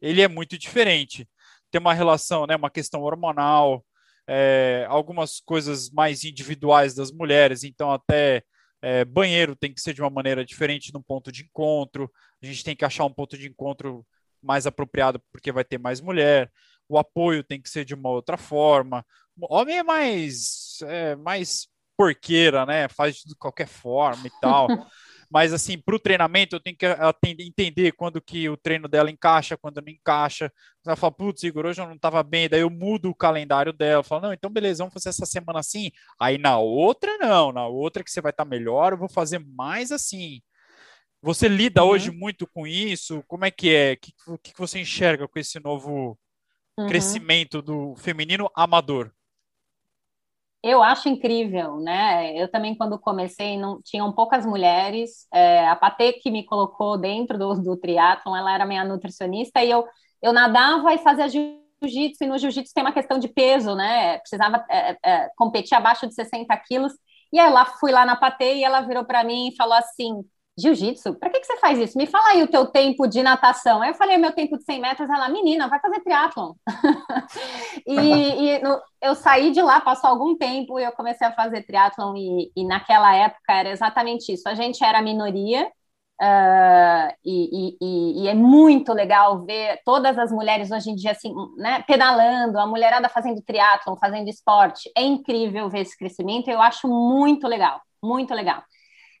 ele 0.00 0.22
é 0.22 0.28
muito 0.28 0.56
diferente. 0.56 1.28
Tem 1.70 1.78
uma 1.78 1.92
relação, 1.92 2.46
né, 2.46 2.56
uma 2.56 2.70
questão 2.70 3.02
hormonal, 3.02 3.84
é, 4.28 4.86
algumas 4.88 5.40
coisas 5.40 5.90
mais 5.90 6.24
individuais 6.24 6.94
das 6.94 7.10
mulheres, 7.10 7.64
então 7.64 7.90
até 7.92 8.42
é, 8.82 9.04
banheiro 9.04 9.56
tem 9.56 9.72
que 9.72 9.80
ser 9.80 9.94
de 9.94 10.02
uma 10.02 10.10
maneira 10.10 10.44
diferente 10.44 10.92
no 10.92 11.02
ponto 11.02 11.30
de 11.30 11.44
encontro, 11.44 12.10
a 12.42 12.46
gente 12.46 12.64
tem 12.64 12.76
que 12.76 12.84
achar 12.84 13.04
um 13.04 13.12
ponto 13.12 13.36
de 13.36 13.48
encontro 13.48 14.06
mais 14.42 14.66
apropriado 14.66 15.22
porque 15.32 15.52
vai 15.52 15.64
ter 15.64 15.78
mais 15.78 16.00
mulher, 16.00 16.50
o 16.88 16.98
apoio 16.98 17.42
tem 17.42 17.60
que 17.60 17.68
ser 17.68 17.84
de 17.84 17.94
uma 17.94 18.10
outra 18.10 18.36
forma, 18.36 19.04
homem 19.40 19.78
é 19.78 19.82
mais, 19.82 20.78
é, 20.82 21.16
mais 21.16 21.68
porqueira, 21.96 22.66
né? 22.66 22.88
Faz 22.88 23.16
de 23.16 23.34
qualquer 23.36 23.68
forma 23.68 24.26
e 24.26 24.30
tal. 24.40 24.66
Mas, 25.34 25.52
assim, 25.52 25.76
para 25.76 25.96
o 25.96 25.98
treinamento, 25.98 26.54
eu 26.54 26.60
tenho 26.60 26.76
que 26.76 26.86
entender 27.40 27.90
quando 27.90 28.22
que 28.22 28.48
o 28.48 28.56
treino 28.56 28.86
dela 28.86 29.10
encaixa, 29.10 29.56
quando 29.56 29.82
não 29.82 29.92
encaixa. 29.92 30.48
Ela 30.86 30.94
fala, 30.94 31.10
putz, 31.10 31.42
Igor, 31.42 31.66
hoje 31.66 31.82
eu 31.82 31.86
não 31.86 31.96
estava 31.96 32.22
bem. 32.22 32.48
Daí 32.48 32.60
eu 32.60 32.70
mudo 32.70 33.10
o 33.10 33.14
calendário 33.16 33.72
dela. 33.72 33.98
Eu 33.98 34.04
falo, 34.04 34.22
não, 34.22 34.32
então 34.32 34.48
beleza, 34.48 34.84
vamos 34.84 34.94
fazer 34.94 35.08
essa 35.08 35.26
semana 35.26 35.58
assim. 35.58 35.90
Aí 36.20 36.38
na 36.38 36.60
outra, 36.60 37.18
não. 37.18 37.50
Na 37.50 37.66
outra 37.66 38.04
que 38.04 38.12
você 38.12 38.20
vai 38.20 38.30
estar 38.30 38.44
tá 38.44 38.48
melhor, 38.48 38.92
eu 38.92 38.98
vou 38.98 39.08
fazer 39.08 39.40
mais 39.40 39.90
assim. 39.90 40.40
Você 41.20 41.48
lida 41.48 41.82
uhum. 41.82 41.90
hoje 41.90 42.12
muito 42.12 42.46
com 42.46 42.64
isso? 42.64 43.24
Como 43.26 43.44
é 43.44 43.50
que 43.50 43.74
é? 43.74 43.98
O 44.28 44.38
que, 44.38 44.52
que 44.52 44.58
você 44.60 44.78
enxerga 44.78 45.26
com 45.26 45.36
esse 45.40 45.58
novo 45.58 46.16
uhum. 46.78 46.86
crescimento 46.86 47.60
do 47.60 47.96
feminino 47.96 48.48
amador? 48.54 49.10
Eu 50.66 50.82
acho 50.82 51.10
incrível, 51.10 51.76
né? 51.76 52.34
Eu 52.34 52.50
também, 52.50 52.74
quando 52.74 52.98
comecei, 52.98 53.58
não 53.58 53.82
tinham 53.82 54.10
poucas 54.10 54.46
mulheres. 54.46 55.28
É, 55.30 55.68
a 55.68 55.76
Patê 55.76 56.14
que 56.14 56.30
me 56.30 56.42
colocou 56.42 56.96
dentro 56.96 57.36
do, 57.36 57.54
do 57.60 57.76
triatlon, 57.76 58.34
ela 58.34 58.54
era 58.54 58.64
minha 58.64 58.82
nutricionista 58.82 59.62
e 59.62 59.70
eu, 59.70 59.86
eu 60.22 60.32
nadava 60.32 60.94
e 60.94 60.98
fazia 60.98 61.28
jiu-jitsu. 61.28 62.24
E 62.24 62.26
no 62.26 62.38
jiu-jitsu 62.38 62.72
tem 62.72 62.82
uma 62.82 62.94
questão 62.94 63.18
de 63.18 63.28
peso, 63.28 63.74
né? 63.74 64.16
Precisava 64.20 64.64
é, 64.70 64.96
é, 65.04 65.30
competir 65.36 65.76
abaixo 65.76 66.06
de 66.06 66.14
60 66.14 66.56
quilos. 66.66 66.94
E 67.30 67.38
aí 67.38 67.52
lá 67.52 67.66
fui 67.66 67.92
lá 67.92 68.06
na 68.06 68.16
Patê 68.16 68.54
e 68.54 68.64
ela 68.64 68.80
virou 68.80 69.04
para 69.04 69.22
mim 69.22 69.48
e 69.48 69.56
falou 69.56 69.74
assim: 69.74 70.24
Jiu-jitsu? 70.56 71.14
Para 71.18 71.30
que, 71.30 71.40
que 71.40 71.46
você 71.46 71.56
faz 71.56 71.78
isso? 71.78 71.98
Me 71.98 72.06
fala 72.06 72.28
aí 72.28 72.42
o 72.42 72.46
teu 72.46 72.66
tempo 72.66 73.08
de 73.08 73.22
natação. 73.22 73.82
Aí 73.82 73.90
eu 73.90 73.94
falei, 73.94 74.16
meu 74.16 74.32
tempo 74.32 74.56
de 74.56 74.64
100 74.64 74.80
metros. 74.80 75.10
Ela, 75.10 75.28
menina, 75.28 75.68
vai 75.68 75.80
fazer 75.80 76.00
triatlon. 76.00 76.54
e, 77.86 77.96
e 77.96 78.58
no, 78.60 78.80
eu 79.02 79.16
saí 79.16 79.50
de 79.50 79.60
lá, 79.60 79.80
passou 79.80 80.10
algum 80.10 80.36
tempo 80.36 80.78
e 80.78 80.84
eu 80.84 80.92
comecei 80.92 81.26
a 81.26 81.32
fazer 81.32 81.64
triatlon. 81.64 82.14
E, 82.16 82.52
e 82.56 82.64
naquela 82.64 83.14
época 83.14 83.52
era 83.52 83.70
exatamente 83.70 84.32
isso. 84.32 84.48
A 84.48 84.54
gente 84.54 84.82
era 84.84 84.98
a 84.98 85.02
minoria. 85.02 85.68
Uh, 86.22 87.10
e, 87.24 87.76
e, 87.80 88.22
e, 88.22 88.28
é 88.28 88.34
muito 88.34 88.92
legal 88.92 89.44
ver 89.44 89.80
todas 89.84 90.16
as 90.16 90.30
mulheres 90.30 90.70
hoje 90.70 90.90
em 90.90 90.94
dia 90.94 91.10
assim, 91.10 91.34
né, 91.56 91.82
pedalando, 91.88 92.56
a 92.56 92.66
mulherada 92.68 93.08
fazendo 93.08 93.42
triatlon, 93.42 93.96
fazendo 93.96 94.28
esporte. 94.28 94.88
É 94.96 95.02
incrível 95.02 95.68
ver 95.68 95.80
esse 95.80 95.98
crescimento. 95.98 96.48
Eu 96.48 96.62
acho 96.62 96.86
muito 96.86 97.48
legal, 97.48 97.80
muito 98.00 98.32
legal. 98.32 98.62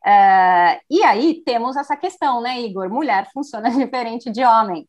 Uh, 0.06 0.78
e 0.90 1.02
aí 1.02 1.42
temos 1.44 1.76
essa 1.76 1.96
questão, 1.96 2.42
né, 2.42 2.60
Igor? 2.60 2.90
Mulher 2.90 3.26
funciona 3.32 3.70
diferente 3.72 4.30
de 4.30 4.44
homem. 4.44 4.86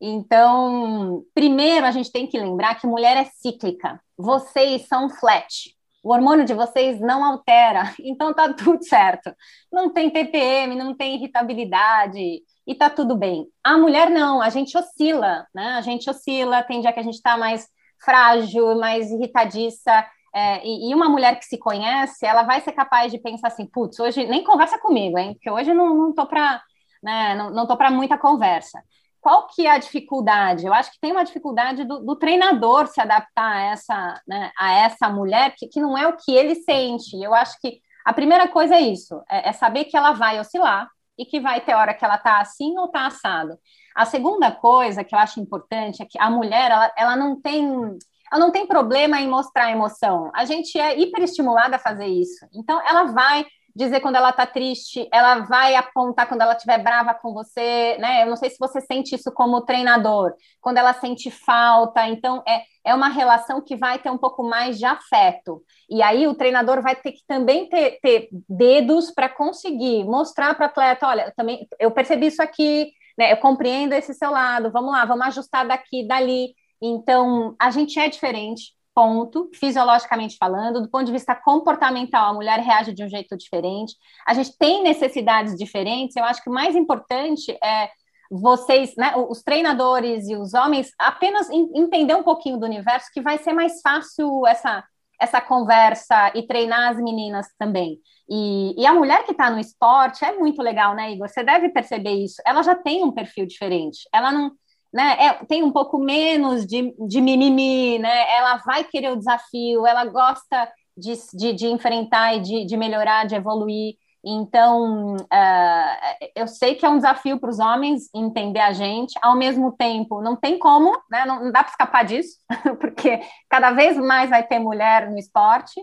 Então, 0.00 1.24
primeiro 1.34 1.86
a 1.86 1.90
gente 1.90 2.10
tem 2.10 2.26
que 2.26 2.38
lembrar 2.38 2.74
que 2.74 2.86
mulher 2.86 3.16
é 3.16 3.24
cíclica. 3.24 4.00
Vocês 4.16 4.86
são 4.88 5.08
flat. 5.08 5.74
O 6.02 6.12
hormônio 6.12 6.44
de 6.44 6.54
vocês 6.54 7.00
não 7.00 7.24
altera, 7.24 7.94
então 8.00 8.32
tá 8.34 8.52
tudo 8.52 8.84
certo. 8.84 9.34
Não 9.72 9.92
tem 9.92 10.10
TPM, 10.10 10.74
não 10.76 10.94
tem 10.94 11.16
irritabilidade 11.16 12.42
e 12.66 12.74
tá 12.74 12.90
tudo 12.90 13.16
bem. 13.16 13.46
A 13.62 13.78
mulher 13.78 14.10
não, 14.10 14.42
a 14.42 14.48
gente 14.48 14.76
oscila, 14.76 15.46
né? 15.54 15.72
A 15.72 15.80
gente 15.80 16.08
oscila, 16.10 16.62
tem 16.62 16.80
dia 16.80 16.92
que 16.92 17.00
a 17.00 17.02
gente 17.02 17.22
tá 17.22 17.36
mais 17.36 17.68
frágil, 18.04 18.76
mais 18.78 19.10
irritadiça, 19.10 20.06
é, 20.36 20.66
e, 20.66 20.90
e, 20.90 20.94
uma 20.94 21.08
mulher 21.08 21.38
que 21.38 21.46
se 21.46 21.58
conhece, 21.58 22.26
ela 22.26 22.42
vai 22.42 22.60
ser 22.60 22.72
capaz 22.72 23.10
de 23.10 23.18
pensar 23.18 23.48
assim, 23.48 23.66
putz, 23.66 23.98
hoje 23.98 24.26
nem 24.26 24.44
conversa 24.44 24.78
comigo, 24.78 25.18
hein? 25.18 25.34
Porque 25.34 25.50
hoje 25.50 25.72
não, 25.72 25.94
não 25.94 26.12
tô 26.12 26.26
para 26.26 26.60
né? 27.02 27.34
Não 27.34 27.62
estou 27.62 27.76
para 27.76 27.90
muita 27.90 28.18
conversa. 28.18 28.82
Qual 29.20 29.46
que 29.48 29.66
é 29.66 29.70
a 29.70 29.78
dificuldade? 29.78 30.66
Eu 30.66 30.74
acho 30.74 30.90
que 30.92 31.00
tem 31.00 31.12
uma 31.12 31.24
dificuldade 31.24 31.84
do, 31.84 32.00
do 32.00 32.16
treinador 32.16 32.86
se 32.86 33.00
adaptar 33.00 33.52
a 33.52 33.60
essa, 33.60 34.22
né, 34.26 34.50
a 34.58 34.72
essa 34.72 35.08
mulher, 35.08 35.54
que, 35.56 35.66
que 35.68 35.80
não 35.80 35.96
é 35.96 36.06
o 36.06 36.16
que 36.16 36.32
ele 36.32 36.54
sente. 36.56 37.20
Eu 37.20 37.34
acho 37.34 37.60
que 37.60 37.80
a 38.04 38.12
primeira 38.12 38.48
coisa 38.48 38.76
é 38.76 38.80
isso, 38.80 39.20
é, 39.30 39.48
é 39.48 39.52
saber 39.52 39.84
que 39.84 39.96
ela 39.96 40.12
vai 40.12 40.38
oscilar 40.40 40.88
e 41.18 41.24
que 41.24 41.40
vai 41.40 41.60
ter 41.60 41.74
hora 41.74 41.94
que 41.94 42.04
ela 42.04 42.16
está 42.16 42.40
assim 42.40 42.76
ou 42.78 42.86
está 42.86 43.06
assado. 43.06 43.58
A 43.94 44.04
segunda 44.04 44.52
coisa 44.52 45.02
que 45.02 45.14
eu 45.14 45.18
acho 45.18 45.40
importante 45.40 46.02
é 46.02 46.06
que 46.06 46.18
a 46.18 46.30
mulher, 46.30 46.70
ela, 46.70 46.92
ela 46.96 47.16
não 47.16 47.40
tem 47.40 47.98
ela 48.32 48.40
não 48.40 48.52
tem 48.52 48.66
problema 48.66 49.20
em 49.20 49.28
mostrar 49.28 49.70
emoção. 49.70 50.30
A 50.34 50.44
gente 50.44 50.78
é 50.78 50.98
hiperestimulada 50.98 51.76
a 51.76 51.80
fazer 51.80 52.06
isso. 52.06 52.46
Então, 52.52 52.80
ela 52.86 53.04
vai 53.04 53.46
dizer 53.76 54.00
quando 54.00 54.16
ela 54.16 54.30
está 54.30 54.46
triste, 54.46 55.06
ela 55.12 55.40
vai 55.40 55.74
apontar 55.74 56.26
quando 56.26 56.40
ela 56.40 56.54
estiver 56.54 56.82
brava 56.82 57.12
com 57.12 57.34
você, 57.34 57.98
né? 57.98 58.22
Eu 58.22 58.28
não 58.28 58.36
sei 58.36 58.48
se 58.48 58.56
você 58.58 58.80
sente 58.80 59.14
isso 59.14 59.30
como 59.30 59.60
treinador, 59.60 60.32
quando 60.62 60.78
ela 60.78 60.94
sente 60.94 61.30
falta. 61.30 62.08
Então, 62.08 62.42
é, 62.48 62.62
é 62.82 62.94
uma 62.94 63.08
relação 63.08 63.60
que 63.60 63.76
vai 63.76 63.98
ter 63.98 64.10
um 64.10 64.16
pouco 64.16 64.42
mais 64.42 64.78
de 64.78 64.86
afeto. 64.86 65.62
E 65.90 66.02
aí 66.02 66.26
o 66.26 66.34
treinador 66.34 66.80
vai 66.80 66.96
ter 66.96 67.12
que 67.12 67.20
também 67.28 67.68
ter, 67.68 67.98
ter 68.00 68.28
dedos 68.48 69.10
para 69.10 69.28
conseguir 69.28 70.04
mostrar 70.04 70.54
para 70.54 70.64
o 70.64 70.70
atleta: 70.70 71.06
olha, 71.06 71.26
eu 71.26 71.34
também 71.36 71.68
eu 71.78 71.90
percebi 71.90 72.28
isso 72.28 72.42
aqui, 72.42 72.90
né? 73.18 73.30
Eu 73.30 73.36
compreendo 73.36 73.92
esse 73.92 74.14
seu 74.14 74.30
lado, 74.30 74.72
vamos 74.72 74.90
lá, 74.90 75.04
vamos 75.04 75.26
ajustar 75.26 75.68
daqui, 75.68 76.06
dali. 76.08 76.54
Então, 76.80 77.54
a 77.58 77.70
gente 77.70 77.98
é 77.98 78.08
diferente, 78.08 78.74
ponto, 78.94 79.50
fisiologicamente 79.54 80.36
falando, 80.38 80.80
do 80.80 80.88
ponto 80.88 81.04
de 81.04 81.12
vista 81.12 81.34
comportamental, 81.34 82.30
a 82.30 82.34
mulher 82.34 82.60
reage 82.60 82.94
de 82.94 83.04
um 83.04 83.08
jeito 83.08 83.36
diferente, 83.36 83.94
a 84.26 84.32
gente 84.32 84.56
tem 84.56 84.82
necessidades 84.82 85.54
diferentes, 85.54 86.16
eu 86.16 86.24
acho 86.24 86.42
que 86.42 86.48
o 86.48 86.52
mais 86.52 86.74
importante 86.74 87.52
é 87.62 87.90
vocês, 88.30 88.94
né, 88.96 89.12
os 89.28 89.42
treinadores 89.42 90.28
e 90.28 90.36
os 90.36 90.54
homens, 90.54 90.90
apenas 90.98 91.48
entender 91.50 92.14
um 92.14 92.22
pouquinho 92.22 92.58
do 92.58 92.66
universo, 92.66 93.10
que 93.12 93.20
vai 93.20 93.38
ser 93.38 93.52
mais 93.52 93.80
fácil 93.80 94.46
essa, 94.46 94.82
essa 95.20 95.40
conversa 95.40 96.32
e 96.34 96.46
treinar 96.46 96.90
as 96.90 96.96
meninas 96.96 97.46
também. 97.58 98.00
E, 98.28 98.74
e 98.80 98.86
a 98.86 98.92
mulher 98.92 99.24
que 99.24 99.32
está 99.32 99.50
no 99.50 99.60
esporte 99.60 100.24
é 100.24 100.32
muito 100.32 100.60
legal, 100.60 100.94
né, 100.94 101.12
Igor? 101.12 101.28
Você 101.28 101.44
deve 101.44 101.68
perceber 101.68 102.14
isso. 102.14 102.42
Ela 102.44 102.62
já 102.62 102.74
tem 102.74 103.04
um 103.04 103.12
perfil 103.12 103.46
diferente. 103.46 104.08
Ela 104.12 104.32
não 104.32 104.50
né, 104.92 105.16
é, 105.18 105.32
tem 105.46 105.62
um 105.62 105.72
pouco 105.72 105.98
menos 105.98 106.66
de, 106.66 106.94
de 107.06 107.20
mimimi, 107.20 107.98
né? 107.98 108.36
Ela 108.36 108.56
vai 108.58 108.84
querer 108.84 109.12
o 109.12 109.16
desafio, 109.16 109.86
ela 109.86 110.04
gosta 110.06 110.70
de, 110.96 111.14
de, 111.34 111.52
de 111.52 111.66
enfrentar 111.66 112.34
e 112.34 112.40
de, 112.40 112.64
de 112.64 112.76
melhorar, 112.76 113.26
de 113.26 113.34
evoluir. 113.34 113.94
Então, 114.28 115.14
uh, 115.14 116.26
eu 116.34 116.48
sei 116.48 116.74
que 116.74 116.84
é 116.84 116.88
um 116.88 116.96
desafio 116.96 117.38
para 117.38 117.48
os 117.48 117.60
homens 117.60 118.08
entender 118.12 118.58
a 118.58 118.72
gente, 118.72 119.16
ao 119.22 119.36
mesmo 119.36 119.70
tempo, 119.70 120.20
não 120.20 120.34
tem 120.34 120.58
como, 120.58 120.90
né? 121.08 121.24
não, 121.24 121.44
não 121.44 121.52
dá 121.52 121.62
para 121.62 121.70
escapar 121.70 122.04
disso, 122.04 122.38
porque 122.80 123.20
cada 123.48 123.70
vez 123.70 123.96
mais 123.96 124.28
vai 124.28 124.42
ter 124.42 124.58
mulher 124.58 125.08
no 125.08 125.16
esporte. 125.16 125.80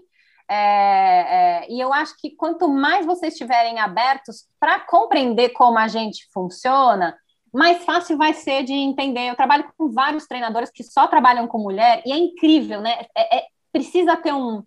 É, 0.50 0.56
é, 0.56 1.72
e 1.72 1.80
eu 1.80 1.94
acho 1.94 2.18
que 2.18 2.32
quanto 2.36 2.68
mais 2.68 3.06
vocês 3.06 3.34
estiverem 3.34 3.80
abertos 3.80 4.46
para 4.60 4.82
compreender 4.82 5.50
como 5.50 5.78
a 5.78 5.88
gente 5.88 6.28
funciona, 6.34 7.16
mais 7.54 7.84
fácil 7.86 8.18
vai 8.18 8.34
ser 8.34 8.64
de 8.64 8.74
entender. 8.74 9.30
Eu 9.30 9.36
trabalho 9.36 9.72
com 9.78 9.92
vários 9.92 10.26
treinadores 10.26 10.72
que 10.72 10.84
só 10.84 11.08
trabalham 11.08 11.48
com 11.48 11.60
mulher 11.60 12.02
e 12.06 12.12
é 12.12 12.18
incrível, 12.18 12.82
né? 12.82 13.06
É, 13.16 13.38
é, 13.38 13.46
precisa 13.72 14.18
ter 14.18 14.34
um, 14.34 14.64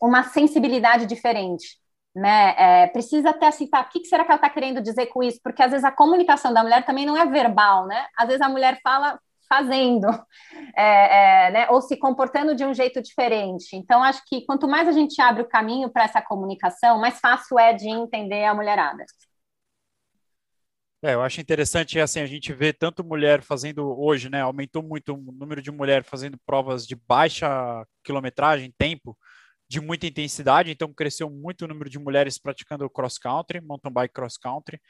uma 0.00 0.22
sensibilidade 0.24 1.06
diferente. 1.06 1.78
Né? 2.14 2.54
É, 2.58 2.86
precisa 2.88 3.30
até 3.30 3.50
citar 3.50 3.84
o 3.84 3.88
que 3.88 4.04
será 4.04 4.24
que 4.24 4.30
ela 4.30 4.36
está 4.36 4.50
querendo 4.50 4.82
dizer 4.82 5.06
com 5.06 5.22
isso, 5.22 5.38
porque 5.42 5.62
às 5.62 5.70
vezes 5.70 5.84
a 5.84 5.92
comunicação 5.92 6.52
da 6.52 6.62
mulher 6.62 6.84
também 6.84 7.06
não 7.06 7.16
é 7.16 7.24
verbal, 7.24 7.86
né? 7.86 8.06
Às 8.16 8.26
vezes 8.26 8.42
a 8.42 8.48
mulher 8.48 8.80
fala 8.82 9.20
fazendo, 9.48 10.06
é, 10.76 11.46
é, 11.46 11.50
né? 11.50 11.70
ou 11.70 11.80
se 11.80 11.96
comportando 11.96 12.54
de 12.54 12.64
um 12.64 12.74
jeito 12.74 13.00
diferente. 13.00 13.76
Então, 13.76 14.02
acho 14.02 14.22
que 14.26 14.44
quanto 14.44 14.68
mais 14.68 14.88
a 14.88 14.92
gente 14.92 15.20
abre 15.22 15.42
o 15.42 15.48
caminho 15.48 15.90
para 15.90 16.04
essa 16.04 16.20
comunicação, 16.20 17.00
mais 17.00 17.18
fácil 17.20 17.58
é 17.58 17.72
de 17.72 17.88
entender 17.88 18.44
a 18.44 18.54
mulherada. 18.54 19.04
É, 21.00 21.14
eu 21.14 21.22
acho 21.22 21.40
interessante 21.40 22.00
assim 22.00 22.18
a 22.18 22.26
gente 22.26 22.52
vê 22.52 22.72
tanto 22.72 23.04
mulher 23.04 23.40
fazendo 23.40 23.88
hoje, 24.00 24.28
né? 24.28 24.40
Aumentou 24.42 24.82
muito 24.82 25.14
o 25.14 25.32
número 25.32 25.62
de 25.62 25.70
mulher 25.70 26.02
fazendo 26.02 26.36
provas 26.44 26.84
de 26.86 26.96
baixa 26.96 27.48
quilometragem, 28.02 28.74
tempo, 28.76 29.16
de 29.68 29.80
muita 29.80 30.08
intensidade. 30.08 30.72
Então 30.72 30.92
cresceu 30.92 31.30
muito 31.30 31.64
o 31.64 31.68
número 31.68 31.88
de 31.88 32.00
mulheres 32.00 32.36
praticando 32.36 32.90
cross 32.90 33.16
country, 33.16 33.60
mountain 33.60 33.92
bike 33.92 34.12
cross 34.12 34.36
country. 34.36 34.80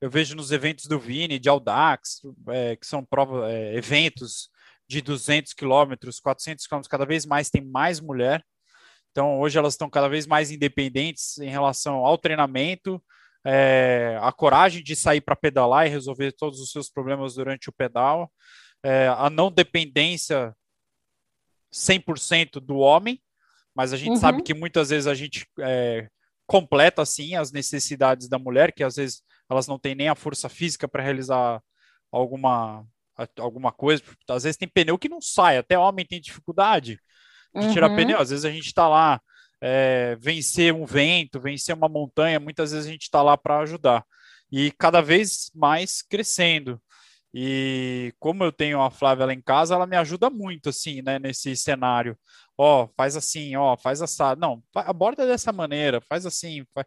Eu 0.00 0.10
vejo 0.10 0.34
nos 0.34 0.50
eventos 0.50 0.86
do 0.86 0.98
Vini, 0.98 1.38
de 1.38 1.48
Audax, 1.48 2.22
é, 2.48 2.76
que 2.76 2.86
são 2.86 3.06
é, 3.48 3.76
eventos 3.76 4.50
de 4.88 5.00
200 5.00 5.52
quilômetros, 5.52 6.18
400 6.18 6.66
quilômetros, 6.66 6.90
cada 6.90 7.06
vez 7.06 7.24
mais 7.24 7.48
tem 7.48 7.62
mais 7.64 8.00
mulher. 8.00 8.44
Então 9.12 9.38
hoje 9.38 9.56
elas 9.56 9.74
estão 9.74 9.88
cada 9.88 10.08
vez 10.08 10.26
mais 10.26 10.50
independentes 10.50 11.38
em 11.38 11.48
relação 11.48 12.04
ao 12.04 12.18
treinamento 12.18 13.00
é, 13.44 14.18
a 14.22 14.32
coragem 14.32 14.82
de 14.82 14.96
sair 14.96 15.20
para 15.20 15.36
pedalar 15.36 15.86
e 15.86 15.90
resolver 15.90 16.32
todos 16.32 16.60
os 16.60 16.70
seus 16.70 16.88
problemas 16.88 17.34
durante 17.34 17.68
o 17.68 17.72
pedal, 17.72 18.32
é, 18.82 19.08
a 19.08 19.28
não 19.28 19.50
dependência 19.50 20.54
100% 21.72 22.60
do 22.60 22.76
homem, 22.76 23.20
mas 23.74 23.92
a 23.92 23.96
gente 23.96 24.10
uhum. 24.10 24.16
sabe 24.16 24.42
que 24.42 24.54
muitas 24.54 24.90
vezes 24.90 25.06
a 25.06 25.14
gente 25.14 25.46
é, 25.60 26.08
completa 26.46 27.02
assim 27.02 27.34
as 27.34 27.50
necessidades 27.52 28.28
da 28.28 28.38
mulher, 28.38 28.72
que 28.72 28.84
às 28.84 28.96
vezes 28.96 29.22
elas 29.50 29.66
não 29.66 29.78
têm 29.78 29.94
nem 29.94 30.08
a 30.08 30.14
força 30.14 30.48
física 30.48 30.88
para 30.88 31.02
realizar 31.02 31.62
alguma 32.10 32.86
alguma 33.38 33.70
coisa, 33.70 34.02
às 34.28 34.42
vezes 34.42 34.56
tem 34.56 34.66
pneu 34.66 34.98
que 34.98 35.08
não 35.08 35.20
sai, 35.20 35.56
até 35.56 35.78
homem 35.78 36.04
tem 36.04 36.20
dificuldade 36.20 36.98
de 37.54 37.72
tirar 37.72 37.88
uhum. 37.88 37.94
pneu, 37.94 38.18
às 38.18 38.30
vezes 38.30 38.44
a 38.44 38.50
gente 38.50 38.66
está 38.66 38.88
lá 38.88 39.20
é, 39.66 40.14
vencer 40.16 40.74
um 40.74 40.84
vento, 40.84 41.40
vencer 41.40 41.74
uma 41.74 41.88
montanha, 41.88 42.38
muitas 42.38 42.72
vezes 42.72 42.86
a 42.86 42.92
gente 42.92 43.04
está 43.04 43.22
lá 43.22 43.34
para 43.34 43.60
ajudar. 43.60 44.04
E 44.52 44.70
cada 44.72 45.00
vez 45.00 45.50
mais 45.54 46.02
crescendo. 46.02 46.78
E 47.32 48.12
como 48.20 48.44
eu 48.44 48.52
tenho 48.52 48.82
a 48.82 48.90
Flávia 48.90 49.24
lá 49.24 49.32
em 49.32 49.40
casa, 49.40 49.74
ela 49.74 49.86
me 49.86 49.96
ajuda 49.96 50.28
muito, 50.28 50.68
assim, 50.68 51.00
né, 51.00 51.18
nesse 51.18 51.56
cenário. 51.56 52.14
Ó, 52.58 52.88
faz 52.94 53.16
assim, 53.16 53.56
ó, 53.56 53.74
faz 53.74 54.02
assado. 54.02 54.38
Não, 54.38 54.62
aborda 54.74 55.26
dessa 55.26 55.50
maneira, 55.50 55.98
faz 55.98 56.26
assim. 56.26 56.62
Faz... 56.74 56.86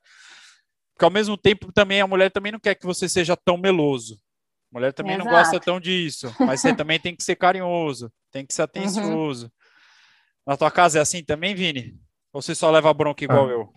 Porque 0.93 1.03
ao 1.03 1.11
mesmo 1.11 1.35
tempo 1.35 1.71
também 1.71 1.99
a 1.99 2.07
mulher 2.07 2.29
também 2.29 2.51
não 2.51 2.59
quer 2.59 2.75
que 2.75 2.85
você 2.85 3.09
seja 3.09 3.35
tão 3.35 3.57
meloso. 3.57 4.19
A 4.71 4.77
mulher 4.77 4.93
também 4.93 5.15
Exato. 5.15 5.27
não 5.27 5.35
gosta 5.35 5.59
tão 5.59 5.79
disso, 5.79 6.31
mas 6.39 6.61
você 6.61 6.75
também 6.75 6.99
tem 6.99 7.15
que 7.15 7.23
ser 7.23 7.37
carinhoso, 7.37 8.11
tem 8.31 8.45
que 8.45 8.53
ser 8.53 8.61
uhum. 8.61 8.65
atencioso. 8.65 9.45
Uhum. 9.45 9.51
Na 10.45 10.55
tua 10.55 10.69
casa 10.69 10.99
é 10.99 11.01
assim 11.01 11.23
também, 11.23 11.55
Vini? 11.55 11.99
Ou 12.33 12.41
você 12.41 12.53
só 12.53 12.69
leva 12.69 12.93
bronca 12.93 13.23
igual 13.23 13.47
ah. 13.47 13.51
eu? 13.51 13.73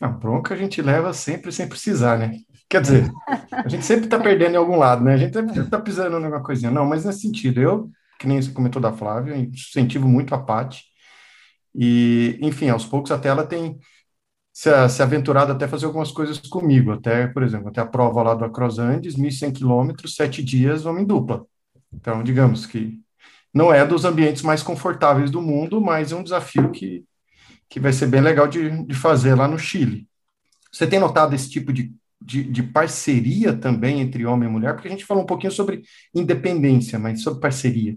A 0.00 0.08
bronca 0.08 0.54
a 0.54 0.56
gente 0.56 0.82
leva 0.82 1.12
sempre 1.12 1.50
sem 1.50 1.68
precisar, 1.68 2.18
né? 2.18 2.38
Quer 2.68 2.82
dizer, 2.82 3.10
a 3.50 3.68
gente 3.68 3.84
sempre 3.84 4.08
tá 4.08 4.18
perdendo 4.18 4.54
em 4.54 4.58
algum 4.58 4.76
lado, 4.76 5.02
né? 5.02 5.14
A 5.14 5.16
gente 5.16 5.32
sempre 5.32 5.64
tá 5.70 5.80
pisando 5.80 6.18
em 6.18 6.24
alguma 6.24 6.42
coisinha. 6.42 6.70
Não, 6.70 6.84
mas 6.84 7.04
nesse 7.04 7.20
sentido, 7.20 7.60
eu, 7.60 7.90
que 8.18 8.26
nem 8.26 8.40
você 8.40 8.50
comentou 8.50 8.82
da 8.82 8.92
Flávia, 8.92 9.36
incentivo 9.36 10.06
muito 10.06 10.34
a 10.34 10.38
Paty. 10.38 10.84
E, 11.74 12.38
enfim, 12.42 12.68
aos 12.68 12.84
poucos 12.84 13.10
até 13.10 13.28
ela 13.28 13.46
tem 13.46 13.78
se, 14.52 14.88
se 14.88 15.02
aventurado 15.02 15.52
até 15.52 15.68
fazer 15.68 15.86
algumas 15.86 16.10
coisas 16.10 16.38
comigo. 16.38 16.92
Até, 16.92 17.26
por 17.28 17.42
exemplo, 17.42 17.68
até 17.68 17.80
a 17.80 17.86
prova 17.86 18.22
lá 18.22 18.34
do 18.34 18.44
Across 18.44 18.78
Andes, 18.78 19.16
1.100 19.16 19.52
quilômetros, 19.52 20.14
sete 20.14 20.42
dias, 20.42 20.84
homem 20.86 21.04
dupla. 21.04 21.46
Então, 21.92 22.22
digamos 22.22 22.66
que 22.66 23.00
não 23.52 23.72
é 23.72 23.86
dos 23.86 24.04
ambientes 24.04 24.42
mais 24.42 24.62
confortáveis 24.62 25.30
do 25.30 25.40
mundo, 25.40 25.80
mas 25.80 26.12
é 26.12 26.16
um 26.16 26.22
desafio 26.22 26.70
que 26.70 27.04
que 27.68 27.80
vai 27.80 27.92
ser 27.92 28.06
bem 28.06 28.20
legal 28.20 28.46
de, 28.46 28.84
de 28.84 28.94
fazer 28.94 29.34
lá 29.34 29.48
no 29.48 29.58
Chile. 29.58 30.08
Você 30.72 30.86
tem 30.86 30.98
notado 30.98 31.34
esse 31.34 31.50
tipo 31.50 31.72
de, 31.72 31.92
de, 32.20 32.44
de, 32.44 32.62
parceria 32.62 33.56
também 33.56 34.00
entre 34.00 34.26
homem 34.26 34.48
e 34.48 34.52
mulher? 34.52 34.74
Porque 34.74 34.88
a 34.88 34.90
gente 34.90 35.04
falou 35.04 35.22
um 35.22 35.26
pouquinho 35.26 35.52
sobre 35.52 35.82
independência, 36.14 36.98
mas 36.98 37.22
sobre 37.22 37.40
parceria. 37.40 37.94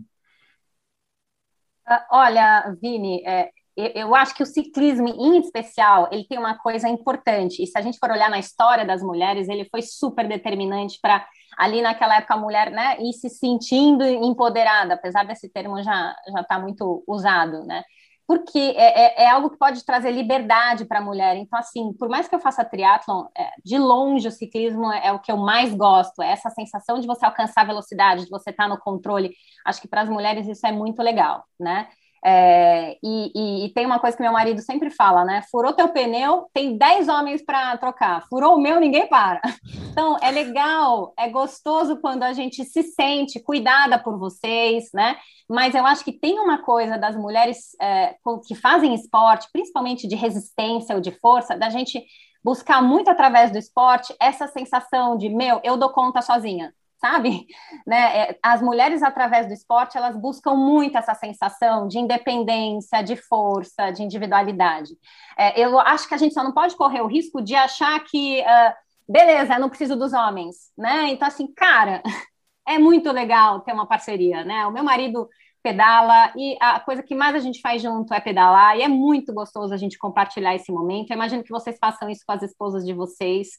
Uh, 1.87 2.01
olha, 2.11 2.75
Vini, 2.81 3.21
é, 3.25 3.49
eu 3.95 4.13
acho 4.13 4.35
que 4.35 4.43
o 4.43 4.45
ciclismo, 4.45 5.07
em 5.07 5.39
especial, 5.39 6.09
ele 6.11 6.25
tem 6.27 6.37
uma 6.37 6.57
coisa 6.57 6.89
importante. 6.89 7.63
E 7.63 7.67
se 7.67 7.77
a 7.77 7.81
gente 7.81 7.97
for 7.97 8.11
olhar 8.11 8.29
na 8.29 8.39
história 8.39 8.85
das 8.85 9.01
mulheres, 9.01 9.47
ele 9.47 9.67
foi 9.69 9.81
super 9.81 10.27
determinante 10.27 10.99
para 11.01 11.25
ali 11.57 11.81
naquela 11.81 12.17
época 12.17 12.35
a 12.35 12.37
mulher, 12.37 12.71
né, 12.71 12.97
ir 13.01 13.13
se 13.13 13.29
sentindo 13.29 14.03
empoderada, 14.05 14.93
apesar 14.93 15.25
desse 15.25 15.49
termo 15.49 15.81
já 15.83 16.15
já 16.31 16.41
está 16.41 16.59
muito 16.59 17.03
usado, 17.07 17.65
né? 17.65 17.83
Porque 18.29 18.59
é, 18.59 19.23
é, 19.23 19.23
é, 19.23 19.27
algo 19.27 19.49
que 19.49 19.57
pode 19.57 19.83
trazer 19.83 20.11
liberdade 20.11 20.85
para 20.85 20.99
a 20.99 21.01
mulher. 21.01 21.35
Então, 21.35 21.57
assim, 21.57 21.91
por 21.93 22.07
mais 22.07 22.27
que 22.27 22.35
eu 22.35 22.39
faça 22.39 22.63
triatlon, 22.63 23.25
é, 23.35 23.49
de 23.65 23.75
longe 23.79 24.27
o 24.27 24.31
ciclismo 24.31 24.93
é, 24.93 25.07
é, 25.07 25.11
o 25.11 25.17
que 25.17 25.31
eu 25.31 25.37
mais 25.37 25.73
gosto, 25.73 26.21
é 26.21 26.29
essa 26.31 26.51
sensação 26.51 26.99
de 26.99 27.07
você 27.07 27.25
alcançar 27.25 27.65
velocidade, 27.65 28.25
de 28.25 28.29
você 28.29 28.51
estar 28.51 28.65
tá 28.65 28.69
no 28.69 28.77
controle. 28.77 29.33
Acho 29.65 29.81
que 29.81 29.87
para 29.87 30.01
as 30.01 30.09
mulheres 30.09 30.47
isso 30.47 30.67
é 30.67 30.71
muito 30.71 31.01
legal, 31.01 31.43
né? 31.59 31.87
É, 32.23 32.97
e, 33.01 33.31
e, 33.33 33.65
e, 33.65 33.69
tem 33.73 33.85
uma 33.85 33.99
coisa 33.99 34.15
que 34.15 34.23
meu 34.23 34.33
marido 34.33 34.61
sempre 34.61 34.89
fala, 34.89 35.23
né? 35.23 35.41
Furou 35.49 35.73
teu 35.73 35.87
pneu, 35.89 36.47
tem 36.53 36.77
10 36.77 37.07
homens 37.07 37.43
para 37.43 37.77
trocar. 37.77 38.25
Furou 38.29 38.55
o 38.55 38.61
meu, 38.61 38.79
ninguém 38.79 39.07
para. 39.07 39.41
Então, 39.91 40.17
é 40.21 40.31
legal, 40.31 41.13
é 41.17 41.27
gostoso 41.27 41.99
quando 41.99 42.23
a 42.23 42.31
gente 42.31 42.63
se 42.63 42.83
sente 42.83 43.39
cuidada 43.39 43.99
por 43.99 44.17
vocês, 44.17 44.89
né? 44.93 45.17
Mas 45.49 45.75
eu 45.75 45.85
acho 45.85 46.05
que 46.05 46.13
tem 46.13 46.39
uma 46.39 46.59
coisa 46.59 46.97
das 46.97 47.17
mulheres 47.17 47.75
é, 47.81 48.15
que 48.47 48.55
fazem 48.55 48.93
esporte, 48.93 49.49
principalmente 49.51 50.07
de 50.07 50.15
resistência 50.15 50.95
ou 50.95 51.01
de 51.01 51.11
força, 51.19 51.57
da 51.57 51.69
gente 51.69 52.01
buscar 52.43 52.81
muito 52.81 53.09
através 53.09 53.51
do 53.51 53.57
esporte 53.57 54.15
essa 54.21 54.47
sensação 54.47 55.17
de, 55.17 55.27
meu, 55.27 55.59
eu 55.63 55.75
dou 55.75 55.89
conta 55.89 56.21
sozinha 56.21 56.71
sabe? 56.99 57.47
Né? 57.87 58.29
É, 58.31 58.39
as 58.43 58.61
mulheres, 58.61 59.01
através 59.01 59.47
do 59.47 59.53
esporte, 59.53 59.97
elas 59.97 60.15
buscam 60.15 60.53
muito 60.55 60.97
essa 60.97 61.15
sensação 61.15 61.87
de 61.87 61.97
independência, 61.97 63.01
de 63.01 63.15
força, 63.15 63.91
de 63.91 64.03
individualidade. 64.03 64.91
É, 65.37 65.59
eu 65.59 65.79
acho 65.79 66.07
que 66.07 66.13
a 66.13 66.17
gente 66.17 66.33
só 66.33 66.43
não 66.43 66.53
pode 66.53 66.75
correr 66.75 67.01
o 67.01 67.07
risco 67.07 67.41
de 67.41 67.55
achar 67.55 67.99
que, 68.03 68.41
uh, 68.41 68.73
beleza, 69.07 69.53
eu 69.53 69.59
não 69.59 69.69
preciso 69.69 69.95
dos 69.95 70.13
homens, 70.13 70.71
né? 70.77 71.09
Então, 71.09 71.27
assim, 71.27 71.47
cara, 71.53 72.03
é 72.67 72.77
muito 72.77 73.11
legal 73.11 73.61
ter 73.61 73.73
uma 73.73 73.87
parceria, 73.87 74.43
né? 74.43 74.65
O 74.67 74.71
meu 74.71 74.83
marido 74.83 75.27
pedala 75.61 76.31
e 76.35 76.57
a 76.61 76.79
coisa 76.79 77.03
que 77.03 77.15
mais 77.15 77.35
a 77.35 77.39
gente 77.39 77.61
faz 77.61 77.81
junto 77.81 78.13
é 78.13 78.19
pedalar 78.19 78.77
e 78.77 78.81
é 78.81 78.87
muito 78.87 79.33
gostoso 79.33 79.73
a 79.73 79.77
gente 79.77 79.97
compartilhar 79.97 80.55
esse 80.55 80.71
momento. 80.71 81.11
Eu 81.11 81.15
imagino 81.15 81.43
que 81.43 81.51
vocês 81.51 81.77
façam 81.79 82.09
isso 82.09 82.23
com 82.25 82.33
as 82.33 82.43
esposas 82.43 82.85
de 82.85 82.93
vocês. 82.93 83.49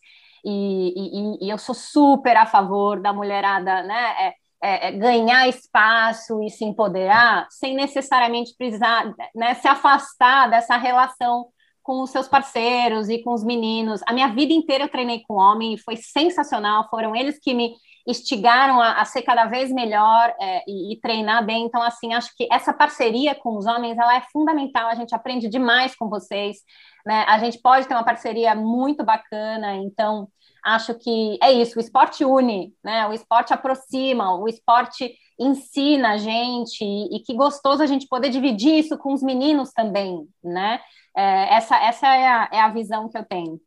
E, 0.45 0.95
e, 1.43 1.47
e 1.47 1.51
eu 1.51 1.59
sou 1.59 1.75
super 1.75 2.37
a 2.37 2.47
favor 2.47 3.01
da 3.01 3.13
mulherada, 3.13 3.83
né? 3.83 4.15
É, 4.19 4.35
é, 4.63 4.89
é, 4.89 4.93
ganhar 4.93 5.49
espaço 5.49 6.43
e 6.43 6.51
se 6.51 6.65
empoderar 6.65 7.47
sem 7.51 7.75
necessariamente 7.75 8.55
precisar 8.57 9.15
né, 9.35 9.55
se 9.55 9.67
afastar 9.67 10.51
dessa 10.51 10.77
relação 10.77 11.47
com 11.83 12.03
os 12.03 12.11
seus 12.11 12.29
parceiros 12.29 13.09
e 13.09 13.23
com 13.23 13.33
os 13.33 13.43
meninos. 13.43 14.03
A 14.07 14.13
minha 14.13 14.29
vida 14.29 14.53
inteira 14.53 14.85
eu 14.85 14.89
treinei 14.89 15.23
com 15.27 15.35
homem 15.35 15.75
e 15.75 15.79
foi 15.79 15.97
sensacional. 15.97 16.89
Foram 16.91 17.17
eles 17.17 17.39
que 17.39 17.55
me 17.55 17.75
instigaram 18.07 18.81
a, 18.81 19.01
a 19.01 19.05
ser 19.05 19.23
cada 19.23 19.47
vez 19.47 19.71
melhor 19.71 20.35
é, 20.41 20.63
e, 20.67 20.93
e, 20.93 21.01
treinar 21.01 21.45
bem. 21.45 21.65
Então, 21.65 21.83
assim, 21.83 22.15
acho 22.15 22.35
que 22.37 22.47
essa 22.51 22.73
parceria 22.73 23.35
com 23.35 23.57
os 23.57 23.67
homens 23.67 23.99
ela 23.99 24.17
é 24.17 24.23
fundamental. 24.33 24.89
A 24.89 24.95
gente 24.95 25.15
aprende 25.15 25.49
demais 25.49 25.95
com 25.95 26.09
vocês. 26.09 26.59
Né? 27.05 27.25
A 27.29 27.39
gente 27.39 27.59
pode 27.61 27.87
ter 27.87 27.95
uma 27.95 28.05
parceria 28.05 28.55
muito 28.55 29.05
bacana, 29.05 29.75
então 29.77 30.29
acho 30.65 30.95
que 30.95 31.39
é 31.43 31.51
isso, 31.51 31.79
o 31.79 31.81
esporte 31.81 32.25
une, 32.25 32.75
né? 32.85 33.07
O 33.07 33.13
esporte 33.13 33.53
aproxima, 33.53 34.35
o 34.35 34.47
esporte 34.47 35.15
ensina 35.39 36.13
a 36.13 36.17
gente, 36.19 36.85
e, 36.85 37.17
e 37.17 37.21
que 37.21 37.35
gostoso 37.35 37.83
a 37.83 37.87
gente 37.87 38.07
poder 38.07 38.29
dividir 38.29 38.79
isso 38.79 38.99
com 38.99 39.15
os 39.15 39.23
meninos 39.23 39.73
também, 39.73 40.29
né? 40.45 40.81
É, 41.17 41.55
essa 41.55 41.77
essa 41.77 42.07
é, 42.15 42.29
a, 42.29 42.49
é 42.53 42.61
a 42.61 42.69
visão 42.69 43.09
que 43.09 43.17
eu 43.17 43.25
tenho. 43.25 43.59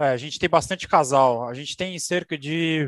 É, 0.00 0.08
a 0.08 0.16
gente 0.16 0.38
tem 0.38 0.48
bastante 0.48 0.88
casal, 0.88 1.46
a 1.46 1.52
gente 1.52 1.76
tem 1.76 1.98
cerca 1.98 2.38
de 2.38 2.86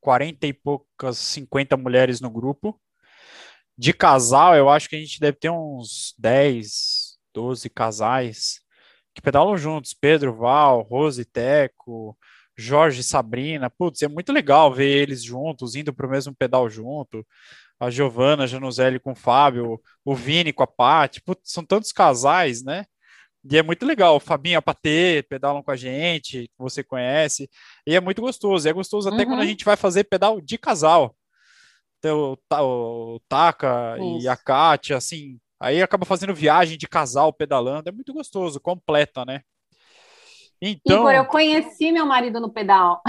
40 0.00 0.46
e 0.46 0.52
poucas, 0.54 1.18
50 1.18 1.76
mulheres 1.76 2.18
no 2.18 2.30
grupo. 2.30 2.80
De 3.76 3.92
casal, 3.92 4.56
eu 4.56 4.70
acho 4.70 4.88
que 4.88 4.96
a 4.96 4.98
gente 4.98 5.20
deve 5.20 5.36
ter 5.36 5.50
uns 5.50 6.14
10, 6.18 7.18
12 7.34 7.68
casais 7.68 8.60
que 9.14 9.20
pedalam 9.20 9.56
juntos, 9.58 9.92
Pedro, 9.92 10.34
Val, 10.34 10.80
Rose, 10.82 11.24
Teco, 11.26 12.16
Jorge 12.56 13.02
Sabrina. 13.02 13.68
Putz, 13.68 14.00
é 14.00 14.08
muito 14.08 14.32
legal 14.32 14.72
ver 14.72 15.02
eles 15.02 15.22
juntos, 15.22 15.74
indo 15.74 15.92
para 15.92 16.06
o 16.06 16.10
mesmo 16.10 16.34
pedal 16.34 16.70
junto. 16.70 17.26
A 17.78 17.90
Giovana, 17.90 18.46
Januzelli 18.46 18.98
com 18.98 19.12
o 19.12 19.16
Fábio, 19.16 19.78
o 20.04 20.14
Vini 20.14 20.52
com 20.54 20.62
a 20.62 20.66
Paty. 20.66 21.20
Putz, 21.22 21.52
são 21.52 21.64
tantos 21.64 21.92
casais, 21.92 22.62
né? 22.64 22.86
E 23.50 23.56
é 23.56 23.62
muito 23.62 23.86
legal. 23.86 24.18
Fabinho 24.18 24.54
e 24.54 24.56
a 24.56 24.62
Patê 24.62 25.24
pedalam 25.28 25.62
com 25.62 25.70
a 25.70 25.76
gente, 25.76 26.50
você 26.58 26.82
conhece. 26.82 27.48
E 27.86 27.94
é 27.94 28.00
muito 28.00 28.20
gostoso. 28.20 28.66
E 28.66 28.70
é 28.70 28.72
gostoso 28.72 29.08
até 29.08 29.18
uhum. 29.18 29.24
quando 29.24 29.38
a 29.38 29.42
uhum. 29.42 29.48
gente 29.48 29.64
vai 29.64 29.76
fazer 29.76 30.04
pedal 30.04 30.40
de 30.40 30.58
casal. 30.58 31.14
Então, 31.98 32.36
o, 32.50 33.14
o 33.14 33.20
Taka 33.28 33.96
Isso. 33.98 34.24
e 34.24 34.28
a 34.28 34.36
Kátia, 34.36 34.96
assim, 34.96 35.38
Aí 35.58 35.82
acaba 35.82 36.04
fazendo 36.04 36.34
viagem 36.34 36.76
de 36.76 36.86
casal 36.86 37.32
pedalando, 37.32 37.88
é 37.88 37.92
muito 37.92 38.12
gostoso, 38.12 38.60
completa, 38.60 39.24
né? 39.24 39.40
Então, 40.60 40.98
Igor, 41.00 41.12
eu 41.12 41.24
conheci 41.26 41.92
meu 41.92 42.06
marido 42.06 42.40
no 42.40 42.50
pedal. 42.50 43.02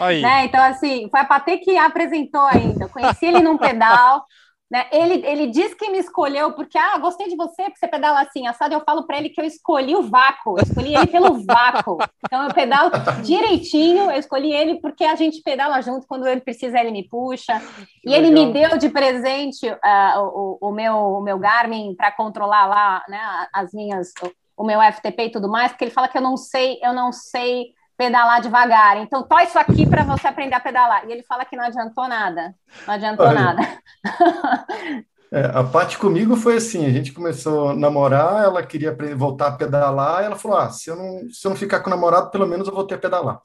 Aí. 0.00 0.20
né? 0.22 0.44
Então, 0.44 0.62
assim, 0.62 1.08
foi 1.10 1.20
a 1.20 1.24
Patê 1.24 1.58
que 1.58 1.76
apresentou 1.76 2.40
ainda. 2.42 2.84
Eu 2.84 2.88
conheci 2.88 3.26
ele 3.26 3.40
num 3.40 3.58
pedal. 3.58 4.24
Né? 4.70 4.86
Ele, 4.92 5.26
ele 5.26 5.46
diz 5.46 5.72
que 5.72 5.88
me 5.90 5.98
escolheu 5.98 6.52
porque, 6.52 6.76
ah, 6.76 6.98
gostei 6.98 7.26
de 7.28 7.36
você, 7.36 7.62
porque 7.64 7.78
você 7.78 7.88
pedala 7.88 8.20
assim, 8.20 8.46
assado. 8.46 8.74
Eu 8.74 8.82
falo 8.84 9.06
para 9.06 9.16
ele 9.16 9.30
que 9.30 9.40
eu 9.40 9.44
escolhi 9.44 9.96
o 9.96 10.02
vácuo, 10.02 10.58
eu 10.58 10.62
escolhi 10.62 10.94
ele 10.94 11.06
pelo 11.06 11.42
vácuo. 11.42 11.98
Então, 12.26 12.44
eu 12.44 12.52
pedalo 12.52 12.90
direitinho, 13.24 14.10
eu 14.10 14.18
escolhi 14.18 14.52
ele 14.52 14.78
porque 14.80 15.04
a 15.04 15.14
gente 15.14 15.40
pedala 15.42 15.80
junto, 15.80 16.06
quando 16.06 16.26
ele 16.26 16.42
precisa, 16.42 16.78
ele 16.78 16.90
me 16.90 17.08
puxa. 17.08 17.58
Que 18.02 18.08
e 18.08 18.10
legal. 18.10 18.26
ele 18.26 18.30
me 18.30 18.52
deu 18.52 18.76
de 18.76 18.90
presente 18.90 19.66
uh, 19.66 20.20
o, 20.20 20.58
o, 20.60 20.72
meu, 20.72 20.94
o 20.96 21.22
meu 21.22 21.38
Garmin 21.38 21.94
para 21.94 22.12
controlar 22.12 22.66
lá 22.66 23.04
né, 23.08 23.48
as 23.54 23.72
minhas, 23.72 24.12
o, 24.22 24.62
o 24.62 24.66
meu 24.66 24.80
FTP 24.92 25.24
e 25.24 25.30
tudo 25.30 25.48
mais, 25.48 25.72
porque 25.72 25.84
ele 25.84 25.90
fala 25.92 26.08
que 26.08 26.18
eu 26.18 26.22
não 26.22 26.36
sei, 26.36 26.78
eu 26.82 26.92
não 26.92 27.10
sei 27.10 27.72
pedalar 27.98 28.40
devagar. 28.40 28.96
Então, 28.98 29.24
tó 29.24 29.40
isso 29.40 29.58
aqui 29.58 29.84
para 29.84 30.04
você 30.04 30.28
aprender 30.28 30.54
a 30.54 30.60
pedalar. 30.60 31.04
E 31.06 31.12
ele 31.12 31.24
fala 31.24 31.44
que 31.44 31.56
não 31.56 31.64
adiantou 31.64 32.06
nada. 32.06 32.54
Não 32.86 32.94
adiantou 32.94 33.26
Olha, 33.26 33.40
nada. 33.40 33.62
É, 35.30 35.44
a 35.44 35.62
Paty 35.62 35.98
comigo 35.98 36.34
foi 36.36 36.56
assim, 36.56 36.86
a 36.86 36.90
gente 36.90 37.12
começou 37.12 37.68
a 37.68 37.76
namorar, 37.76 38.44
ela 38.44 38.62
queria 38.64 38.96
voltar 39.14 39.48
a 39.48 39.56
pedalar, 39.58 40.22
e 40.22 40.24
ela 40.24 40.36
falou, 40.36 40.56
ah, 40.56 40.70
se 40.70 40.88
eu, 40.88 40.96
não, 40.96 41.30
se 41.30 41.46
eu 41.46 41.50
não 41.50 41.56
ficar 41.56 41.80
com 41.80 41.88
o 41.88 41.90
namorado, 41.90 42.30
pelo 42.30 42.46
menos 42.46 42.66
eu 42.66 42.74
vou 42.74 42.86
ter 42.86 42.94
a 42.94 42.98
pedalar. 42.98 43.38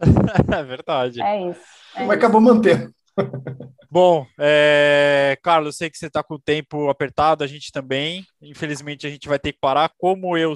é 0.50 0.62
verdade. 0.62 1.20
É 1.20 1.50
isso. 1.50 1.60
É 1.94 2.06
Mas 2.06 2.16
acabou 2.16 2.40
mantendo. 2.40 2.90
Bom, 3.90 4.26
é... 4.40 5.38
Carlos, 5.42 5.76
sei 5.76 5.90
que 5.90 5.98
você 5.98 6.06
está 6.06 6.22
com 6.22 6.36
o 6.36 6.40
tempo 6.40 6.88
apertado, 6.88 7.44
a 7.44 7.46
gente 7.46 7.70
também. 7.70 8.24
Infelizmente, 8.40 9.06
a 9.06 9.10
gente 9.10 9.28
vai 9.28 9.38
ter 9.38 9.52
que 9.52 9.58
parar. 9.60 9.90
Como 9.98 10.38
eu 10.38 10.54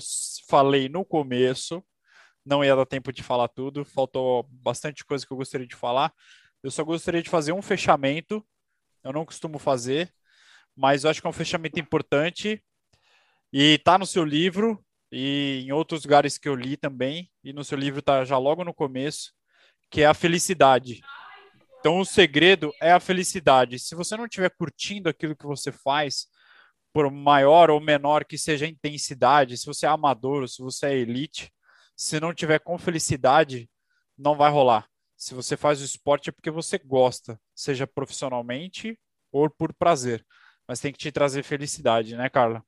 falei 0.49 0.89
no 0.89 1.05
começo, 1.05 1.83
não 2.45 2.65
ia 2.65 2.75
dar 2.75 2.87
tempo 2.87 3.13
de 3.13 3.23
falar 3.23 3.49
tudo, 3.49 3.85
faltou 3.85 4.45
bastante 4.51 5.05
coisa 5.05 5.27
que 5.27 5.33
eu 5.33 5.37
gostaria 5.37 5.67
de 5.67 5.77
falar. 5.77 6.13
Eu 6.63 6.71
só 6.71 6.85
gostaria 6.85 7.23
de 7.23 7.31
fazer 7.31 7.53
um 7.53 7.63
fechamento, 7.63 8.45
eu 9.03 9.13
não 9.13 9.25
costumo 9.25 9.59
fazer, 9.59 10.13
mas 10.77 11.05
eu 11.05 11.11
acho 11.11 11.21
que 11.21 11.27
é 11.27 11.31
um 11.31 11.35
fechamento 11.35 11.79
importante 11.79 12.63
e 13.53 13.79
tá 13.79 13.99
no 13.99 14.07
seu 14.07 14.25
livro 14.25 14.83
e 15.13 15.65
em 15.67 15.73
outros 15.73 16.05
lugares 16.05 16.39
que 16.39 16.49
eu 16.49 16.55
li 16.55 16.77
também, 16.77 17.31
e 17.43 17.53
no 17.53 17.65
seu 17.65 17.77
livro 17.77 18.01
tá 18.01 18.25
já 18.25 18.39
logo 18.39 18.65
no 18.65 18.73
começo, 18.73 19.33
que 19.91 20.03
é 20.03 20.07
a 20.07 20.15
felicidade. 20.15 21.01
Então 21.81 21.99
o 21.99 22.05
segredo 22.05 22.73
é 22.81 22.93
a 22.93 23.01
felicidade. 23.01 23.79
Se 23.79 23.95
você 23.95 24.17
não 24.17 24.27
estiver 24.27 24.51
curtindo 24.51 25.09
aquilo 25.09 25.35
que 25.35 25.47
você 25.47 25.73
faz, 25.73 26.29
por 26.93 27.11
maior 27.11 27.71
ou 27.71 27.81
menor 27.81 28.25
que 28.25 28.37
seja 28.37 28.67
a 28.67 28.69
intensidade, 28.69 29.57
se 29.57 29.67
você 29.67 29.87
é 29.87 29.89
amador 29.89 30.49
se 30.49 30.63
você 30.63 30.87
é 30.87 30.99
elite, 30.99 31.53
se 32.01 32.19
não 32.19 32.33
tiver 32.33 32.59
com 32.61 32.79
felicidade, 32.79 33.69
não 34.17 34.35
vai 34.35 34.51
rolar. 34.51 34.89
Se 35.19 35.35
você 35.35 35.55
faz 35.55 35.83
o 35.83 35.85
esporte 35.85 36.31
é 36.31 36.33
porque 36.33 36.51
você 36.51 36.79
gosta, 36.79 37.39
seja 37.55 37.87
profissionalmente 37.87 38.99
ou 39.31 39.51
por 39.51 39.75
prazer. 39.75 40.25
Mas 40.67 40.81
tem 40.81 40.93
que 40.93 40.99
te 40.99 41.13
trazer 41.13 41.43
felicidade, 41.43 42.17
né, 42.17 42.31
Carla? 42.31 42.65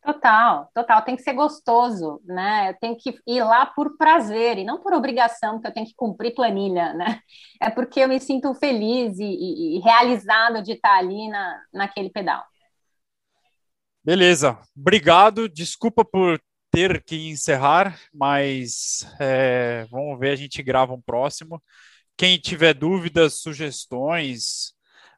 Total, 0.00 0.70
total. 0.72 1.02
Tem 1.02 1.16
que 1.16 1.22
ser 1.22 1.32
gostoso, 1.32 2.22
né? 2.24 2.70
Eu 2.70 2.78
tenho 2.78 2.96
que 2.96 3.18
ir 3.26 3.42
lá 3.42 3.66
por 3.66 3.96
prazer 3.96 4.56
e 4.56 4.64
não 4.64 4.80
por 4.80 4.92
obrigação, 4.92 5.54
porque 5.54 5.66
eu 5.66 5.74
tenho 5.74 5.86
que 5.86 5.94
cumprir 5.96 6.32
planilha, 6.32 6.94
né? 6.94 7.18
É 7.60 7.70
porque 7.70 7.98
eu 7.98 8.08
me 8.08 8.20
sinto 8.20 8.54
feliz 8.54 9.18
e, 9.18 9.24
e, 9.24 9.78
e 9.78 9.80
realizado 9.80 10.62
de 10.62 10.74
estar 10.74 10.96
ali 10.96 11.28
na, 11.28 11.60
naquele 11.72 12.08
pedal. 12.08 12.44
Beleza, 14.04 14.60
obrigado. 14.76 15.48
Desculpa 15.48 16.04
por 16.04 16.40
ter 16.74 17.04
que 17.04 17.28
encerrar, 17.28 17.96
mas 18.12 19.06
é, 19.20 19.86
vamos 19.88 20.18
ver, 20.18 20.30
a 20.30 20.36
gente 20.36 20.60
grava 20.60 20.92
um 20.92 21.00
próximo. 21.00 21.62
Quem 22.16 22.36
tiver 22.36 22.74
dúvidas, 22.74 23.34
sugestões, 23.34 24.74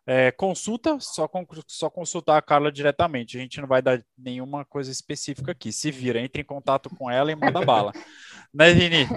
é, 0.07 0.31
consulta, 0.31 0.99
só, 1.01 1.29
só 1.67 1.89
consultar 1.89 2.37
a 2.37 2.43
Carla 2.43 2.71
diretamente. 2.71 3.39
A 3.39 3.41
gente 3.41 3.59
não 3.59 3.67
vai 3.67 3.81
dar 3.81 4.03
nenhuma 4.19 4.67
coisa 4.67 4.93
específica 4.93 5.53
aqui. 5.53 5.73
Se 5.73 5.91
vira, 5.91 6.21
entre 6.21 6.43
em 6.43 6.45
contato 6.45 6.91
com 6.91 7.11
ela 7.11 7.33
e 7.33 7.35
manda 7.35 7.65
bala. 7.65 7.91
né, 8.53 8.75
Vini? 8.75 9.09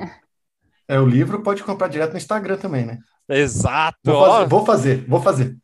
É, 0.87 0.97
o 0.97 1.05
livro 1.05 1.43
pode 1.43 1.61
comprar 1.61 1.89
direto 1.89 2.11
no 2.11 2.17
Instagram 2.17 2.57
também, 2.57 2.85
né? 2.85 2.99
Exato. 3.27 3.99
Vou 4.03 4.25
fazer, 4.25 4.47
vou 4.47 4.65
fazer. 4.65 5.07
Vou 5.07 5.21
fazer. 5.21 5.57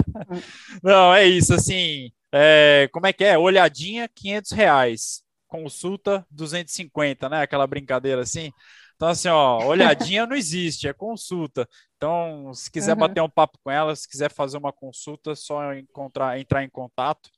não, 0.82 1.12
é 1.12 1.26
isso, 1.26 1.52
assim. 1.52 2.10
É, 2.36 2.88
como 2.92 3.06
é 3.06 3.12
que 3.12 3.22
é? 3.22 3.38
Olhadinha, 3.38 4.08
500 4.08 4.50
reais. 4.50 5.22
Consulta, 5.46 6.26
250, 6.32 7.28
né? 7.28 7.42
Aquela 7.42 7.64
brincadeira 7.64 8.22
assim. 8.22 8.50
Então, 8.96 9.08
assim, 9.08 9.28
ó, 9.28 9.64
olhadinha 9.64 10.26
não 10.26 10.34
existe, 10.34 10.88
é 10.88 10.92
consulta. 10.92 11.68
Então, 11.96 12.52
se 12.52 12.68
quiser 12.68 12.94
uhum. 12.94 12.98
bater 12.98 13.22
um 13.22 13.30
papo 13.30 13.56
com 13.62 13.70
ela, 13.70 13.94
se 13.94 14.08
quiser 14.08 14.32
fazer 14.32 14.58
uma 14.58 14.72
consulta, 14.72 15.30
é 15.30 15.34
só 15.36 15.72
encontrar, 15.74 16.40
entrar 16.40 16.64
em 16.64 16.68
contato. 16.68 17.30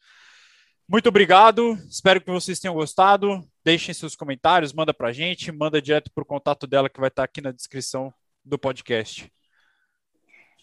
Muito 0.88 1.08
obrigado, 1.10 1.74
espero 1.90 2.20
que 2.20 2.30
vocês 2.30 2.58
tenham 2.58 2.74
gostado. 2.74 3.46
Deixem 3.62 3.92
seus 3.92 4.16
comentários, 4.16 4.72
manda 4.72 4.94
pra 4.94 5.12
gente, 5.12 5.52
manda 5.52 5.82
direto 5.82 6.10
pro 6.14 6.24
contato 6.24 6.66
dela 6.66 6.88
que 6.88 7.00
vai 7.00 7.08
estar 7.08 7.24
aqui 7.24 7.42
na 7.42 7.50
descrição 7.50 8.14
do 8.42 8.58
podcast. 8.58 9.30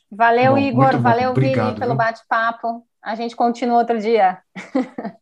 Valeu, 0.10 0.53
bom, 0.53 0.57
Igor, 0.57 0.99
valeu, 0.99 1.31
obrigado, 1.31 1.68
Vini, 1.68 1.80
pelo 1.80 1.95
bate-papo. 1.95 2.88
A 3.03 3.15
gente 3.15 3.35
continua 3.35 3.80
outro 3.80 3.99
dia. 3.99 4.41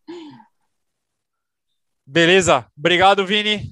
Beleza, 2.05 2.67
obrigado, 2.77 3.25
Vini. 3.25 3.71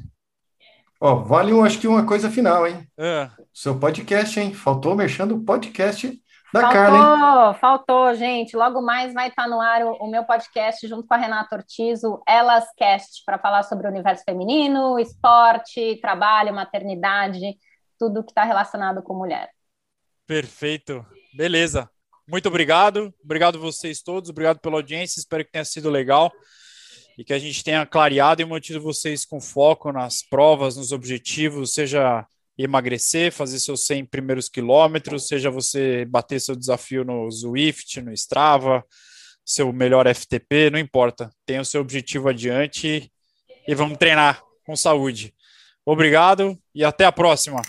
Ó, 0.99 1.15
vale, 1.15 1.53
um, 1.53 1.64
acho 1.64 1.80
que 1.80 1.88
uma 1.88 2.06
coisa 2.06 2.30
final, 2.31 2.68
hein? 2.68 2.88
É. 2.98 3.30
Seu 3.53 3.80
podcast, 3.80 4.40
hein? 4.40 4.53
Faltou 4.53 4.95
mexendo 4.95 5.36
o 5.36 5.44
podcast 5.45 6.19
da 6.52 6.61
faltou, 6.61 6.80
Carla. 6.80 7.53
Faltou, 7.53 8.15
gente. 8.15 8.57
Logo 8.57 8.81
mais 8.81 9.14
vai 9.14 9.30
estar 9.30 9.48
no 9.48 9.61
ar 9.61 9.84
o, 9.86 9.94
o 9.94 10.10
meu 10.10 10.23
podcast 10.23 10.88
junto 10.88 11.07
com 11.07 11.14
a 11.14 11.18
Renata 11.18 11.56
Ortiz, 11.56 12.03
o 12.03 12.22
Elas 12.27 12.65
Cast, 12.76 13.23
para 13.26 13.38
falar 13.38 13.64
sobre 13.64 13.88
o 13.88 13.91
universo 13.91 14.23
feminino, 14.23 14.98
esporte, 14.99 15.99
trabalho, 16.02 16.53
maternidade, 16.53 17.57
tudo 17.99 18.23
que 18.23 18.31
está 18.31 18.44
relacionado 18.44 19.03
com 19.03 19.14
mulher. 19.14 19.49
Perfeito. 20.26 21.06
Beleza. 21.34 21.90
Muito 22.30 22.47
obrigado. 22.47 23.14
Obrigado 23.23 23.60
vocês 23.60 24.01
todos. 24.01 24.30
Obrigado 24.30 24.60
pela 24.60 24.76
audiência. 24.76 25.19
Espero 25.19 25.43
que 25.43 25.51
tenha 25.51 25.65
sido 25.65 25.89
legal 25.89 26.31
e 27.18 27.23
que 27.23 27.34
a 27.34 27.39
gente 27.39 27.64
tenha 27.64 27.85
clareado 27.85 28.41
e 28.41 28.45
mantido 28.45 28.80
vocês 28.80 29.26
com 29.26 29.41
foco 29.41 29.91
nas 29.91 30.22
provas, 30.22 30.77
nos 30.77 30.91
objetivos, 30.91 31.73
seja 31.73 32.26
emagrecer, 32.57 33.31
fazer 33.31 33.60
seus 33.60 33.85
100 33.85 34.06
primeiros 34.06 34.47
quilômetros, 34.47 35.27
seja 35.27 35.49
você 35.49 36.06
bater 36.06 36.39
seu 36.39 36.56
desafio 36.56 37.03
no 37.03 37.30
Zwift, 37.30 38.01
no 38.01 38.14
Strava, 38.14 38.85
seu 39.45 39.73
melhor 39.73 40.07
FTP, 40.14 40.69
não 40.69 40.80
importa. 40.80 41.30
Tenha 41.45 41.61
o 41.61 41.65
seu 41.65 41.81
objetivo 41.81 42.30
adiante 42.30 43.11
e 43.68 43.76
vamos 43.76 43.97
treinar 43.97 44.41
com 44.65 44.76
saúde. 44.76 45.34
Obrigado 45.85 46.57
e 46.76 46.85
até 46.85 47.06
a 47.06 47.11
próxima. 47.11 47.61